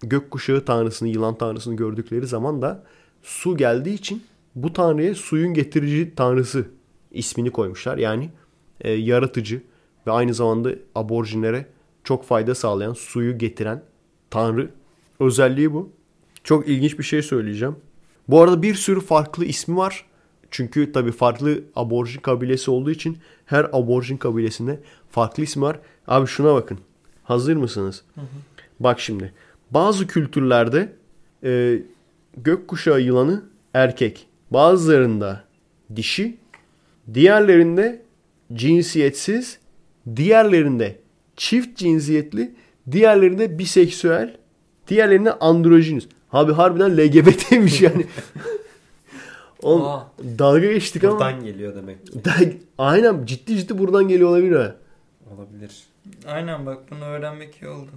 gökkuşağı 0.00 0.64
tanrısını, 0.64 1.08
yılan 1.08 1.34
tanrısını 1.34 1.76
gördükleri 1.76 2.26
zaman 2.26 2.62
da 2.62 2.82
su 3.26 3.56
geldiği 3.56 3.94
için 3.94 4.22
bu 4.54 4.72
tanrıya 4.72 5.14
suyun 5.14 5.54
getirici 5.54 6.14
tanrısı 6.16 6.66
ismini 7.10 7.50
koymuşlar. 7.50 7.98
Yani 7.98 8.30
e, 8.80 8.92
yaratıcı 8.92 9.62
ve 10.06 10.10
aynı 10.10 10.34
zamanda 10.34 10.70
aborjinlere 10.94 11.66
çok 12.04 12.24
fayda 12.24 12.54
sağlayan, 12.54 12.92
suyu 12.92 13.38
getiren 13.38 13.82
tanrı 14.30 14.70
özelliği 15.20 15.72
bu. 15.72 15.92
Çok 16.44 16.68
ilginç 16.68 16.98
bir 16.98 17.04
şey 17.04 17.22
söyleyeceğim. 17.22 17.76
Bu 18.28 18.42
arada 18.42 18.62
bir 18.62 18.74
sürü 18.74 19.00
farklı 19.00 19.44
ismi 19.44 19.76
var. 19.76 20.04
Çünkü 20.50 20.92
tabii 20.92 21.12
farklı 21.12 21.64
aborjin 21.76 22.20
kabilesi 22.20 22.70
olduğu 22.70 22.90
için 22.90 23.18
her 23.46 23.64
aborjin 23.64 24.16
kabilesinde 24.16 24.80
farklı 25.10 25.42
ismi 25.42 25.62
var. 25.62 25.78
Abi 26.06 26.26
şuna 26.26 26.54
bakın. 26.54 26.78
Hazır 27.24 27.56
mısınız? 27.56 28.04
Bak 28.80 29.00
şimdi. 29.00 29.32
Bazı 29.70 30.06
kültürlerde 30.06 30.92
e, 31.44 31.82
gökkuşağı 32.36 33.00
yılanı 33.00 33.42
erkek. 33.74 34.26
Bazılarında 34.50 35.44
dişi. 35.96 36.36
Diğerlerinde 37.14 38.02
cinsiyetsiz. 38.52 39.58
Diğerlerinde 40.16 40.98
çift 41.36 41.78
cinsiyetli. 41.78 42.54
Diğerlerinde 42.92 43.58
biseksüel. 43.58 44.36
Diğerlerinde 44.88 45.32
androjinüs. 45.32 46.06
Abi 46.32 46.52
harbiden 46.52 46.96
LGBT'ymiş 46.96 47.82
yani. 47.82 48.06
Oğlum 49.62 49.84
Aa. 49.86 50.06
dalga 50.38 50.72
geçtik 50.72 51.04
ama. 51.04 51.12
Buradan 51.12 51.44
geliyor 51.44 51.74
demek 51.74 52.06
ki. 52.06 52.24
Da- 52.24 52.30
Aynen 52.78 53.26
ciddi 53.26 53.56
ciddi 53.56 53.78
buradan 53.78 54.08
geliyor 54.08 54.28
olabilir 54.30 54.56
ha. 54.56 54.76
Olabilir. 55.36 55.70
Aynen 56.26 56.66
bak 56.66 56.78
bunu 56.90 57.04
öğrenmek 57.04 57.62
iyi 57.62 57.68
oldu. 57.68 57.90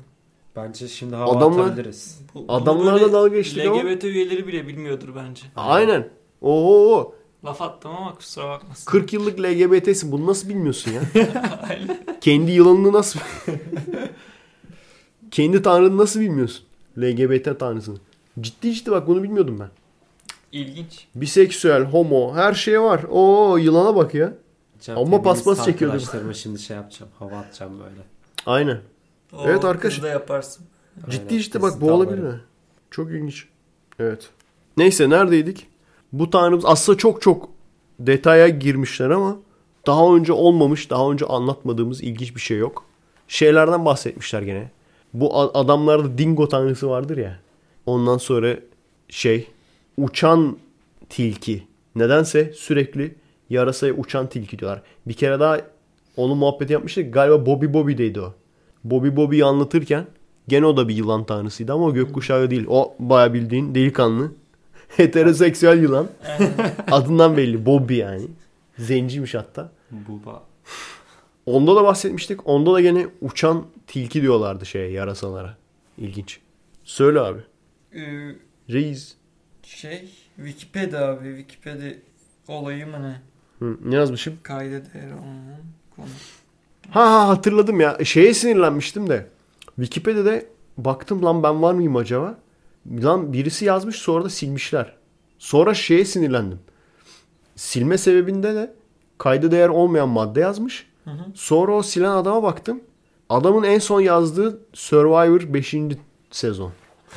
Bence 0.63 0.87
şimdi 0.87 1.15
hava 1.15 1.31
Adamlar- 1.31 1.65
atabiliriz. 1.65 2.19
Bu, 2.33 2.45
Adamlarla 2.47 3.13
dalga 3.13 3.35
geçtik 3.35 3.65
ama- 3.65 3.81
LGBT 3.83 4.03
üyeleri 4.03 4.47
bile 4.47 4.67
bilmiyordur 4.67 5.09
bence. 5.15 5.41
Aynen. 5.55 6.09
Oo, 6.41 7.13
Laf 7.45 7.61
attım 7.61 7.91
ama 7.91 8.15
kusura 8.15 8.49
bakmasın. 8.49 8.91
40 8.91 9.13
yıllık 9.13 9.39
LGBT'sin. 9.39 10.11
Bunu 10.11 10.27
nasıl 10.27 10.49
bilmiyorsun 10.49 10.91
ya? 10.91 11.01
Kendi 12.21 12.51
yılanını 12.51 12.93
nasıl... 12.93 13.19
Kendi 15.31 15.61
tanrını 15.61 15.97
nasıl 15.97 16.19
bilmiyorsun? 16.19 16.65
LGBT 16.97 17.59
tanrısını. 17.59 17.97
Ciddi 18.41 18.73
ciddi 18.73 18.91
bak 18.91 19.07
bunu 19.07 19.23
bilmiyordum 19.23 19.57
ben. 19.59 19.69
İlginç. 20.51 21.05
Biseksüel, 21.15 21.83
homo 21.83 22.35
her 22.35 22.53
şey 22.53 22.81
var. 22.81 23.03
Oo 23.09 23.57
yılana 23.57 23.95
bak 23.95 24.13
ya. 24.13 24.33
Cem, 24.81 24.97
Ama 24.97 25.21
paspas 25.21 25.65
çekiyordum. 25.65 25.97
Arkadaşlarıma 25.99 26.33
şimdi 26.33 26.59
şey 26.59 26.77
yapacağım. 26.77 27.11
Hava 27.19 27.37
atacağım 27.37 27.79
böyle. 27.79 28.01
Aynen. 28.45 28.77
O 29.33 29.43
Evet 29.45 29.65
arkadaş. 29.65 30.03
yaparsın. 30.03 30.65
Ciddi 31.09 31.25
Aynen, 31.29 31.41
ciddi 31.41 31.61
bak 31.61 31.81
bu 31.81 31.91
olabilir 31.91 32.19
mi? 32.19 32.39
Çok 32.91 33.11
ilginç. 33.11 33.47
Evet. 33.99 34.29
Neyse 34.77 35.09
neredeydik? 35.09 35.67
Bu 36.13 36.29
tanrımız 36.29 36.65
aslında 36.65 36.97
çok 36.97 37.21
çok 37.21 37.49
detaya 37.99 38.47
girmişler 38.47 39.09
ama 39.09 39.37
daha 39.87 40.15
önce 40.15 40.33
olmamış, 40.33 40.89
daha 40.89 41.11
önce 41.11 41.25
anlatmadığımız 41.25 42.03
ilginç 42.03 42.35
bir 42.35 42.41
şey 42.41 42.57
yok. 42.57 42.85
Şeylerden 43.27 43.85
bahsetmişler 43.85 44.41
gene. 44.41 44.71
Bu 45.13 45.39
adamlarda 45.39 46.17
dingo 46.17 46.47
tanrısı 46.49 46.89
vardır 46.89 47.17
ya. 47.17 47.39
Ondan 47.85 48.17
sonra 48.17 48.55
şey 49.09 49.47
uçan 49.97 50.57
tilki. 51.09 51.63
Nedense 51.95 52.53
sürekli 52.55 53.15
yarasaya 53.49 53.93
uçan 53.93 54.29
tilki 54.29 54.59
diyorlar. 54.59 54.81
Bir 55.07 55.13
kere 55.13 55.39
daha 55.39 55.61
onun 56.17 56.37
muhabbeti 56.37 56.73
yapmıştık. 56.73 57.13
Galiba 57.13 57.45
Bobby 57.45 57.73
Bobby'deydi 57.73 58.21
o. 58.21 58.33
Bobby 58.83 59.15
Bobby'yi 59.15 59.45
anlatırken 59.45 60.05
gene 60.47 60.65
o 60.65 60.77
da 60.77 60.87
bir 60.87 60.95
yılan 60.95 61.25
tanrısıydı 61.25 61.73
ama 61.73 61.85
o 61.85 61.93
gökkuşağı 61.93 62.49
değil. 62.49 62.65
O 62.69 62.95
baya 62.99 63.33
bildiğin 63.33 63.75
delikanlı. 63.75 64.31
Heteroseksüel 64.97 65.81
yılan. 65.83 66.07
Adından 66.91 67.37
belli. 67.37 67.65
Bobby 67.65 67.95
yani. 67.97 68.27
Zenciymiş 68.77 69.35
hatta. 69.35 69.71
Buba. 69.91 70.43
Onda 71.45 71.75
da 71.75 71.83
bahsetmiştik. 71.83 72.47
Onda 72.47 72.73
da 72.73 72.81
gene 72.81 73.07
uçan 73.21 73.65
tilki 73.87 74.21
diyorlardı 74.21 74.65
şeye 74.65 74.91
yarasalara. 74.91 75.57
İlginç. 75.97 76.39
Söyle 76.83 77.19
abi. 77.19 77.39
Ee, 77.95 78.35
Reis. 78.69 79.15
şey 79.63 80.09
Wikipedia 80.35 81.07
abi 81.09 81.37
Wikipedia 81.37 81.89
olayı 82.47 82.87
mı 82.87 83.03
ne? 83.03 83.21
Hı, 83.59 83.77
ne 83.85 83.95
yazmışım? 83.95 84.33
Kayda 84.43 84.71
değer 84.93 85.11
olmayan 85.11 85.61
konu. 85.95 86.05
Ha 86.91 87.11
ha 87.11 87.27
hatırladım 87.27 87.79
ya. 87.79 87.97
Şeye 88.03 88.33
sinirlenmiştim 88.33 89.09
de. 89.09 89.27
Wikipedia'da 89.75 90.41
baktım 90.77 91.25
lan 91.25 91.43
ben 91.43 91.61
var 91.61 91.73
mıyım 91.73 91.95
acaba? 91.95 92.37
Lan 93.03 93.33
birisi 93.33 93.65
yazmış 93.65 93.95
sonra 93.95 94.25
da 94.25 94.29
silmişler. 94.29 94.95
Sonra 95.39 95.73
şeye 95.73 96.05
sinirlendim. 96.05 96.59
Silme 97.55 97.97
sebebinde 97.97 98.55
de 98.55 98.73
kayda 99.17 99.51
değer 99.51 99.69
olmayan 99.69 100.09
madde 100.09 100.39
yazmış. 100.39 100.87
Hı 101.03 101.11
hı. 101.11 101.23
Sonra 101.35 101.71
o 101.71 101.83
silen 101.83 102.11
adama 102.11 102.43
baktım. 102.43 102.81
Adamın 103.29 103.63
en 103.63 103.79
son 103.79 104.01
yazdığı 104.01 104.59
Survivor 104.73 105.53
5. 105.53 105.75
sezon. 106.31 106.71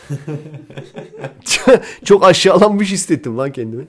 Çok 2.04 2.24
aşağılanmış 2.24 2.92
hissettim 2.92 3.38
lan 3.38 3.52
kendimi. 3.52 3.86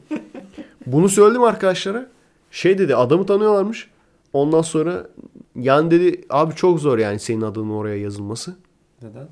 Bunu 0.86 1.10
söyledim 1.10 1.44
arkadaşlara. 1.44 2.10
Şey 2.52 2.78
dedi 2.78 2.96
adamı 2.96 3.26
tanıyorlarmış. 3.26 3.90
Ondan 4.34 4.62
sonra 4.62 5.08
yani 5.56 5.92
dedi 5.92 6.22
abi 6.30 6.56
çok 6.56 6.80
zor 6.80 6.98
yani 6.98 7.20
senin 7.20 7.42
adının 7.42 7.70
oraya 7.70 7.98
yazılması. 7.98 8.56
Neden? 9.02 9.28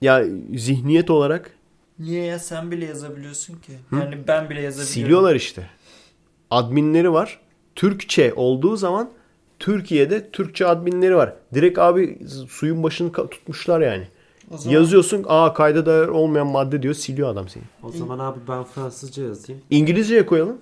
Ya 0.00 0.24
zihniyet 0.54 1.10
olarak 1.10 1.50
Niye 1.98 2.24
ya 2.24 2.38
sen 2.38 2.70
bile 2.70 2.84
yazabiliyorsun 2.84 3.54
ki? 3.54 3.72
Yani 3.92 4.18
ben 4.28 4.50
bile 4.50 4.60
yazabiliyorum. 4.60 4.92
siliyorlar 4.92 5.34
işte. 5.34 5.70
Adminleri 6.50 7.12
var. 7.12 7.40
Türkçe 7.74 8.32
olduğu 8.36 8.76
zaman 8.76 9.10
Türkiye'de 9.58 10.30
Türkçe 10.30 10.66
adminleri 10.66 11.16
var. 11.16 11.34
Direkt 11.54 11.78
abi 11.78 12.18
suyun 12.48 12.82
başını 12.82 13.12
tutmuşlar 13.12 13.80
yani. 13.80 14.08
O 14.50 14.58
zaman 14.58 14.74
Yazıyorsun 14.74 15.24
aa 15.28 15.54
kayda 15.54 15.86
değer 15.86 16.08
olmayan 16.08 16.46
madde 16.46 16.82
diyor 16.82 16.94
siliyor 16.94 17.28
adam 17.28 17.48
seni. 17.48 17.62
O 17.82 17.90
zaman 17.90 18.18
abi 18.18 18.38
ben 18.48 18.64
Fransızca 18.64 19.22
yazayım. 19.22 19.62
İngilizceye 19.70 20.26
koyalım. 20.26 20.58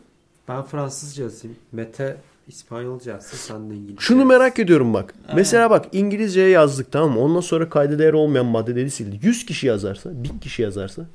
Ben 0.48 0.62
Fransızca 0.62 1.24
yazayım. 1.24 1.56
Mete 1.72 2.16
İspanyolca 2.48 3.12
yazsa 3.12 3.36
sen 3.36 3.70
de 3.70 3.74
İngilizce 3.74 4.02
Şunu 4.02 4.24
merak 4.24 4.58
ediyorum 4.58 4.94
bak. 4.94 5.14
Aynen. 5.24 5.36
Mesela 5.36 5.70
bak 5.70 5.86
İngilizceye 5.92 6.48
yazdık 6.48 6.92
tamam 6.92 7.10
mı? 7.12 7.20
Ondan 7.20 7.40
sonra 7.40 7.68
kayda 7.70 7.98
değer 7.98 8.12
olmayan 8.12 8.46
maddeleri 8.46 8.90
sildi. 8.90 9.26
100 9.26 9.46
kişi 9.46 9.66
yazarsa, 9.66 10.10
1000 10.24 10.38
kişi 10.38 10.62
yazarsa. 10.62 11.06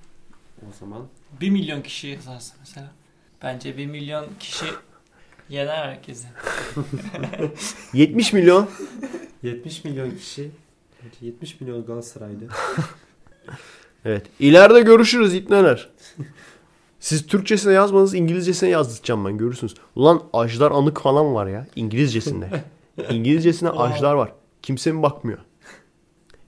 O 0.62 0.74
zaman 0.80 1.02
1 1.42 1.50
milyon 1.50 1.82
kişi 1.82 2.08
yazarsın 2.08 2.58
mesela. 2.60 2.92
Bence 3.44 3.78
1 3.78 3.86
milyon 3.86 4.26
kişi 4.40 4.66
yener 5.50 5.88
herkesi. 5.88 6.28
70 7.94 8.34
milyon 8.34 8.70
70 9.44 9.84
milyon 9.84 10.12
kişi 10.12 10.52
70 11.22 11.62
milyon 11.62 11.86
Galatasaraylı. 11.86 12.40
Evet. 14.06 14.26
İleride 14.40 14.82
görüşürüz 14.82 15.34
ipneler. 15.34 15.90
Siz 17.00 17.28
Türkçesine 17.28 17.74
yazmanız 17.74 18.14
İngilizcesine 18.14 18.70
yazdıracağım 18.70 19.26
ben 19.26 19.38
görürsünüz. 19.38 19.76
Ulan 19.96 20.24
ajdar 20.34 20.72
anık 20.72 21.02
falan 21.02 21.34
var 21.34 21.48
ya 21.48 21.68
İngilizcesinde. 21.76 22.50
İngilizcesine 23.10 23.70
ajdar 23.70 24.14
var. 24.14 24.32
Kimse 24.62 24.92
mi 24.92 25.04
bakmıyor? 25.04 25.40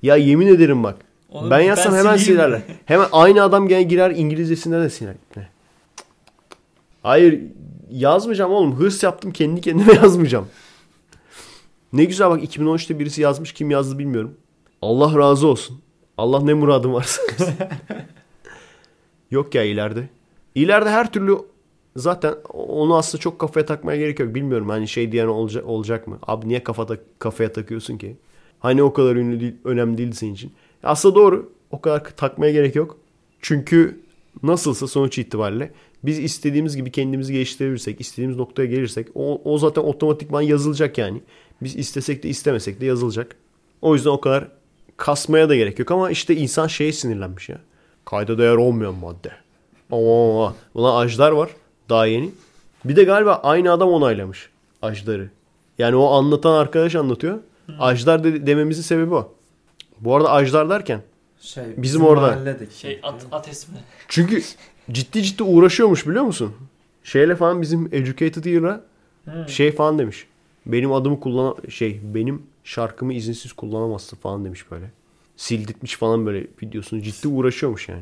Ya 0.02 0.16
yemin 0.16 0.48
ederim 0.48 0.84
bak. 0.84 0.96
Onu 1.30 1.52
ben 1.52 1.60
yazsam 1.60 1.94
hemen 1.94 2.18
sileyim 2.18 2.20
silerler. 2.20 2.62
Hemen 2.86 3.08
aynı 3.12 3.44
adam 3.44 3.68
gene 3.68 3.84
girer 3.84 4.12
İngilizcesinde 4.12 4.82
de 4.82 4.90
siler. 4.90 5.16
Hayır 7.04 7.42
yazmayacağım 7.92 8.52
oğlum. 8.52 8.76
Hırs 8.76 9.04
yaptım 9.04 9.32
kendi 9.32 9.62
kendime 9.62 9.94
yazmayacağım. 10.04 10.48
Ne 11.94 12.04
güzel 12.04 12.30
bak 12.30 12.44
2013'te 12.44 13.00
birisi 13.00 13.22
yazmış. 13.22 13.54
Kim 13.54 13.72
yazdı 13.72 14.00
bilmiyorum. 14.00 14.38
Allah 14.82 15.20
razı 15.20 15.48
olsun. 15.48 15.82
Allah 16.18 16.42
ne 16.42 16.54
muradım 16.54 16.94
varsa. 16.94 17.22
yok 19.32 19.56
ya 19.56 19.64
ileride. 19.64 20.10
İleride 20.56 20.90
her 20.90 21.12
türlü 21.12 21.38
zaten 21.96 22.34
onu 22.54 22.98
aslında 22.98 23.22
çok 23.22 23.40
kafaya 23.40 23.66
takmaya 23.66 23.98
gerek 23.98 24.20
yok. 24.20 24.36
Bilmiyorum 24.36 24.70
hani 24.70 24.88
şey 24.88 25.12
diyen 25.12 25.28
olacak, 25.28 25.66
olacak 25.66 26.08
mı? 26.08 26.20
Abi 26.24 26.48
niye 26.48 26.64
kafada, 26.64 26.98
kafaya 27.20 27.52
takıyorsun 27.52 27.98
ki? 27.98 28.18
Hani 28.60 28.84
o 28.84 28.94
kadar 28.94 29.16
ünlü 29.16 29.40
değil, 29.40 29.56
önemli 29.64 29.98
değil 29.98 30.12
senin 30.12 30.34
için. 30.34 30.52
Aslında 30.84 31.16
doğru. 31.16 31.52
O 31.72 31.82
kadar 31.82 32.04
takmaya 32.04 32.52
gerek 32.52 32.76
yok. 32.76 32.98
Çünkü 33.42 34.00
nasılsa 34.44 34.88
sonuç 34.88 35.18
itibariyle 35.18 35.72
biz 36.04 36.20
istediğimiz 36.20 36.76
gibi 36.76 36.92
kendimizi 36.92 37.34
geliştirebilirsek, 37.34 38.02
istediğimiz 38.02 38.38
noktaya 38.38 38.66
gelirsek 38.66 39.08
o, 39.16 39.42
o 39.44 39.58
zaten 39.58 39.82
otomatikman 39.82 40.42
yazılacak 40.42 40.98
yani. 40.98 41.22
Biz 41.62 41.76
istesek 41.76 42.24
de 42.24 42.30
istemesek 42.30 42.82
de 42.82 42.86
yazılacak. 42.86 43.36
O 43.82 43.94
yüzden 43.94 44.10
o 44.10 44.22
kadar 44.22 44.48
kasmaya 44.98 45.50
da 45.50 45.56
gerek 45.56 45.80
yok 45.80 45.92
ama 45.92 46.12
işte 46.12 46.36
insan 46.36 46.68
şeye 46.68 46.94
sinirlenmiş 46.94 47.50
ya. 47.50 47.62
Kayda 48.06 48.38
değer 48.38 48.56
olmayan 48.56 48.96
madde. 48.96 49.32
Ama. 49.92 50.56
Ulan 50.76 51.06
ajdar 51.06 51.32
var 51.32 51.50
daha 51.90 52.06
yeni. 52.06 52.30
Bir 52.86 52.96
de 52.96 53.04
galiba 53.04 53.34
aynı 53.44 53.72
adam 53.72 53.90
onaylamış 53.90 54.50
ajdarı. 54.82 55.30
Yani 55.78 55.96
o 55.96 56.06
anlatan 56.12 56.54
arkadaş 56.54 56.96
anlatıyor. 56.96 57.38
Ajdar 57.80 58.24
de- 58.24 58.48
dememizin 58.48 58.82
sebebi 58.82 59.14
o. 59.14 59.34
Bu 60.00 60.16
arada 60.16 60.32
ajdar 60.32 60.70
derken 60.70 61.02
Şey, 61.42 61.64
Bizim 61.78 62.04
orada. 62.06 62.22
mahalledeki. 62.28 62.78
Şey 62.80 63.00
at, 63.04 63.26
at 63.32 63.48
ismi. 63.48 63.78
çünkü 64.08 64.42
ciddi 64.92 65.24
ciddi 65.24 65.44
uğraşıyormuş 65.44 66.08
biliyor 66.08 66.24
musun? 66.24 66.54
Şeyle 67.04 67.36
falan 67.36 67.62
bizim 67.62 67.90
Educated 67.92 68.46
Ear'a 68.46 68.82
Hı. 69.26 69.52
şey 69.52 69.72
falan 69.72 70.00
demiş. 70.00 70.28
Benim 70.66 70.94
adımı 70.94 71.20
kullan 71.20 71.56
şey 71.70 72.00
benim 72.04 72.44
şarkımı 72.64 73.14
izinsiz 73.14 73.54
kullanamazsın 73.54 74.18
falan 74.18 74.46
demiş 74.46 74.72
böyle. 74.72 74.86
Sildirtmiş 75.38 75.96
falan 75.96 76.26
böyle 76.26 76.48
videosunu 76.64 77.02
ciddi 77.02 77.28
uğraşıyormuş 77.28 77.90
yani. 77.90 78.02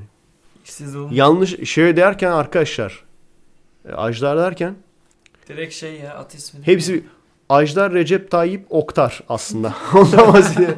Siz 0.64 0.96
olun. 0.96 1.12
Yanlış 1.12 1.70
şey 1.70 1.98
derken 1.98 2.32
arkadaşlar 2.32 3.04
e, 3.90 3.94
Ajdar 3.94 4.38
derken 4.38 4.76
Direkt 5.48 5.74
şey 5.74 5.94
ya 5.96 6.14
at 6.16 6.36
ismi. 6.36 6.60
Hepsi 6.64 7.04
Ajdar 7.50 7.94
Recep 7.94 8.32
Tayyip 8.32 8.66
Oktar 8.70 9.24
aslında. 9.30 9.74
Ondan 9.94 10.34
bahsediyor. 10.34 10.74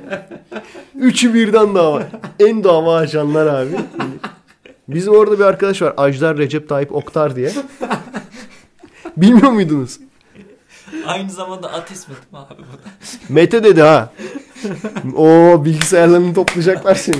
Üçü 0.95 1.33
birden 1.33 1.75
dava. 1.75 2.07
En 2.39 2.63
dava 2.63 2.95
açanlar 2.95 3.47
abi. 3.47 3.71
Bizim 4.87 5.13
orada 5.13 5.39
bir 5.39 5.43
arkadaş 5.43 5.81
var. 5.81 5.93
Ajdar 5.97 6.37
Recep 6.37 6.69
Tayyip 6.69 6.95
Oktar 6.95 7.35
diye. 7.35 7.51
Bilmiyor 9.17 9.51
muydunuz? 9.51 9.99
Aynı 11.05 11.31
zamanda 11.31 11.73
at 11.73 11.91
ismi 11.91 12.13
mi 12.13 12.37
abi 12.37 12.53
bu 12.57 12.77
da? 12.77 12.91
Mete 13.29 13.63
dedi 13.63 13.81
ha. 13.81 14.13
O 15.15 15.61
bilgisayarlarını 15.65 16.33
toplayacaklar 16.33 16.95
seni. 16.95 17.15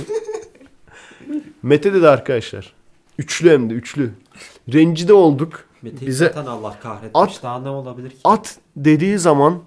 Mete 1.63 1.93
dedi 1.93 2.07
arkadaşlar. 2.09 2.73
Üçlü 3.17 3.49
hem 3.49 3.69
de 3.69 3.73
üçlü. 3.73 4.11
Rencide 4.73 5.13
olduk. 5.13 5.63
Mete'yi 5.81 6.07
Bize 6.07 6.25
zaten 6.25 6.45
Allah 6.45 6.79
kahretmiş. 6.83 7.11
at- 7.13 7.39
Daha 7.43 7.59
ne 7.59 7.69
olabilir 7.69 8.09
ki? 8.09 8.15
at 8.23 8.57
dediği 8.75 9.19
zaman 9.19 9.59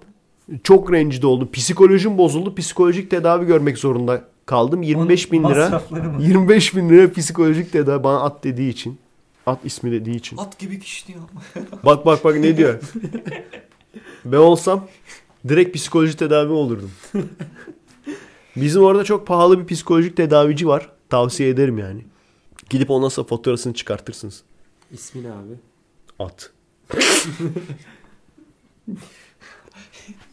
çok 0.64 0.92
rencide 0.92 1.26
oldum. 1.26 1.48
Psikolojim 1.52 2.18
bozuldu. 2.18 2.54
Psikolojik 2.54 3.10
tedavi 3.10 3.46
görmek 3.46 3.78
zorunda 3.78 4.24
kaldım. 4.46 4.82
25 4.82 5.32
bin 5.32 5.44
lira. 5.44 5.48
Masrafları 5.48 6.02
mı? 6.10 6.22
25 6.22 6.76
bin 6.76 6.88
lira 6.88 7.12
psikolojik 7.12 7.72
tedavi 7.72 8.04
bana 8.04 8.20
at 8.20 8.44
dediği 8.44 8.70
için. 8.70 8.98
At 9.46 9.58
ismi 9.64 9.92
dediği 9.92 10.16
için. 10.16 10.36
At 10.36 10.58
gibi 10.58 10.80
kişi 10.80 11.06
diyor. 11.08 11.20
Bak 11.84 12.06
bak 12.06 12.24
bak 12.24 12.36
ne 12.36 12.56
diyor. 12.56 12.80
ben 14.24 14.36
olsam 14.36 14.86
direkt 15.48 15.76
psikolojik 15.76 16.18
tedavi 16.18 16.52
olurdum. 16.52 16.90
Bizim 18.56 18.82
orada 18.82 19.04
çok 19.04 19.26
pahalı 19.26 19.60
bir 19.60 19.74
psikolojik 19.74 20.16
tedavici 20.16 20.66
var. 20.66 20.88
Tavsiye 21.14 21.48
ederim 21.48 21.78
yani. 21.78 22.04
Gidip 22.70 22.90
ondan 22.90 23.08
sonra 23.08 23.26
faturasını 23.26 23.74
çıkartırsınız. 23.74 24.42
İsmi 24.92 25.22
ne 25.22 25.32
abi? 25.32 25.58
At. 26.18 26.50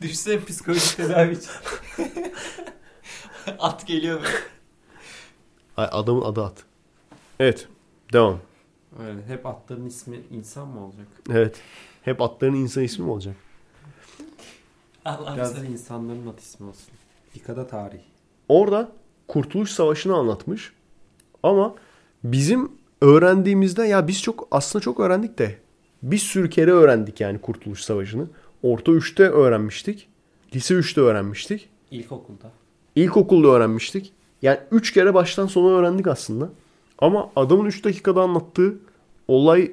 Düşsene 0.01 0.45
psikolojik 0.45 0.97
tedavi 0.97 1.33
için. 1.33 1.51
at 3.59 3.87
geliyor 3.87 4.23
böyle. 4.23 4.35
Ay, 5.77 5.89
Adamın 5.91 6.21
adı 6.21 6.43
at. 6.43 6.63
Evet. 7.39 7.67
Devam. 8.13 8.39
Öyle. 8.99 9.25
Hep 9.27 9.45
atların 9.45 9.85
ismi 9.85 10.19
insan 10.31 10.67
mı 10.67 10.85
olacak? 10.85 11.07
Evet. 11.29 11.61
Hep 12.01 12.21
atların 12.21 12.55
insan 12.55 12.83
ismi 12.83 13.05
mi 13.05 13.11
olacak? 13.11 13.35
Allah 15.05 15.35
Biraz 15.35 15.61
da 15.61 15.65
insanların 15.65 16.27
at 16.27 16.39
ismi 16.39 16.67
olsun. 16.67 16.93
Fikada 17.33 17.67
tarih. 17.67 18.01
Orada 18.49 18.91
Kurtuluş 19.31 19.71
Savaşı'nı 19.71 20.15
anlatmış. 20.15 20.71
Ama 21.43 21.75
bizim 22.23 22.71
öğrendiğimizde 23.01 23.83
ya 23.83 24.07
biz 24.07 24.21
çok 24.21 24.47
aslında 24.51 24.83
çok 24.83 24.99
öğrendik 24.99 25.37
de 25.37 25.57
bir 26.03 26.17
sürü 26.17 26.49
kere 26.49 26.71
öğrendik 26.71 27.21
yani 27.21 27.41
Kurtuluş 27.41 27.81
Savaşı'nı. 27.81 28.27
Orta 28.63 28.91
3'te 28.91 29.23
öğrenmiştik. 29.23 30.07
Lise 30.55 30.73
3'te 30.73 31.01
öğrenmiştik. 31.01 31.69
İlkokulda. 31.91 32.51
İlkokulda 32.95 33.47
öğrenmiştik. 33.47 34.13
Yani 34.41 34.59
3 34.71 34.93
kere 34.93 35.13
baştan 35.13 35.47
sona 35.47 35.69
öğrendik 35.69 36.07
aslında. 36.07 36.49
Ama 36.99 37.31
adamın 37.35 37.65
3 37.65 37.83
dakikada 37.83 38.21
anlattığı 38.21 38.75
olay 39.27 39.71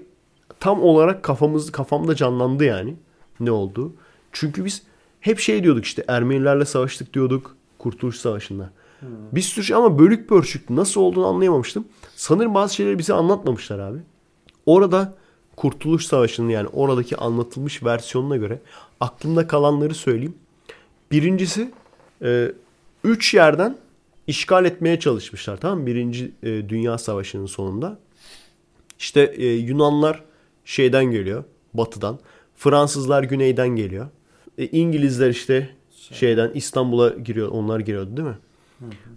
tam 0.60 0.82
olarak 0.82 1.22
kafamız 1.22 1.72
kafamda 1.72 2.14
canlandı 2.14 2.64
yani 2.64 2.96
ne 3.40 3.50
oldu. 3.50 3.92
Çünkü 4.32 4.64
biz 4.64 4.82
hep 5.20 5.38
şey 5.38 5.62
diyorduk 5.62 5.84
işte 5.84 6.04
Ermenilerle 6.08 6.64
savaştık 6.64 7.14
diyorduk 7.14 7.56
Kurtuluş 7.78 8.16
Savaşı'nda. 8.16 8.70
Bir 9.02 9.40
sürü 9.40 9.64
şey 9.64 9.76
ama 9.76 9.98
bölük 9.98 10.28
pörçük 10.28 10.70
nasıl 10.70 11.00
olduğunu 11.00 11.26
anlayamamıştım. 11.26 11.84
Sanırım 12.16 12.54
bazı 12.54 12.74
şeyleri 12.74 12.98
bize 12.98 13.14
anlatmamışlar 13.14 13.78
abi. 13.78 13.98
Orada 14.66 15.14
Kurtuluş 15.56 16.06
Savaşı'nın 16.06 16.48
yani 16.48 16.68
oradaki 16.68 17.16
anlatılmış 17.16 17.82
versiyonuna 17.82 18.36
göre 18.36 18.60
aklımda 19.00 19.46
kalanları 19.46 19.94
söyleyeyim. 19.94 20.34
Birincisi 21.10 21.70
e, 22.22 22.52
üç 23.04 23.34
yerden 23.34 23.76
işgal 24.26 24.64
etmeye 24.64 25.00
çalışmışlar 25.00 25.56
tamam 25.56 25.78
mı? 25.78 25.86
Birinci 25.86 26.32
e, 26.42 26.68
Dünya 26.68 26.98
Savaşı'nın 26.98 27.46
sonunda. 27.46 27.98
İşte 28.98 29.34
e, 29.36 29.46
Yunanlar 29.46 30.24
şeyden 30.64 31.04
geliyor 31.04 31.44
batıdan. 31.74 32.18
Fransızlar 32.56 33.22
güneyden 33.22 33.68
geliyor. 33.68 34.06
E, 34.58 34.66
İngilizler 34.66 35.30
işte 35.30 35.70
şeyden 36.12 36.50
İstanbul'a 36.54 37.08
giriyor. 37.08 37.48
Onlar 37.48 37.80
giriyordu 37.80 38.16
değil 38.16 38.28
mi? 38.28 38.38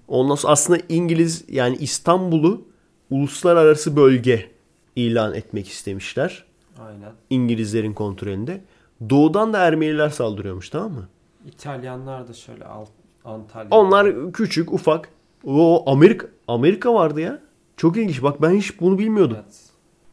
Ondan 0.07 0.35
sonra 0.35 0.53
aslında 0.53 0.79
İngiliz 0.89 1.43
yani 1.49 1.77
İstanbul'u 1.79 2.61
uluslararası 3.09 3.95
bölge 3.95 4.51
ilan 4.95 5.33
etmek 5.33 5.67
istemişler. 5.67 6.43
Aynen. 6.79 7.11
İngilizlerin 7.29 7.93
kontrolünde. 7.93 8.61
Doğudan 9.09 9.53
da 9.53 9.59
Ermeniler 9.59 10.09
saldırıyormuş 10.09 10.69
tamam 10.69 10.91
mı? 10.91 11.07
İtalyanlar 11.47 12.27
da 12.27 12.33
şöyle 12.33 12.65
alt, 12.65 12.89
Antalya. 13.25 13.69
Onlar 13.71 14.31
küçük 14.31 14.73
ufak. 14.73 15.09
O 15.45 15.91
Amerika 15.91 16.27
Amerika 16.47 16.93
vardı 16.93 17.21
ya. 17.21 17.39
Çok 17.77 17.97
ilginç. 17.97 18.23
Bak 18.23 18.41
ben 18.41 18.51
hiç 18.51 18.81
bunu 18.81 18.97
bilmiyordum. 18.97 19.37
Evet. 19.43 19.59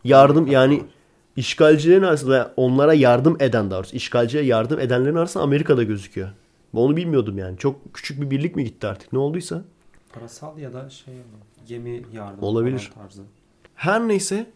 Yardım 0.05 0.47
yani 0.47 0.83
işgalcilerin 1.37 2.03
arasında 2.03 2.53
onlara 2.57 2.95
yardım 2.95 3.37
eden 3.41 3.71
daha 3.71 3.79
doğrusu 3.79 3.97
işgalciye 3.97 4.45
yardım 4.45 4.81
edenlerin 4.81 5.15
arasında 5.17 5.45
Amerika'da 5.45 5.83
gözüküyor. 5.83 6.29
Ben 6.75 6.79
onu 6.79 6.97
bilmiyordum 6.97 7.39
yani. 7.39 7.59
Çok 7.59 7.95
küçük 7.95 8.21
bir 8.21 8.31
birlik 8.31 8.57
mi 8.57 8.65
gitti 8.65 8.87
artık 8.87 9.13
ne 9.13 9.19
olduysa. 9.19 9.65
Parasal 10.13 10.59
ya 10.59 10.73
da 10.73 10.91
şey 10.91 11.15
gemi 11.67 12.03
yardımı 12.13 12.47
Olabilir. 12.47 12.91
tarzı. 12.95 13.23
Her 13.75 14.09
neyse 14.09 14.47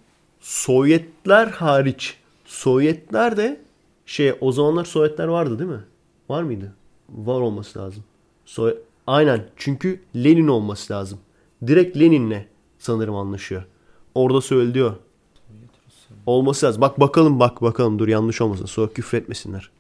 Sovyetler 0.41 1.47
hariç 1.47 2.17
Sovyetler 2.45 3.37
de 3.37 3.61
şey 4.07 4.35
o 4.41 4.53
zamanlar 4.53 4.85
Sovyetler 4.85 5.29
vardı 5.29 5.59
değil 5.59 5.71
mi? 5.71 5.85
Var 6.29 6.43
mıydı? 6.43 6.73
Var 7.09 7.41
olması 7.41 7.79
lazım. 7.79 8.05
Soy 8.45 8.77
Aynen 9.07 9.49
çünkü 9.57 10.01
Lenin 10.17 10.49
olması 10.49 10.93
lazım. 10.93 11.19
Direkt 11.67 11.97
Lenin'le 11.97 12.45
sanırım 12.79 13.15
anlaşıyor. 13.15 13.65
Orada 14.15 14.41
söylüyor. 14.41 14.97
Olması 16.27 16.67
lazım. 16.67 16.81
Bak 16.81 17.01
bakalım 17.01 17.41
bak 17.41 17.63
bakalım 17.63 17.99
dur 17.99 18.09
yanlış 18.09 18.41
olmasın. 18.41 18.67
Sonra 18.67 18.93
küfretmesinler. 18.93 19.71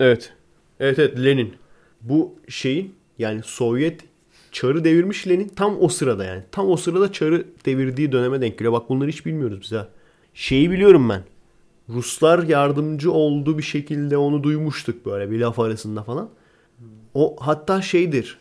Evet. 0.00 0.32
Evet 0.80 0.98
evet 0.98 1.18
Lenin. 1.24 1.54
Bu 2.00 2.34
şeyin 2.48 2.94
yani 3.18 3.40
Sovyet 3.44 4.00
çarı 4.52 4.84
devirmiş 4.84 5.28
Lenin 5.28 5.48
tam 5.48 5.76
o 5.80 5.88
sırada 5.88 6.24
yani. 6.24 6.42
Tam 6.52 6.68
o 6.70 6.76
sırada 6.76 7.12
çarı 7.12 7.44
devirdiği 7.64 8.12
döneme 8.12 8.40
denk 8.40 8.58
geliyor. 8.58 8.72
Bak 8.72 8.88
bunları 8.88 9.08
hiç 9.08 9.26
bilmiyoruz 9.26 9.60
biz 9.62 9.72
ha. 9.72 9.88
Şeyi 10.34 10.70
biliyorum 10.70 11.08
ben. 11.08 11.22
Ruslar 11.88 12.42
yardımcı 12.42 13.12
oldu 13.12 13.58
bir 13.58 13.62
şekilde 13.62 14.16
onu 14.16 14.42
duymuştuk 14.42 15.06
böyle 15.06 15.30
bir 15.30 15.40
laf 15.40 15.58
arasında 15.58 16.02
falan. 16.02 16.30
O 17.14 17.36
hatta 17.40 17.82
şeydir. 17.82 18.38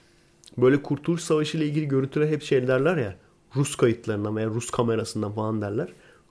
Böyle 0.58 0.84
Kurtuluş 0.84 1.22
Savaşı 1.22 1.58
ile 1.58 1.66
ilgili 1.66 1.88
görüntüler 1.88 2.28
hep 2.28 2.44
şey 2.44 2.68
derler 2.68 2.98
ya. 2.98 3.16
Rus 3.56 3.76
kayıtlarından 3.76 4.36
veya 4.36 4.48
Rus 4.48 4.70
kamerasından 4.70 5.32
falan 5.32 5.62
derler. 5.62 5.88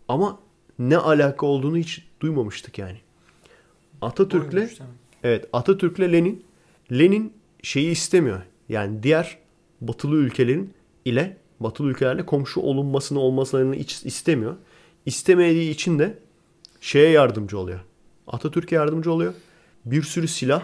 Ama 0.08 0.38
ne 0.78 0.96
alaka 0.96 1.46
olduğunu 1.46 1.76
hiç 1.76 2.06
duymamıştık 2.20 2.78
yani. 2.78 2.98
Atatürk'le. 4.00 4.78
Evet 5.22 5.48
Atatürk'le 5.52 6.00
Lenin 6.00 6.44
Lenin 6.92 7.32
şeyi 7.62 7.90
istemiyor. 7.90 8.42
Yani 8.68 9.02
diğer 9.02 9.38
batılı 9.80 10.16
ülkelerin 10.16 10.74
ile 11.04 11.36
batılı 11.60 11.88
ülkelerle 11.88 12.26
komşu 12.26 12.60
olunmasını 12.60 13.20
olmasını 13.20 13.76
istemiyor. 13.76 14.56
İstemediği 15.06 15.70
için 15.70 15.98
de 15.98 16.18
şeye 16.80 17.10
yardımcı 17.10 17.58
oluyor. 17.58 17.80
Atatürk'e 18.26 18.76
yardımcı 18.76 19.12
oluyor. 19.12 19.34
Bir 19.84 20.02
sürü 20.02 20.28
silah 20.28 20.62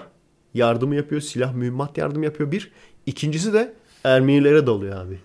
yardımı 0.55 0.95
yapıyor. 0.95 1.21
Silah 1.21 1.55
mühimmat 1.55 1.99
yardım 1.99 2.23
yapıyor 2.23 2.53
bir. 2.53 2.73
İkincisi 3.07 3.53
de 3.53 3.75
Ermenilere 4.05 4.67
dalıyor 4.67 4.97
abi 4.97 5.19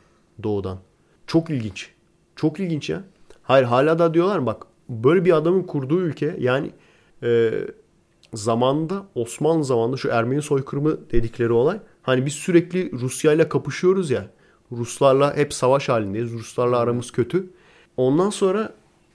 doğudan. 0.44 0.80
Çok 1.28 1.50
ilginç. 1.50 1.90
Çok 2.36 2.60
ilginç 2.60 2.90
ya. 2.90 3.04
Hayır 3.44 3.66
hala 3.66 4.00
da 4.00 4.14
diyorlar 4.14 4.46
bak 4.46 4.64
böyle 4.90 5.26
bir 5.26 5.32
adamın 5.32 5.64
kurduğu 5.64 6.02
ülke 6.02 6.36
yani 6.40 6.72
e, 7.24 7.52
zamanında 8.34 9.06
Osmanlı 9.16 9.64
zamanında 9.64 9.98
şu 9.98 10.10
Ermeni 10.10 10.42
soykırımı 10.42 11.12
dedikleri 11.12 11.52
olay 11.52 11.80
hani 12.02 12.26
biz 12.26 12.34
sürekli 12.34 12.92
Rusya 12.92 13.34
ile 13.34 13.50
kapışıyoruz 13.50 14.12
ya 14.12 14.28
Ruslarla 14.72 15.38
hep 15.38 15.54
savaş 15.54 15.90
halindeyiz. 15.90 16.34
Ruslarla 16.34 16.78
aramız 16.78 17.12
kötü. 17.12 17.50
Ondan 17.98 18.30
sonra 18.30 18.74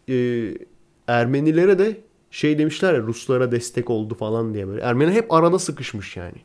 e, 0.08 0.48
Ermenilere 1.06 1.78
de 1.78 2.00
şey 2.30 2.58
demişler 2.58 2.94
ya 2.94 3.00
Ruslara 3.00 3.52
destek 3.52 3.90
oldu 3.90 4.14
falan 4.14 4.54
diye 4.54 4.68
böyle. 4.68 4.80
Ermeni 4.80 5.12
hep 5.12 5.32
arada 5.32 5.58
sıkışmış 5.58 6.16
yani. 6.16 6.36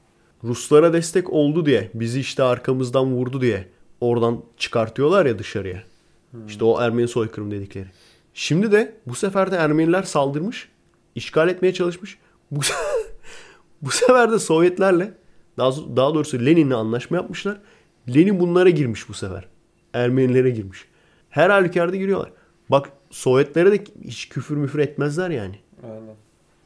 Ruslara 0.43 0.93
destek 0.93 1.33
oldu 1.33 1.65
diye 1.65 1.91
bizi 1.93 2.19
işte 2.19 2.43
arkamızdan 2.43 3.13
vurdu 3.13 3.41
diye 3.41 3.67
oradan 4.01 4.43
çıkartıyorlar 4.57 5.25
ya 5.25 5.39
dışarıya. 5.39 5.83
İşte 6.47 6.65
o 6.65 6.81
Ermeni 6.81 7.07
soykırım 7.07 7.51
dedikleri. 7.51 7.87
Şimdi 8.33 8.71
de 8.71 8.95
bu 9.07 9.15
sefer 9.15 9.51
de 9.51 9.55
Ermeniler 9.55 10.03
saldırmış. 10.03 10.69
işgal 11.15 11.49
etmeye 11.49 11.73
çalışmış. 11.73 12.17
Bu, 12.51 12.59
bu 13.81 13.91
sefer 13.91 14.31
de 14.31 14.39
Sovyetlerle 14.39 15.13
daha, 15.57 15.71
daha 15.71 16.13
doğrusu 16.13 16.45
Lenin'le 16.45 16.71
anlaşma 16.71 17.17
yapmışlar. 17.17 17.57
Lenin 18.15 18.39
bunlara 18.39 18.69
girmiş 18.69 19.09
bu 19.09 19.13
sefer. 19.13 19.47
Ermenilere 19.93 20.49
girmiş. 20.49 20.85
Her 21.29 21.49
halükarda 21.49 21.95
giriyorlar. 21.95 22.31
Bak 22.69 22.89
Sovyetlere 23.09 23.71
de 23.71 23.83
hiç 24.03 24.29
küfür 24.29 24.57
müfür 24.57 24.79
etmezler 24.79 25.29
yani. 25.29 25.59
Aynen. 25.83 26.15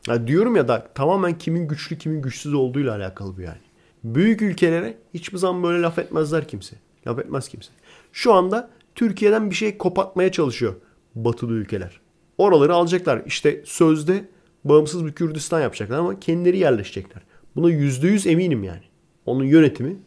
Ya 0.08 0.28
diyorum 0.28 0.56
ya 0.56 0.68
da 0.68 0.88
tamamen 0.95 1.38
kimin 1.38 1.68
güçlü 1.68 1.98
kimin 1.98 2.22
güçsüz 2.22 2.53
olduğuyla 2.53 2.95
alakalı 2.95 3.38
bu 3.38 3.41
yani. 3.41 3.62
Büyük 4.03 4.41
ülkelere 4.41 4.98
hiçbir 5.14 5.38
zaman 5.38 5.64
böyle 5.64 5.82
laf 5.82 5.99
etmezler 5.99 6.48
kimse. 6.48 6.76
Laf 7.08 7.20
etmez 7.20 7.48
kimse. 7.48 7.72
Şu 8.14 8.34
anda 8.34 8.70
Türkiye'den 8.95 9.49
bir 9.49 9.56
şey 9.56 9.78
kopartmaya 9.78 10.32
çalışıyor 10.32 10.76
batılı 11.16 11.53
ülkeler. 11.53 12.02
Oraları 12.38 12.74
alacaklar. 12.74 13.22
İşte 13.26 13.62
sözde 13.66 14.26
bağımsız 14.66 15.06
bir 15.06 15.12
Kürdistan 15.12 15.62
yapacaklar 15.62 15.98
ama 15.98 16.20
kendileri 16.20 16.58
yerleşecekler. 16.58 17.24
Buna 17.56 17.72
%100 17.72 18.30
eminim 18.30 18.64
yani. 18.64 18.84
Onun 19.26 19.44
yönetimi 19.44 19.98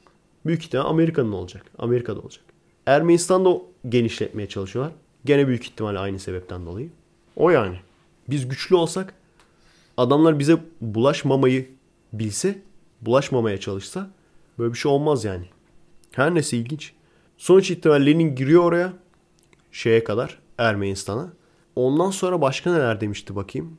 büyük 0.47 0.65
ihtimal 0.65 0.85
Amerika'nın 0.85 1.33
olacak. 1.33 1.65
Amerika'da 1.79 2.21
olacak. 2.21 2.45
Ermenistan'da 2.87 3.57
genişletmeye 3.89 4.49
çalışıyorlar. 4.49 4.95
Gene 5.25 5.49
büyük 5.49 5.65
ihtimalle 5.65 5.99
aynı 5.99 6.19
sebepten 6.19 6.67
dolayı. 6.67 6.89
O 7.37 7.51
yani. 7.51 7.77
Biz 8.31 8.49
güçlü 8.49 8.77
olsak 8.77 9.15
adamlar 9.97 10.39
bize 10.39 10.57
bulaşmamayı 10.81 11.69
bilse, 12.13 12.59
bulaşmamaya 13.01 13.61
çalışsa 13.61 14.11
böyle 14.59 14.73
bir 14.73 14.79
şey 14.79 14.93
olmaz 14.93 15.25
yani. 15.25 15.45
Her 16.13 16.35
neyse 16.35 16.57
ilginç. 16.57 16.93
Sonuç 17.39 17.71
itibariyle 17.71 18.11
Lenin 18.11 18.35
giriyor 18.35 18.65
oraya 18.65 18.93
şeye 19.73 20.05
kadar 20.05 20.39
Ermenistan'a. 20.59 21.33
Ondan 21.77 22.11
sonra 22.11 22.41
başka 22.41 22.73
neler 22.73 23.01
demişti 23.01 23.37
bakayım. 23.37 23.79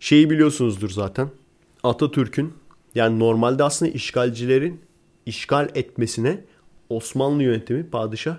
Şeyi 0.00 0.30
biliyorsunuzdur 0.30 0.90
zaten. 0.90 1.30
Atatürk'ün 1.82 2.52
yani 2.94 3.18
normalde 3.18 3.62
aslında 3.64 3.92
işgalcilerin 3.92 4.80
işgal 5.26 5.68
etmesine 5.74 6.44
Osmanlı 6.88 7.42
yönetimi 7.42 7.90
padişah 7.90 8.36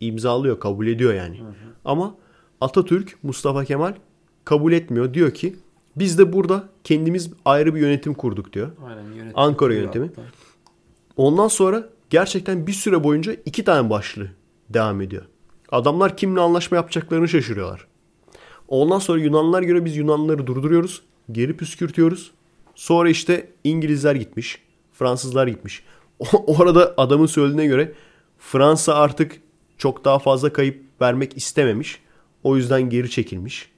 imzalıyor, 0.00 0.60
kabul 0.60 0.86
ediyor 0.86 1.14
yani. 1.14 1.40
Ama 1.84 2.14
Atatürk, 2.60 3.18
Mustafa 3.22 3.64
Kemal 3.64 3.94
kabul 4.44 4.72
etmiyor. 4.72 5.14
Diyor 5.14 5.34
ki 5.34 5.56
biz 5.96 6.18
de 6.18 6.32
burada 6.32 6.68
kendimiz 6.84 7.30
ayrı 7.44 7.74
bir 7.74 7.80
yönetim 7.80 8.14
kurduk 8.14 8.52
diyor. 8.52 8.70
Aynen 8.86 9.12
yönetim. 9.12 9.38
Ankara 9.38 9.74
yönetimi. 9.74 10.06
hatta. 10.06 10.22
Ondan 11.16 11.48
sonra 11.48 11.88
gerçekten 12.10 12.66
bir 12.66 12.72
süre 12.72 13.04
boyunca 13.04 13.36
iki 13.44 13.64
tane 13.64 13.90
başlı 13.90 14.28
devam 14.68 15.00
ediyor. 15.00 15.22
Adamlar 15.72 16.16
kimle 16.16 16.40
anlaşma 16.40 16.76
yapacaklarını 16.76 17.28
şaşırıyorlar. 17.28 17.86
Ondan 18.70 18.98
sonra 18.98 19.20
Yunanlılar 19.20 19.62
göre 19.62 19.84
biz 19.84 19.96
Yunanlıları 19.96 20.46
durduruyoruz. 20.46 21.02
Geri 21.32 21.56
püskürtüyoruz. 21.56 22.30
Sonra 22.74 23.08
işte 23.08 23.50
İngilizler 23.64 24.14
gitmiş. 24.14 24.58
Fransızlar 24.92 25.46
gitmiş. 25.46 25.82
Orada 26.32 26.94
adamın 26.96 27.26
söylediğine 27.26 27.66
göre 27.66 27.92
Fransa 28.38 28.94
artık 28.94 29.40
çok 29.78 30.04
daha 30.04 30.18
fazla 30.18 30.52
kayıp 30.52 30.82
vermek 31.00 31.36
istememiş. 31.36 31.98
O 32.42 32.56
yüzden 32.56 32.90
geri 32.90 33.10
çekilmiş. 33.10 33.70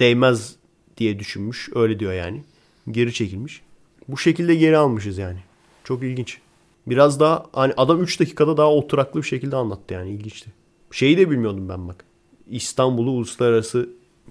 Değmez 0.00 0.56
diye 0.96 1.18
düşünmüş. 1.18 1.68
Öyle 1.74 2.00
diyor 2.00 2.12
yani. 2.12 2.44
Geri 2.90 3.12
çekilmiş. 3.12 3.62
Bu 4.08 4.18
şekilde 4.18 4.54
geri 4.54 4.76
almışız 4.76 5.18
yani. 5.18 5.38
Çok 5.84 6.02
ilginç. 6.02 6.38
Biraz 6.86 7.20
daha 7.20 7.46
hani 7.52 7.72
adam 7.76 8.02
3 8.02 8.20
dakikada 8.20 8.56
daha 8.56 8.70
oturaklı 8.72 9.22
bir 9.22 9.26
şekilde 9.26 9.56
anlattı 9.56 9.94
yani 9.94 10.10
ilginçti. 10.10 10.52
Şeyi 10.90 11.18
de 11.18 11.30
bilmiyordum 11.30 11.68
ben 11.68 11.88
bak. 11.88 12.04
İstanbul'u 12.50 13.10
uluslararası 13.10 13.88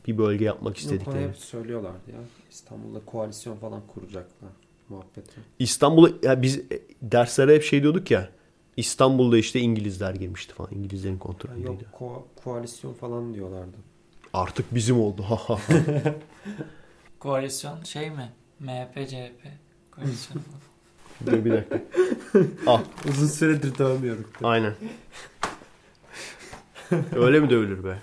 bir 0.08 0.18
bölge 0.18 0.46
yapmak 0.46 0.64
Yok, 0.84 0.92
onu 0.92 0.96
istediklerini. 0.96 1.28
hep 1.30 1.38
söylüyorlardı 1.38 2.12
ya. 2.12 2.20
İstanbul'da 2.52 3.00
koalisyon 3.06 3.56
falan 3.58 3.82
kuracaklar 3.94 4.50
muhabbeti. 4.90 5.42
İstanbul'a 5.60 6.10
ya 6.24 6.42
biz 6.42 6.58
e, 6.58 6.64
derslere 7.02 7.56
hep 7.56 7.64
şey 7.64 7.82
diyorduk 7.84 8.12
ya. 8.12 8.30
İstanbul'da 8.78 9.38
işte 9.38 9.60
İngilizler 9.60 10.16
girmişti 10.16 10.54
falan. 10.54 10.72
İngilizlerin 10.74 11.18
kontrolündeydi. 11.18 11.68
yok 11.68 11.82
ko- 12.00 12.44
koalisyon 12.44 12.94
falan 12.94 13.34
diyorlardı. 13.34 13.78
Artık 14.34 14.76
bizim 14.76 15.00
oldu. 15.00 15.26
Koalisyon 17.20 17.84
şey 17.84 18.10
mi? 18.10 18.30
MHP, 18.60 19.10
CHP. 19.10 19.48
Koalisyon. 19.92 20.42
Dur 21.26 21.46
bir 21.46 21.52
dakika. 21.52 21.82
Al. 22.68 22.80
Uzun 23.10 23.28
süredir 23.28 23.78
dövmüyorum. 23.78 24.26
Aynen. 24.44 24.74
Öyle 27.16 27.40
mi 27.40 27.50
dövülür 27.50 27.84
be? 27.84 27.98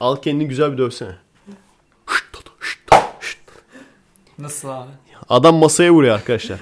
Al 0.00 0.16
kendini 0.16 0.48
güzel 0.48 0.72
bir 0.72 0.78
dövsene. 0.78 1.14
Nasıl 4.38 4.68
abi? 4.68 4.90
Adam 5.28 5.56
masaya 5.56 5.92
vuruyor 5.92 6.14
arkadaşlar. 6.14 6.58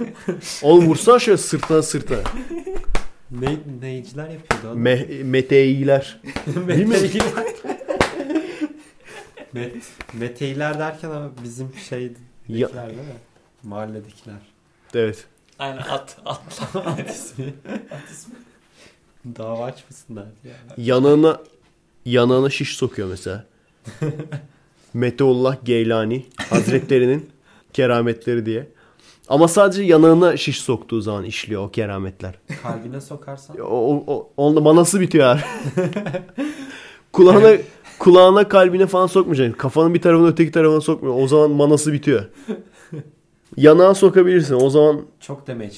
Oğlum 0.62 0.86
vursana 0.86 1.19
şöyle 1.19 1.39
sırtına 1.39 1.82
sırtına. 1.82 2.19
Ne, 3.31 3.56
neyciler 3.81 4.28
yapıyordu 4.28 4.66
adam? 4.69 4.78
Me 4.78 5.06
meteiler. 5.23 6.20
Değil 6.47 6.86
mi? 6.86 6.86
Meteyler. 6.86 7.32
Met, 9.52 9.74
meteyler 10.12 10.78
derken 10.78 11.10
ama 11.10 11.31
bizim 11.44 11.74
şey 11.89 12.02
Ya- 12.48 12.69
değil 12.69 12.98
mi? 12.98 13.05
Mahalledekiler. 13.62 14.36
Evet. 14.94 15.24
Aynen 15.59 15.77
at. 15.78 16.16
At. 16.24 16.60
At 16.86 17.10
ismi. 17.10 17.55
Dava 19.36 19.65
açmasınlar 19.65 20.27
ya. 20.44 20.55
Yanağına 20.77 21.40
yanağına 22.12 22.51
şiş 22.51 22.76
sokuyor 22.76 23.09
mesela. 23.09 23.44
Meteullah 24.94 25.56
Geylani 25.64 26.26
Hazretlerinin 26.51 27.30
kerametleri 27.72 28.47
diye. 28.47 28.68
Ama 29.28 29.48
sadece 29.48 29.82
yanağına 29.82 30.36
şiş 30.36 30.60
soktuğu 30.60 31.01
zaman 31.01 31.24
işliyor 31.24 31.64
o 31.64 31.70
kerametler. 31.70 32.35
Kalbine 32.62 33.01
sokarsan. 33.01 33.56
O, 33.60 34.05
o, 34.06 34.30
onda 34.36 34.60
manası 34.60 35.01
bitiyor 35.01 35.40
kulağına 37.12 37.56
kulağına 37.98 38.48
kalbine 38.48 38.86
falan 38.86 39.06
sokmayacaksın. 39.06 39.59
Kafanın 39.59 39.94
bir 39.94 40.02
tarafına 40.02 40.26
öteki 40.26 40.52
tarafına 40.52 40.80
sokmuyor. 40.80 41.14
O 41.18 41.28
zaman 41.28 41.51
manası 41.51 41.93
bitiyor. 41.93 42.24
Yanağa 43.56 43.94
sokabilirsin. 43.94 44.55
O 44.55 44.70
zaman 44.70 45.02
Çok 45.20 45.47
damage. 45.47 45.76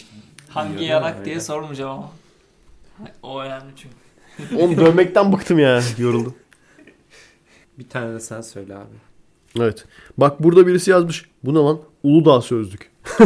Hangi 0.48 0.85
yanak 0.85 1.24
diye 1.24 1.40
sormayacağım 1.40 1.90
ama. 1.90 2.11
O 3.23 3.40
önemli 3.40 3.73
çünkü. 3.77 3.99
Onu 4.59 4.77
dövmekten 4.77 5.33
bıktım 5.33 5.59
ya. 5.59 5.83
Yoruldum. 5.99 6.35
Bir 7.79 7.89
tane 7.89 8.15
de 8.15 8.21
sen 8.21 8.41
söyle 8.41 8.77
abi. 8.77 8.97
Evet. 9.59 9.85
Bak 10.17 10.43
burada 10.43 10.67
birisi 10.67 10.91
yazmış. 10.91 11.25
Bu 11.45 11.55
ne 11.55 11.59
lan? 11.59 11.81
Uludağ 12.03 12.41
sözlük. 12.41 12.91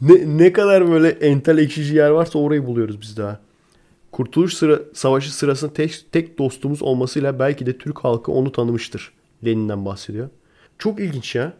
ne, 0.00 0.38
ne 0.38 0.52
kadar 0.52 0.90
böyle 0.90 1.08
entel 1.08 1.58
ekşici 1.58 1.96
yer 1.96 2.10
varsa 2.10 2.38
orayı 2.38 2.66
buluyoruz 2.66 3.00
biz 3.00 3.16
daha. 3.16 3.40
Kurtuluş 4.12 4.54
sıra, 4.54 4.80
Savaşı 4.94 5.34
sırasında 5.34 5.72
tek, 5.72 6.04
tek 6.12 6.38
dostumuz 6.38 6.82
olmasıyla 6.82 7.38
belki 7.38 7.66
de 7.66 7.78
Türk 7.78 7.98
halkı 8.04 8.32
onu 8.32 8.52
tanımıştır. 8.52 9.12
Lenin'den 9.44 9.84
bahsediyor. 9.84 10.28
Çok 10.78 11.00
ilginç 11.00 11.34
ya. 11.34 11.52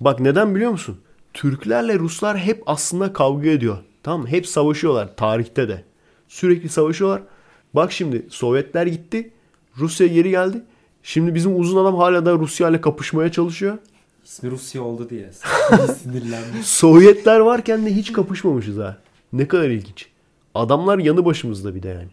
Bak 0.00 0.20
neden 0.20 0.54
biliyor 0.54 0.70
musun? 0.70 0.98
Türklerle 1.34 1.98
Ruslar 1.98 2.38
hep 2.38 2.62
aslında 2.66 3.12
kavga 3.12 3.48
ediyor. 3.48 3.78
Tamam? 4.02 4.26
Hep 4.26 4.46
savaşıyorlar 4.46 5.16
tarihte 5.16 5.68
de. 5.68 5.84
Sürekli 6.36 6.68
savaşıyorlar. 6.68 7.22
Bak 7.74 7.92
şimdi 7.92 8.26
Sovyetler 8.30 8.86
gitti. 8.86 9.30
Rusya 9.78 10.06
geri 10.06 10.30
geldi. 10.30 10.62
Şimdi 11.02 11.34
bizim 11.34 11.60
uzun 11.60 11.82
adam 11.84 11.96
hala 11.96 12.26
da 12.26 12.32
Rusya 12.32 12.68
ile 12.68 12.80
kapışmaya 12.80 13.32
çalışıyor. 13.32 13.78
İsmi 14.24 14.50
Rusya 14.50 14.82
oldu 14.82 15.10
diye. 15.10 15.30
Sinirlenmiş. 16.02 16.66
Sovyetler 16.66 17.40
varken 17.40 17.86
de 17.86 17.94
hiç 17.94 18.12
kapışmamışız 18.12 18.78
ha. 18.78 18.98
Ne 19.32 19.48
kadar 19.48 19.70
ilginç. 19.70 20.06
Adamlar 20.54 20.98
yanı 20.98 21.24
başımızda 21.24 21.74
bir 21.74 21.82
de 21.82 21.88
yani. 21.88 22.08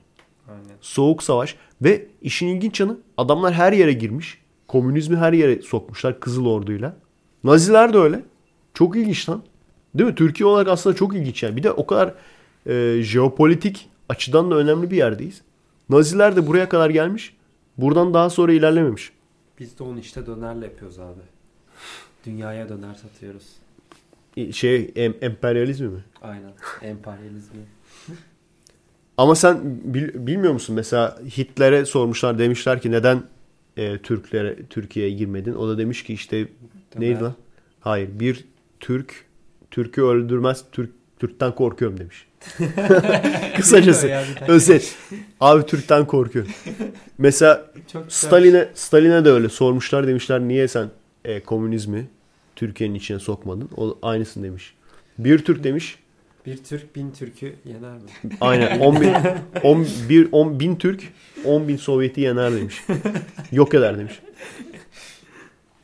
Aynen. 0.49 0.77
Soğuk 0.81 1.23
savaş 1.23 1.55
ve 1.81 2.05
işin 2.21 2.47
ilginç 2.47 2.79
yanı 2.79 2.97
adamlar 3.17 3.53
her 3.53 3.73
yere 3.73 3.93
girmiş. 3.93 4.37
Komünizmi 4.67 5.17
her 5.17 5.33
yere 5.33 5.61
sokmuşlar 5.61 6.19
Kızıl 6.19 6.45
Ordu'yla. 6.45 6.95
Naziler 7.43 7.93
de 7.93 7.97
öyle. 7.97 8.23
Çok 8.73 8.95
ilginç 8.95 9.29
lan. 9.29 9.43
Değil 9.95 10.09
mi? 10.09 10.15
Türkiye 10.15 10.47
olarak 10.47 10.67
aslında 10.67 10.95
çok 10.95 11.15
ilginç 11.15 11.43
yani. 11.43 11.57
Bir 11.57 11.63
de 11.63 11.71
o 11.71 11.85
kadar 11.85 12.13
e, 12.65 13.03
jeopolitik 13.03 13.89
açıdan 14.13 14.51
da 14.51 14.55
önemli 14.55 14.91
bir 14.91 14.97
yerdeyiz. 14.97 15.41
Naziler 15.89 16.35
de 16.35 16.47
buraya 16.47 16.69
kadar 16.69 16.89
gelmiş. 16.89 17.35
Buradan 17.77 18.13
daha 18.13 18.29
sonra 18.29 18.53
ilerlememiş. 18.53 19.11
Biz 19.59 19.79
de 19.79 19.83
onu 19.83 19.99
işte 19.99 20.25
dönerle 20.25 20.65
yapıyoruz 20.65 20.99
abi. 20.99 21.19
Dünyaya 22.25 22.69
döner 22.69 22.93
satıyoruz. 22.93 23.43
E, 24.37 24.51
Şey 24.51 24.91
em, 24.95 25.13
emperyalizmi 25.21 25.87
mi? 25.87 26.03
Aynen. 26.21 26.51
Emperyalizmi. 26.81 27.59
Ama 29.17 29.35
sen 29.35 29.59
bil- 29.93 30.27
bilmiyor 30.27 30.53
musun 30.53 30.75
mesela 30.75 31.19
Hitler'e 31.37 31.85
sormuşlar 31.85 32.39
demişler 32.39 32.81
ki 32.81 32.91
neden 32.91 33.23
e, 33.77 33.97
Türklere 33.97 34.55
Türkiye'ye 34.69 35.15
girmedin? 35.15 35.53
O 35.53 35.67
da 35.67 35.77
demiş 35.77 36.03
ki 36.03 36.13
işte 36.13 36.47
neydi 36.97 37.21
lan? 37.21 37.33
Hayır 37.79 38.09
bir 38.19 38.45
Türk 38.79 39.25
Türk'ü 39.71 40.01
öldürmez 40.01 40.63
Türk 40.71 40.89
Türk'ten 41.23 41.55
korkuyorum 41.55 41.99
demiş. 41.99 42.27
Kısacası 43.55 44.11
özet. 44.47 44.95
Abi 45.39 45.65
Türk'ten 45.65 46.07
korkuyorum. 46.07 46.51
Mesela 47.17 47.65
güzel. 47.87 48.03
Stalin'e 48.09 48.69
Stalin'e 48.73 49.25
de 49.25 49.29
öyle 49.29 49.49
sormuşlar 49.49 50.07
demişler 50.07 50.39
niye 50.39 50.67
sen 50.67 50.89
e, 51.25 51.39
komünizmi 51.39 52.07
Türkiye'nin 52.55 52.95
içine 52.95 53.19
sokmadın? 53.19 53.69
O 53.77 53.97
aynısını 54.01 54.43
demiş. 54.43 54.73
Bir 55.17 55.39
Türk 55.39 55.63
demiş 55.63 55.97
Bir 56.45 56.57
Türk 56.57 56.95
bin 56.95 57.11
Türk'ü 57.11 57.55
yener 57.65 57.93
mi? 57.93 58.09
Aynen 58.41 58.79
10 58.79 59.01
bin, 59.01 59.13
10, 59.63 59.87
bir, 60.09 60.27
10 60.31 60.59
bin 60.59 60.75
Türk 60.75 61.03
10 61.45 61.67
bin 61.67 61.77
Sovyet'i 61.77 62.21
yener 62.21 62.55
demiş. 62.55 62.83
Yok 63.51 63.73
eder 63.73 63.97
demiş. 63.97 64.19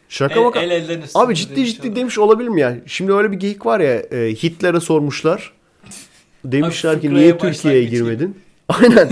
Şaka 0.10 0.40
El, 0.40 0.46
baka. 0.46 0.62
el 0.62 0.72
elden 0.72 1.02
Abi 1.16 1.36
ciddi 1.36 1.56
demiş 1.56 1.72
ciddi 1.76 1.88
adam. 1.88 1.96
demiş 1.96 2.18
olabilir 2.18 2.50
mi 2.50 2.62
ya? 2.62 2.78
Şimdi 2.86 3.14
öyle 3.14 3.32
bir 3.32 3.38
geyik 3.38 3.66
var 3.66 3.80
ya 3.80 3.94
e, 3.96 4.34
Hitler'e 4.34 4.80
sormuşlar. 4.80 5.54
Demişler 6.46 6.94
Abi 6.94 7.02
ki 7.02 7.14
niye 7.14 7.38
Türkiye'ye 7.38 7.84
girmedin? 7.84 8.38
Aynen. 8.70 9.10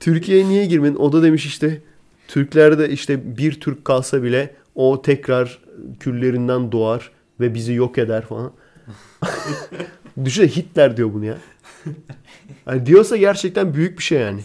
Türkiye'ye 0.00 0.48
niye 0.48 0.66
girmedin? 0.66 0.94
O 0.96 1.12
da 1.12 1.22
demiş 1.22 1.46
işte 1.46 1.80
Türklerde 2.28 2.88
işte 2.88 3.36
bir 3.36 3.60
Türk 3.60 3.84
kalsa 3.84 4.22
bile 4.22 4.54
o 4.74 5.02
tekrar 5.02 5.58
küllerinden 6.00 6.72
doğar 6.72 7.10
ve 7.40 7.54
bizi 7.54 7.72
yok 7.72 7.98
eder 7.98 8.22
falan. 8.26 8.52
Düşünsene 10.24 10.56
Hitler 10.56 10.96
diyor 10.96 11.14
bunu 11.14 11.24
ya. 11.24 11.38
Yani 12.66 12.86
diyorsa 12.86 13.16
gerçekten 13.16 13.74
büyük 13.74 13.98
bir 13.98 14.02
şey 14.04 14.20
yani. 14.20 14.40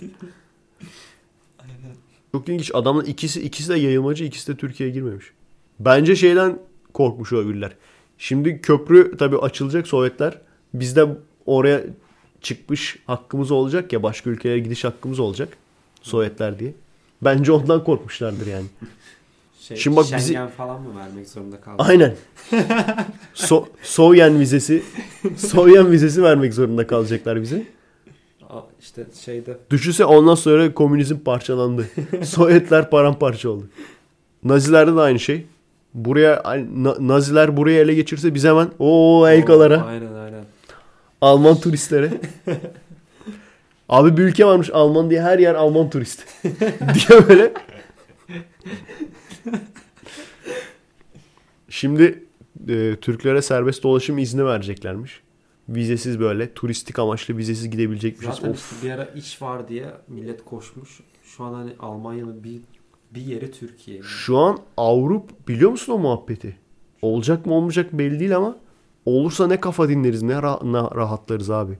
Çok 2.35 2.49
ilginç. 2.49 2.71
Adamın 2.73 3.05
ikisi 3.05 3.41
ikisi 3.41 3.69
de 3.69 3.75
yayılmacı, 3.75 4.23
ikisi 4.23 4.53
de 4.53 4.57
Türkiye'ye 4.57 4.93
girmemiş. 4.95 5.25
Bence 5.79 6.15
şeyden 6.15 6.59
korkmuş 6.93 7.33
olabilirler. 7.33 7.71
Şimdi 8.17 8.61
köprü 8.61 9.17
tabii 9.17 9.37
açılacak 9.37 9.87
Sovyetler. 9.87 10.37
Biz 10.73 10.95
de 10.95 11.07
oraya 11.45 11.81
çıkmış 12.41 12.99
hakkımız 13.07 13.51
olacak 13.51 13.93
ya 13.93 14.03
başka 14.03 14.29
ülkelere 14.29 14.59
gidiş 14.59 14.83
hakkımız 14.83 15.19
olacak. 15.19 15.49
Sovyetler 16.01 16.59
diye. 16.59 16.73
Bence 17.21 17.51
ondan 17.51 17.83
korkmuşlardır 17.83 18.47
yani. 18.47 18.65
Şey, 19.59 19.77
Şimdi 19.77 19.97
bak 19.97 20.05
bizi- 20.05 20.19
Schengen 20.19 20.49
falan 20.49 20.81
mı 20.81 20.99
vermek 20.99 21.29
zorunda 21.29 21.61
kaldı? 21.61 21.83
Aynen. 21.83 22.15
So 23.33 23.65
Soğuyan 23.83 24.39
vizesi 24.39 24.83
Soğuyan 25.37 25.91
vizesi 25.91 26.23
vermek 26.23 26.53
zorunda 26.53 26.87
kalacaklar 26.87 27.41
bize. 27.41 27.63
İşte 28.81 29.05
şeyde 29.25 29.57
Düşünse 29.69 30.05
ondan 30.05 30.35
sonra 30.35 30.73
komünizm 30.73 31.17
parçalandı. 31.17 31.85
Sovyetler 32.23 32.89
paramparça 32.89 33.49
oldu. 33.49 33.67
Nazilerde 34.43 34.95
de 34.95 34.99
aynı 34.99 35.19
şey. 35.19 35.45
Buraya 35.93 36.43
Na- 36.75 37.07
Naziler 37.07 37.57
buraya 37.57 37.81
ele 37.81 37.93
geçirse 37.93 38.33
biz 38.33 38.43
hemen 38.43 38.69
o 38.79 39.25
elkalara, 39.29 39.83
Aynen 39.83 40.13
aynen. 40.13 40.43
Alman 41.21 41.59
turistlere. 41.59 42.11
Abi 43.89 44.17
bir 44.17 44.23
ülke 44.23 44.45
varmış 44.45 44.69
Alman 44.73 45.09
diye 45.09 45.21
her 45.21 45.39
yer 45.39 45.55
Alman 45.55 45.89
turist. 45.89 46.23
diye 46.43 47.27
böyle. 47.29 47.53
Şimdi 51.69 52.23
e, 52.69 52.95
Türklere 53.01 53.41
serbest 53.41 53.83
dolaşım 53.83 54.17
izni 54.17 54.45
vereceklermiş. 54.45 55.21
Vizesiz 55.69 56.19
böyle 56.19 56.53
turistik 56.53 56.99
amaçlı 56.99 57.37
vizesiz 57.37 57.69
gidebilecekmişiz. 57.69 58.35
Zaten 58.35 58.49
Of. 58.49 58.71
işte 58.71 58.87
bir 58.87 58.91
ara 58.91 59.05
iş 59.05 59.41
var 59.41 59.67
diye 59.67 59.85
millet 60.07 60.45
koşmuş. 60.45 60.99
Şu 61.23 61.43
an 61.43 61.53
hani 61.53 61.71
Almanya'nın 61.79 62.43
bir 62.43 62.61
bir 63.11 63.21
yeri 63.21 63.51
Türkiye. 63.51 64.01
Şu 64.01 64.37
an 64.37 64.59
Avrupa 64.77 65.33
biliyor 65.47 65.71
musun 65.71 65.93
o 65.93 65.99
muhabbeti? 65.99 66.57
Olacak 67.01 67.45
mı 67.45 67.53
olmayacak 67.53 67.93
belli 67.93 68.19
değil 68.19 68.37
ama 68.37 68.57
olursa 69.05 69.47
ne 69.47 69.59
kafa 69.59 69.89
dinleriz 69.89 70.21
ne, 70.21 70.33
ra- 70.33 70.71
ne 70.71 70.95
rahatlarız 70.95 71.49
abi. 71.49 71.77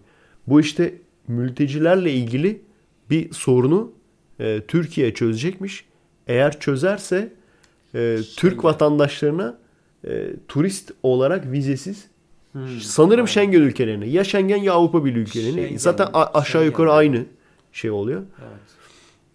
Bu 0.48 0.60
işte 0.60 0.95
mültecilerle 1.28 2.12
ilgili 2.12 2.62
bir 3.10 3.34
sorunu 3.34 3.91
e, 4.40 4.62
Türkiye 4.68 5.14
çözecekmiş. 5.14 5.86
Eğer 6.28 6.60
çözerse 6.60 7.34
e, 7.95 8.18
Türk 8.38 8.64
vatandaşlarına 8.64 9.57
e, 10.07 10.34
turist 10.48 10.91
olarak 11.03 11.52
vizesiz 11.52 12.07
Hmm. 12.56 12.80
sanırım 12.82 13.19
Aynen. 13.19 13.26
Schengen 13.26 13.61
ülkelerine 13.61 14.07
ya 14.07 14.23
Schengen 14.23 14.57
ya 14.57 14.73
Avrupa 14.73 15.06
Birliği 15.06 15.19
ülkelerine 15.19 15.61
Schengen, 15.61 15.77
zaten 15.77 16.07
aşağı 16.14 16.44
Schengen. 16.45 16.65
yukarı 16.65 16.94
aynı 16.94 17.26
şey 17.73 17.91
oluyor. 17.91 18.22
Evet. 18.41 18.60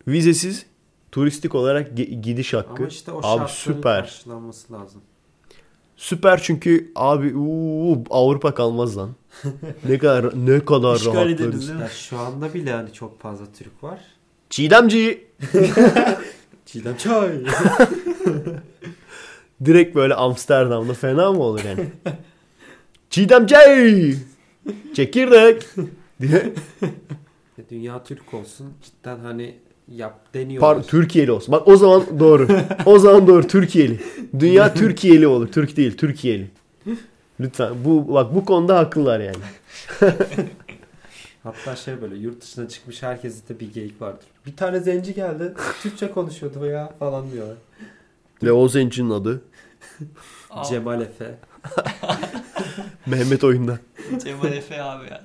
Vizesiz 0.09 0.67
turistik 1.13 1.55
olarak 1.55 1.97
gidiş 1.97 2.55
hakkı. 2.55 2.83
Ama 2.83 2.89
işte 2.89 3.13
o 3.13 3.21
abi 3.27 3.49
süper. 3.51 4.03
karşılanması 4.03 4.73
lazım. 4.73 5.01
Süper 5.97 6.43
çünkü 6.43 6.93
abi 6.97 7.35
uuu, 7.35 8.05
Avrupa 8.11 8.55
kalmaz 8.55 8.97
lan. 8.97 9.11
Ne 9.89 9.99
kadar 9.99 10.33
ne 10.47 10.65
kadar? 10.65 11.81
Ya 11.81 11.89
şu 11.89 12.19
anda 12.19 12.55
bile 12.55 12.73
hani 12.73 12.93
çok 12.93 13.21
fazla 13.21 13.45
Türk 13.59 13.85
var. 13.85 14.01
Çiğdemci 14.51 15.25
Çiğdem 16.67 16.97
çay. 16.97 17.31
direkt 19.65 19.97
böyle 19.97 20.15
Amsterdam'da 20.15 20.95
fena 20.95 21.33
mı 21.33 21.43
olur 21.43 21.61
yani? 21.65 21.87
Çiğdemci 23.11 24.17
çekirdek 24.95 25.67
diye 26.21 26.53
Dünya 27.71 28.05
Türk 28.05 28.35
olsun. 28.35 28.73
Cidden 28.83 29.19
hani 29.19 29.55
yap 29.89 30.35
deniyorlar. 30.35 30.75
Par 30.75 30.83
Türkiye'li 30.83 31.33
olsun. 31.33 31.53
Bak 31.53 31.69
o 31.69 31.77
zaman 31.77 32.21
doğru. 32.21 32.49
O 32.87 32.99
zaman 32.99 33.27
doğru 33.27 33.47
Türkiye'li. 33.47 34.01
Dünya 34.39 34.75
Türkiye'li 34.75 35.27
olur. 35.27 35.49
Türk 35.53 35.77
değil, 35.77 35.97
Türkiye'li. 35.97 36.51
Lütfen 37.41 37.73
bu 37.85 38.15
bak 38.15 38.35
bu 38.35 38.45
konuda 38.45 38.79
haklılar 38.79 39.21
yani. 39.21 39.37
Hatta 41.43 41.77
şey 41.77 42.03
böyle 42.03 42.17
yurt 42.17 42.43
dışına 42.43 42.69
çıkmış 42.69 43.03
herkeste 43.03 43.55
de 43.55 43.61
bir 43.61 43.73
geyik 43.73 44.03
vardır. 44.03 44.27
Bir 44.47 44.57
tane 44.57 44.81
zenci 44.81 45.15
geldi. 45.15 45.55
Türkçe 45.83 46.11
konuşuyordu 46.11 46.67
ya 46.67 46.93
falan 46.99 47.33
diyorlar. 47.33 47.57
Ve 48.43 48.53
o 48.53 48.69
zencinin 48.69 49.11
adı 49.11 49.43
Cemal 50.69 51.01
Efe. 51.01 51.35
Mehmet 53.07 53.45
Oyunda. 53.45 53.79
Cemal 54.25 54.53
Efe 54.53 54.83
abi 54.83 55.11
ya. 55.11 55.25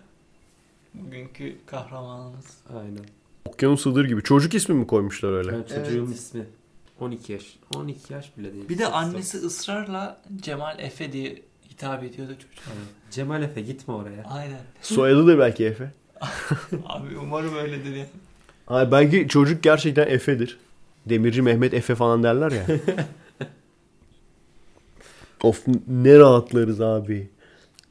Bugünkü 0.94 1.56
kahramanımız. 1.66 2.46
Aynen. 2.78 3.06
Okyanus 3.46 3.86
Hıdır 3.86 4.06
gibi. 4.06 4.24
Çocuk 4.24 4.54
ismi 4.54 4.76
mi 4.76 4.88
koymuşlar 4.88 5.32
öyle? 5.34 5.52
Ben 5.52 5.64
çocuğun 5.64 6.06
Evet. 6.06 6.16
ismi. 6.16 6.46
12 7.00 7.34
yaş. 7.34 7.58
12 7.76 8.14
yaş 8.14 8.38
bile 8.38 8.54
değil. 8.54 8.64
Bir 8.70 8.78
de 8.78 8.84
Sekiz, 8.84 8.94
annesi 8.94 9.38
ısrarla 9.38 10.22
Cemal 10.42 10.80
Efe 10.80 11.12
diye 11.12 11.42
hitap 11.70 12.04
ediyordu 12.04 12.32
çocuğa. 12.34 12.74
Aynen. 12.74 12.86
Cemal 13.12 13.44
Efe 13.44 13.62
gitme 13.62 13.94
oraya. 13.94 14.24
Aynen. 14.30 14.60
Soyadı 14.82 15.28
da 15.28 15.40
belki 15.40 15.66
Efe. 15.66 15.92
Abi 16.86 17.18
umarım 17.18 17.56
öyledir 17.58 17.96
ya. 17.96 18.06
Ay 18.68 18.92
belki 18.92 19.28
çocuk 19.28 19.64
gerçekten 19.64 20.08
Efe'dir. 20.08 20.58
Demirci 21.06 21.42
Mehmet 21.42 21.74
Efe 21.74 21.96
falan 21.96 22.24
derler 22.24 22.52
ya. 22.52 22.66
of 25.46 25.66
ne 25.88 26.20
rahatlarız 26.20 26.82
abi. 26.82 27.30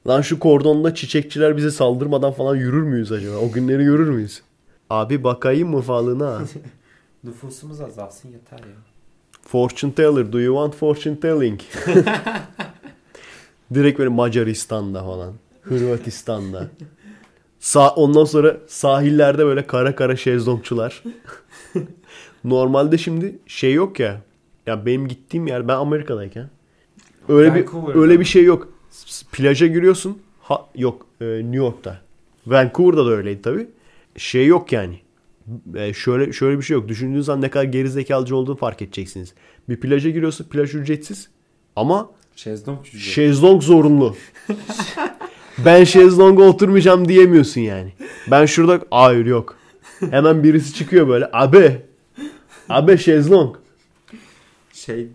Lan 0.07 0.21
şu 0.21 0.39
kordonda 0.39 0.95
çiçekçiler 0.95 1.57
bize 1.57 1.71
saldırmadan 1.71 2.33
falan 2.33 2.57
yürür 2.57 2.83
müyüz 2.83 3.13
acaba? 3.13 3.37
O 3.37 3.53
günleri 3.53 3.85
görür 3.85 4.09
müyüz? 4.09 4.43
Abi 4.91 5.25
bakayım 5.25 5.71
mı 5.71 5.81
falına? 5.81 6.43
Nüfusumuz 7.25 7.81
azalsın 7.81 8.29
yeter 8.29 8.59
ya. 8.59 8.77
Fortune 9.43 9.93
teller. 9.93 10.33
Do 10.33 10.41
you 10.41 10.55
want 10.55 10.81
fortune 10.81 11.21
telling? 11.21 11.61
Direkt 13.75 13.99
böyle 13.99 14.11
Macaristan'da 14.11 15.05
falan. 15.05 15.35
Hırvatistan'da. 15.63 16.69
Sa 17.61 17.91
ondan 17.91 18.25
sonra 18.25 18.57
sahillerde 18.67 19.47
böyle 19.47 19.67
kara 19.67 19.97
kara 19.97 20.17
şezlongçular. 20.17 21.03
Normalde 22.45 22.99
şimdi 22.99 23.39
şey 23.47 23.73
yok 23.73 24.01
ya. 24.01 24.21
Ya 24.67 24.87
benim 24.87 25.09
gittiğim 25.09 25.47
yer 25.47 25.69
ben 25.69 25.75
Amerika'dayken. 25.75 26.51
Öyle 27.29 27.55
bir 27.55 27.67
öyle 27.95 28.21
bir 28.21 28.25
şey 28.25 28.45
yok. 28.45 28.69
Plaja 29.33 29.67
giriyorsun. 29.67 30.19
Ha, 30.43 30.67
yok 30.75 31.07
e, 31.21 31.25
New 31.25 31.57
York'ta. 31.57 32.01
Vancouver'da 32.47 33.07
da 33.07 33.11
öyleydi 33.11 33.43
tabii. 33.43 33.67
Şey 34.17 34.47
yok 34.47 34.73
yani. 34.73 34.99
E, 35.75 35.93
şöyle 35.93 36.33
şöyle 36.33 36.59
bir 36.59 36.63
şey 36.63 36.75
yok. 36.75 36.89
Düşündüğünüz 36.89 37.27
zaman 37.27 37.43
ne 37.43 37.51
kadar 37.51 37.65
gerizekalıcı 37.65 38.37
olduğunu 38.37 38.57
fark 38.57 38.83
edeceksiniz. 38.83 39.35
Bir 39.69 39.81
plaja 39.81 40.11
giriyorsun. 40.11 40.45
Plaj 40.45 40.75
ücretsiz. 40.75 41.29
Ama 41.77 42.11
Şezlong 42.37 42.87
şezlong 42.87 43.63
zorunlu. 43.63 44.17
ben 45.65 45.85
şezlonga 45.85 46.43
oturmayacağım 46.43 47.09
diyemiyorsun 47.09 47.61
yani. 47.61 47.93
Ben 48.31 48.47
şurada 48.47 48.85
hayır 48.91 49.27
yok. 49.27 49.57
Hemen 50.11 50.43
birisi 50.43 50.75
çıkıyor 50.75 51.09
böyle. 51.09 51.31
Abi. 51.33 51.83
Abi 52.69 52.99
şezlong. 52.99 53.57
Şey 54.73 55.09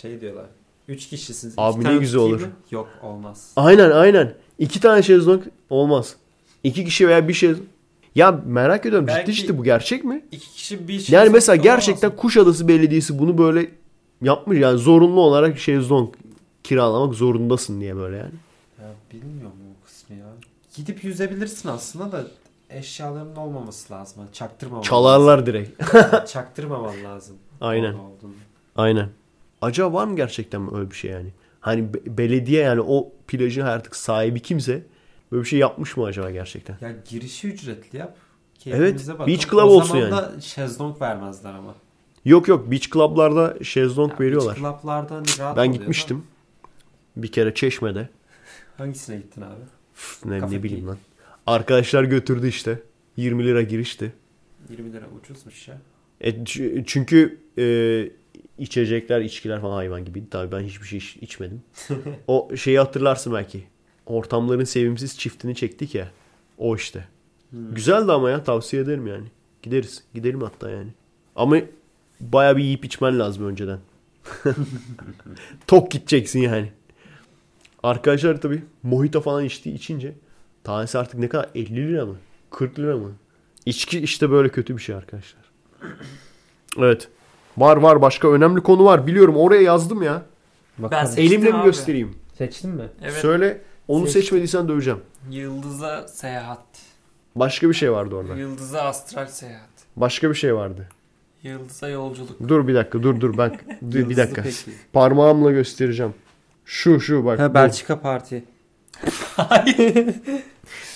şey 0.00 0.20
diyorlar. 0.20 0.46
3 0.88 1.08
kişisiniz. 1.08 1.54
Abi 1.56 1.70
İki 1.72 1.80
ne 1.80 1.84
tane 1.84 1.98
güzel 1.98 2.18
tutayım 2.20 2.36
olur. 2.38 2.46
mı? 2.46 2.52
Yok 2.70 2.88
olmaz. 3.02 3.52
Aynen 3.56 3.90
aynen. 3.90 4.34
İki 4.58 4.80
tane 4.80 5.02
şezlong 5.02 5.42
olmaz. 5.70 6.16
İki 6.64 6.84
kişi 6.84 7.08
veya 7.08 7.28
bir 7.28 7.32
şezlong. 7.34 7.66
Ya 8.14 8.40
merak 8.46 8.86
ediyorum 8.86 9.06
Belki- 9.06 9.32
ciddi 9.32 9.46
ciddi 9.46 9.58
bu 9.58 9.64
gerçek 9.64 10.04
mi? 10.04 10.24
İki 10.32 10.50
kişi 10.52 10.88
bir 10.88 11.00
şey 11.00 11.14
Yani 11.18 11.30
mesela 11.30 11.56
gerçekten? 11.56 12.16
Kuşadası 12.16 12.68
Belediyesi 12.68 13.18
bunu 13.18 13.38
böyle 13.38 13.70
yapmış. 14.22 14.58
Yani 14.58 14.78
zorunlu 14.78 15.20
olarak 15.20 15.58
şezlong 15.58 16.14
kiralamak 16.64 17.14
zorundasın 17.14 17.80
diye 17.80 17.96
böyle 17.96 18.16
yani. 18.16 18.32
Ya 18.82 18.90
bilmiyorum 19.12 19.56
o 19.80 19.84
kısmı 19.86 20.16
ya. 20.16 20.26
Gidip 20.76 21.04
yüzebilirsin 21.04 21.68
aslında 21.68 22.12
da 22.12 22.24
eşyalarının 22.70 23.36
olmaması 23.36 23.92
lazım. 23.92 24.22
Yani 24.22 24.32
çaktırmaman 24.32 24.82
Çalarlar 24.82 25.46
direkt. 25.46 25.94
lazım. 25.94 26.18
Çaktırmaman 26.32 27.04
lazım. 27.04 27.36
Aynen. 27.60 27.92
Orada 27.92 28.02
olduğunu. 28.02 28.32
Aynen. 28.76 29.08
Acaba 29.64 29.92
var 29.92 30.06
mı 30.06 30.16
gerçekten 30.16 30.74
öyle 30.76 30.90
bir 30.90 30.96
şey 30.96 31.10
yani? 31.10 31.32
Hani 31.60 31.94
be- 31.94 32.18
belediye 32.18 32.62
yani 32.62 32.80
o 32.80 33.12
plajın 33.28 33.62
artık 33.62 33.96
sahibi 33.96 34.40
kimse 34.40 34.82
Böyle 35.32 35.44
bir 35.44 35.48
şey 35.48 35.58
yapmış 35.58 35.96
mı 35.96 36.04
acaba 36.04 36.30
gerçekten? 36.30 36.76
Ya 36.80 36.92
girişi 37.08 37.48
ücretli 37.48 37.96
yap. 37.96 38.16
Evet, 38.66 39.08
bakın. 39.08 39.26
beach 39.26 39.50
club 39.50 39.58
o 39.58 39.62
olsun 39.62 39.88
zaman 39.88 40.02
yani. 40.02 40.12
da 40.12 40.40
şezlong 40.40 41.00
vermezler 41.00 41.54
ama. 41.54 41.74
Yok 42.24 42.48
yok 42.48 42.70
beach 42.70 42.90
club'larda 42.92 43.64
şezlong 43.64 44.12
Ya 44.12 44.18
veriyorlar. 44.18 44.56
Beach 44.56 44.58
club'larda 44.58 45.14
hani 45.14 45.26
rahat 45.38 45.56
Ben 45.56 45.60
oluyor 45.62 45.74
da. 45.74 45.78
gitmiştim. 45.78 46.24
Bir 47.16 47.32
kere 47.32 47.54
Çeşme'de. 47.54 48.08
Hangisine 48.78 49.16
gittin 49.16 49.40
abi? 49.42 49.60
Üf, 49.94 50.24
ne, 50.24 50.50
ne 50.50 50.62
bileyim 50.62 50.88
lan. 50.88 50.98
Arkadaşlar 51.46 52.04
götürdü 52.04 52.48
işte. 52.48 52.82
20 53.16 53.44
lira 53.44 53.62
girişti. 53.62 54.12
20 54.70 54.92
lira 54.92 55.04
ucuzmuş 55.20 55.68
ya. 55.68 55.78
E, 56.20 56.44
çünkü 56.86 57.38
e, 57.58 57.64
içecekler, 58.58 59.20
içkiler 59.20 59.60
falan 59.60 59.74
hayvan 59.74 60.04
gibiydi. 60.04 60.26
Tabii 60.30 60.52
ben 60.52 60.60
hiçbir 60.60 60.86
şey 60.86 60.98
iç- 60.98 61.16
içmedim. 61.20 61.62
o 62.26 62.48
şeyi 62.56 62.78
hatırlarsın 62.78 63.34
belki. 63.34 63.64
Ortamların 64.06 64.64
sevimsiz 64.64 65.18
çiftini 65.18 65.54
çektik 65.54 65.94
ya. 65.94 66.10
O 66.58 66.76
işte. 66.76 67.08
Hmm. 67.50 67.74
Güzeldi 67.74 68.12
ama 68.12 68.30
ya 68.30 68.44
tavsiye 68.44 68.82
ederim 68.82 69.06
yani. 69.06 69.26
Gideriz. 69.62 70.04
Gidelim 70.14 70.40
hatta 70.40 70.70
yani. 70.70 70.90
Ama 71.36 71.56
baya 72.20 72.56
bir 72.56 72.64
yiyip 72.64 72.84
içmen 72.84 73.18
lazım 73.18 73.46
önceden. 73.46 73.78
Tok 75.66 75.90
gideceksin 75.90 76.40
yani. 76.40 76.72
Arkadaşlar 77.82 78.40
tabii 78.40 78.62
mojito 78.82 79.20
falan 79.20 79.44
içti 79.44 79.70
içince 79.74 80.12
tanesi 80.64 80.98
artık 80.98 81.20
ne 81.20 81.28
kadar 81.28 81.48
50 81.54 81.76
lira 81.76 82.06
mı? 82.06 82.16
40 82.50 82.78
lira 82.78 82.96
mı? 82.96 83.12
İçki 83.66 84.00
işte 84.00 84.30
böyle 84.30 84.48
kötü 84.48 84.76
bir 84.76 84.82
şey 84.82 84.94
arkadaşlar. 84.94 85.42
Evet. 86.78 87.08
Var 87.56 87.76
var 87.76 88.02
başka 88.02 88.28
önemli 88.28 88.60
konu 88.60 88.84
var. 88.84 89.06
Biliyorum 89.06 89.36
oraya 89.36 89.62
yazdım 89.62 90.02
ya. 90.02 90.22
Ben 90.78 91.04
seçtim 91.04 91.24
Elimle 91.24 91.50
mi 91.50 91.56
abi. 91.58 91.64
göstereyim? 91.64 92.14
Seçtin 92.38 92.70
mi? 92.70 92.84
Evet. 93.02 93.12
Söyle. 93.12 93.60
Onu 93.88 94.04
Seçtim. 94.06 94.22
seçmediysen 94.22 94.68
döveceğim. 94.68 95.00
Yıldız'a 95.30 96.08
seyahat. 96.08 96.64
Başka 97.36 97.68
bir 97.68 97.74
şey 97.74 97.92
vardı 97.92 98.14
orada. 98.14 98.34
Yıldız'a 98.36 98.82
astral 98.82 99.26
seyahat. 99.26 99.68
Başka 99.96 100.30
bir 100.30 100.34
şey 100.34 100.54
vardı. 100.54 100.88
Yıldız'a 101.42 101.88
yolculuk. 101.88 102.48
Dur 102.48 102.68
bir 102.68 102.74
dakika 102.74 103.02
dur 103.02 103.20
dur 103.20 103.38
ben 103.38 103.58
dur, 103.92 104.08
bir 104.08 104.16
dakika. 104.16 104.42
peki. 104.42 104.56
Parmağımla 104.92 105.50
göstereceğim. 105.50 106.14
Şu 106.64 107.00
şu 107.00 107.24
bak. 107.24 107.38
Ha 107.38 107.50
bu. 107.50 107.54
Belçika 107.54 108.00
Parti. 108.00 108.44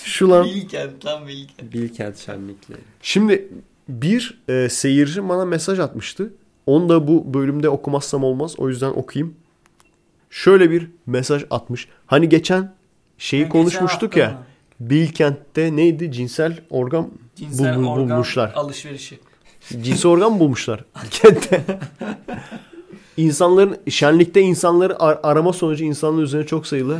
Şu 0.03 0.29
lan. 0.29 0.45
Bilkent 0.45 1.05
lan 1.05 1.27
Bilkent. 1.27 1.73
Bilkent 1.73 2.17
şenlikleri. 2.17 2.79
Şimdi 3.01 3.47
bir 3.89 4.41
e, 4.49 4.69
seyirci 4.69 5.29
bana 5.29 5.45
mesaj 5.45 5.79
atmıştı. 5.79 6.33
Onu 6.69 6.89
da 6.89 7.07
bu 7.07 7.33
bölümde 7.33 7.69
okumazsam 7.69 8.23
olmaz. 8.23 8.55
O 8.57 8.69
yüzden 8.69 8.89
okuyayım. 8.89 9.35
Şöyle 10.29 10.71
bir 10.71 10.87
mesaj 11.05 11.43
atmış. 11.49 11.87
Hani 12.05 12.29
geçen 12.29 12.73
şeyi 13.17 13.43
Ha, 13.43 13.49
konuşmuştuk 13.49 14.11
geçen 14.13 14.27
ya. 14.29 14.33
mı? 14.33 14.39
Bilkent'te 14.79 15.75
neydi? 15.75 16.11
Cinsel 16.11 16.59
organ 16.69 17.09
Cinsel 17.35 17.75
Bul- 17.75 17.83
bul- 17.83 17.87
organ 17.87 18.09
bulmuşlar. 18.09 18.51
alışverişi. 18.55 19.19
Cinsel 19.81 20.11
organ 20.11 20.39
bulmuşlar 20.39 20.83
Bilkent'te. 21.03 21.63
İnsanların 23.17 23.77
şenlikte 23.89 24.41
insanları 24.41 24.99
ar- 25.01 25.19
arama 25.23 25.53
sonucu 25.53 25.83
insanların 25.83 26.23
üzerine 26.25 26.47
çok 26.47 26.67
sayılı 26.67 26.99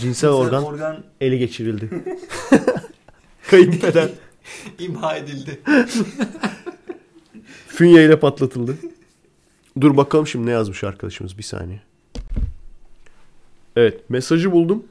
cinsel 0.00 0.30
organ 0.30 0.64
organ 0.64 0.96
ele 1.20 1.36
geçirildi. 1.36 1.90
Kayınpeder 3.50 4.08
imha 4.78 5.16
edildi. 5.16 5.60
fünye 7.66 8.04
ile 8.04 8.20
patlatıldı. 8.20 8.76
Dur 9.80 9.96
bakalım 9.96 10.26
şimdi 10.26 10.46
ne 10.46 10.50
yazmış 10.50 10.84
arkadaşımız 10.84 11.38
bir 11.38 11.42
saniye. 11.42 11.80
Evet 13.76 14.10
mesajı 14.10 14.52
buldum. 14.52 14.84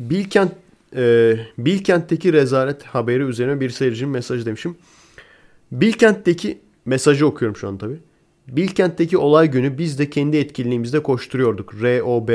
Bilkent 0.00 0.52
e, 0.96 1.36
Bilkent'teki 1.58 2.32
rezalet 2.32 2.82
haberi 2.82 3.22
üzerine 3.22 3.60
bir 3.60 3.70
seyircinin 3.70 4.10
mesajı 4.10 4.46
demişim. 4.46 4.76
Bilkent'teki 5.72 6.58
mesajı 6.84 7.26
okuyorum 7.26 7.56
şu 7.56 7.68
an 7.68 7.78
tabi. 7.78 7.94
Bilkent'teki 8.48 9.18
olay 9.18 9.50
günü 9.50 9.78
biz 9.78 9.98
de 9.98 10.10
kendi 10.10 10.36
etkinliğimizde 10.36 11.02
koşturuyorduk. 11.02 11.74
ROB. 11.74 12.30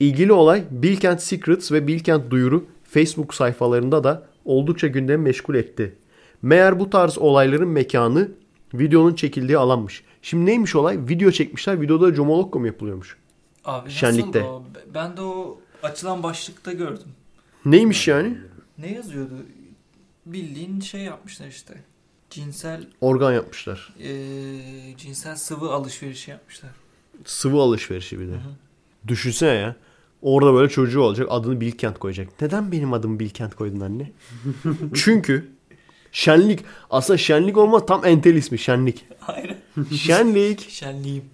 İlgili 0.00 0.32
olay 0.32 0.64
Bilkent 0.70 1.22
Secrets 1.22 1.72
ve 1.72 1.86
Bilkent 1.86 2.30
Duyuru 2.30 2.64
Facebook 2.84 3.34
sayfalarında 3.34 4.04
da 4.04 4.26
oldukça 4.44 4.86
gündemi 4.86 5.22
meşgul 5.22 5.54
etti. 5.54 5.94
Meğer 6.42 6.80
bu 6.80 6.90
tarz 6.90 7.18
olayların 7.18 7.68
mekanı 7.68 8.28
videonun 8.74 9.14
çekildiği 9.14 9.58
alanmış. 9.58 10.04
Şimdi 10.26 10.46
neymiş 10.46 10.74
olay? 10.74 10.98
Video 11.08 11.30
çekmişler. 11.30 11.80
Videoda 11.80 12.14
Comolokko 12.14 12.60
mu 12.60 12.66
yapılıyormuş? 12.66 13.16
Abi 13.64 13.90
Şenlikte. 13.90 14.42
o? 14.42 14.64
Ben 14.94 15.16
de 15.16 15.20
o 15.20 15.60
açılan 15.82 16.22
başlıkta 16.22 16.72
gördüm. 16.72 17.08
Neymiş 17.64 18.08
yani? 18.08 18.38
Ne 18.78 18.92
yazıyordu? 18.92 19.34
Bildiğin 20.26 20.80
şey 20.80 21.00
yapmışlar 21.00 21.46
işte. 21.46 21.74
Cinsel 22.30 22.86
Organ 23.00 23.32
yapmışlar. 23.32 23.94
eee, 23.98 24.96
cinsel 24.96 25.36
sıvı 25.36 25.72
alışverişi 25.72 26.30
yapmışlar. 26.30 26.70
Sıvı 27.24 27.60
alışverişi 27.60 28.20
bir 28.20 28.28
de. 28.28 28.32
Hı 28.32 28.36
hı. 28.36 29.08
Düşünsene 29.08 29.54
ya. 29.54 29.76
Orada 30.22 30.54
böyle 30.54 30.68
çocuğu 30.68 31.00
olacak. 31.00 31.26
Adını 31.30 31.60
Bilkent 31.60 31.98
koyacak. 31.98 32.28
Neden 32.40 32.72
benim 32.72 32.92
adımı 32.92 33.18
Bilkent 33.18 33.54
koydun 33.54 33.80
anne? 33.80 34.12
Çünkü 34.94 35.48
şenlik. 36.12 36.60
Aslında 36.90 37.18
şenlik 37.18 37.56
olmaz. 37.56 37.86
Tam 37.86 38.04
entel 38.04 38.34
ismi. 38.34 38.58
Şenlik. 38.58 39.04
Aynen. 39.26 39.65
Şenlik. 39.96 40.70
Şenliğim. 40.70 41.24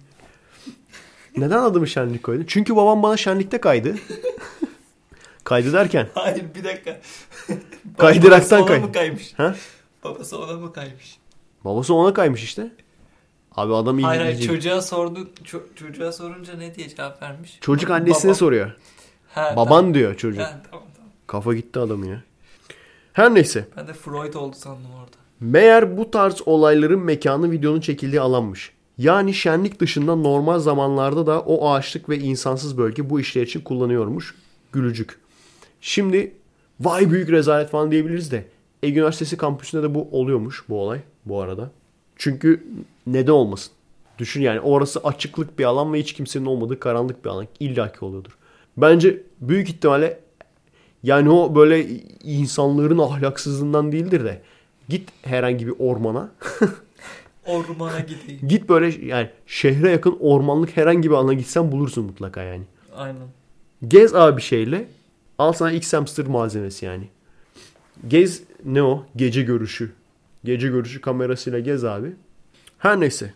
Neden 1.37 1.57
adımı 1.57 1.87
şenlik 1.87 2.23
koydun? 2.23 2.45
Çünkü 2.47 2.75
babam 2.75 3.03
bana 3.03 3.17
şenlikte 3.17 3.61
kaydı. 3.61 3.95
kaydı 5.43 5.73
derken. 5.73 6.09
Hayır 6.13 6.45
bir 6.55 6.63
dakika. 6.63 6.99
Kaydıraktan 7.97 8.65
kay- 8.65 8.79
mı 8.79 8.91
kaymış? 8.91 9.33
Ha? 9.33 9.55
Babası 10.03 10.39
ona 10.39 10.53
mı 10.53 10.73
kaymış? 10.73 11.17
Babası 11.65 11.93
ona 11.93 12.13
kaymış 12.13 12.43
işte. 12.43 12.71
Abi 13.55 13.73
adam 13.75 13.99
iyi 13.99 14.03
Hayır 14.05 14.21
hayır 14.21 14.41
çocuğa 14.47 14.81
sordu. 14.81 15.29
ço- 15.43 15.75
çocuğa 15.75 16.11
sorunca 16.11 16.53
ne 16.53 16.75
diye 16.75 16.89
cevap 16.89 17.21
vermiş? 17.21 17.57
Çocuk 17.61 17.89
annesine 17.89 18.23
Babam. 18.29 18.35
soruyor. 18.35 18.71
Ha, 19.29 19.53
Baban 19.55 19.65
tamam. 19.77 19.93
diyor 19.93 20.15
çocuk. 20.17 20.41
Ha, 20.41 20.61
tamam 20.71 20.85
tamam. 20.95 21.11
Kafa 21.27 21.53
gitti 21.53 21.79
adamın 21.79 22.07
ya. 22.07 22.23
Her 23.13 23.33
neyse. 23.35 23.67
Ben 23.77 23.87
de 23.87 23.93
Freud 23.93 24.33
oldu 24.33 24.55
sandım 24.59 24.91
orada. 24.93 25.17
Meğer 25.43 25.97
bu 25.97 26.11
tarz 26.11 26.41
olayların 26.45 26.99
mekanı 26.99 27.51
videonun 27.51 27.79
çekildiği 27.79 28.21
alanmış. 28.21 28.71
Yani 28.97 29.33
şenlik 29.33 29.79
dışında 29.79 30.15
normal 30.15 30.59
zamanlarda 30.59 31.25
da 31.25 31.41
o 31.41 31.69
ağaçlık 31.69 32.09
ve 32.09 32.17
insansız 32.17 32.77
bölge 32.77 33.09
bu 33.09 33.19
işler 33.19 33.41
için 33.41 33.61
kullanıyormuş. 33.61 34.35
Gülücük. 34.73 35.19
Şimdi 35.81 36.33
vay 36.79 37.11
büyük 37.11 37.29
rezalet 37.29 37.69
falan 37.69 37.91
diyebiliriz 37.91 38.31
de 38.31 38.45
Ege 38.83 38.99
Üniversitesi 38.99 39.37
kampüsünde 39.37 39.83
de 39.83 39.95
bu 39.95 40.07
oluyormuş 40.11 40.63
bu 40.69 40.81
olay 40.81 40.99
bu 41.25 41.41
arada. 41.41 41.71
Çünkü 42.15 42.63
neden 43.07 43.31
olmasın? 43.31 43.73
Düşün 44.17 44.41
yani 44.41 44.59
orası 44.59 44.99
açıklık 44.99 45.59
bir 45.59 45.63
alan 45.63 45.93
ve 45.93 45.99
hiç 45.99 46.13
kimsenin 46.13 46.45
olmadığı 46.45 46.79
karanlık 46.79 47.25
bir 47.25 47.29
alan. 47.29 47.47
İlla 47.59 47.91
ki 47.91 48.05
oluyordur. 48.05 48.37
Bence 48.77 49.23
büyük 49.41 49.69
ihtimalle 49.69 50.19
yani 51.03 51.29
o 51.29 51.55
böyle 51.55 51.87
insanların 52.23 52.99
ahlaksızlığından 52.99 53.91
değildir 53.91 54.25
de 54.25 54.41
git 54.89 55.09
herhangi 55.21 55.67
bir 55.67 55.73
ormana 55.79 56.31
Ormana 57.45 57.99
gideyim. 57.99 58.47
git 58.47 58.69
böyle 58.69 59.05
yani 59.05 59.29
şehre 59.47 59.91
yakın 59.91 60.17
ormanlık 60.19 60.77
herhangi 60.77 61.09
bir 61.09 61.15
alana 61.15 61.33
gitsen 61.33 61.71
bulursun 61.71 62.05
mutlaka 62.05 62.43
yani. 62.43 62.63
Aynen. 62.95 63.21
Gez 63.87 64.15
abi 64.15 64.37
bir 64.37 64.41
şeyle 64.41 64.87
al 65.37 65.53
sana 65.53 65.71
X 65.71 65.93
hamster 65.93 66.25
malzemesi 66.27 66.85
yani. 66.85 67.07
Gez 68.07 68.41
ne 68.65 68.83
o? 68.83 69.05
Gece 69.15 69.41
görüşü. 69.41 69.91
Gece 70.43 70.67
görüşü 70.67 71.01
kamerasıyla 71.01 71.59
gez 71.59 71.85
abi. 71.85 72.13
Her 72.77 72.99
neyse. 72.99 73.33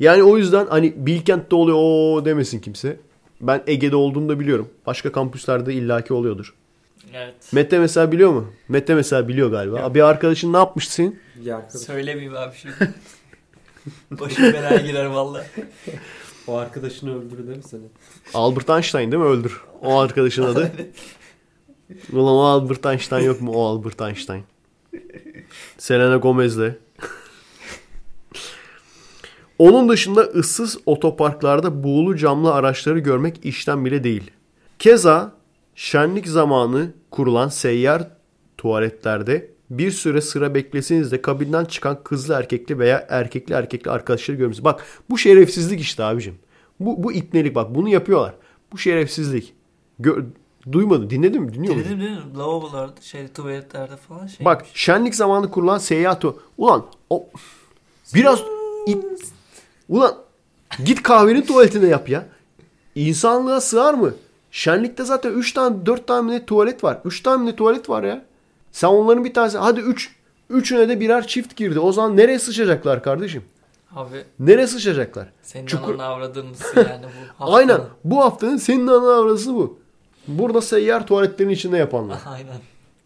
Yani 0.00 0.22
o 0.22 0.36
yüzden 0.38 0.66
hani 0.66 1.06
Bilkent'te 1.06 1.56
oluyor 1.56 1.78
o 1.80 2.24
demesin 2.24 2.60
kimse. 2.60 2.96
Ben 3.40 3.62
Ege'de 3.66 3.96
olduğunu 3.96 4.28
da 4.28 4.40
biliyorum. 4.40 4.68
Başka 4.86 5.12
kampüslerde 5.12 5.74
illaki 5.74 6.14
oluyordur. 6.14 6.54
Evet. 7.14 7.52
Mete 7.52 7.78
mesela 7.78 8.12
biliyor 8.12 8.30
mu? 8.30 8.52
Mete 8.68 8.94
mesela 8.94 9.28
biliyor 9.28 9.50
galiba. 9.50 9.94
Bir 9.94 10.00
arkadaşın 10.00 10.52
ne 10.52 10.56
yapmıştı 10.56 10.92
senin? 10.94 11.20
Bir 11.36 11.50
arkadaş, 11.50 11.82
Söylemeyeyim 11.82 12.36
abi 12.36 12.54
şimdi. 12.56 12.74
Başım 14.20 14.44
belaya 14.44 14.76
girer 14.78 15.04
valla. 15.04 15.46
o 16.46 16.56
arkadaşını 16.56 17.18
öldürdü 17.18 17.46
değil 17.46 17.56
mi 17.56 17.64
seni? 17.64 17.82
Albert 18.34 18.70
Einstein 18.70 19.12
değil 19.12 19.22
mi? 19.22 19.28
Öldür. 19.28 19.60
O 19.82 19.98
arkadaşın 19.98 20.42
adı. 20.42 20.72
Ulan 22.12 22.34
o 22.34 22.40
Albert 22.42 22.86
Einstein 22.86 23.24
yok 23.24 23.40
mu? 23.40 23.52
O 23.52 23.64
Albert 23.66 24.00
Einstein. 24.00 24.44
Selena 25.78 26.16
Gomez'le. 26.16 26.58
Onun 29.58 29.88
dışında 29.88 30.20
ıssız 30.20 30.78
otoparklarda 30.86 31.82
buğulu 31.84 32.16
camlı 32.16 32.54
araçları 32.54 32.98
görmek 32.98 33.44
işten 33.44 33.84
bile 33.84 34.04
değil. 34.04 34.30
Keza 34.78 35.32
şenlik 35.82 36.28
zamanı 36.28 36.90
kurulan 37.10 37.48
seyyar 37.48 38.08
tuvaletlerde 38.56 39.50
bir 39.70 39.90
süre 39.90 40.20
sıra 40.20 40.54
bekleseniz 40.54 41.12
de 41.12 41.22
kabinden 41.22 41.64
çıkan 41.64 42.02
kızlı 42.04 42.34
erkekli 42.34 42.78
veya 42.78 43.06
erkekli 43.08 43.54
erkekli 43.54 43.90
arkadaşları 43.90 44.36
görmüşsünüz. 44.36 44.64
Bak 44.64 44.84
bu 45.10 45.18
şerefsizlik 45.18 45.80
işte 45.80 46.04
abicim. 46.04 46.38
Bu, 46.80 47.02
bu 47.02 47.12
ipnelik 47.12 47.54
bak 47.54 47.74
bunu 47.74 47.88
yapıyorlar. 47.88 48.34
Bu 48.72 48.78
şerefsizlik. 48.78 49.54
Gö- 50.00 50.24
Duymadım. 50.72 51.10
Dinledin 51.10 51.42
mi? 51.42 51.54
Dinliyor 51.54 51.74
musun? 51.74 51.88
Dedim 51.88 52.00
değil 52.00 52.10
mi? 52.10 52.38
Lavabolarda, 52.38 53.00
şey, 53.00 53.28
tuvaletlerde 53.28 53.96
falan 53.96 54.26
şey. 54.26 54.44
Bak 54.44 54.66
şenlik 54.74 55.14
zamanı 55.14 55.50
kurulan 55.50 55.78
seyahat 55.78 56.24
o. 56.24 56.36
Ulan 56.58 56.86
o 57.10 57.26
biraz 58.14 58.40
ip- 58.86 59.18
ulan 59.88 60.14
git 60.84 61.02
kahvenin 61.02 61.42
tuvaletinde 61.42 61.86
yap 61.86 62.08
ya. 62.08 62.26
İnsanlığa 62.94 63.60
sığar 63.60 63.94
mı? 63.94 64.14
Şenlikte 64.50 65.04
zaten 65.04 65.32
3 65.32 65.52
tane 65.52 65.86
4 65.86 66.06
tane 66.06 66.32
ne 66.32 66.46
tuvalet 66.46 66.84
var. 66.84 66.98
3 67.04 67.22
tane 67.22 67.46
ne 67.46 67.56
tuvalet 67.56 67.88
var 67.90 68.02
ya. 68.04 68.24
Sen 68.72 68.88
onların 68.88 69.24
bir 69.24 69.34
tanesi 69.34 69.58
hadi 69.58 69.80
3 69.80 70.14
üçüne 70.50 70.88
de 70.88 71.00
birer 71.00 71.26
çift 71.26 71.56
girdi. 71.56 71.80
O 71.80 71.92
zaman 71.92 72.16
nereye 72.16 72.38
sıçacaklar 72.38 73.02
kardeşim? 73.02 73.44
Abi 73.96 74.24
Nereye 74.40 74.66
sıçacaklar? 74.66 75.28
senin 75.42 75.66
Çukur- 75.66 75.94
ananı 75.94 76.04
avradığınız 76.04 76.60
yani 76.76 76.88
bu 77.02 77.08
haftanın. 77.44 77.52
Aynen. 77.58 77.80
Bu 78.04 78.24
haftanın 78.24 78.56
senin 78.56 78.86
ana 78.86 79.14
avrası 79.14 79.54
bu. 79.54 79.78
Burada 80.28 80.60
seyyar 80.60 81.06
tuvaletlerin 81.06 81.50
içinde 81.50 81.76
yapanlar. 81.76 82.18
Aynen. 82.26 82.56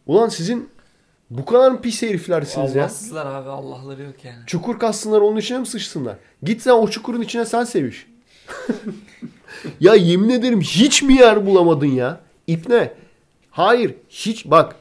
Ulan 0.07 0.29
sizin 0.29 0.69
bu 1.31 1.45
kadar 1.45 1.83
pis 1.83 2.03
heriflersiniz 2.03 2.75
ya? 2.75 2.83
Allahsızlar 2.83 3.27
abi 3.27 3.49
Allah'ları 3.49 4.03
yok 4.03 4.25
yani. 4.25 4.39
Çukur 4.47 4.79
kazsınlar 4.79 5.21
onun 5.21 5.37
içine 5.37 5.59
mi 5.59 5.67
sıçsınlar? 5.67 6.17
Git 6.43 6.63
sen 6.63 6.71
o 6.73 6.89
çukurun 6.89 7.21
içine 7.21 7.45
sen 7.45 7.65
seviş. 7.65 8.07
ya 9.81 9.95
yemin 9.95 10.29
ederim 10.29 10.61
hiç 10.61 11.03
mi 11.03 11.15
yer 11.15 11.47
bulamadın 11.47 11.87
ya? 11.87 12.21
İpne. 12.47 12.93
Hayır 13.51 13.95
hiç 14.09 14.47
bak 14.47 14.77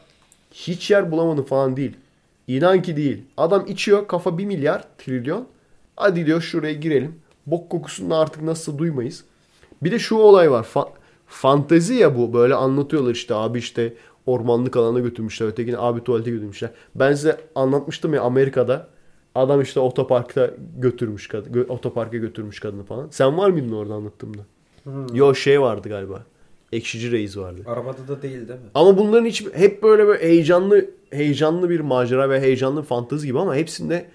hiç 0.54 0.92
yer 0.92 1.12
bulamadın 1.12 1.44
falan 1.44 1.78
değil. 1.78 1.92
İnan 2.48 2.82
ki 2.82 2.98
değil. 2.98 3.24
Adam 3.38 3.66
içiyor 3.68 4.08
kafa 4.08 4.38
1 4.38 4.46
milyar 4.46 4.84
trilyon. 4.98 5.48
Hadi 5.96 6.26
diyor 6.26 6.42
şuraya 6.42 6.74
girelim. 6.74 7.16
Bok 7.46 7.70
kokusunu 7.70 8.16
artık 8.16 8.42
nasıl 8.42 8.78
duymayız. 8.78 9.24
Bir 9.84 9.92
de 9.92 10.00
şu 10.00 10.16
olay 10.16 10.52
var. 10.52 10.68
Fa- 10.74 10.90
fantezi 11.28 11.94
ya 11.94 12.18
bu. 12.18 12.34
Böyle 12.34 12.56
anlatıyorlar 12.56 13.12
işte 13.12 13.36
abi 13.36 13.60
işte 13.60 13.94
ormanlık 14.26 14.78
alana 14.78 15.00
götürmüşler. 15.00 15.48
Ötekini 15.48 15.78
abi 15.78 16.04
tuvalete 16.04 16.32
götürmüşler. 16.32 16.72
Ben 16.96 17.14
size 17.14 17.42
anlatmıştım 17.56 18.14
ya 18.14 18.22
Amerika'da 18.22 18.88
adam 19.36 19.62
işte 19.62 19.80
otoparkta 19.80 20.52
götürmüş 20.78 21.28
kadın, 21.28 21.54
gö- 21.54 21.68
otoparka 21.68 22.18
götürmüş 22.18 22.60
kadını 22.60 22.84
falan. 22.84 23.08
Sen 23.12 23.38
var 23.38 23.50
mıydın 23.50 23.72
orada 23.72 23.94
anlattığımda? 23.94 24.42
Yo 25.14 25.36
şey 25.36 25.62
vardı 25.62 25.90
galiba. 25.90 26.24
Ekşici 26.72 27.12
reis 27.12 27.38
vardı. 27.38 27.62
Arabada 27.66 28.08
da 28.08 28.22
değil 28.22 28.34
değil 28.48 28.60
mi? 28.60 28.66
Ama 28.76 28.98
bunların 28.98 29.26
hiç 29.26 29.46
hep 29.54 29.84
böyle 29.84 30.08
böyle 30.08 30.24
heyecanlı 30.24 30.90
heyecanlı 31.12 31.70
bir 31.70 31.80
macera 31.80 32.30
ve 32.30 32.42
heyecanlı 32.42 32.84
fantezi 32.84 33.28
gibi 33.28 33.40
ama 33.40 33.56
hepsinde 33.56 34.06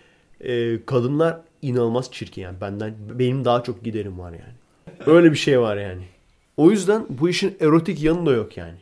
e, 0.40 0.84
kadınlar 0.86 1.40
inanılmaz 1.62 2.12
çirkin 2.12 2.42
yani. 2.42 2.60
Benden 2.60 2.94
benim 3.14 3.44
daha 3.44 3.62
çok 3.62 3.84
giderim 3.84 4.18
var 4.18 4.32
yani. 4.32 4.54
Öyle 5.16 5.30
bir 5.32 5.36
şey 5.36 5.60
var 5.60 5.76
yani. 5.76 6.02
O 6.56 6.70
yüzden 6.70 7.06
bu 7.08 7.28
işin 7.28 7.56
erotik 7.60 8.02
yanı 8.02 8.26
da 8.26 8.32
yok 8.32 8.56
yani. 8.56 8.76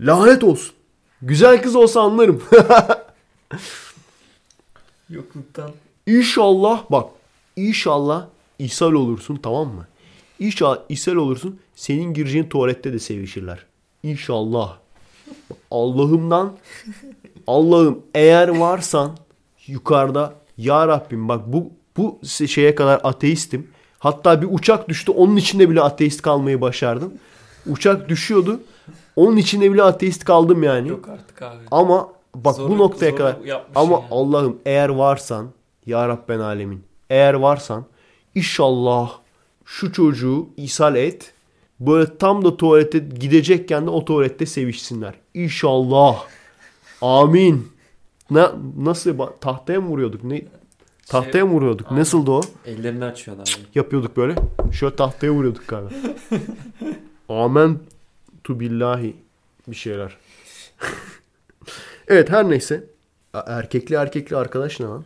Lanet 0.00 0.44
olsun. 0.44 0.74
Güzel 1.22 1.62
kız 1.62 1.76
olsa 1.76 2.00
anlarım. 2.00 2.42
Yokluktan. 5.10 5.70
İnşallah 6.06 6.84
bak 6.90 7.10
inşallah 7.56 8.26
ishal 8.58 8.92
olursun 8.92 9.36
tamam 9.42 9.68
mı? 9.68 9.86
İnşallah 10.38 10.78
ishal 10.88 11.14
olursun 11.14 11.60
senin 11.74 12.14
gireceğin 12.14 12.48
tuvalette 12.48 12.92
de 12.92 12.98
sevişirler. 12.98 13.66
İnşallah. 14.02 14.78
Allah'ımdan 15.70 16.52
Allah'ım 17.46 18.02
eğer 18.14 18.48
varsan 18.48 19.16
yukarıda 19.66 20.34
ya 20.56 20.88
Rabbim 20.88 21.28
bak 21.28 21.42
bu 21.46 21.70
bu 21.96 22.20
şeye 22.46 22.74
kadar 22.74 23.00
ateistim. 23.04 23.70
Hatta 23.98 24.42
bir 24.42 24.48
uçak 24.50 24.88
düştü 24.88 25.12
onun 25.12 25.36
içinde 25.36 25.70
bile 25.70 25.80
ateist 25.80 26.22
kalmayı 26.22 26.60
başardım. 26.60 27.12
Uçak 27.66 28.08
düşüyordu. 28.08 28.60
Onun 29.16 29.36
içinde 29.36 29.72
bile 29.72 29.82
ateist 29.82 30.24
kaldım 30.24 30.62
yani. 30.62 30.88
Yok 30.88 31.08
artık 31.08 31.42
abi. 31.42 31.62
Ama 31.70 32.08
bak 32.34 32.56
Zor- 32.56 32.70
bu 32.70 32.78
noktaya 32.78 33.14
kadar 33.16 33.36
ama 33.74 33.94
yani. 33.94 34.04
Allah'ım 34.10 34.58
eğer 34.66 34.88
varsan 34.88 35.48
ya 35.86 36.08
Rabben 36.08 36.38
alemin 36.38 36.84
eğer 37.10 37.34
varsan 37.34 37.84
inşallah 38.34 39.12
şu 39.64 39.92
çocuğu 39.92 40.48
ishal 40.56 40.96
et. 40.96 41.32
Böyle 41.80 42.18
tam 42.18 42.44
da 42.44 42.56
tuvalete 42.56 42.98
gidecekken 42.98 43.86
de 43.86 43.90
o 43.90 44.04
tuvalette 44.04 44.46
sevişsinler. 44.46 45.14
İnşallah. 45.34 46.24
Amin. 47.02 47.72
Ne, 48.30 48.46
nasıl 48.78 49.18
tahtaya 49.40 49.80
mı 49.80 49.88
vuruyorduk? 49.88 50.24
Ne? 50.24 50.42
Tahtaya 51.06 51.46
mı 51.46 51.52
vuruyorduk? 51.52 51.86
Aynen. 51.90 52.00
Nasıldı 52.00 52.30
o? 52.30 52.40
Ellerini 52.66 53.04
açıyorlar. 53.04 53.42
abi. 53.58 53.66
Yapıyorduk 53.74 54.16
böyle. 54.16 54.34
Şöyle 54.72 54.96
tahtaya 54.96 55.32
vuruyorduk 55.32 55.68
galiba. 55.68 55.90
Amen 57.28 57.78
tu 58.44 58.60
billahi 58.60 59.16
bir 59.68 59.76
şeyler. 59.76 60.16
evet 62.08 62.30
her 62.30 62.50
neyse. 62.50 62.84
Erkekli 63.46 63.94
erkekli 63.94 64.36
arkadaş 64.36 64.80
ne 64.80 64.86
lan? 64.86 65.04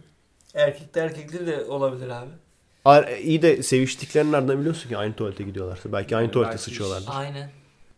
Erkekli 0.55 1.01
erkekli 1.01 1.47
de 1.47 1.65
olabilir 1.65 2.09
abi. 2.09 2.31
İyi 3.23 3.43
de 3.43 3.63
seviştiklerini 3.63 4.33
nereden 4.33 4.61
biliyorsun 4.61 4.89
ki 4.89 4.97
aynı 4.97 5.15
tuvalete 5.15 5.45
gidiyorlarsa. 5.45 5.93
Belki 5.93 6.17
aynı 6.17 6.31
tuvalete 6.31 6.51
Belki 6.51 6.63
sıçıyorlardır. 6.63 7.09
Aynen. 7.13 7.51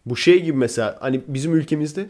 Bu 0.06 0.16
şey 0.16 0.42
gibi 0.42 0.58
mesela 0.58 0.96
hani 1.00 1.20
bizim 1.28 1.54
ülkemizde 1.54 2.06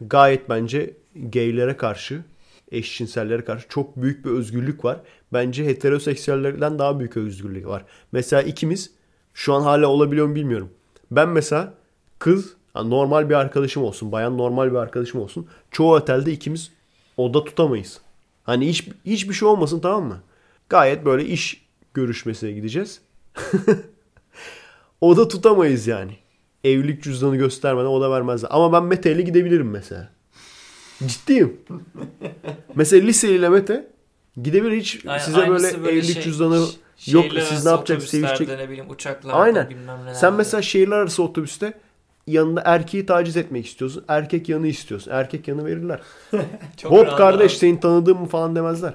gayet 0.00 0.48
bence 0.48 0.94
gaylere 1.14 1.76
karşı, 1.76 2.24
eşcinsellere 2.72 3.44
karşı 3.44 3.68
çok 3.68 3.96
büyük 3.96 4.24
bir 4.24 4.30
özgürlük 4.30 4.84
var. 4.84 5.00
Bence 5.32 5.66
heteroseksüellerden 5.66 6.78
daha 6.78 6.98
büyük 6.98 7.16
özgürlük 7.16 7.66
var. 7.66 7.84
Mesela 8.12 8.42
ikimiz 8.42 8.90
şu 9.34 9.54
an 9.54 9.60
hala 9.60 9.86
olabiliyor 9.86 10.26
mu 10.26 10.34
bilmiyorum. 10.34 10.70
Ben 11.10 11.28
mesela 11.28 11.74
kız 12.18 12.55
yani 12.76 12.90
normal 12.90 13.28
bir 13.28 13.34
arkadaşım 13.34 13.84
olsun, 13.84 14.12
bayan 14.12 14.38
normal 14.38 14.70
bir 14.70 14.76
arkadaşım 14.76 15.20
olsun. 15.20 15.46
Çoğu 15.70 15.94
otelde 15.94 16.32
ikimiz 16.32 16.70
oda 17.16 17.44
tutamayız. 17.44 18.00
Hani 18.44 18.68
hiç 18.68 18.88
hiçbir 19.06 19.34
şey 19.34 19.48
olmasın 19.48 19.80
tamam 19.80 20.04
mı? 20.04 20.22
Gayet 20.68 21.04
böyle 21.04 21.24
iş 21.26 21.66
görüşmesine 21.94 22.52
gideceğiz. 22.52 23.00
oda 25.00 25.28
tutamayız 25.28 25.86
yani. 25.86 26.16
Evlilik 26.64 27.02
cüzdanı 27.02 27.36
göstermeden 27.36 27.86
oda 27.86 28.10
vermezler. 28.10 28.48
Ama 28.52 28.72
ben 28.72 28.82
Mete 28.84 29.12
ile 29.12 29.22
gidebilirim 29.22 29.70
mesela. 29.70 30.08
Ciddiyim. 31.06 31.60
mesela 32.74 33.06
Lise 33.06 33.36
ile 33.36 33.48
Mete 33.48 33.88
gidebilir 34.42 34.76
hiç 34.76 35.06
Aynen, 35.06 35.24
size 35.24 35.38
böyle, 35.38 35.50
aynısı 35.50 35.76
evlilik 35.76 36.14
şey- 36.14 36.22
cüzdanı 36.22 36.66
yok 37.06 37.24
siz 37.48 37.64
ne 37.64 37.70
yapacaksınız 37.70 38.10
sevişecek. 38.10 38.48
ne 38.48 38.68
bileyim 38.68 38.90
uçaklarda 38.90 39.36
Aynen. 39.36 39.70
bilmem 39.70 40.02
neler. 40.02 40.14
Sen 40.14 40.32
mesela 40.32 40.62
şehirler 40.62 40.96
arası 40.96 41.22
otobüste 41.22 41.72
yanında 42.26 42.62
erkeği 42.64 43.06
taciz 43.06 43.36
etmek 43.36 43.66
istiyorsun. 43.66 44.04
Erkek 44.08 44.48
yanı 44.48 44.66
istiyorsun. 44.66 45.10
Erkek 45.10 45.48
yanı 45.48 45.64
verirler. 45.64 46.00
Hop 46.84 47.16
kardeş 47.16 47.52
abi. 47.52 47.58
seni 47.58 47.80
tanıdığım 47.80 48.20
mı 48.20 48.26
falan 48.26 48.56
demezler. 48.56 48.94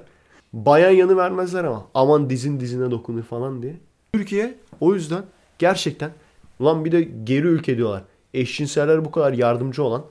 Bayan 0.54 0.92
yanı 0.92 1.18
vermezler 1.18 1.64
ama. 1.64 1.88
Aman 1.94 2.30
dizin 2.30 2.60
dizine 2.60 2.92
dokunur 2.92 3.24
falan 3.24 3.62
diye. 3.62 3.76
Türkiye 4.14 4.58
o 4.80 4.94
yüzden 4.94 5.24
gerçekten 5.60 6.12
ulan 6.60 6.86
bir 6.86 6.92
de 6.92 7.02
geri 7.24 7.48
ülke 7.48 7.78
diyorlar. 7.78 8.04
Eşcinseller 8.34 9.06
bu 9.06 9.12
kadar 9.12 9.34
yardımcı 9.34 9.84
olan 9.84 10.06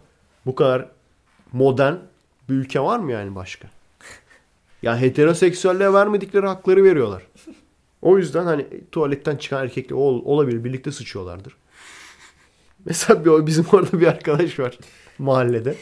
bu 0.47 0.55
kadar 0.55 0.89
modern 1.53 1.95
bir 2.49 2.55
ülke 2.55 2.81
var 2.81 2.99
mı 2.99 3.13
yani 3.13 3.35
başka? 3.35 3.69
Ya 4.83 5.01
heteroseksüelliğe 5.01 5.93
vermedikleri 5.93 6.47
hakları 6.47 6.85
veriyorlar. 6.85 7.23
O 8.03 8.19
yüzden 8.19 8.45
hani 8.45 8.67
tuvaletten 8.93 9.37
çıkan 9.37 9.63
erkekle 9.65 9.95
ol, 9.95 10.23
olabilir 10.25 10.65
birlikte 10.65 10.93
sıçıyorlardır. 10.93 11.57
Mesela 12.85 13.25
bir, 13.25 13.47
bizim 13.47 13.65
orada 13.73 14.01
bir 14.01 14.07
arkadaş 14.07 14.59
var 14.59 14.79
mahallede. 15.19 15.75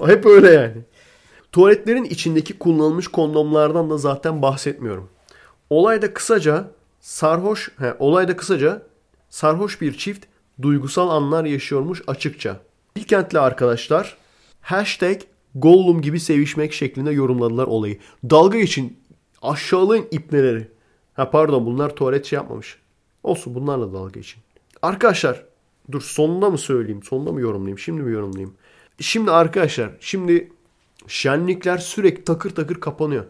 O 0.00 0.08
hep 0.08 0.26
öyle 0.26 0.50
yani. 0.50 0.76
Tuvaletlerin 1.52 2.04
içindeki 2.04 2.58
kullanılmış 2.58 3.08
kondomlardan 3.08 3.90
da 3.90 3.98
zaten 3.98 4.42
bahsetmiyorum. 4.42 5.08
Olayda 5.70 6.14
kısaca 6.14 6.70
sarhoş, 7.00 7.70
he, 7.78 7.94
olayda 7.98 8.36
kısaca 8.36 8.82
sarhoş 9.28 9.80
bir 9.80 9.98
çift 9.98 10.26
duygusal 10.62 11.08
anlar 11.08 11.44
yaşıyormuş 11.44 12.02
açıkça. 12.06 12.60
Bilkentli 12.96 13.38
arkadaşlar 13.38 14.16
hashtag 14.60 15.20
Gollum 15.54 16.02
gibi 16.02 16.20
sevişmek 16.20 16.72
şeklinde 16.72 17.10
yorumladılar 17.10 17.66
olayı. 17.66 17.98
Dalga 18.30 18.58
için 18.58 18.98
aşağılığın 19.42 20.06
ipneleri. 20.10 20.68
Ha 21.14 21.30
pardon 21.30 21.66
bunlar 21.66 21.96
tuvalet 21.96 22.26
şey 22.26 22.36
yapmamış. 22.36 22.78
Olsun 23.22 23.54
bunlarla 23.54 23.92
dalga 23.92 24.20
için. 24.20 24.42
Arkadaşlar 24.82 25.44
dur 25.92 26.02
sonunda 26.02 26.50
mı 26.50 26.58
söyleyeyim? 26.58 27.02
Sonunda 27.02 27.32
mı 27.32 27.40
yorumlayayım? 27.40 27.78
Şimdi 27.78 28.02
mi 28.02 28.12
yorumlayayım? 28.12 28.54
Şimdi 29.00 29.30
arkadaşlar 29.30 29.90
şimdi 30.00 30.52
şenlikler 31.08 31.78
sürekli 31.78 32.24
takır 32.24 32.50
takır 32.50 32.80
kapanıyor. 32.80 33.24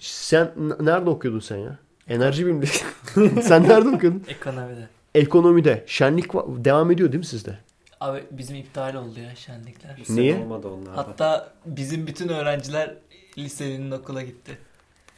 Sen 0.00 0.52
n- 0.56 0.84
nerede 0.86 1.10
okuyordun 1.10 1.40
sen 1.40 1.56
ya? 1.56 1.78
Enerji 2.08 2.46
bilimde. 2.46 2.66
sen 3.42 3.62
nerede 3.68 3.88
okuyordun? 3.88 4.22
Ekonomide. 4.28 4.88
Ekonomide. 5.14 5.84
Şenlik 5.86 6.26
va- 6.26 6.64
devam 6.64 6.90
ediyor 6.90 7.12
değil 7.12 7.18
mi 7.18 7.26
sizde? 7.26 7.58
Abi 8.00 8.24
bizim 8.30 8.56
iptal 8.56 8.94
oldu 8.94 9.20
ya 9.20 9.34
şenlikler. 9.36 9.96
Niye? 10.08 10.36
Olmadı 10.38 10.68
onlar. 10.68 10.94
Hatta 10.94 11.52
bizim 11.66 12.06
bütün 12.06 12.28
öğrenciler 12.28 12.94
lisenin 13.38 13.90
okula 13.90 14.22
gitti. 14.22 14.58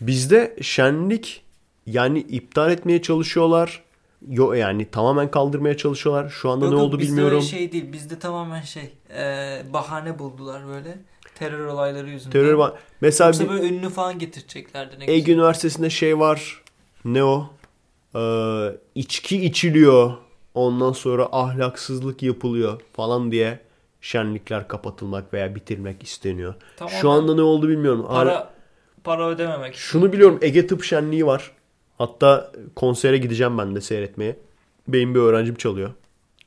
Bizde 0.01 0.57
şenlik 0.63 1.43
yani 1.87 2.19
iptal 2.19 2.71
etmeye 2.73 3.03
çalışıyorlar. 3.03 3.83
Yo 4.29 4.53
yani 4.53 4.91
tamamen 4.91 5.31
kaldırmaya 5.31 5.77
çalışıyorlar. 5.77 6.29
Şu 6.29 6.51
anda 6.51 6.65
Yok, 6.65 6.75
ne 6.75 6.81
yok, 6.81 6.89
oldu 6.89 6.99
bizde 6.99 7.11
bilmiyorum. 7.11 7.37
öyle 7.37 7.47
şey 7.47 7.73
değil. 7.73 7.93
Bizde 7.93 8.19
tamamen 8.19 8.63
şey 8.63 8.91
e, 9.17 9.63
bahane 9.73 10.19
buldular 10.19 10.67
böyle. 10.69 10.99
Terör 11.35 11.67
olayları 11.67 12.11
yüzünden. 12.11 12.31
Terör 12.33 12.53
var. 12.53 12.73
Mesela 13.01 13.29
Yoksa 13.29 13.45
bir 13.45 13.49
böyle 13.49 13.67
ünlü 13.69 13.91
falan 13.91 14.19
getireceklerdi. 14.19 15.01
Ne 15.01 15.05
Ege 15.05 15.19
güzel. 15.19 15.35
Üniversitesi'nde 15.35 15.91
şey 15.91 16.19
var. 16.19 16.63
Ne 17.05 17.25
o? 17.25 17.51
Ee, 18.17 18.69
içki 18.95 19.45
içiliyor. 19.45 20.13
Ondan 20.55 20.93
sonra 20.93 21.29
ahlaksızlık 21.33 22.23
yapılıyor 22.23 22.81
falan 22.93 23.33
diye 23.33 23.61
şenlikler 24.01 24.69
kapatılmak 24.69 25.35
veya 25.35 25.55
bitirmek 25.55 26.03
isteniyor. 26.03 26.55
Tamamen 26.77 27.01
Şu 27.01 27.11
anda 27.11 27.35
ne 27.35 27.43
oldu 27.43 27.69
bilmiyorum. 27.69 28.07
Ara- 28.09 28.31
para 28.33 28.51
para 29.05 29.29
ödememek. 29.29 29.75
Şunu 29.75 30.13
biliyorum 30.13 30.39
Ege 30.43 30.67
Tıp 30.67 30.85
Şenliği 30.85 31.27
var. 31.27 31.51
Hatta 31.99 32.53
konsere 32.77 33.19
gideceğim 33.19 33.59
ben 33.59 33.75
de 33.75 33.81
seyretmeye. 33.81 34.37
Benim 34.89 35.15
bir 35.15 35.21
öğrencim 35.21 35.55
çalıyor. 35.55 35.91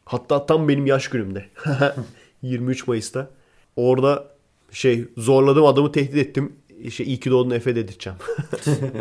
Hatta 0.06 0.46
tam 0.46 0.68
benim 0.68 0.86
yaş 0.86 1.08
günümde. 1.10 1.46
23 2.42 2.88
Mayıs'ta. 2.88 3.30
Orada 3.76 4.28
şey 4.72 5.06
zorladım 5.18 5.66
adamı 5.66 5.92
tehdit 5.92 6.18
ettim. 6.18 6.54
İşte 6.84 7.06
iyi 7.06 7.20
ki 7.20 7.32
doğdun 7.32 7.50
Efe 7.50 7.76
dedirteceğim. 7.76 8.20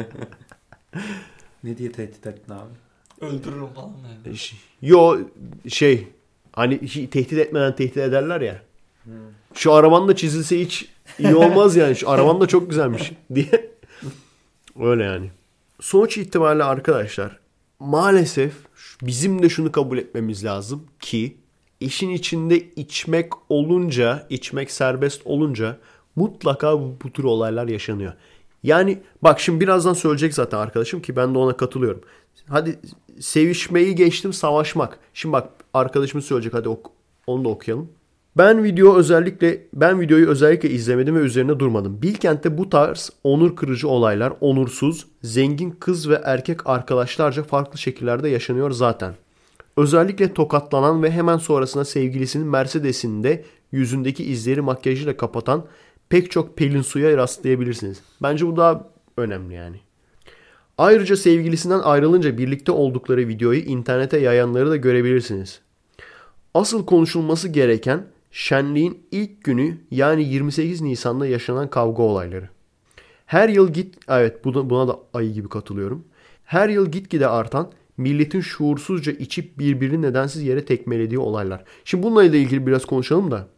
Ne 1.64 1.78
diye 1.78 1.92
tehdit 1.92 2.26
ettin 2.26 2.52
abi? 2.52 2.70
öldürürüm 3.20 3.66
falan 3.66 3.92
yani. 4.24 4.36
Yo 4.82 5.18
şey 5.68 6.08
hani 6.52 6.78
tehdit 6.88 7.32
etmeden 7.32 7.76
tehdit 7.76 7.96
ederler 7.96 8.40
ya. 8.40 8.62
Şu 9.54 9.72
araban 9.72 10.08
da 10.08 10.16
çizilse 10.16 10.60
hiç 10.60 10.88
iyi 11.18 11.34
olmaz 11.34 11.76
yani. 11.76 11.96
Şu 11.96 12.10
araban 12.10 12.40
da 12.40 12.46
çok 12.46 12.70
güzelmiş 12.70 13.12
diye. 13.34 13.70
Öyle 14.80 15.04
yani. 15.04 15.30
Sonuç 15.80 16.18
itibariyle 16.18 16.64
arkadaşlar 16.64 17.38
maalesef 17.78 18.52
bizim 19.02 19.42
de 19.42 19.48
şunu 19.48 19.72
kabul 19.72 19.98
etmemiz 19.98 20.44
lazım 20.44 20.86
ki 21.00 21.36
işin 21.80 22.10
içinde 22.10 22.58
içmek 22.58 23.32
olunca, 23.48 24.26
içmek 24.30 24.70
serbest 24.70 25.22
olunca 25.24 25.78
mutlaka 26.16 26.80
bu, 26.80 26.96
bu 27.04 27.12
tür 27.12 27.24
olaylar 27.24 27.68
yaşanıyor. 27.68 28.12
Yani 28.62 29.02
bak 29.22 29.40
şimdi 29.40 29.60
birazdan 29.60 29.92
söyleyecek 29.92 30.34
zaten 30.34 30.58
arkadaşım 30.58 31.02
ki 31.02 31.16
ben 31.16 31.34
de 31.34 31.38
ona 31.38 31.56
katılıyorum. 31.56 32.00
Hadi 32.48 32.78
sevişmeyi 33.20 33.94
geçtim 33.94 34.32
savaşmak. 34.32 34.98
Şimdi 35.14 35.32
bak 35.32 35.48
arkadaşımız 35.74 36.24
söyleyecek 36.24 36.54
hadi 36.54 36.68
ok- 36.68 36.90
onu 37.26 37.44
da 37.44 37.48
okuyalım. 37.48 37.90
Ben 38.36 38.64
video 38.64 38.96
özellikle 38.96 39.66
ben 39.72 40.00
videoyu 40.00 40.28
özellikle 40.28 40.70
izlemedim 40.70 41.16
ve 41.16 41.20
üzerine 41.20 41.58
durmadım. 41.58 42.02
Bilkent'te 42.02 42.58
bu 42.58 42.70
tarz 42.70 43.10
onur 43.24 43.56
kırıcı 43.56 43.88
olaylar 43.88 44.32
onursuz, 44.40 45.06
zengin 45.22 45.70
kız 45.70 46.08
ve 46.08 46.20
erkek 46.24 46.66
arkadaşlarca 46.66 47.42
farklı 47.42 47.78
şekillerde 47.78 48.28
yaşanıyor 48.28 48.70
zaten. 48.70 49.14
Özellikle 49.76 50.34
tokatlanan 50.34 51.02
ve 51.02 51.10
hemen 51.10 51.36
sonrasında 51.36 51.84
sevgilisinin 51.84 52.46
Mercedes'inde 52.46 53.44
yüzündeki 53.72 54.24
izleri 54.24 54.60
makyajıyla 54.60 55.16
kapatan 55.16 55.64
pek 56.08 56.30
çok 56.30 56.56
Pelin 56.56 56.82
Su'ya 56.82 57.16
rastlayabilirsiniz. 57.16 58.02
Bence 58.22 58.46
bu 58.46 58.56
daha 58.56 58.86
önemli 59.16 59.54
yani. 59.54 59.76
Ayrıca 60.78 61.16
sevgilisinden 61.16 61.80
ayrılınca 61.80 62.38
birlikte 62.38 62.72
oldukları 62.72 63.28
videoyu 63.28 63.60
internete 63.60 64.18
yayanları 64.18 64.70
da 64.70 64.76
görebilirsiniz. 64.76 65.60
Asıl 66.54 66.86
konuşulması 66.86 67.48
gereken 67.48 68.06
şenliğin 68.30 69.06
ilk 69.10 69.44
günü 69.44 69.78
yani 69.90 70.24
28 70.24 70.80
Nisan'da 70.80 71.26
yaşanan 71.26 71.70
kavga 71.70 72.02
olayları. 72.02 72.48
Her 73.26 73.48
yıl 73.48 73.72
git 73.72 73.94
evet 74.08 74.44
buna, 74.44 74.88
da 74.88 74.98
ayı 75.14 75.32
gibi 75.32 75.48
katılıyorum. 75.48 76.04
Her 76.44 76.68
yıl 76.68 76.90
gitgide 76.92 77.28
artan 77.28 77.72
milletin 77.96 78.40
şuursuzca 78.40 79.12
içip 79.12 79.58
birbirini 79.58 80.02
nedensiz 80.02 80.42
yere 80.42 80.64
tekmelediği 80.64 81.18
olaylar. 81.18 81.64
Şimdi 81.84 82.02
bununla 82.02 82.24
ilgili 82.24 82.66
biraz 82.66 82.84
konuşalım 82.84 83.30
da 83.30 83.48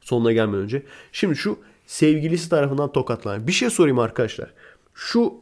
sonuna 0.00 0.32
gelmeden 0.32 0.60
önce. 0.62 0.82
Şimdi 1.12 1.36
şu 1.36 1.58
sevgilisi 1.86 2.50
tarafından 2.50 2.92
tokatlanan. 2.92 3.46
Bir 3.46 3.52
şey 3.52 3.70
sorayım 3.70 3.98
arkadaşlar. 3.98 4.52
Şu 4.94 5.34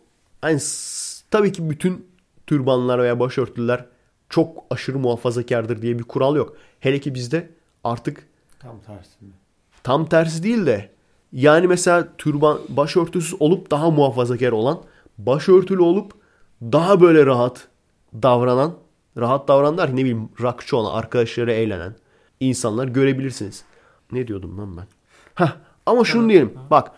s- 0.59 1.25
tabii 1.31 1.53
ki 1.53 1.71
bütün 1.71 2.07
türbanlar 2.47 2.99
veya 2.99 3.21
başörtüler 3.21 3.87
çok 4.29 4.65
aşırı 4.71 4.99
muhafazakardır 4.99 5.83
diye 5.83 5.99
bir 5.99 6.05
kural 6.05 6.37
yok. 6.37 6.57
Hele 6.81 7.01
ki 7.01 7.15
bizde 7.15 7.49
artık 7.85 8.27
Tam 8.63 8.81
tersine. 8.81 9.29
tam 9.83 10.07
tersi 10.07 10.43
değil 10.43 10.67
de 10.67 10.91
yani 11.33 11.67
mesela 11.67 12.09
türban 12.19 12.59
başörtüsüz 12.69 13.43
olup 13.43 13.71
daha 13.71 13.91
muhafazakar 13.91 14.53
olan, 14.53 14.83
başörtülü 15.19 15.83
olup 15.83 16.13
daha 16.63 17.01
böyle 17.01 17.27
rahat 17.27 17.69
davranan, 18.15 18.75
rahat 19.19 19.49
davranan 19.49 19.79
der 19.79 19.87
ki 19.89 19.93
ne 19.93 20.01
bileyim 20.01 20.29
rakçı 20.43 20.77
olan, 20.77 20.99
arkadaşları 20.99 21.53
eğlenen 21.53 21.95
insanlar 22.41 22.89
görebilirsiniz. 22.89 23.65
Ne 24.13 24.29
diyordum 24.29 24.59
lan 24.59 24.77
ben? 24.77 24.87
Heh, 25.35 25.57
ama 25.87 26.05
şunu 26.05 26.29
diyelim. 26.29 26.55
Bak 26.71 26.91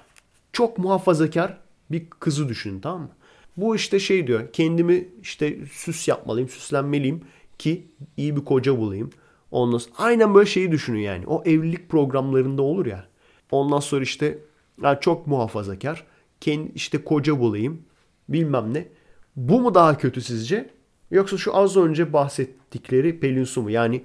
çok 0.52 0.78
muhafazakar 0.78 1.58
bir 1.90 2.10
kızı 2.10 2.48
düşünün 2.48 2.80
tamam 2.80 3.00
mı? 3.00 3.08
Bu 3.56 3.76
işte 3.76 3.98
şey 4.00 4.26
diyor. 4.26 4.52
Kendimi 4.52 5.08
işte 5.22 5.58
süs 5.72 6.08
yapmalıyım, 6.08 6.48
süslenmeliyim 6.48 7.24
ki 7.58 7.86
iyi 8.16 8.36
bir 8.36 8.44
koca 8.44 8.78
bulayım. 8.78 9.10
Ondan 9.54 9.78
sonra, 9.78 9.94
aynen 9.98 10.34
böyle 10.34 10.46
şeyi 10.46 10.72
düşünün 10.72 10.98
yani. 10.98 11.26
O 11.26 11.42
evlilik 11.44 11.88
programlarında 11.88 12.62
olur 12.62 12.86
ya. 12.86 13.04
Ondan 13.50 13.80
sonra 13.80 14.02
işte 14.02 14.38
ya 14.82 15.00
çok 15.00 15.26
muhafazakar. 15.26 16.04
Kendi 16.40 16.72
işte 16.74 17.04
koca 17.04 17.40
bulayım. 17.40 17.82
Bilmem 18.28 18.74
ne. 18.74 18.88
Bu 19.36 19.60
mu 19.60 19.74
daha 19.74 19.98
kötü 19.98 20.20
sizce? 20.20 20.70
Yoksa 21.10 21.36
şu 21.36 21.56
az 21.56 21.76
önce 21.76 22.12
bahsettikleri 22.12 23.20
Pelin 23.20 23.44
Su 23.44 23.62
mu? 23.62 23.70
Yani 23.70 24.02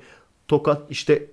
tokat 0.48 0.92
işte 0.92 1.26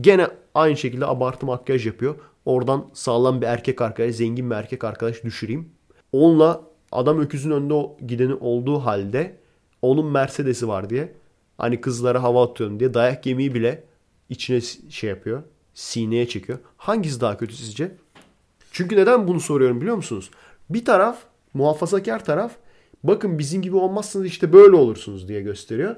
gene 0.00 0.26
aynı 0.54 0.76
şekilde 0.76 1.06
abartı 1.06 1.46
makyaj 1.46 1.86
yapıyor. 1.86 2.14
Oradan 2.44 2.86
sağlam 2.92 3.40
bir 3.40 3.46
erkek 3.46 3.80
arkadaş, 3.80 4.14
zengin 4.14 4.50
bir 4.50 4.54
erkek 4.54 4.84
arkadaş 4.84 5.24
düşüreyim. 5.24 5.68
Onunla 6.12 6.62
adam 6.92 7.20
öküzün 7.20 7.50
önünde 7.50 8.06
gideni 8.06 8.34
olduğu 8.34 8.78
halde 8.78 9.36
onun 9.82 10.06
Mercedes'i 10.06 10.68
var 10.68 10.90
diye 10.90 11.12
hani 11.62 11.80
kızlara 11.80 12.22
hava 12.22 12.44
atıyorum 12.44 12.80
diye 12.80 12.94
dayak 12.94 13.26
yemeği 13.26 13.54
bile 13.54 13.84
içine 14.28 14.60
şey 14.90 15.10
yapıyor. 15.10 15.42
Sineye 15.74 16.28
çekiyor. 16.28 16.58
Hangisi 16.76 17.20
daha 17.20 17.36
kötü 17.36 17.54
sizce? 17.54 17.94
Çünkü 18.72 18.96
neden 18.96 19.28
bunu 19.28 19.40
soruyorum 19.40 19.80
biliyor 19.80 19.96
musunuz? 19.96 20.30
Bir 20.70 20.84
taraf 20.84 21.18
muhafazakar 21.54 22.24
taraf 22.24 22.52
bakın 23.04 23.38
bizim 23.38 23.62
gibi 23.62 23.76
olmazsanız 23.76 24.26
işte 24.26 24.52
böyle 24.52 24.76
olursunuz 24.76 25.28
diye 25.28 25.40
gösteriyor. 25.40 25.96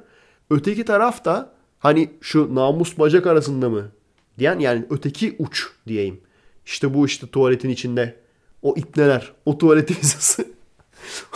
Öteki 0.50 0.84
taraf 0.84 1.24
da 1.24 1.52
hani 1.78 2.10
şu 2.20 2.54
namus 2.54 2.98
bacak 2.98 3.26
arasında 3.26 3.68
mı 3.68 3.90
diyen 4.38 4.58
yani 4.58 4.86
öteki 4.90 5.36
uç 5.38 5.66
diyeyim. 5.86 6.20
İşte 6.66 6.94
bu 6.94 7.06
işte 7.06 7.26
tuvaletin 7.26 7.68
içinde 7.68 8.16
o 8.62 8.74
ipneler 8.76 9.32
o 9.44 9.58
tuvaletin 9.58 9.94
hizası. 10.02 10.46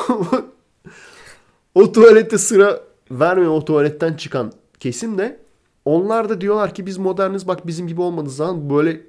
o 1.75 1.93
tuvalette 1.93 2.39
sıra 2.39 2.88
vermeyen 3.10 3.51
o 3.51 3.64
tuvaletten 3.64 4.14
çıkan 4.14 4.52
kesim 4.80 5.18
de 5.18 5.40
onlar 5.85 6.28
da 6.28 6.40
diyorlar 6.40 6.74
ki 6.74 6.86
biz 6.86 6.98
moderniz 6.98 7.48
bak 7.48 7.66
bizim 7.66 7.89
gibi 7.89 8.01
olmadığınız 8.01 8.36
zaman 8.36 8.70
böyle 8.70 9.01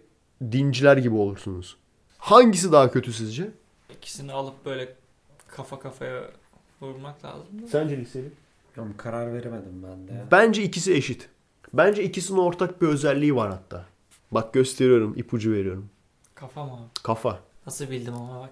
dinciler 0.51 0.97
gibi 0.97 1.15
olursunuz. 1.15 1.77
Hangisi 2.17 2.71
daha 2.71 2.91
kötü 2.91 3.13
sizce? 3.13 3.51
İkisini 3.97 4.33
alıp 4.33 4.65
böyle 4.65 4.95
kafa 5.47 5.79
kafaya 5.79 6.21
vurmak 6.81 7.25
lazım. 7.25 7.45
Sence 7.71 7.97
liseli? 7.97 8.31
Ama 8.77 8.97
karar 8.97 9.33
veremedim 9.33 9.83
ben 9.83 10.07
de. 10.07 10.13
ya. 10.13 10.25
Bence 10.31 10.63
ikisi 10.63 10.93
eşit. 10.93 11.29
Bence 11.73 12.03
ikisinin 12.03 12.37
ortak 12.37 12.81
bir 12.81 12.87
özelliği 12.87 13.35
var 13.35 13.49
hatta. 13.49 13.85
Bak 14.31 14.53
gösteriyorum, 14.53 15.13
ipucu 15.17 15.51
veriyorum. 15.51 15.89
Kafa 16.35 16.65
mı? 16.65 16.79
Kafa. 17.03 17.39
Nasıl 17.65 17.89
bildim 17.89 18.13
ama 18.13 18.39
bak. 18.39 18.49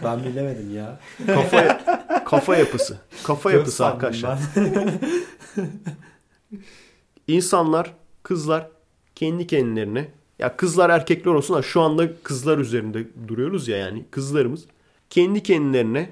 Ben 0.04 0.24
bilemedim 0.24 0.76
ya. 0.76 1.00
Kafa 1.26 1.80
kafa 2.24 2.56
yapısı. 2.56 2.98
Kafa 3.24 3.50
Göz 3.50 3.58
yapısı 3.58 3.86
arkadaşlar. 3.86 4.38
İnsanlar, 7.28 7.94
kızlar 8.22 8.68
kendi 9.14 9.46
kendilerine 9.46 10.08
ya 10.38 10.56
kızlar 10.56 10.90
erkekler 10.90 11.32
olsun 11.32 11.56
da 11.56 11.62
şu 11.62 11.80
anda 11.80 12.22
kızlar 12.22 12.58
üzerinde 12.58 13.06
duruyoruz 13.28 13.68
ya 13.68 13.76
yani 13.76 14.04
kızlarımız 14.10 14.64
kendi 15.10 15.42
kendilerine 15.42 16.10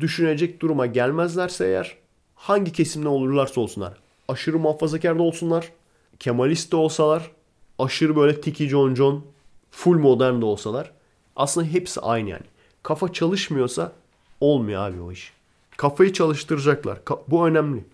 düşünecek 0.00 0.60
duruma 0.60 0.86
gelmezlerse 0.86 1.66
eğer 1.66 1.96
hangi 2.34 2.72
kesimde 2.72 3.08
olurlarsa 3.08 3.60
olsunlar 3.60 3.98
aşırı 4.28 4.58
muhafazakar 4.58 5.18
da 5.18 5.22
olsunlar 5.22 5.72
Kemalist 6.18 6.72
de 6.72 6.76
olsalar 6.76 7.30
aşırı 7.78 8.16
böyle 8.16 8.40
tiki 8.40 8.68
John 8.68 8.94
John 8.94 9.24
full 9.70 9.98
modern 9.98 10.40
de 10.40 10.44
olsalar 10.44 10.90
aslında 11.36 11.66
hepsi 11.66 12.00
aynı 12.00 12.30
yani. 12.30 12.44
Kafa 12.82 13.12
çalışmıyorsa 13.12 13.92
olmuyor 14.40 14.82
abi 14.82 15.00
o 15.00 15.12
iş. 15.12 15.32
Kafayı 15.76 16.12
çalıştıracaklar. 16.12 16.96
Ka- 16.96 17.20
bu 17.28 17.46
önemli. 17.48 17.84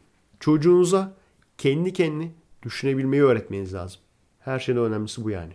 Çocuğunuza 0.41 1.13
kendi 1.59 1.93
kendini 1.93 2.31
düşünebilmeyi 2.63 3.23
öğretmeniz 3.23 3.75
lazım. 3.75 4.01
Her 4.41 4.59
şeyden 4.59 4.83
önemlisi 4.83 5.25
bu 5.25 5.31
yani. 5.31 5.53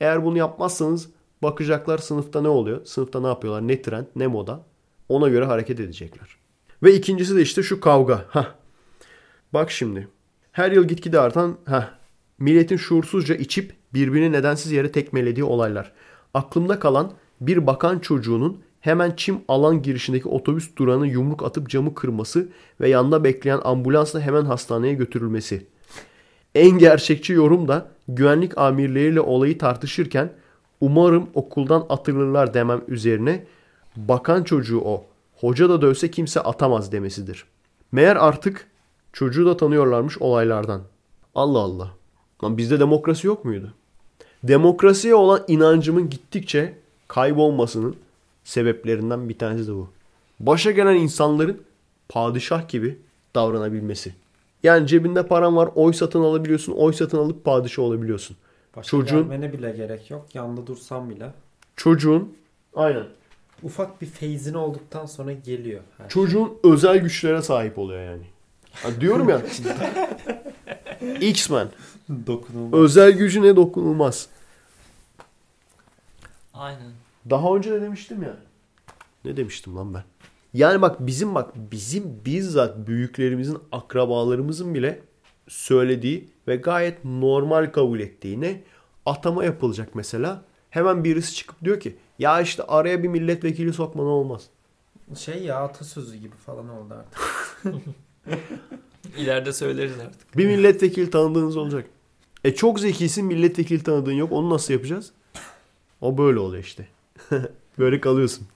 Eğer 0.00 0.24
bunu 0.24 0.38
yapmazsanız 0.38 1.10
bakacaklar 1.42 1.98
sınıfta 1.98 2.42
ne 2.42 2.48
oluyor? 2.48 2.84
Sınıfta 2.84 3.20
ne 3.20 3.26
yapıyorlar? 3.26 3.68
Ne 3.68 3.82
trend, 3.82 4.06
ne 4.16 4.26
moda? 4.26 4.62
Ona 5.08 5.28
göre 5.28 5.44
hareket 5.44 5.80
edecekler. 5.80 6.36
Ve 6.82 6.94
ikincisi 6.94 7.36
de 7.36 7.42
işte 7.42 7.62
şu 7.62 7.80
kavga. 7.80 8.24
Hah. 8.28 8.54
Bak 9.52 9.70
şimdi. 9.70 10.08
Her 10.52 10.72
yıl 10.72 10.84
gitgide 10.84 11.20
artan 11.20 11.56
heh, 11.66 11.88
milletin 12.38 12.76
şuursuzca 12.76 13.34
içip 13.34 13.74
birbirini 13.94 14.32
nedensiz 14.32 14.72
yere 14.72 14.92
tekmelediği 14.92 15.44
olaylar. 15.44 15.92
Aklımda 16.34 16.78
kalan 16.78 17.12
bir 17.40 17.66
bakan 17.66 17.98
çocuğunun 17.98 18.60
hemen 18.80 19.12
çim 19.16 19.40
alan 19.48 19.82
girişindeki 19.82 20.28
otobüs 20.28 20.76
durağına 20.76 21.06
yumruk 21.06 21.42
atıp 21.42 21.68
camı 21.68 21.94
kırması 21.94 22.48
ve 22.80 22.88
yanında 22.88 23.24
bekleyen 23.24 23.60
ambulansla 23.64 24.20
hemen 24.20 24.44
hastaneye 24.44 24.94
götürülmesi. 24.94 25.66
En 26.54 26.70
gerçekçi 26.70 27.32
yorum 27.32 27.68
da 27.68 27.88
güvenlik 28.08 28.58
amirleriyle 28.58 29.20
olayı 29.20 29.58
tartışırken 29.58 30.32
umarım 30.80 31.26
okuldan 31.34 31.86
atılırlar 31.88 32.54
demem 32.54 32.82
üzerine 32.88 33.46
bakan 33.96 34.44
çocuğu 34.44 34.80
o. 34.80 35.04
Hoca 35.36 35.68
da 35.68 35.82
dövse 35.82 36.10
kimse 36.10 36.40
atamaz 36.40 36.92
demesidir. 36.92 37.44
Meğer 37.92 38.16
artık 38.16 38.66
çocuğu 39.12 39.46
da 39.46 39.56
tanıyorlarmış 39.56 40.18
olaylardan. 40.18 40.82
Allah 41.34 41.58
Allah. 41.58 41.90
Lan 42.44 42.58
bizde 42.58 42.80
demokrasi 42.80 43.26
yok 43.26 43.44
muydu? 43.44 43.74
Demokrasiye 44.42 45.14
olan 45.14 45.44
inancımın 45.48 46.10
gittikçe 46.10 46.79
kaybolmasının 47.10 47.96
sebeplerinden 48.44 49.28
bir 49.28 49.38
tanesi 49.38 49.68
de 49.68 49.72
bu. 49.74 49.88
Başa 50.40 50.70
gelen 50.70 50.94
insanların 50.94 51.62
padişah 52.08 52.68
gibi 52.68 52.98
davranabilmesi. 53.34 54.14
Yani 54.62 54.86
cebinde 54.86 55.26
paran 55.26 55.56
var, 55.56 55.70
oy 55.74 55.92
satın 55.92 56.20
alabiliyorsun, 56.20 56.72
oy 56.72 56.92
satın 56.92 57.18
alıp 57.18 57.44
padişah 57.44 57.82
olabiliyorsun. 57.82 58.36
Başa 58.76 58.88
Çocuğun- 58.90 59.22
gelmene 59.22 59.52
bile 59.52 59.70
gerek 59.70 60.10
yok. 60.10 60.34
Yanında 60.34 60.66
dursan 60.66 61.10
bile. 61.10 61.30
Çocuğun 61.76 62.36
aynen. 62.74 63.04
Ufak 63.62 64.02
bir 64.02 64.06
feyzin 64.06 64.54
olduktan 64.54 65.06
sonra 65.06 65.32
geliyor. 65.32 65.80
her 65.98 66.04
şey. 66.04 66.08
Çocuğun 66.08 66.58
özel 66.64 66.98
güçlere 66.98 67.42
sahip 67.42 67.78
oluyor 67.78 68.04
yani. 68.04 68.24
Ha, 68.72 68.88
diyorum 69.00 69.28
ya. 69.28 69.42
X-Men. 71.20 71.68
Dokunulmaz. 72.26 72.80
Özel 72.80 73.12
gücüne 73.12 73.56
dokunulmaz. 73.56 74.28
Aynen. 76.54 76.92
Daha 77.30 77.56
önce 77.56 77.70
de 77.70 77.80
demiştim 77.82 78.22
ya. 78.22 78.36
Ne 79.24 79.36
demiştim 79.36 79.76
lan 79.76 79.94
ben? 79.94 80.04
Yani 80.54 80.82
bak 80.82 81.06
bizim 81.06 81.34
bak 81.34 81.50
bizim 81.56 82.24
bizzat 82.24 82.86
büyüklerimizin 82.86 83.58
akrabalarımızın 83.72 84.74
bile 84.74 85.02
söylediği 85.48 86.28
ve 86.48 86.56
gayet 86.56 87.04
normal 87.04 87.72
kabul 87.72 88.00
ettiği 88.00 88.40
ne? 88.40 88.62
Atama 89.06 89.44
yapılacak 89.44 89.94
mesela. 89.94 90.42
Hemen 90.70 91.04
birisi 91.04 91.34
çıkıp 91.34 91.64
diyor 91.64 91.80
ki 91.80 91.96
ya 92.18 92.40
işte 92.40 92.62
araya 92.62 93.02
bir 93.02 93.08
milletvekili 93.08 93.72
sokma 93.72 94.02
ne 94.02 94.08
olmaz. 94.08 94.46
Şey 95.16 95.42
ya 95.42 95.56
atasözü 95.56 96.16
gibi 96.16 96.36
falan 96.46 96.68
oldu 96.68 96.94
artık. 96.94 97.20
İleride 99.18 99.52
söyleriz 99.52 99.98
artık. 100.06 100.36
Bir 100.36 100.46
milletvekili 100.46 101.10
tanıdığınız 101.10 101.56
olacak. 101.56 101.86
E 102.44 102.54
çok 102.54 102.80
zekisin 102.80 103.24
milletvekili 103.24 103.82
tanıdığın 103.82 104.12
yok. 104.12 104.32
Onu 104.32 104.50
nasıl 104.50 104.72
yapacağız? 104.72 105.12
O 106.00 106.18
böyle 106.18 106.38
oluyor 106.38 106.64
işte. 106.64 106.88
böyle 107.78 108.00
kalıyorsun. 108.00 108.46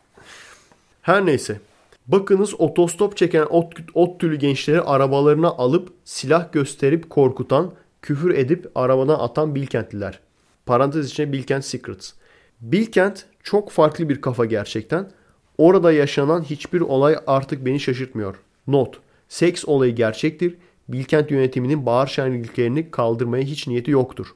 Her 1.02 1.26
neyse. 1.26 1.60
Bakınız 2.06 2.60
otostop 2.60 3.16
çeken 3.16 3.46
ot, 3.50 3.74
ot 3.94 4.20
tülü 4.20 4.36
gençleri 4.36 4.80
arabalarına 4.80 5.48
alıp 5.48 5.92
silah 6.04 6.52
gösterip 6.52 7.10
korkutan, 7.10 7.72
küfür 8.02 8.34
edip 8.34 8.70
arabadan 8.74 9.18
atan 9.18 9.54
Bilkentliler. 9.54 10.20
Parantez 10.66 11.10
içinde 11.10 11.32
Bilkent 11.32 11.64
Secrets. 11.64 12.12
Bilkent 12.60 13.26
çok 13.42 13.70
farklı 13.70 14.08
bir 14.08 14.20
kafa 14.20 14.44
gerçekten. 14.44 15.10
Orada 15.58 15.92
yaşanan 15.92 16.42
hiçbir 16.42 16.80
olay 16.80 17.16
artık 17.26 17.66
beni 17.66 17.80
şaşırtmıyor. 17.80 18.36
Not. 18.66 19.00
Seks 19.28 19.64
olayı 19.64 19.94
gerçektir. 19.94 20.56
Bilkent 20.88 21.30
yönetiminin 21.30 21.86
bağır 21.86 22.06
şenliklerini 22.06 22.90
kaldırmaya 22.90 23.44
hiç 23.44 23.66
niyeti 23.66 23.90
yoktur. 23.90 24.26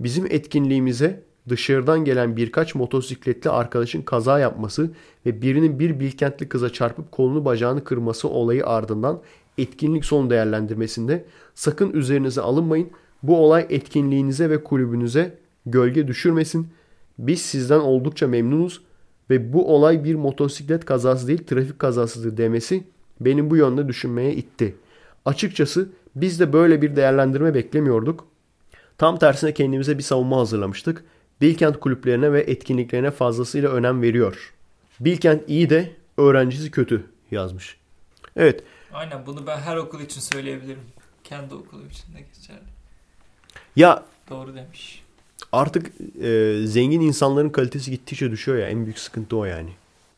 Bizim 0.00 0.26
etkinliğimize 0.26 1.22
dışarıdan 1.48 2.04
gelen 2.04 2.36
birkaç 2.36 2.74
motosikletli 2.74 3.50
arkadaşın 3.50 4.02
kaza 4.02 4.38
yapması 4.38 4.90
ve 5.26 5.42
birinin 5.42 5.78
bir 5.78 6.00
Bilkentli 6.00 6.48
kıza 6.48 6.72
çarpıp 6.72 7.12
kolunu 7.12 7.44
bacağını 7.44 7.84
kırması 7.84 8.28
olayı 8.28 8.66
ardından 8.66 9.20
etkinlik 9.58 10.04
son 10.04 10.30
değerlendirmesinde 10.30 11.24
sakın 11.54 11.92
üzerinize 11.92 12.40
alınmayın. 12.40 12.90
Bu 13.22 13.36
olay 13.44 13.66
etkinliğinize 13.70 14.50
ve 14.50 14.64
kulübünüze 14.64 15.38
gölge 15.66 16.08
düşürmesin. 16.08 16.68
Biz 17.18 17.42
sizden 17.42 17.80
oldukça 17.80 18.28
memnunuz 18.28 18.80
ve 19.30 19.52
bu 19.52 19.74
olay 19.74 20.04
bir 20.04 20.14
motosiklet 20.14 20.84
kazası 20.84 21.28
değil 21.28 21.44
trafik 21.46 21.78
kazasıdır 21.78 22.36
demesi 22.36 22.84
beni 23.20 23.50
bu 23.50 23.56
yönde 23.56 23.88
düşünmeye 23.88 24.34
itti. 24.34 24.74
Açıkçası 25.24 25.88
biz 26.16 26.40
de 26.40 26.52
böyle 26.52 26.82
bir 26.82 26.96
değerlendirme 26.96 27.54
beklemiyorduk. 27.54 28.26
Tam 28.98 29.18
tersine 29.18 29.54
kendimize 29.54 29.98
bir 29.98 30.02
savunma 30.02 30.36
hazırlamıştık. 30.38 31.04
Bilkent 31.40 31.80
kulüplerine 31.80 32.32
ve 32.32 32.40
etkinliklerine 32.40 33.10
fazlasıyla 33.10 33.70
önem 33.70 34.02
veriyor. 34.02 34.52
Bilkent 35.00 35.42
iyi 35.48 35.70
de 35.70 35.92
öğrencisi 36.18 36.70
kötü 36.70 37.04
yazmış. 37.30 37.76
Evet 38.36 38.62
Aynen 38.92 39.26
bunu 39.26 39.46
ben 39.46 39.58
her 39.58 39.76
okul 39.76 40.00
için 40.00 40.20
söyleyebilirim. 40.20 40.80
Kendi 41.24 41.54
okulum 41.54 41.88
için 41.88 42.14
de 42.14 42.18
geçerli. 42.34 42.64
ya 43.76 44.04
Doğru 44.30 44.54
demiş. 44.54 45.02
artık 45.52 45.86
e, 46.22 46.60
zengin 46.66 47.00
insanların 47.00 47.48
kalitesi 47.50 47.90
gittikçe 47.90 48.30
düşüyor 48.30 48.58
ya 48.58 48.68
en 48.68 48.84
büyük 48.84 48.98
sıkıntı 48.98 49.36
o 49.36 49.44
yani. 49.44 49.70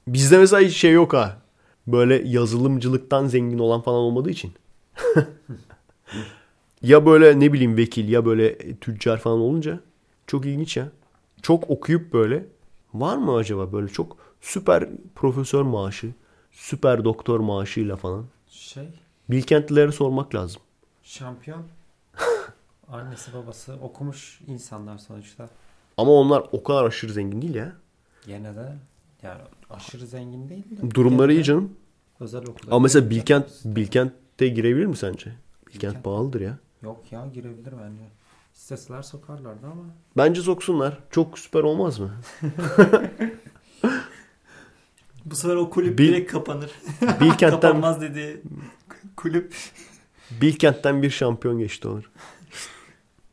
Bizde 0.08 0.38
mesela 0.38 0.62
hiç 0.62 0.76
şey 0.76 0.92
yok 0.92 1.12
ha. 1.14 1.38
Böyle 1.86 2.22
yazılımcılıktan 2.28 3.26
zengin 3.26 3.58
olan 3.58 3.80
falan 3.80 3.98
olmadığı 3.98 4.30
için. 4.30 4.52
ya 6.82 7.06
böyle 7.06 7.40
ne 7.40 7.52
bileyim 7.52 7.76
vekil 7.76 8.08
ya 8.08 8.26
böyle 8.26 8.74
tüccar 8.76 9.18
falan 9.20 9.38
olunca 9.38 9.80
çok 10.26 10.46
ilginç 10.46 10.76
ya. 10.76 10.88
Çok 11.42 11.70
okuyup 11.70 12.12
böyle 12.12 12.46
var 12.94 13.16
mı 13.16 13.34
acaba 13.34 13.72
böyle 13.72 13.88
çok 13.88 14.16
süper 14.40 14.88
profesör 15.14 15.62
maaşı, 15.62 16.10
süper 16.52 17.04
doktor 17.04 17.40
maaşıyla 17.40 17.96
falan. 17.96 18.24
Şey 18.48 18.88
Bilkentlilere 19.30 19.92
sormak 19.92 20.34
lazım. 20.34 20.62
şampiyon. 21.02 21.62
Annesi 22.88 23.34
babası 23.34 23.74
okumuş 23.82 24.40
insanlar 24.46 24.98
sonuçta. 24.98 25.48
Ama 25.96 26.12
onlar 26.12 26.44
o 26.52 26.62
kadar 26.62 26.84
aşırı 26.84 27.12
zengin 27.12 27.42
değil 27.42 27.54
ya. 27.54 27.72
Gene 28.26 28.56
de 28.56 28.72
yani 29.22 29.40
aşırı 29.70 30.06
zengin 30.06 30.48
değil 30.48 30.64
de. 30.70 30.90
Durumları 30.94 31.32
iyi 31.32 31.44
canım. 31.44 31.72
Özel 32.20 32.42
okulda. 32.42 32.70
Ama 32.70 32.78
mesela 32.78 33.10
Bilkent 33.10 33.50
Bilkent'te 33.64 34.48
girebilir 34.48 34.86
mi 34.86 34.96
sence? 34.96 35.32
Bilkent 35.66 35.94
Bilkent- 35.94 36.02
pahalıdır 36.02 36.40
ya. 36.40 36.58
Yok 36.82 37.12
ya 37.12 37.26
girebilir 37.34 37.72
bence. 37.72 38.02
İsteseler 38.56 39.02
sokarlardı 39.02 39.66
ama. 39.66 39.84
Bence 40.16 40.42
soksunlar. 40.42 40.98
Çok 41.10 41.38
süper 41.38 41.62
olmaz 41.62 41.98
mı? 41.98 42.12
Bu 45.24 45.36
sefer 45.36 45.56
o 45.56 45.70
kulüp 45.70 45.98
Bil- 45.98 46.08
direkt 46.08 46.32
kapanır. 46.32 46.70
Bilkent'ten 47.02 47.50
Kapanmaz 47.50 48.00
dediği 48.00 48.40
kulüp. 49.16 49.54
Bilkent'ten 50.30 51.02
bir 51.02 51.10
şampiyon 51.10 51.58
geçti 51.58 51.88
olur. 51.88 52.10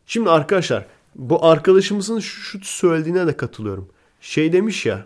Şimdi 0.06 0.30
arkadaşlar 0.30 0.86
bu 1.16 1.46
arkadaşımızın 1.46 2.20
şu 2.20 2.60
söylediğine 2.64 3.28
de 3.28 3.38
katılıyorum. 3.38 3.90
Şey 4.22 4.54
demiş 4.54 4.86
ya 4.86 5.06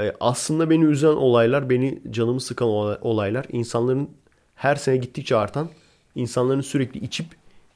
e, 0.00 0.12
aslında 0.20 0.70
beni 0.70 0.84
üzen 0.84 1.08
olaylar, 1.08 1.70
beni 1.70 2.02
canımı 2.10 2.40
sıkan 2.40 2.68
olay- 2.68 2.98
olaylar 3.00 3.46
insanların 3.52 4.10
her 4.54 4.76
sene 4.76 4.96
gittikçe 4.96 5.36
artan 5.36 5.68
insanların 6.14 6.60
sürekli 6.60 7.00
içip 7.00 7.26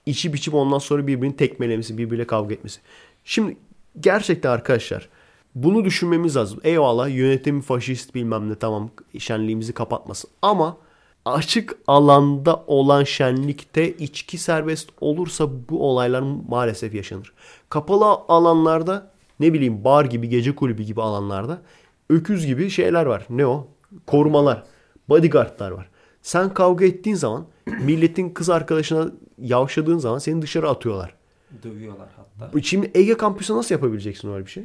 içip 0.06 0.36
içip 0.36 0.54
ondan 0.54 0.78
sonra 0.78 1.06
birbirini 1.06 1.36
tekmelemesi, 1.36 1.98
birbiriyle 1.98 2.26
kavga 2.26 2.54
etmesi. 2.54 2.80
Şimdi 3.24 3.56
gerçekten 4.00 4.50
arkadaşlar 4.50 5.08
bunu 5.54 5.84
düşünmemiz 5.84 6.36
lazım. 6.36 6.60
Eyvallah 6.64 7.16
yönetim 7.16 7.60
faşist 7.60 8.14
bilmem 8.14 8.50
ne 8.50 8.54
tamam 8.54 8.90
şenliğimizi 9.18 9.72
kapatmasın. 9.72 10.30
Ama 10.42 10.76
açık 11.24 11.76
alanda 11.86 12.64
olan 12.66 13.04
şenlikte 13.04 13.92
içki 13.92 14.38
serbest 14.38 14.90
olursa 15.00 15.48
bu 15.68 15.90
olaylar 15.90 16.22
maalesef 16.48 16.94
yaşanır. 16.94 17.32
Kapalı 17.68 18.04
alanlarda 18.04 19.10
ne 19.40 19.52
bileyim 19.52 19.84
bar 19.84 20.04
gibi 20.04 20.28
gece 20.28 20.54
kulübü 20.54 20.82
gibi 20.82 21.02
alanlarda 21.02 21.62
öküz 22.10 22.46
gibi 22.46 22.70
şeyler 22.70 23.06
var. 23.06 23.26
Ne 23.30 23.46
o? 23.46 23.68
Korumalar. 24.06 24.62
Bodyguardlar 25.08 25.70
var. 25.70 25.88
Sen 26.22 26.54
kavga 26.54 26.84
ettiğin 26.84 27.16
zaman 27.16 27.46
milletin 27.66 28.30
kız 28.30 28.50
arkadaşına 28.50 29.10
yavşadığın 29.38 29.98
zaman 29.98 30.18
seni 30.18 30.42
dışarı 30.42 30.68
atıyorlar. 30.68 31.14
Dövüyorlar 31.62 32.08
hatta. 32.16 32.62
Şimdi 32.62 32.90
Ege 32.94 33.16
kampüsü 33.16 33.54
nasıl 33.54 33.74
yapabileceksin 33.74 34.32
öyle 34.32 34.46
bir 34.46 34.50
şey? 34.50 34.64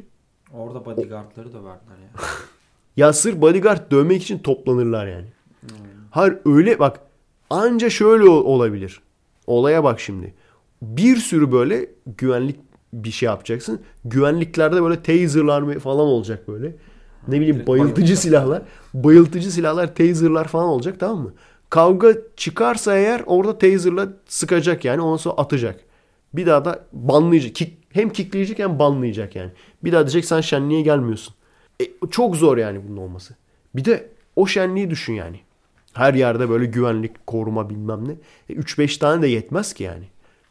Orada 0.52 0.84
bodyguardları 0.84 1.52
döverler 1.52 1.98
ya. 2.02 2.20
Ya 2.96 3.12
sırf 3.12 3.40
bodyguard 3.40 3.90
dövmek 3.90 4.22
için 4.22 4.38
toplanırlar 4.38 5.06
yani. 5.06 5.26
Hmm. 5.60 5.68
Hayır 6.10 6.38
öyle 6.44 6.78
bak 6.78 7.00
anca 7.50 7.90
şöyle 7.90 8.28
olabilir. 8.28 9.00
Olaya 9.46 9.84
bak 9.84 10.00
şimdi. 10.00 10.34
Bir 10.82 11.16
sürü 11.16 11.52
böyle 11.52 11.90
güvenlik 12.06 12.56
bir 12.92 13.10
şey 13.10 13.26
yapacaksın. 13.26 13.80
Güvenliklerde 14.04 14.82
böyle 14.82 15.02
taserlar 15.02 15.78
falan 15.78 16.06
olacak 16.06 16.48
böyle. 16.48 16.76
Ne 17.28 17.40
bileyim 17.40 17.66
bayıltıcı 17.66 18.16
silahlar. 18.16 18.62
Bayıltıcı 18.94 19.52
silahlar, 19.52 19.94
taserlar 19.94 20.48
falan 20.48 20.66
olacak 20.66 21.00
tamam 21.00 21.18
mı? 21.18 21.32
Kavga 21.70 22.14
çıkarsa 22.36 22.96
eğer 22.96 23.22
orada 23.26 23.58
taser'la 23.58 24.08
sıkacak 24.26 24.84
yani 24.84 25.00
ondan 25.00 25.16
sonra 25.16 25.34
atacak. 25.34 25.80
Bir 26.34 26.46
daha 26.46 26.64
da 26.64 26.84
banlayacak. 26.92 27.54
Kick, 27.54 27.72
hem 27.90 28.10
kickleyecek 28.10 28.58
hem 28.58 28.78
banlayacak 28.78 29.36
yani. 29.36 29.50
Bir 29.84 29.92
daha 29.92 30.02
diyecek 30.02 30.24
sen 30.24 30.40
şenliğe 30.40 30.82
gelmiyorsun. 30.82 31.34
E, 31.82 31.84
çok 32.10 32.36
zor 32.36 32.56
yani 32.56 32.80
bunun 32.88 32.96
olması. 32.96 33.34
Bir 33.74 33.84
de 33.84 34.08
o 34.36 34.46
şenliği 34.46 34.90
düşün 34.90 35.12
yani. 35.12 35.40
Her 35.92 36.14
yerde 36.14 36.50
böyle 36.50 36.66
güvenlik, 36.66 37.26
koruma 37.26 37.70
bilmem 37.70 38.08
ne. 38.08 38.12
E, 38.48 38.52
3-5 38.58 38.98
tane 38.98 39.22
de 39.22 39.28
yetmez 39.28 39.72
ki 39.72 39.84
yani. 39.84 40.04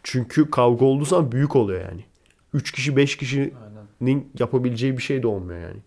Çünkü 0.03 0.51
kavga 0.51 0.85
olduğu 0.85 1.05
zaman 1.05 1.31
büyük 1.31 1.55
oluyor 1.55 1.81
yani. 1.81 2.05
3 2.53 2.71
kişi 2.71 2.95
5 2.95 3.17
kişinin 3.17 3.53
Aynen. 4.01 4.25
yapabileceği 4.39 4.97
bir 4.97 5.03
şey 5.03 5.23
de 5.23 5.27
olmuyor 5.27 5.59
yani. 5.59 5.79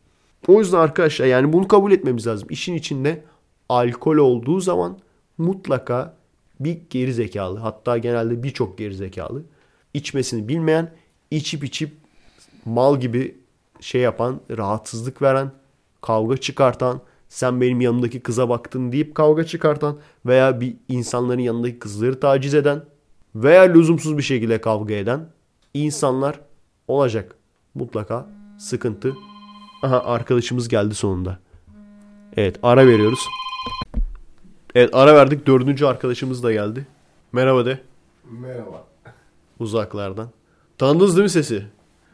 O 0.48 0.60
yüzden 0.60 0.78
arkadaşlar 0.78 1.26
yani 1.26 1.52
bunu 1.52 1.68
kabul 1.68 1.92
etmemiz 1.92 2.26
lazım. 2.26 2.48
İşin 2.50 2.74
içinde 2.74 3.24
alkol 3.68 4.16
olduğu 4.16 4.60
zaman 4.60 4.98
mutlaka 5.38 6.14
bir 6.60 6.78
geri 6.90 7.12
zekalı 7.12 7.58
hatta 7.58 7.98
genelde 7.98 8.42
birçok 8.42 8.78
geri 8.78 8.94
zekalı 8.94 9.42
içmesini 9.94 10.48
bilmeyen 10.48 10.94
içip 11.30 11.64
içip 11.64 11.92
mal 12.64 13.00
gibi 13.00 13.36
şey 13.80 14.00
yapan 14.00 14.40
rahatsızlık 14.50 15.22
veren 15.22 15.52
kavga 16.00 16.36
çıkartan 16.36 17.00
sen 17.28 17.60
benim 17.60 17.80
yanımdaki 17.80 18.20
kıza 18.20 18.48
baktın 18.48 18.92
deyip 18.92 19.14
kavga 19.14 19.44
çıkartan 19.44 19.98
veya 20.26 20.60
bir 20.60 20.76
insanların 20.88 21.40
yanındaki 21.40 21.78
kızları 21.78 22.20
taciz 22.20 22.54
eden 22.54 22.84
veya 23.34 23.62
lüzumsuz 23.62 24.18
bir 24.18 24.22
şekilde 24.22 24.60
kavga 24.60 24.94
eden 24.94 25.28
insanlar 25.74 26.40
olacak. 26.88 27.34
Mutlaka 27.74 28.28
sıkıntı. 28.58 29.29
Aha 29.82 30.00
arkadaşımız 30.04 30.68
geldi 30.68 30.94
sonunda. 30.94 31.38
Evet 32.36 32.56
ara 32.62 32.86
veriyoruz. 32.86 33.20
Evet 34.74 34.90
ara 34.94 35.14
verdik. 35.14 35.46
Dördüncü 35.46 35.84
arkadaşımız 35.86 36.42
da 36.42 36.52
geldi. 36.52 36.86
Merhaba 37.32 37.66
de 37.66 37.80
Merhaba. 38.30 38.84
uzaklardan. 39.58 40.28
Tanıdınız 40.78 41.16
değil 41.16 41.22
mi 41.24 41.30
sesi? 41.30 41.66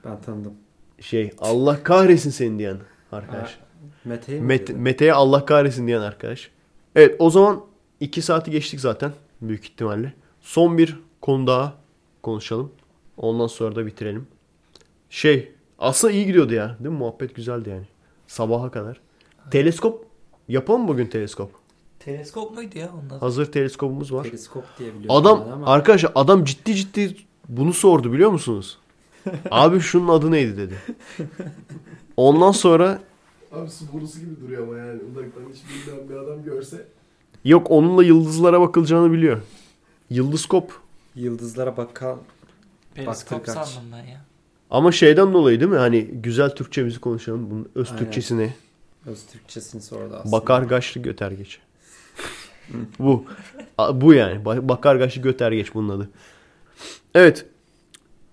Ben 0.05 0.21
tanıdım. 0.21 0.55
Şey 1.01 1.31
Allah 1.39 1.83
kahretsin 1.83 2.31
seni 2.31 2.59
diyen 2.59 2.77
arkadaş. 3.13 3.59
Mete'yi 4.05 4.41
mi 4.41 4.55
Met- 4.55 4.67
diyordu? 4.67 4.83
Mete'ye 4.83 5.13
Allah 5.13 5.45
kahretsin 5.45 5.87
diyen 5.87 6.01
arkadaş. 6.01 6.51
Evet 6.95 7.17
o 7.19 7.31
zaman 7.31 7.61
2 8.01 8.23
saati 8.23 8.51
geçtik 8.51 8.81
zaten 8.81 9.13
büyük 9.43 9.65
ihtimalle. 9.65 10.13
Son 10.41 10.79
bir 10.79 11.01
konu 11.21 11.47
daha 11.47 11.75
konuşalım. 12.23 12.73
Ondan 13.17 13.47
sonra 13.47 13.77
da 13.77 13.87
bitirelim. 13.87 14.27
Şey 15.11 15.53
aslında 15.78 16.12
iyi 16.12 16.27
gidiyordu 16.27 16.55
ya 16.55 16.77
değil 16.81 16.90
mi? 16.90 16.98
Muhabbet 16.98 17.35
güzeldi 17.35 17.70
yani. 17.70 17.86
Sabaha 18.27 18.70
kadar. 18.70 19.01
Teleskop 19.51 20.05
yapalım 20.48 20.82
mı 20.82 20.89
bugün 20.89 21.07
teleskop? 21.07 21.51
Teleskop 21.98 22.55
muydu 22.55 22.78
ya 22.78 22.86
adı? 23.07 23.19
Hazır 23.19 23.53
teleskopumuz 23.53 24.12
var. 24.12 24.23
Periskop 24.24 24.65
diye 24.78 24.89
biliyorum 24.94 25.16
Adam 25.16 25.44
ben 25.47 25.53
ama 25.53 25.66
arkadaşlar 25.66 26.12
adam 26.15 26.44
ciddi 26.44 26.74
ciddi 26.74 27.16
bunu 27.48 27.73
sordu 27.73 28.12
biliyor 28.12 28.31
musunuz? 28.31 28.78
Abi 29.51 29.81
şunun 29.81 30.09
adı 30.09 30.31
neydi 30.31 30.57
dedi. 30.57 30.74
Ondan 32.16 32.51
sonra 32.53 33.01
Abi 33.53 33.70
su 33.70 33.85
borusu 33.93 34.20
gibi 34.20 34.40
duruyor 34.40 34.62
ama 34.69 34.78
yani 34.78 35.01
uzaktan 35.11 35.43
hiç 35.53 35.62
bilmeyen 35.86 36.09
bir 36.09 36.15
adam 36.15 36.44
görse. 36.44 36.86
yok 37.44 37.70
onunla 37.70 38.05
yıldızlara 38.05 38.61
bakılacağını 38.61 39.12
biliyor. 39.12 39.40
Yıldızkop. 40.11 40.73
yıldızlara 41.15 41.77
bakan 41.77 42.19
Periskop 42.94 43.39
Baktır 43.39 43.55
kaç. 43.55 43.69
sandım 43.69 43.93
ben 43.93 44.05
ya. 44.11 44.20
Ama 44.71 44.93
şeyden 44.93 45.33
dolayı 45.33 45.61
değil 45.61 45.71
mi? 45.71 45.77
Hani 45.79 46.05
güzel 46.05 46.51
Türkçemizi 46.51 46.99
konuşalım. 47.01 47.51
Bunun 47.51 47.69
öz 47.75 47.89
Aynen. 47.89 47.99
Türkçesini. 47.99 48.55
öz 49.07 49.27
Türkçesini 49.27 49.83
sordu 49.83 50.15
aslında. 50.17 50.33
Bakargaçlı 50.33 51.03
götergeç. 51.03 51.59
bu. 52.99 53.25
A- 53.79 54.01
Bu 54.01 54.15
yani. 54.15 54.43
Ba- 54.45 54.69
Bakargaçlı 54.69 55.23
götergeç 55.23 55.75
bunun 55.75 55.89
adı. 55.99 56.11
Evet. 57.15 57.47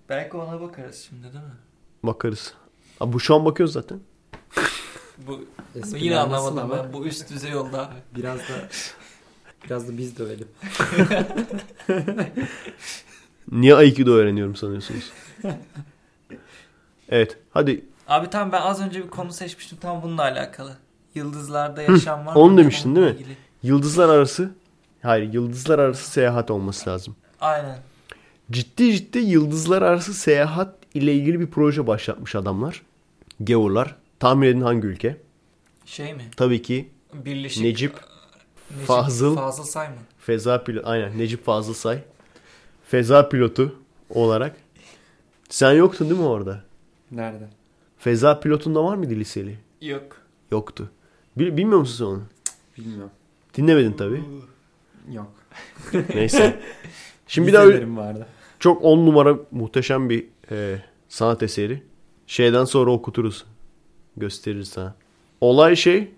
Belki 0.08 0.36
ona 0.36 0.60
bakarız 0.60 1.06
şimdi 1.08 1.22
değil 1.22 1.34
mi? 1.34 1.52
Bakarız. 2.02 2.54
Abi 3.00 3.12
bu 3.12 3.20
şu 3.20 3.34
an 3.34 3.44
bakıyoruz 3.44 3.72
zaten. 3.72 4.00
Bu 5.26 5.44
Espriler 5.74 6.00
yine 6.04 6.18
anlamadım 6.18 6.58
ama 6.58 6.84
ben. 6.84 6.92
Bu 6.92 7.06
üst 7.06 7.30
düzey 7.30 7.52
abi. 7.52 7.76
Biraz 8.16 8.38
da 8.38 8.68
biraz 9.64 9.88
da 9.88 9.98
biz 9.98 10.18
dövelim. 10.18 10.48
Niye 13.50 13.74
Aikido 13.74 14.10
öğreniyorum 14.12 14.56
sanıyorsunuz? 14.56 15.12
evet. 17.08 17.38
Hadi 17.50 17.84
Abi 18.08 18.30
tamam 18.30 18.52
ben 18.52 18.62
az 18.62 18.80
önce 18.80 19.02
bir 19.02 19.10
konu 19.10 19.32
seçmiştim 19.32 19.78
tam 19.80 20.02
bununla 20.02 20.22
alakalı. 20.22 20.76
Yıldızlarda 21.14 21.82
yaşam 21.82 22.26
var 22.26 22.32
mı? 22.34 22.38
onu 22.40 22.58
demiştin 22.58 22.96
değil 22.96 23.06
mi? 23.06 23.12
ilgili. 23.12 23.36
yıldızlar 23.62 24.08
arası 24.08 24.50
hayır 25.02 25.32
yıldızlar 25.32 25.78
arası 25.78 26.10
seyahat 26.10 26.50
olması 26.50 26.90
lazım. 26.90 27.16
Aynen. 27.40 27.78
Ciddi 28.50 28.96
ciddi 28.96 29.18
yıldızlar 29.18 29.82
arası 29.82 30.14
seyahat 30.14 30.74
ile 30.94 31.14
ilgili 31.14 31.40
bir 31.40 31.46
proje 31.46 31.86
başlatmış 31.86 32.34
adamlar. 32.34 32.82
Gavurlar. 33.40 33.96
Tahmin 34.20 34.48
edin 34.48 34.60
hangi 34.60 34.86
ülke? 34.86 35.16
Şey 35.86 36.14
mi? 36.14 36.22
Tabii 36.36 36.62
ki 36.62 36.90
Birleşik. 37.14 37.62
Necip 37.64 37.92
Necip 38.70 38.86
Fazıl- 38.86 39.34
Fazıl 39.36 39.64
Say 39.64 39.88
mı? 39.88 39.94
Feza 40.18 40.64
pilot 40.64 40.86
aynen 40.86 41.18
Necip 41.18 41.44
Fazıl 41.44 41.74
Say. 41.74 41.98
Feza 42.88 43.28
pilotu 43.28 43.74
olarak. 44.10 44.56
Sen 45.48 45.72
yoktun 45.72 46.10
değil 46.10 46.20
mi 46.20 46.26
orada? 46.26 46.62
Nerede? 47.10 47.48
Feza 47.98 48.40
pilotunda 48.40 48.84
var 48.84 48.96
mıydı 48.96 49.14
liseli? 49.14 49.58
Yok. 49.80 50.16
Yoktu. 50.50 50.90
Bil- 51.38 51.56
bilmiyor 51.56 51.78
musun 51.78 51.96
sen 51.96 52.04
onu? 52.04 52.22
Bilmiyorum. 52.78 53.10
Dinlemedin 53.56 53.92
tabii. 53.92 54.22
Yok. 55.12 55.32
Neyse. 56.14 56.60
Şimdi 57.26 57.48
bir 57.48 57.52
daha 57.52 57.64
öyle- 57.64 57.96
vardı. 57.96 58.26
çok 58.58 58.84
on 58.84 59.06
numara 59.06 59.38
muhteşem 59.50 60.10
bir 60.10 60.26
e, 60.50 60.82
sanat 61.08 61.42
eseri. 61.42 61.82
Şeyden 62.26 62.64
sonra 62.64 62.90
okuturuz. 62.90 63.44
Gösteririz 64.16 64.68
sana. 64.68 64.94
Olay 65.40 65.76
şey 65.76 66.10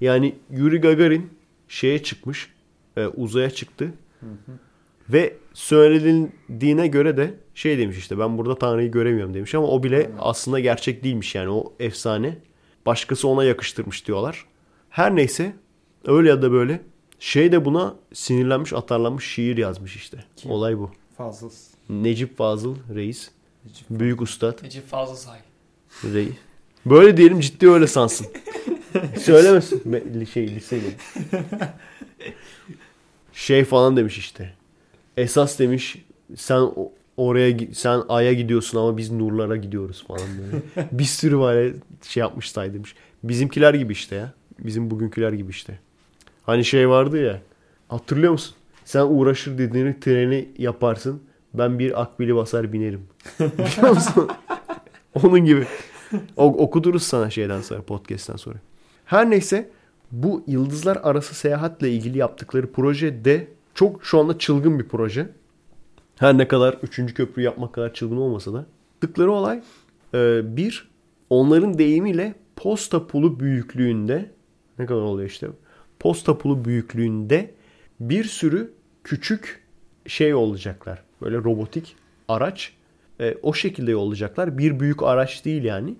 yani 0.00 0.34
Yuri 0.50 0.80
Gagarin 0.80 1.30
şeye 1.68 2.02
çıkmış. 2.02 2.54
e, 2.96 3.06
uzaya 3.06 3.50
çıktı. 3.50 3.92
Ve 5.08 5.36
söylediğine 5.54 6.86
göre 6.86 7.16
de 7.16 7.34
şey 7.54 7.78
demiş 7.78 7.98
işte 7.98 8.18
ben 8.18 8.38
burada 8.38 8.58
Tanrı'yı 8.58 8.90
göremiyorum 8.90 9.34
demiş 9.34 9.54
ama 9.54 9.66
o 9.66 9.82
bile 9.82 10.10
aslında 10.18 10.60
gerçek 10.60 11.04
değilmiş 11.04 11.34
yani 11.34 11.50
o 11.50 11.72
efsane. 11.80 12.36
Başkası 12.86 13.28
ona 13.28 13.44
yakıştırmış 13.44 14.06
diyorlar. 14.06 14.46
Her 14.90 15.16
neyse 15.16 15.52
öyle 16.04 16.28
ya 16.28 16.42
da 16.42 16.52
böyle 16.52 16.80
şey 17.18 17.52
de 17.52 17.64
buna 17.64 17.94
sinirlenmiş 18.12 18.72
atarlanmış 18.72 19.24
şiir 19.34 19.56
yazmış 19.56 19.96
işte. 19.96 20.24
Kim? 20.36 20.50
Olay 20.50 20.78
bu. 20.78 20.90
Fazıl. 21.16 21.50
Necip 21.88 22.36
Fazıl 22.38 22.76
Reis. 22.94 23.30
Necip. 23.64 23.90
Büyük 23.90 24.22
ustad 24.22 24.62
Necip 24.62 24.88
Fazıl 24.88 25.14
Say. 25.14 25.38
Reis. 26.04 26.32
Böyle 26.86 27.16
diyelim 27.16 27.40
ciddi 27.40 27.68
öyle 27.70 27.86
sansın. 27.86 28.26
Söylemesin. 29.20 29.78
Me- 29.80 30.26
Şey 30.26 30.48
liseli. 30.54 30.84
Şey 33.32 33.64
falan 33.64 33.96
demiş 33.96 34.18
işte. 34.18 34.52
Esas 35.16 35.58
demiş 35.58 35.96
sen 36.36 36.60
o- 36.60 36.92
oraya 37.16 37.58
sen 37.72 38.02
aya 38.08 38.32
gidiyorsun 38.32 38.78
ama 38.78 38.96
biz 38.96 39.12
nurlara 39.12 39.56
gidiyoruz 39.56 40.04
falan 40.06 40.28
böyle. 40.38 40.88
bir 40.92 41.04
sürü 41.04 41.40
böyle 41.40 41.74
şey 42.02 42.20
yapmıştay 42.20 42.74
demiş. 42.74 42.94
Bizimkiler 43.24 43.74
gibi 43.74 43.92
işte 43.92 44.16
ya. 44.16 44.32
Bizim 44.58 44.90
bugünküler 44.90 45.32
gibi 45.32 45.50
işte. 45.50 45.78
Hani 46.42 46.64
şey 46.64 46.88
vardı 46.88 47.22
ya. 47.22 47.40
Hatırlıyor 47.88 48.32
musun? 48.32 48.54
Sen 48.84 49.06
uğraşır 49.06 49.58
dediğini 49.58 50.00
treni 50.00 50.48
yaparsın. 50.58 51.22
Ben 51.54 51.78
bir 51.78 52.02
akbili 52.02 52.36
basar 52.36 52.72
binerim. 52.72 53.02
Biliyor 53.40 53.94
musun? 53.94 54.28
Onun 55.14 55.44
gibi. 55.44 55.66
O, 56.36 56.44
okuduruz 56.44 57.02
sana 57.02 57.30
şeyden 57.30 57.60
sonra 57.60 57.82
podcast'ten 57.82 58.36
sonra. 58.36 58.56
Her 59.04 59.30
neyse 59.30 59.70
bu 60.12 60.44
yıldızlar 60.46 60.98
arası 61.02 61.34
seyahatle 61.34 61.90
ilgili 61.90 62.18
yaptıkları 62.18 62.72
proje 62.72 63.24
de 63.24 63.48
çok 63.74 64.04
şu 64.04 64.18
anda 64.18 64.38
çılgın 64.38 64.78
bir 64.78 64.88
proje. 64.88 65.28
Her 66.18 66.38
ne 66.38 66.48
kadar 66.48 66.74
3. 66.82 67.14
köprü 67.14 67.42
yapmak 67.42 67.72
kadar 67.72 67.94
çılgın 67.94 68.16
olmasa 68.16 68.52
da. 68.52 68.66
Tıkları 69.00 69.32
olay 69.32 69.62
e, 70.14 70.40
bir 70.56 70.88
onların 71.30 71.78
deyimiyle 71.78 72.34
posta 72.56 73.06
pulu 73.06 73.40
büyüklüğünde 73.40 74.30
ne 74.78 74.86
kadar 74.86 75.00
oluyor 75.00 75.28
işte 75.28 75.46
posta 76.00 76.38
pulu 76.38 76.64
büyüklüğünde 76.64 77.50
bir 78.00 78.24
sürü 78.24 78.72
küçük 79.04 79.62
şey 80.06 80.34
olacaklar. 80.34 81.02
Böyle 81.22 81.36
robotik 81.36 81.96
araç 82.28 82.72
e, 83.20 83.36
o 83.42 83.54
şekilde 83.54 83.90
yollayacaklar. 83.90 84.58
Bir 84.58 84.80
büyük 84.80 85.02
araç 85.02 85.44
değil 85.44 85.64
yani. 85.64 85.94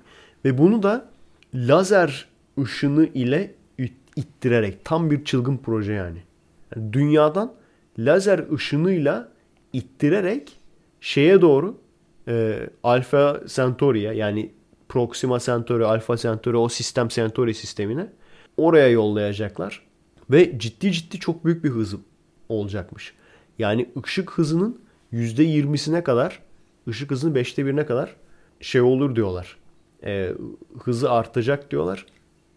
Ve 0.45 0.59
bunu 0.59 0.83
da 0.83 1.09
lazer 1.55 2.29
ışını 2.63 3.07
ile 3.07 3.55
it- 3.79 3.93
ittirerek 4.17 4.85
tam 4.85 5.11
bir 5.11 5.25
çılgın 5.25 5.57
proje 5.57 5.93
yani. 5.93 6.19
Yani 6.77 6.93
dünyadan 6.93 7.53
lazer 7.99 8.53
ışınıyla 8.53 9.29
ittirerek 9.75 10.53
şeye 11.01 11.41
doğru 11.41 11.79
e, 12.29 12.67
Alpha 12.83 13.41
Centauri'ye 13.47 14.15
yani 14.15 14.51
Proxima 14.89 15.41
Centauri, 15.41 15.85
Alpha 15.85 16.17
Centauri 16.17 16.57
o 16.57 16.69
sistem 16.69 17.09
Centauri 17.09 17.55
sistemine 17.55 18.07
oraya 18.57 18.89
yollayacaklar. 18.89 19.83
Ve 20.31 20.59
ciddi 20.59 20.93
ciddi 20.93 21.19
çok 21.19 21.45
büyük 21.45 21.65
bir 21.65 21.71
hız 21.71 21.95
olacakmış. 22.49 23.15
Yani 23.59 23.91
ışık 24.05 24.31
hızının 24.31 24.81
%20'sine 25.13 26.03
kadar 26.03 26.43
ışık 26.89 27.11
hızının 27.11 27.35
5'te 27.35 27.63
1'ine 27.63 27.87
kadar 27.87 28.17
şey 28.61 28.81
olur 28.81 29.17
diyorlar. 29.17 29.57
Ee, 30.05 30.33
hızı 30.83 31.11
artacak 31.11 31.71
diyorlar. 31.71 32.07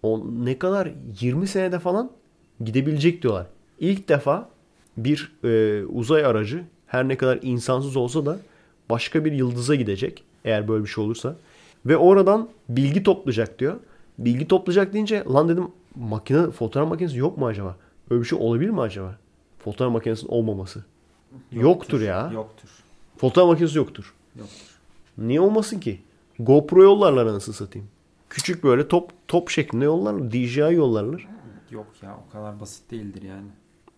O 0.04 0.26
ne 0.40 0.60
kadar 0.60 0.92
20 1.22 1.48
senede 1.48 1.80
falan 1.80 2.12
gidebilecek 2.64 3.22
diyorlar. 3.22 3.48
İlk 3.80 4.10
defa 4.10 4.50
bir 4.98 5.32
e, 5.44 5.86
uzay 5.86 6.26
aracı 6.26 6.64
her 6.88 7.08
ne 7.08 7.18
kadar 7.18 7.40
insansız 7.42 7.98
olsa 7.98 8.26
da 8.26 8.40
başka 8.90 9.26
bir 9.26 9.32
yıldıza 9.32 9.76
gidecek 9.76 10.24
eğer 10.46 10.68
böyle 10.68 10.84
bir 10.84 10.90
şey 10.90 11.04
olursa 11.04 11.36
ve 11.86 11.98
oradan 11.98 12.50
bilgi 12.70 13.04
toplayacak 13.04 13.60
diyor. 13.60 13.76
Bilgi 14.18 14.48
toplayacak 14.48 14.94
deyince 14.94 15.24
lan 15.34 15.50
dedim 15.50 15.68
makine 15.96 16.52
fotoğraf 16.52 16.90
makinesi 16.90 17.18
yok 17.18 17.38
mu 17.38 17.48
acaba? 17.48 17.76
Öyle 18.10 18.22
bir 18.22 18.28
şey 18.28 18.40
olabilir 18.40 18.70
mi 18.70 18.82
acaba? 18.82 19.16
Fotoğraf 19.60 19.94
makinesinin 19.94 20.32
olmaması. 20.32 20.86
Yoktur 21.52 22.02
ya. 22.02 22.32
Yoktur. 22.34 22.70
Fotoğraf 23.18 23.50
makinesi 23.50 23.78
yoktur. 23.78 24.14
Yoktur. 24.40 24.78
Niye 25.18 25.42
olmasın 25.42 25.80
ki? 25.80 26.02
GoPro 26.40 26.84
yollarlar 26.84 27.26
anasını 27.26 27.56
satayım. 27.56 27.88
Küçük 28.30 28.64
böyle 28.64 28.88
top 28.88 29.12
top 29.28 29.50
şeklinde 29.50 29.86
yollarlar. 29.86 30.32
DJI 30.32 30.60
yollarlar. 30.60 31.28
Yok 31.72 31.88
ya 32.02 32.18
o 32.28 32.32
kadar 32.32 32.60
basit 32.60 32.92
değildir 32.92 33.22
yani. 33.22 33.48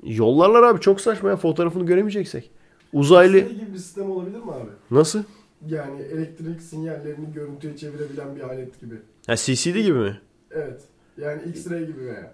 Yollarlar 0.03 0.63
abi 0.63 0.81
çok 0.81 1.01
saçma 1.01 1.29
ya 1.29 1.37
fotoğrafını 1.37 1.85
göremeyeceksek. 1.85 2.49
Uzaylı 2.93 3.39
Şey 3.39 3.49
gibi 3.49 3.73
bir 3.73 3.77
sistem 3.77 4.11
olabilir 4.11 4.37
mi 4.39 4.51
abi? 4.51 4.69
nasıl? 4.91 5.23
Yani 5.67 6.01
elektrik 6.01 6.61
sinyallerini 6.61 7.33
görüntüye 7.33 7.77
çevirebilen 7.77 8.35
bir 8.35 8.41
alet 8.41 8.81
gibi. 8.81 8.95
Ha 9.27 9.35
CCD 9.35 9.75
gibi 9.75 9.97
mi? 9.99 10.19
Evet. 10.51 10.81
Yani 11.17 11.41
X-ray 11.41 11.85
gibi 11.87 12.05
veya. 12.05 12.33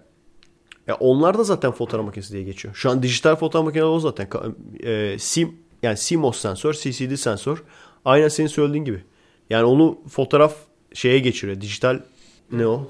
Ya 0.86 0.94
onlar 0.94 1.38
da 1.38 1.44
zaten 1.44 1.72
fotoğraf 1.72 2.04
makinesi 2.04 2.32
diye 2.32 2.42
geçiyor. 2.42 2.74
Şu 2.74 2.90
an 2.90 3.02
dijital 3.02 3.36
fotoğraf 3.36 3.64
makineleri 3.64 3.88
o 3.88 4.00
zaten. 4.00 4.28
E, 4.80 5.16
SIM 5.18 5.54
yani 5.82 5.96
CMOS 5.98 6.40
sensör, 6.40 6.72
CCD 6.72 7.14
sensör. 7.16 7.62
Aynen 8.04 8.28
senin 8.28 8.48
söylediğin 8.48 8.84
gibi. 8.84 9.02
Yani 9.50 9.64
onu 9.64 9.98
fotoğraf 10.08 10.56
şeye 10.92 11.18
geçiriyor. 11.18 11.60
Dijital 11.60 12.00
ne 12.52 12.66
o? 12.66 12.88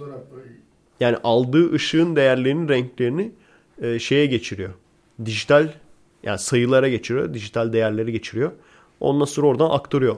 Yani 1.01 1.17
aldığı 1.25 1.73
ışığın 1.73 2.17
değerlerinin 2.17 2.69
renklerini 2.69 3.33
e, 3.83 3.99
şeye 3.99 4.27
geçiriyor. 4.27 4.75
Dijital 5.25 5.69
yani 6.27 6.39
sayılara 6.39 6.89
geçiriyor. 6.89 7.35
Dijital 7.35 7.73
değerleri 7.73 8.13
geçiriyor. 8.13 8.53
Ondan 9.01 9.25
sonra 9.25 9.47
oradan 9.47 9.71
aktarıyor. 9.71 10.17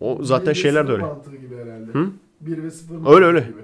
O 0.00 0.18
zaten 0.22 0.54
Bir 0.54 0.58
şeyler 0.58 0.88
de 0.88 0.92
öyle. 0.92 1.02
mantığı 1.02 1.36
gibi 1.36 1.56
herhalde. 1.56 1.92
Hı? 1.92 2.10
1 2.40 2.62
ve 2.62 2.70
0 2.70 3.14
Öyle, 3.14 3.26
öyle. 3.26 3.40
gibi. 3.40 3.62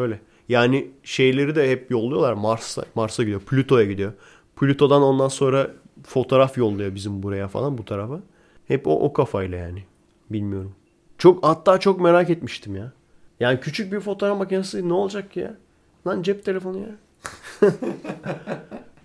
Öyle. 0.00 0.20
Yani 0.48 0.90
şeyleri 1.02 1.54
de 1.56 1.70
hep 1.70 1.90
yolluyorlar. 1.90 2.32
Mars'a 2.32 2.84
Mars'a 2.94 3.22
gidiyor. 3.22 3.40
Plüto'ya 3.40 3.86
gidiyor. 3.86 4.12
Plüto'dan 4.56 5.02
ondan 5.02 5.28
sonra 5.28 5.70
fotoğraf 6.06 6.58
yolluyor 6.58 6.94
bizim 6.94 7.22
buraya 7.22 7.48
falan 7.48 7.78
bu 7.78 7.84
tarafa. 7.84 8.20
Hep 8.68 8.86
o, 8.86 9.00
o 9.00 9.12
kafayla 9.12 9.58
yani. 9.58 9.84
Bilmiyorum. 10.30 10.72
Çok 11.18 11.44
hatta 11.44 11.80
çok 11.80 12.00
merak 12.00 12.30
etmiştim 12.30 12.76
ya. 12.76 12.92
Yani 13.40 13.60
küçük 13.60 13.92
bir 13.92 14.00
fotoğraf 14.00 14.38
makinesi 14.38 14.88
ne 14.88 14.92
olacak 14.92 15.30
ki 15.32 15.40
ya? 15.40 15.54
Lan 16.06 16.22
cep 16.22 16.44
telefonu 16.44 16.78
ya. 16.78 16.90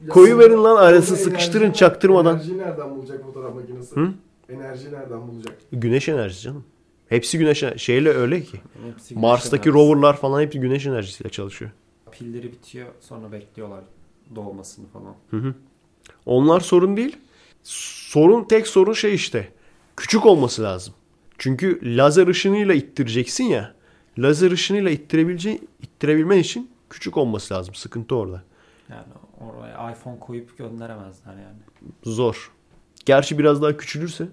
Ya 0.04 0.10
Koyuverin 0.10 0.56
sonra- 0.56 0.64
lan 0.76 0.84
arası 0.84 1.16
sıkıştırın 1.18 1.66
enerji- 1.70 1.74
çaktırmadan. 1.78 2.36
Enerjiyi 2.36 2.58
nereden 2.58 2.96
bulacak 2.96 3.24
fotoğraf 3.24 3.56
makinesi? 3.56 3.96
Hı? 3.96 4.10
Enerjiyi 4.50 4.94
nereden 4.94 5.28
bulacak? 5.28 5.58
Güneş 5.72 6.10
enerjisi 6.10 6.42
canım. 6.42 6.64
Hepsi 7.10 7.38
güneş 7.38 7.64
ener- 7.64 7.78
şeyle 7.78 8.10
öyle 8.10 8.42
ki. 8.42 8.62
Hepsi 8.92 9.16
Mars'taki 9.16 9.70
enerjisi. 9.70 9.74
roverlar 9.88 10.18
falan 10.18 10.42
hepsi 10.42 10.60
güneş 10.60 10.86
enerjisiyle 10.86 11.30
çalışıyor. 11.30 11.72
Pilleri 12.12 12.52
bitiyor 12.52 12.88
sonra 13.00 13.32
bekliyorlar 13.32 13.84
dolmasını 14.36 14.86
falan. 14.88 15.16
Hı 15.30 15.38
hı. 15.38 15.54
Onlar 16.26 16.60
sorun 16.60 16.98
değil. 16.98 17.18
Sorun 17.64 18.44
tek 18.44 18.68
sorun 18.68 18.94
şey 18.94 19.14
işte. 19.16 19.50
Küçük 19.98 20.26
olması 20.26 20.64
lazım. 20.64 20.94
Çünkü 21.38 21.98
lazer 21.98 22.28
ışınıyla 22.28 22.74
ittireceksin 22.74 23.44
ya. 23.44 23.74
Lazer 24.18 24.52
ışınıyla 24.52 24.90
ittirebilece 24.92 25.60
ittirebilmen 25.82 26.38
için 26.38 26.70
küçük 26.90 27.18
olması 27.18 27.54
lazım. 27.54 27.76
Sıkıntı 27.76 28.16
orada. 28.16 28.44
Yani 28.90 29.04
oraya 29.50 29.92
iPhone 29.92 30.20
koyup 30.20 30.58
gönderemezler 30.58 31.34
yani. 31.34 31.58
Zor. 32.04 32.52
Gerçi 33.06 33.40
biraz 33.40 33.62
daha 33.62 33.78
küçülürse. 33.78 34.28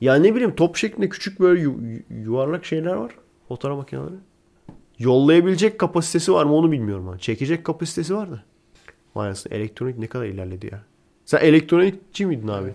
Ya 0.00 0.14
ne 0.14 0.34
bileyim 0.34 0.54
top 0.54 0.76
şeklinde 0.76 1.08
küçük 1.08 1.40
böyle 1.40 1.60
yu- 1.60 1.80
yu- 1.82 2.02
yuvarlak 2.22 2.64
şeyler 2.64 2.94
var. 2.94 3.14
Fotoğraf 3.48 3.76
makineleri. 3.78 4.14
Yollayabilecek 4.98 5.78
kapasitesi 5.78 6.32
var 6.32 6.44
mı 6.44 6.54
onu 6.54 6.72
bilmiyorum. 6.72 7.06
Ha. 7.06 7.18
Çekecek 7.18 7.64
kapasitesi 7.64 8.14
var 8.14 8.30
da. 8.30 8.42
Vay 9.14 9.26
anasını, 9.26 9.54
elektronik 9.54 9.98
ne 9.98 10.06
kadar 10.06 10.24
ilerledi 10.24 10.66
ya. 10.72 10.82
Sen 11.24 11.38
elektronikçi 11.38 12.26
miydin 12.26 12.48
abi? 12.48 12.74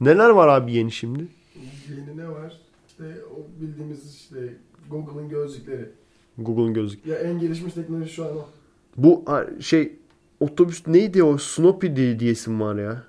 Neler 0.00 0.28
var 0.30 0.48
abi 0.48 0.72
yeni 0.72 0.92
şimdi? 0.92 1.26
Yeni 1.90 2.16
ne 2.16 2.28
var? 2.28 2.60
İşte 2.88 3.04
o 3.36 3.60
bildiğimiz 3.60 4.14
işte 4.16 4.36
Google'ın 4.90 5.28
gözlükleri. 5.28 5.88
Google'un 6.38 6.74
gözlük. 6.74 7.06
Ya 7.06 7.16
en 7.16 7.40
gelişmiş 7.40 7.74
teknoloji 7.74 8.12
şu 8.12 8.24
an 8.24 8.36
o. 8.36 8.46
Bu 8.96 9.24
şey 9.60 9.92
otobüs 10.44 10.86
neydi 10.86 11.22
o? 11.22 11.38
Snoopy 11.38 11.96
diye 11.96 12.20
diyesim 12.20 12.60
var 12.60 12.74
ya. 12.74 13.04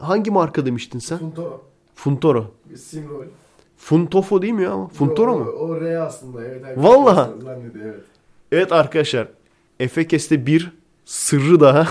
Hangi 0.00 0.30
marka 0.30 0.66
demiştin 0.66 0.98
sen? 0.98 1.18
Funtoro. 1.18 1.60
Funtoro. 1.94 2.46
Simrol. 2.76 3.24
Funtofo 3.76 4.42
değil 4.42 4.52
mi 4.52 4.62
ya? 4.62 4.86
Funtoro 4.86 5.38
mu? 5.38 5.44
O, 5.44 5.68
o 5.68 5.80
R 5.80 5.98
aslında 5.98 6.44
evet. 6.44 6.64
Zannediyor 7.42 7.84
evet. 7.84 8.04
Evet 8.52 8.72
arkadaşlar. 8.72 9.28
Efekes'te 9.80 10.46
bir 10.46 10.72
sırrı 11.04 11.60
daha. 11.60 11.84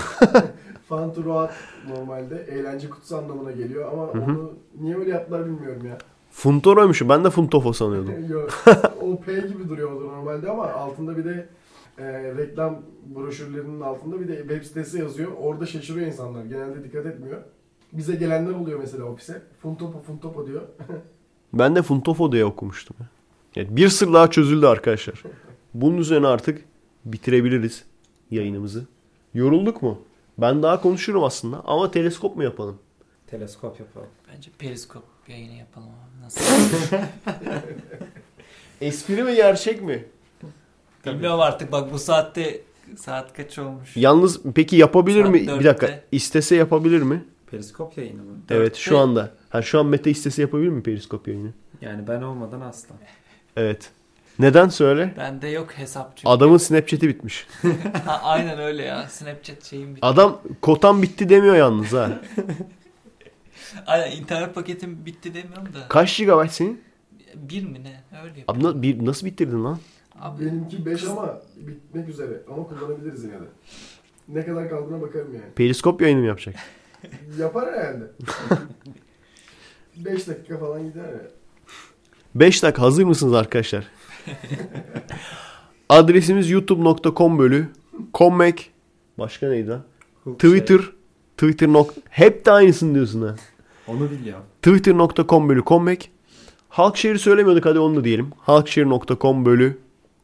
Fanturoat 0.88 1.52
normalde 1.88 2.46
eğlence 2.50 2.90
kutusu 2.90 3.16
anlamına 3.16 3.52
geliyor 3.52 3.92
ama 3.92 4.14
Hı 4.14 4.18
hı. 4.18 4.30
onu 4.30 4.52
niye 4.80 4.96
öyle 4.96 5.10
yaptılar 5.10 5.46
bilmiyorum 5.46 5.86
ya. 5.86 5.98
Funtoro'ymuş. 6.30 7.08
Ben 7.08 7.24
de 7.24 7.30
Funtofo 7.30 7.72
sanıyordum. 7.72 8.14
Yo, 8.28 8.40
o 9.02 9.20
P 9.20 9.32
gibi 9.34 9.68
duruyordu 9.68 10.08
normalde 10.08 10.50
ama 10.50 10.66
altında 10.72 11.16
bir 11.16 11.24
de 11.24 11.48
e, 11.98 12.04
reklam 12.36 12.82
broşürlerinin 13.14 13.80
altında 13.80 14.20
bir 14.20 14.28
de 14.28 14.36
web 14.38 14.62
sitesi 14.62 14.98
yazıyor. 14.98 15.32
Orada 15.40 15.66
şaşırıyor 15.66 16.06
insanlar. 16.06 16.44
Genelde 16.44 16.84
dikkat 16.84 17.06
etmiyor. 17.06 17.42
Bize 17.92 18.14
gelenler 18.14 18.50
oluyor 18.50 18.78
mesela 18.78 19.04
ofise. 19.04 19.42
Funtopo 19.62 20.00
funtopo 20.02 20.46
diyor. 20.46 20.62
Ben 21.52 21.76
de 21.76 21.82
Funtofo 21.82 22.32
diye 22.32 22.44
okumuştum. 22.44 22.96
ya. 23.00 23.06
Evet, 23.56 23.68
bir 23.76 23.88
sır 23.88 24.12
daha 24.12 24.30
çözüldü 24.30 24.66
arkadaşlar. 24.66 25.22
Bunun 25.74 25.98
üzerine 25.98 26.26
artık 26.26 26.64
bitirebiliriz 27.04 27.84
yayınımızı. 28.30 28.86
Yorulduk 29.34 29.82
mu? 29.82 30.02
Ben 30.38 30.62
daha 30.62 30.80
konuşurum 30.82 31.24
aslında 31.24 31.62
ama 31.64 31.90
teleskop 31.90 32.36
mu 32.36 32.42
yapalım? 32.44 32.78
Teleskop 33.26 33.80
yapalım. 33.80 34.08
Bence 34.34 34.50
periskop 34.58 35.02
yayını 35.28 35.52
yapalım 35.54 35.88
abi. 35.88 36.24
Nasıl? 36.24 36.44
Espri 38.80 39.22
mi 39.22 39.34
gerçek 39.34 39.82
mi? 39.82 40.04
Bilmiyorum 41.06 41.40
artık 41.40 41.72
bak 41.72 41.92
bu 41.92 41.98
saatte 41.98 42.60
saat 42.96 43.32
kaç 43.36 43.58
olmuş? 43.58 43.96
Yalnız 43.96 44.40
peki 44.54 44.76
yapabilir 44.76 45.22
Saat 45.22 45.32
mi? 45.32 45.40
Bir 45.60 45.64
dakika. 45.64 46.00
İstese 46.12 46.56
yapabilir 46.56 47.02
mi? 47.02 47.24
Periskop 47.50 47.98
yayını 47.98 48.22
mı? 48.22 48.36
Evet 48.50 48.76
şu 48.76 48.98
anda. 48.98 49.30
Ha 49.50 49.62
şu 49.62 49.80
an 49.80 49.86
Mete 49.86 50.10
istese 50.10 50.42
yapabilir 50.42 50.68
mi 50.68 50.82
periskop 50.82 51.28
yayını? 51.28 51.50
Yani 51.80 52.08
ben 52.08 52.22
olmadan 52.22 52.60
asla. 52.60 52.94
Evet. 53.56 53.90
Neden 54.38 54.68
söyle? 54.68 55.14
Bende 55.16 55.48
yok 55.48 55.72
hesap 55.72 56.16
çünkü. 56.16 56.28
Adamın 56.28 56.56
Snapchat'i 56.56 57.08
bitmiş. 57.08 57.46
Ha, 58.06 58.20
aynen 58.22 58.58
öyle 58.58 58.82
ya. 58.82 59.08
Snapchat 59.08 59.64
şeyim 59.64 59.88
bitti. 59.96 60.06
Adam 60.06 60.40
kotam 60.62 61.02
bitti 61.02 61.28
demiyor 61.28 61.56
yalnız 61.56 61.92
ha. 61.92 62.10
Aynen 63.86 64.16
internet 64.16 64.54
paketim 64.54 65.06
bitti 65.06 65.34
demiyorum 65.34 65.64
da. 65.74 65.88
Kaç 65.88 66.18
GB 66.18 66.48
senin? 66.50 66.80
Bir 67.34 67.64
mi 67.64 67.84
ne? 67.84 68.00
Öyle 68.22 68.40
yapayım. 68.40 68.44
Abi 68.48 68.64
na- 68.64 68.82
bir, 68.82 69.06
nasıl 69.06 69.26
bitirdin 69.26 69.64
lan? 69.64 69.78
Abi 70.20 70.44
Benimki 70.46 70.86
5 70.86 71.04
ama 71.04 71.40
bitmek 71.56 72.08
üzere. 72.08 72.42
Ama 72.50 72.68
kullanabiliriz 72.68 73.24
yine 73.24 73.34
de. 73.34 73.48
Ne 74.28 74.46
kadar 74.46 74.70
kaldığına 74.70 75.00
bakarım 75.00 75.34
yani. 75.34 75.52
Periskop 75.54 76.02
yayını 76.02 76.20
mı 76.20 76.26
yapacak? 76.26 76.54
Yapar 77.38 77.72
herhalde. 77.74 78.04
5 79.96 80.28
dakika 80.28 80.58
falan 80.58 80.84
gider 80.84 81.04
ya. 81.04 81.22
5 82.34 82.62
dakika 82.62 82.82
hazır 82.82 83.04
mısınız 83.04 83.34
arkadaşlar? 83.34 83.86
Adresimiz 85.88 86.50
youtube.com 86.50 87.38
bölü 87.38 87.66
kommek 88.12 88.70
başka 89.18 89.48
neydi 89.48 89.68
lan? 89.68 89.82
Twitter 90.24 90.80
Twitter 91.36 91.68
nok 91.68 91.94
hep 92.10 92.46
de 92.46 92.52
aynısını 92.52 92.94
diyorsun 92.94 93.22
ha. 93.22 93.36
Onu 93.88 94.10
biliyorum. 94.10 94.44
Twitter.com 94.62 95.48
bölü 95.48 95.64
kommek 95.64 96.10
Halkşehir'i 96.68 97.18
söylemiyorduk 97.18 97.64
hadi 97.64 97.78
onu 97.78 97.96
da 97.96 98.04
diyelim. 98.04 98.30
Halkşehir.com 98.38 99.44
bölü 99.46 99.78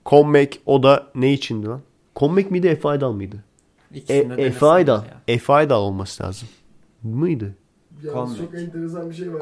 kommek 0.07 0.61
o 0.67 0.83
da 0.83 1.07
ne 1.15 1.33
içindi 1.33 1.67
lan? 1.67 1.81
Kommek 2.15 2.51
miydi 2.51 2.67
Efe 2.67 2.89
Aydal 2.89 3.13
mıydı? 3.13 3.37
E, 3.95 3.99
İkisini 3.99 4.37
de 4.37 4.43
Efe 4.47 4.67
Aydal. 4.67 5.03
Efe 5.29 5.53
Aydal 5.53 5.83
olması 5.83 6.23
lazım. 6.23 6.49
Mıydı? 7.03 7.55
Yalnız 8.03 8.39
çok 8.39 8.55
enteresan 8.55 9.11
bir 9.11 9.15
şey 9.15 9.33
var. 9.33 9.39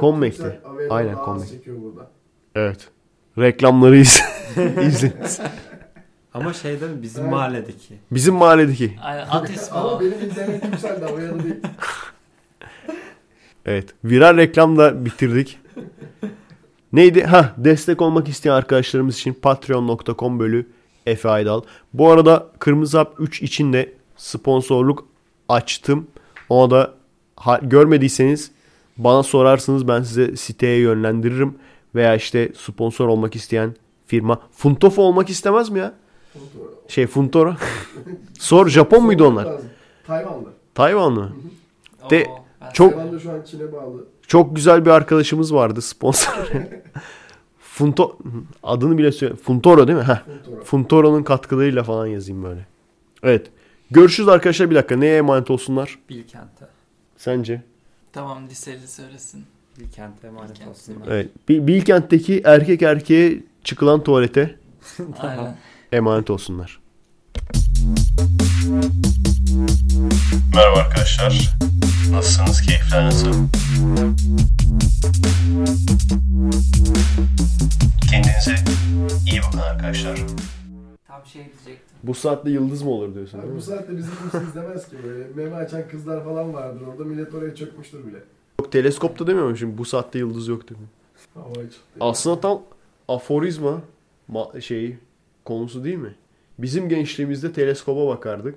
Aynen, 0.90 1.14
çekiyor 1.46 1.76
burada. 1.82 2.10
Evet. 2.54 2.88
Reklamları 3.38 3.96
iz 3.96 4.20
izleyin. 4.86 5.16
Ama 6.34 6.52
şeyde 6.52 6.86
mi 6.88 7.02
bizim 7.02 7.22
Evet. 7.22 7.32
mahalledeki. 7.32 7.94
Bizim 8.10 8.34
mahalledeki. 8.34 8.98
aynen 9.02 9.26
at 9.30 9.50
ismi 9.50 9.76
Ama 9.78 9.88
o. 9.88 10.00
benim 10.00 10.12
internet 10.30 10.64
yükseldi 10.64 11.04
havaya 11.04 11.34
da 11.34 11.42
değil. 11.44 11.56
Evet. 13.66 13.88
Viral 14.04 14.36
reklamla 14.36 15.04
bitirdik. 15.04 15.58
Neydi? 16.94 17.22
Ha, 17.24 17.54
destek 17.58 18.02
olmak 18.02 18.28
isteyen 18.28 18.54
arkadaşlarımız 18.54 19.16
için 19.16 19.34
patreon.com 19.34 20.38
bölü 20.38 20.66
Efe 21.06 21.28
Aydal. 21.28 21.62
Bu 21.94 22.10
arada 22.10 22.46
Kırmızı 22.58 22.98
Hap 22.98 23.14
3 23.18 23.42
için 23.42 23.72
de 23.72 23.92
sponsorluk 24.16 25.06
açtım. 25.48 26.06
Ona 26.48 26.70
da 26.70 26.94
ha- 27.36 27.60
görmediyseniz 27.62 28.50
bana 28.96 29.22
sorarsınız 29.22 29.88
ben 29.88 30.02
size 30.02 30.36
siteye 30.36 30.78
yönlendiririm. 30.80 31.54
Veya 31.94 32.14
işte 32.14 32.52
sponsor 32.56 33.08
olmak 33.08 33.36
isteyen 33.36 33.74
firma. 34.06 34.40
Funtofo 34.52 35.02
olmak 35.02 35.30
istemez 35.30 35.70
mi 35.70 35.78
ya? 35.78 35.92
Şey 36.88 37.06
Funtoro. 37.06 37.54
Sor 38.38 38.68
Japon 38.68 39.04
muydu 39.04 39.26
onlar? 39.26 39.44
Lazım. 39.44 39.68
Tayvanlı. 40.06 40.48
Tayvanlı. 40.74 41.32
De- 42.10 42.26
çok- 42.72 42.92
severim. 42.92 42.96
Tayvan 42.96 43.12
da 43.12 43.20
şu 43.20 43.30
an 43.30 43.42
Çin'e 43.50 43.72
bağlı. 43.72 44.04
Çok 44.26 44.56
güzel 44.56 44.84
bir 44.84 44.90
arkadaşımız 44.90 45.54
vardı 45.54 45.82
sponsor. 45.82 46.32
Funto 47.60 48.18
adını 48.62 48.98
bile 48.98 49.12
söyle. 49.12 49.34
Funtoro 49.36 49.88
değil 49.88 49.98
mi? 49.98 50.04
Heh. 50.04 50.22
Funtoro. 50.26 50.64
Funtoro'nun 50.64 51.22
katkılarıyla 51.22 51.82
falan 51.82 52.06
yazayım 52.06 52.42
böyle. 52.44 52.66
Evet. 53.22 53.46
Görüşürüz 53.90 54.28
arkadaşlar 54.28 54.70
bir 54.70 54.74
dakika. 54.74 54.96
Neye 54.96 55.16
emanet 55.18 55.50
olsunlar 55.50 55.98
Bilkent'e. 56.10 56.66
sence? 57.16 57.62
Tamam 58.12 58.46
liseli 58.48 58.88
söylesin. 58.88 59.44
Bilkent'e 59.80 60.26
emanet 60.26 60.50
Bilkent. 60.50 60.68
olsunlar. 60.70 61.06
Evet. 61.08 61.28
Bil- 61.48 61.66
Bilkent'teki 61.66 62.42
erkek 62.44 62.82
erkeğe 62.82 63.40
çıkılan 63.64 64.04
tuvalete 64.04 64.56
Aynen. 65.20 65.56
emanet 65.92 66.30
olsunlar. 66.30 66.80
Merhaba 70.54 70.78
arkadaşlar. 70.78 71.56
Nasılsınız? 72.10 72.60
Keyifler 72.62 73.04
nasıl? 73.04 73.32
Kendinize 78.10 78.54
iyi 79.32 79.40
bakın 79.46 79.58
arkadaşlar. 79.58 80.18
Tam 81.08 81.26
şey 81.26 81.42
diyecektim. 81.44 81.96
Bu 82.02 82.14
saatte 82.14 82.50
yıldız 82.50 82.82
mı 82.82 82.90
olur 82.90 83.14
diyorsun 83.14 83.38
Abi 83.38 83.42
değil 83.42 83.52
bu 83.52 83.56
mi? 83.56 83.62
saatte 83.62 83.96
bizi 83.96 84.08
kimse 84.18 84.46
izlemez 84.48 84.88
ki 84.88 84.96
böyle. 85.04 85.24
Meme 85.34 85.56
açan 85.56 85.82
kızlar 85.90 86.24
falan 86.24 86.54
vardır 86.54 86.80
orada. 86.92 87.04
Millet 87.04 87.34
oraya 87.34 87.54
çökmüştür 87.54 88.06
bile. 88.06 88.18
Yok 88.60 88.72
teleskopta 88.72 89.26
demiyorum 89.26 89.56
şimdi 89.56 89.78
bu 89.78 89.84
saatte 89.84 90.18
yıldız 90.18 90.48
yok 90.48 90.64
dedim. 90.64 90.88
Havaya 91.34 91.70
çıktı. 91.70 91.80
Aslında 92.00 92.40
tam 92.40 92.62
aforizma 93.08 93.80
ma- 94.32 94.60
şeyi 94.62 94.98
konusu 95.44 95.84
değil 95.84 95.96
mi? 95.96 96.14
Bizim 96.58 96.88
gençliğimizde 96.88 97.52
teleskopa 97.52 98.06
bakardık. 98.16 98.54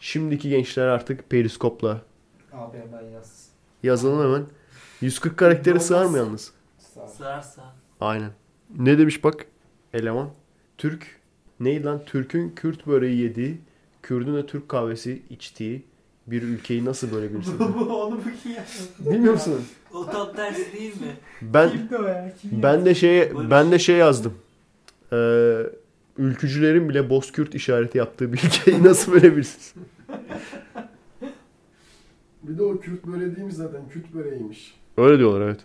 Şimdiki 0.00 0.48
gençler 0.48 0.86
artık 0.86 1.30
periskopla. 1.30 2.00
Abi 2.52 2.78
hemen 2.78 3.10
yaz. 3.10 3.48
Yazalım 3.82 4.22
hemen. 4.24 4.46
140 5.00 5.36
karaktere 5.36 5.80
sığar 5.80 6.04
mı 6.06 6.16
yalnız? 6.18 6.52
Ol. 6.96 7.06
Sığarsa. 7.06 7.62
Aynen. 8.00 8.30
Ne 8.78 8.98
demiş 8.98 9.24
bak 9.24 9.46
eleman? 9.94 10.30
Türk 10.78 11.20
neydi 11.60 11.84
lan? 11.84 12.00
Türk'ün 12.06 12.50
Kürt 12.50 12.86
böreği 12.86 13.18
yediği, 13.20 13.60
Kürdün 14.02 14.34
de 14.34 14.46
Türk 14.46 14.68
kahvesi 14.68 15.22
içtiği 15.30 15.84
bir 16.26 16.42
ülkeyi 16.42 16.84
nasıl 16.84 17.12
böyle 17.12 17.34
bilirsin? 17.34 17.58
Onu 17.90 18.16
bu 18.16 18.42
kim 18.42 18.52
ya? 18.52 18.64
Bilmiyor 18.98 19.34
musun? 19.34 19.64
O 19.94 20.06
tam 20.10 20.34
tersi 20.36 20.72
değil 20.72 21.00
mi? 21.00 21.16
Ben 21.42 21.70
Kimdi 21.70 21.96
o 21.96 22.02
ya? 22.02 22.32
Kim 22.40 22.62
ben 22.62 22.84
de 22.84 22.94
şey 22.94 23.32
ben 23.50 23.72
de 23.72 23.78
şey 23.78 23.96
yazdım. 23.96 24.34
Ee, 25.12 25.62
ülkücülerin 26.18 26.88
bile 26.88 27.10
Bozkürt 27.10 27.54
işareti 27.54 27.98
yaptığı 27.98 28.32
bir 28.32 28.38
ülkeyi 28.44 28.84
nasıl 28.84 29.12
böyle 29.12 29.32
bilirsin? 29.32 29.82
Bir 32.50 32.58
de 32.58 32.62
o 32.62 32.80
Kürt 32.80 33.06
böreği 33.06 33.36
değilmiş 33.36 33.54
zaten. 33.54 33.88
Kürt 33.88 34.14
böreğiymiş. 34.14 34.74
Öyle 34.96 35.18
diyorlar 35.18 35.40
evet. 35.40 35.60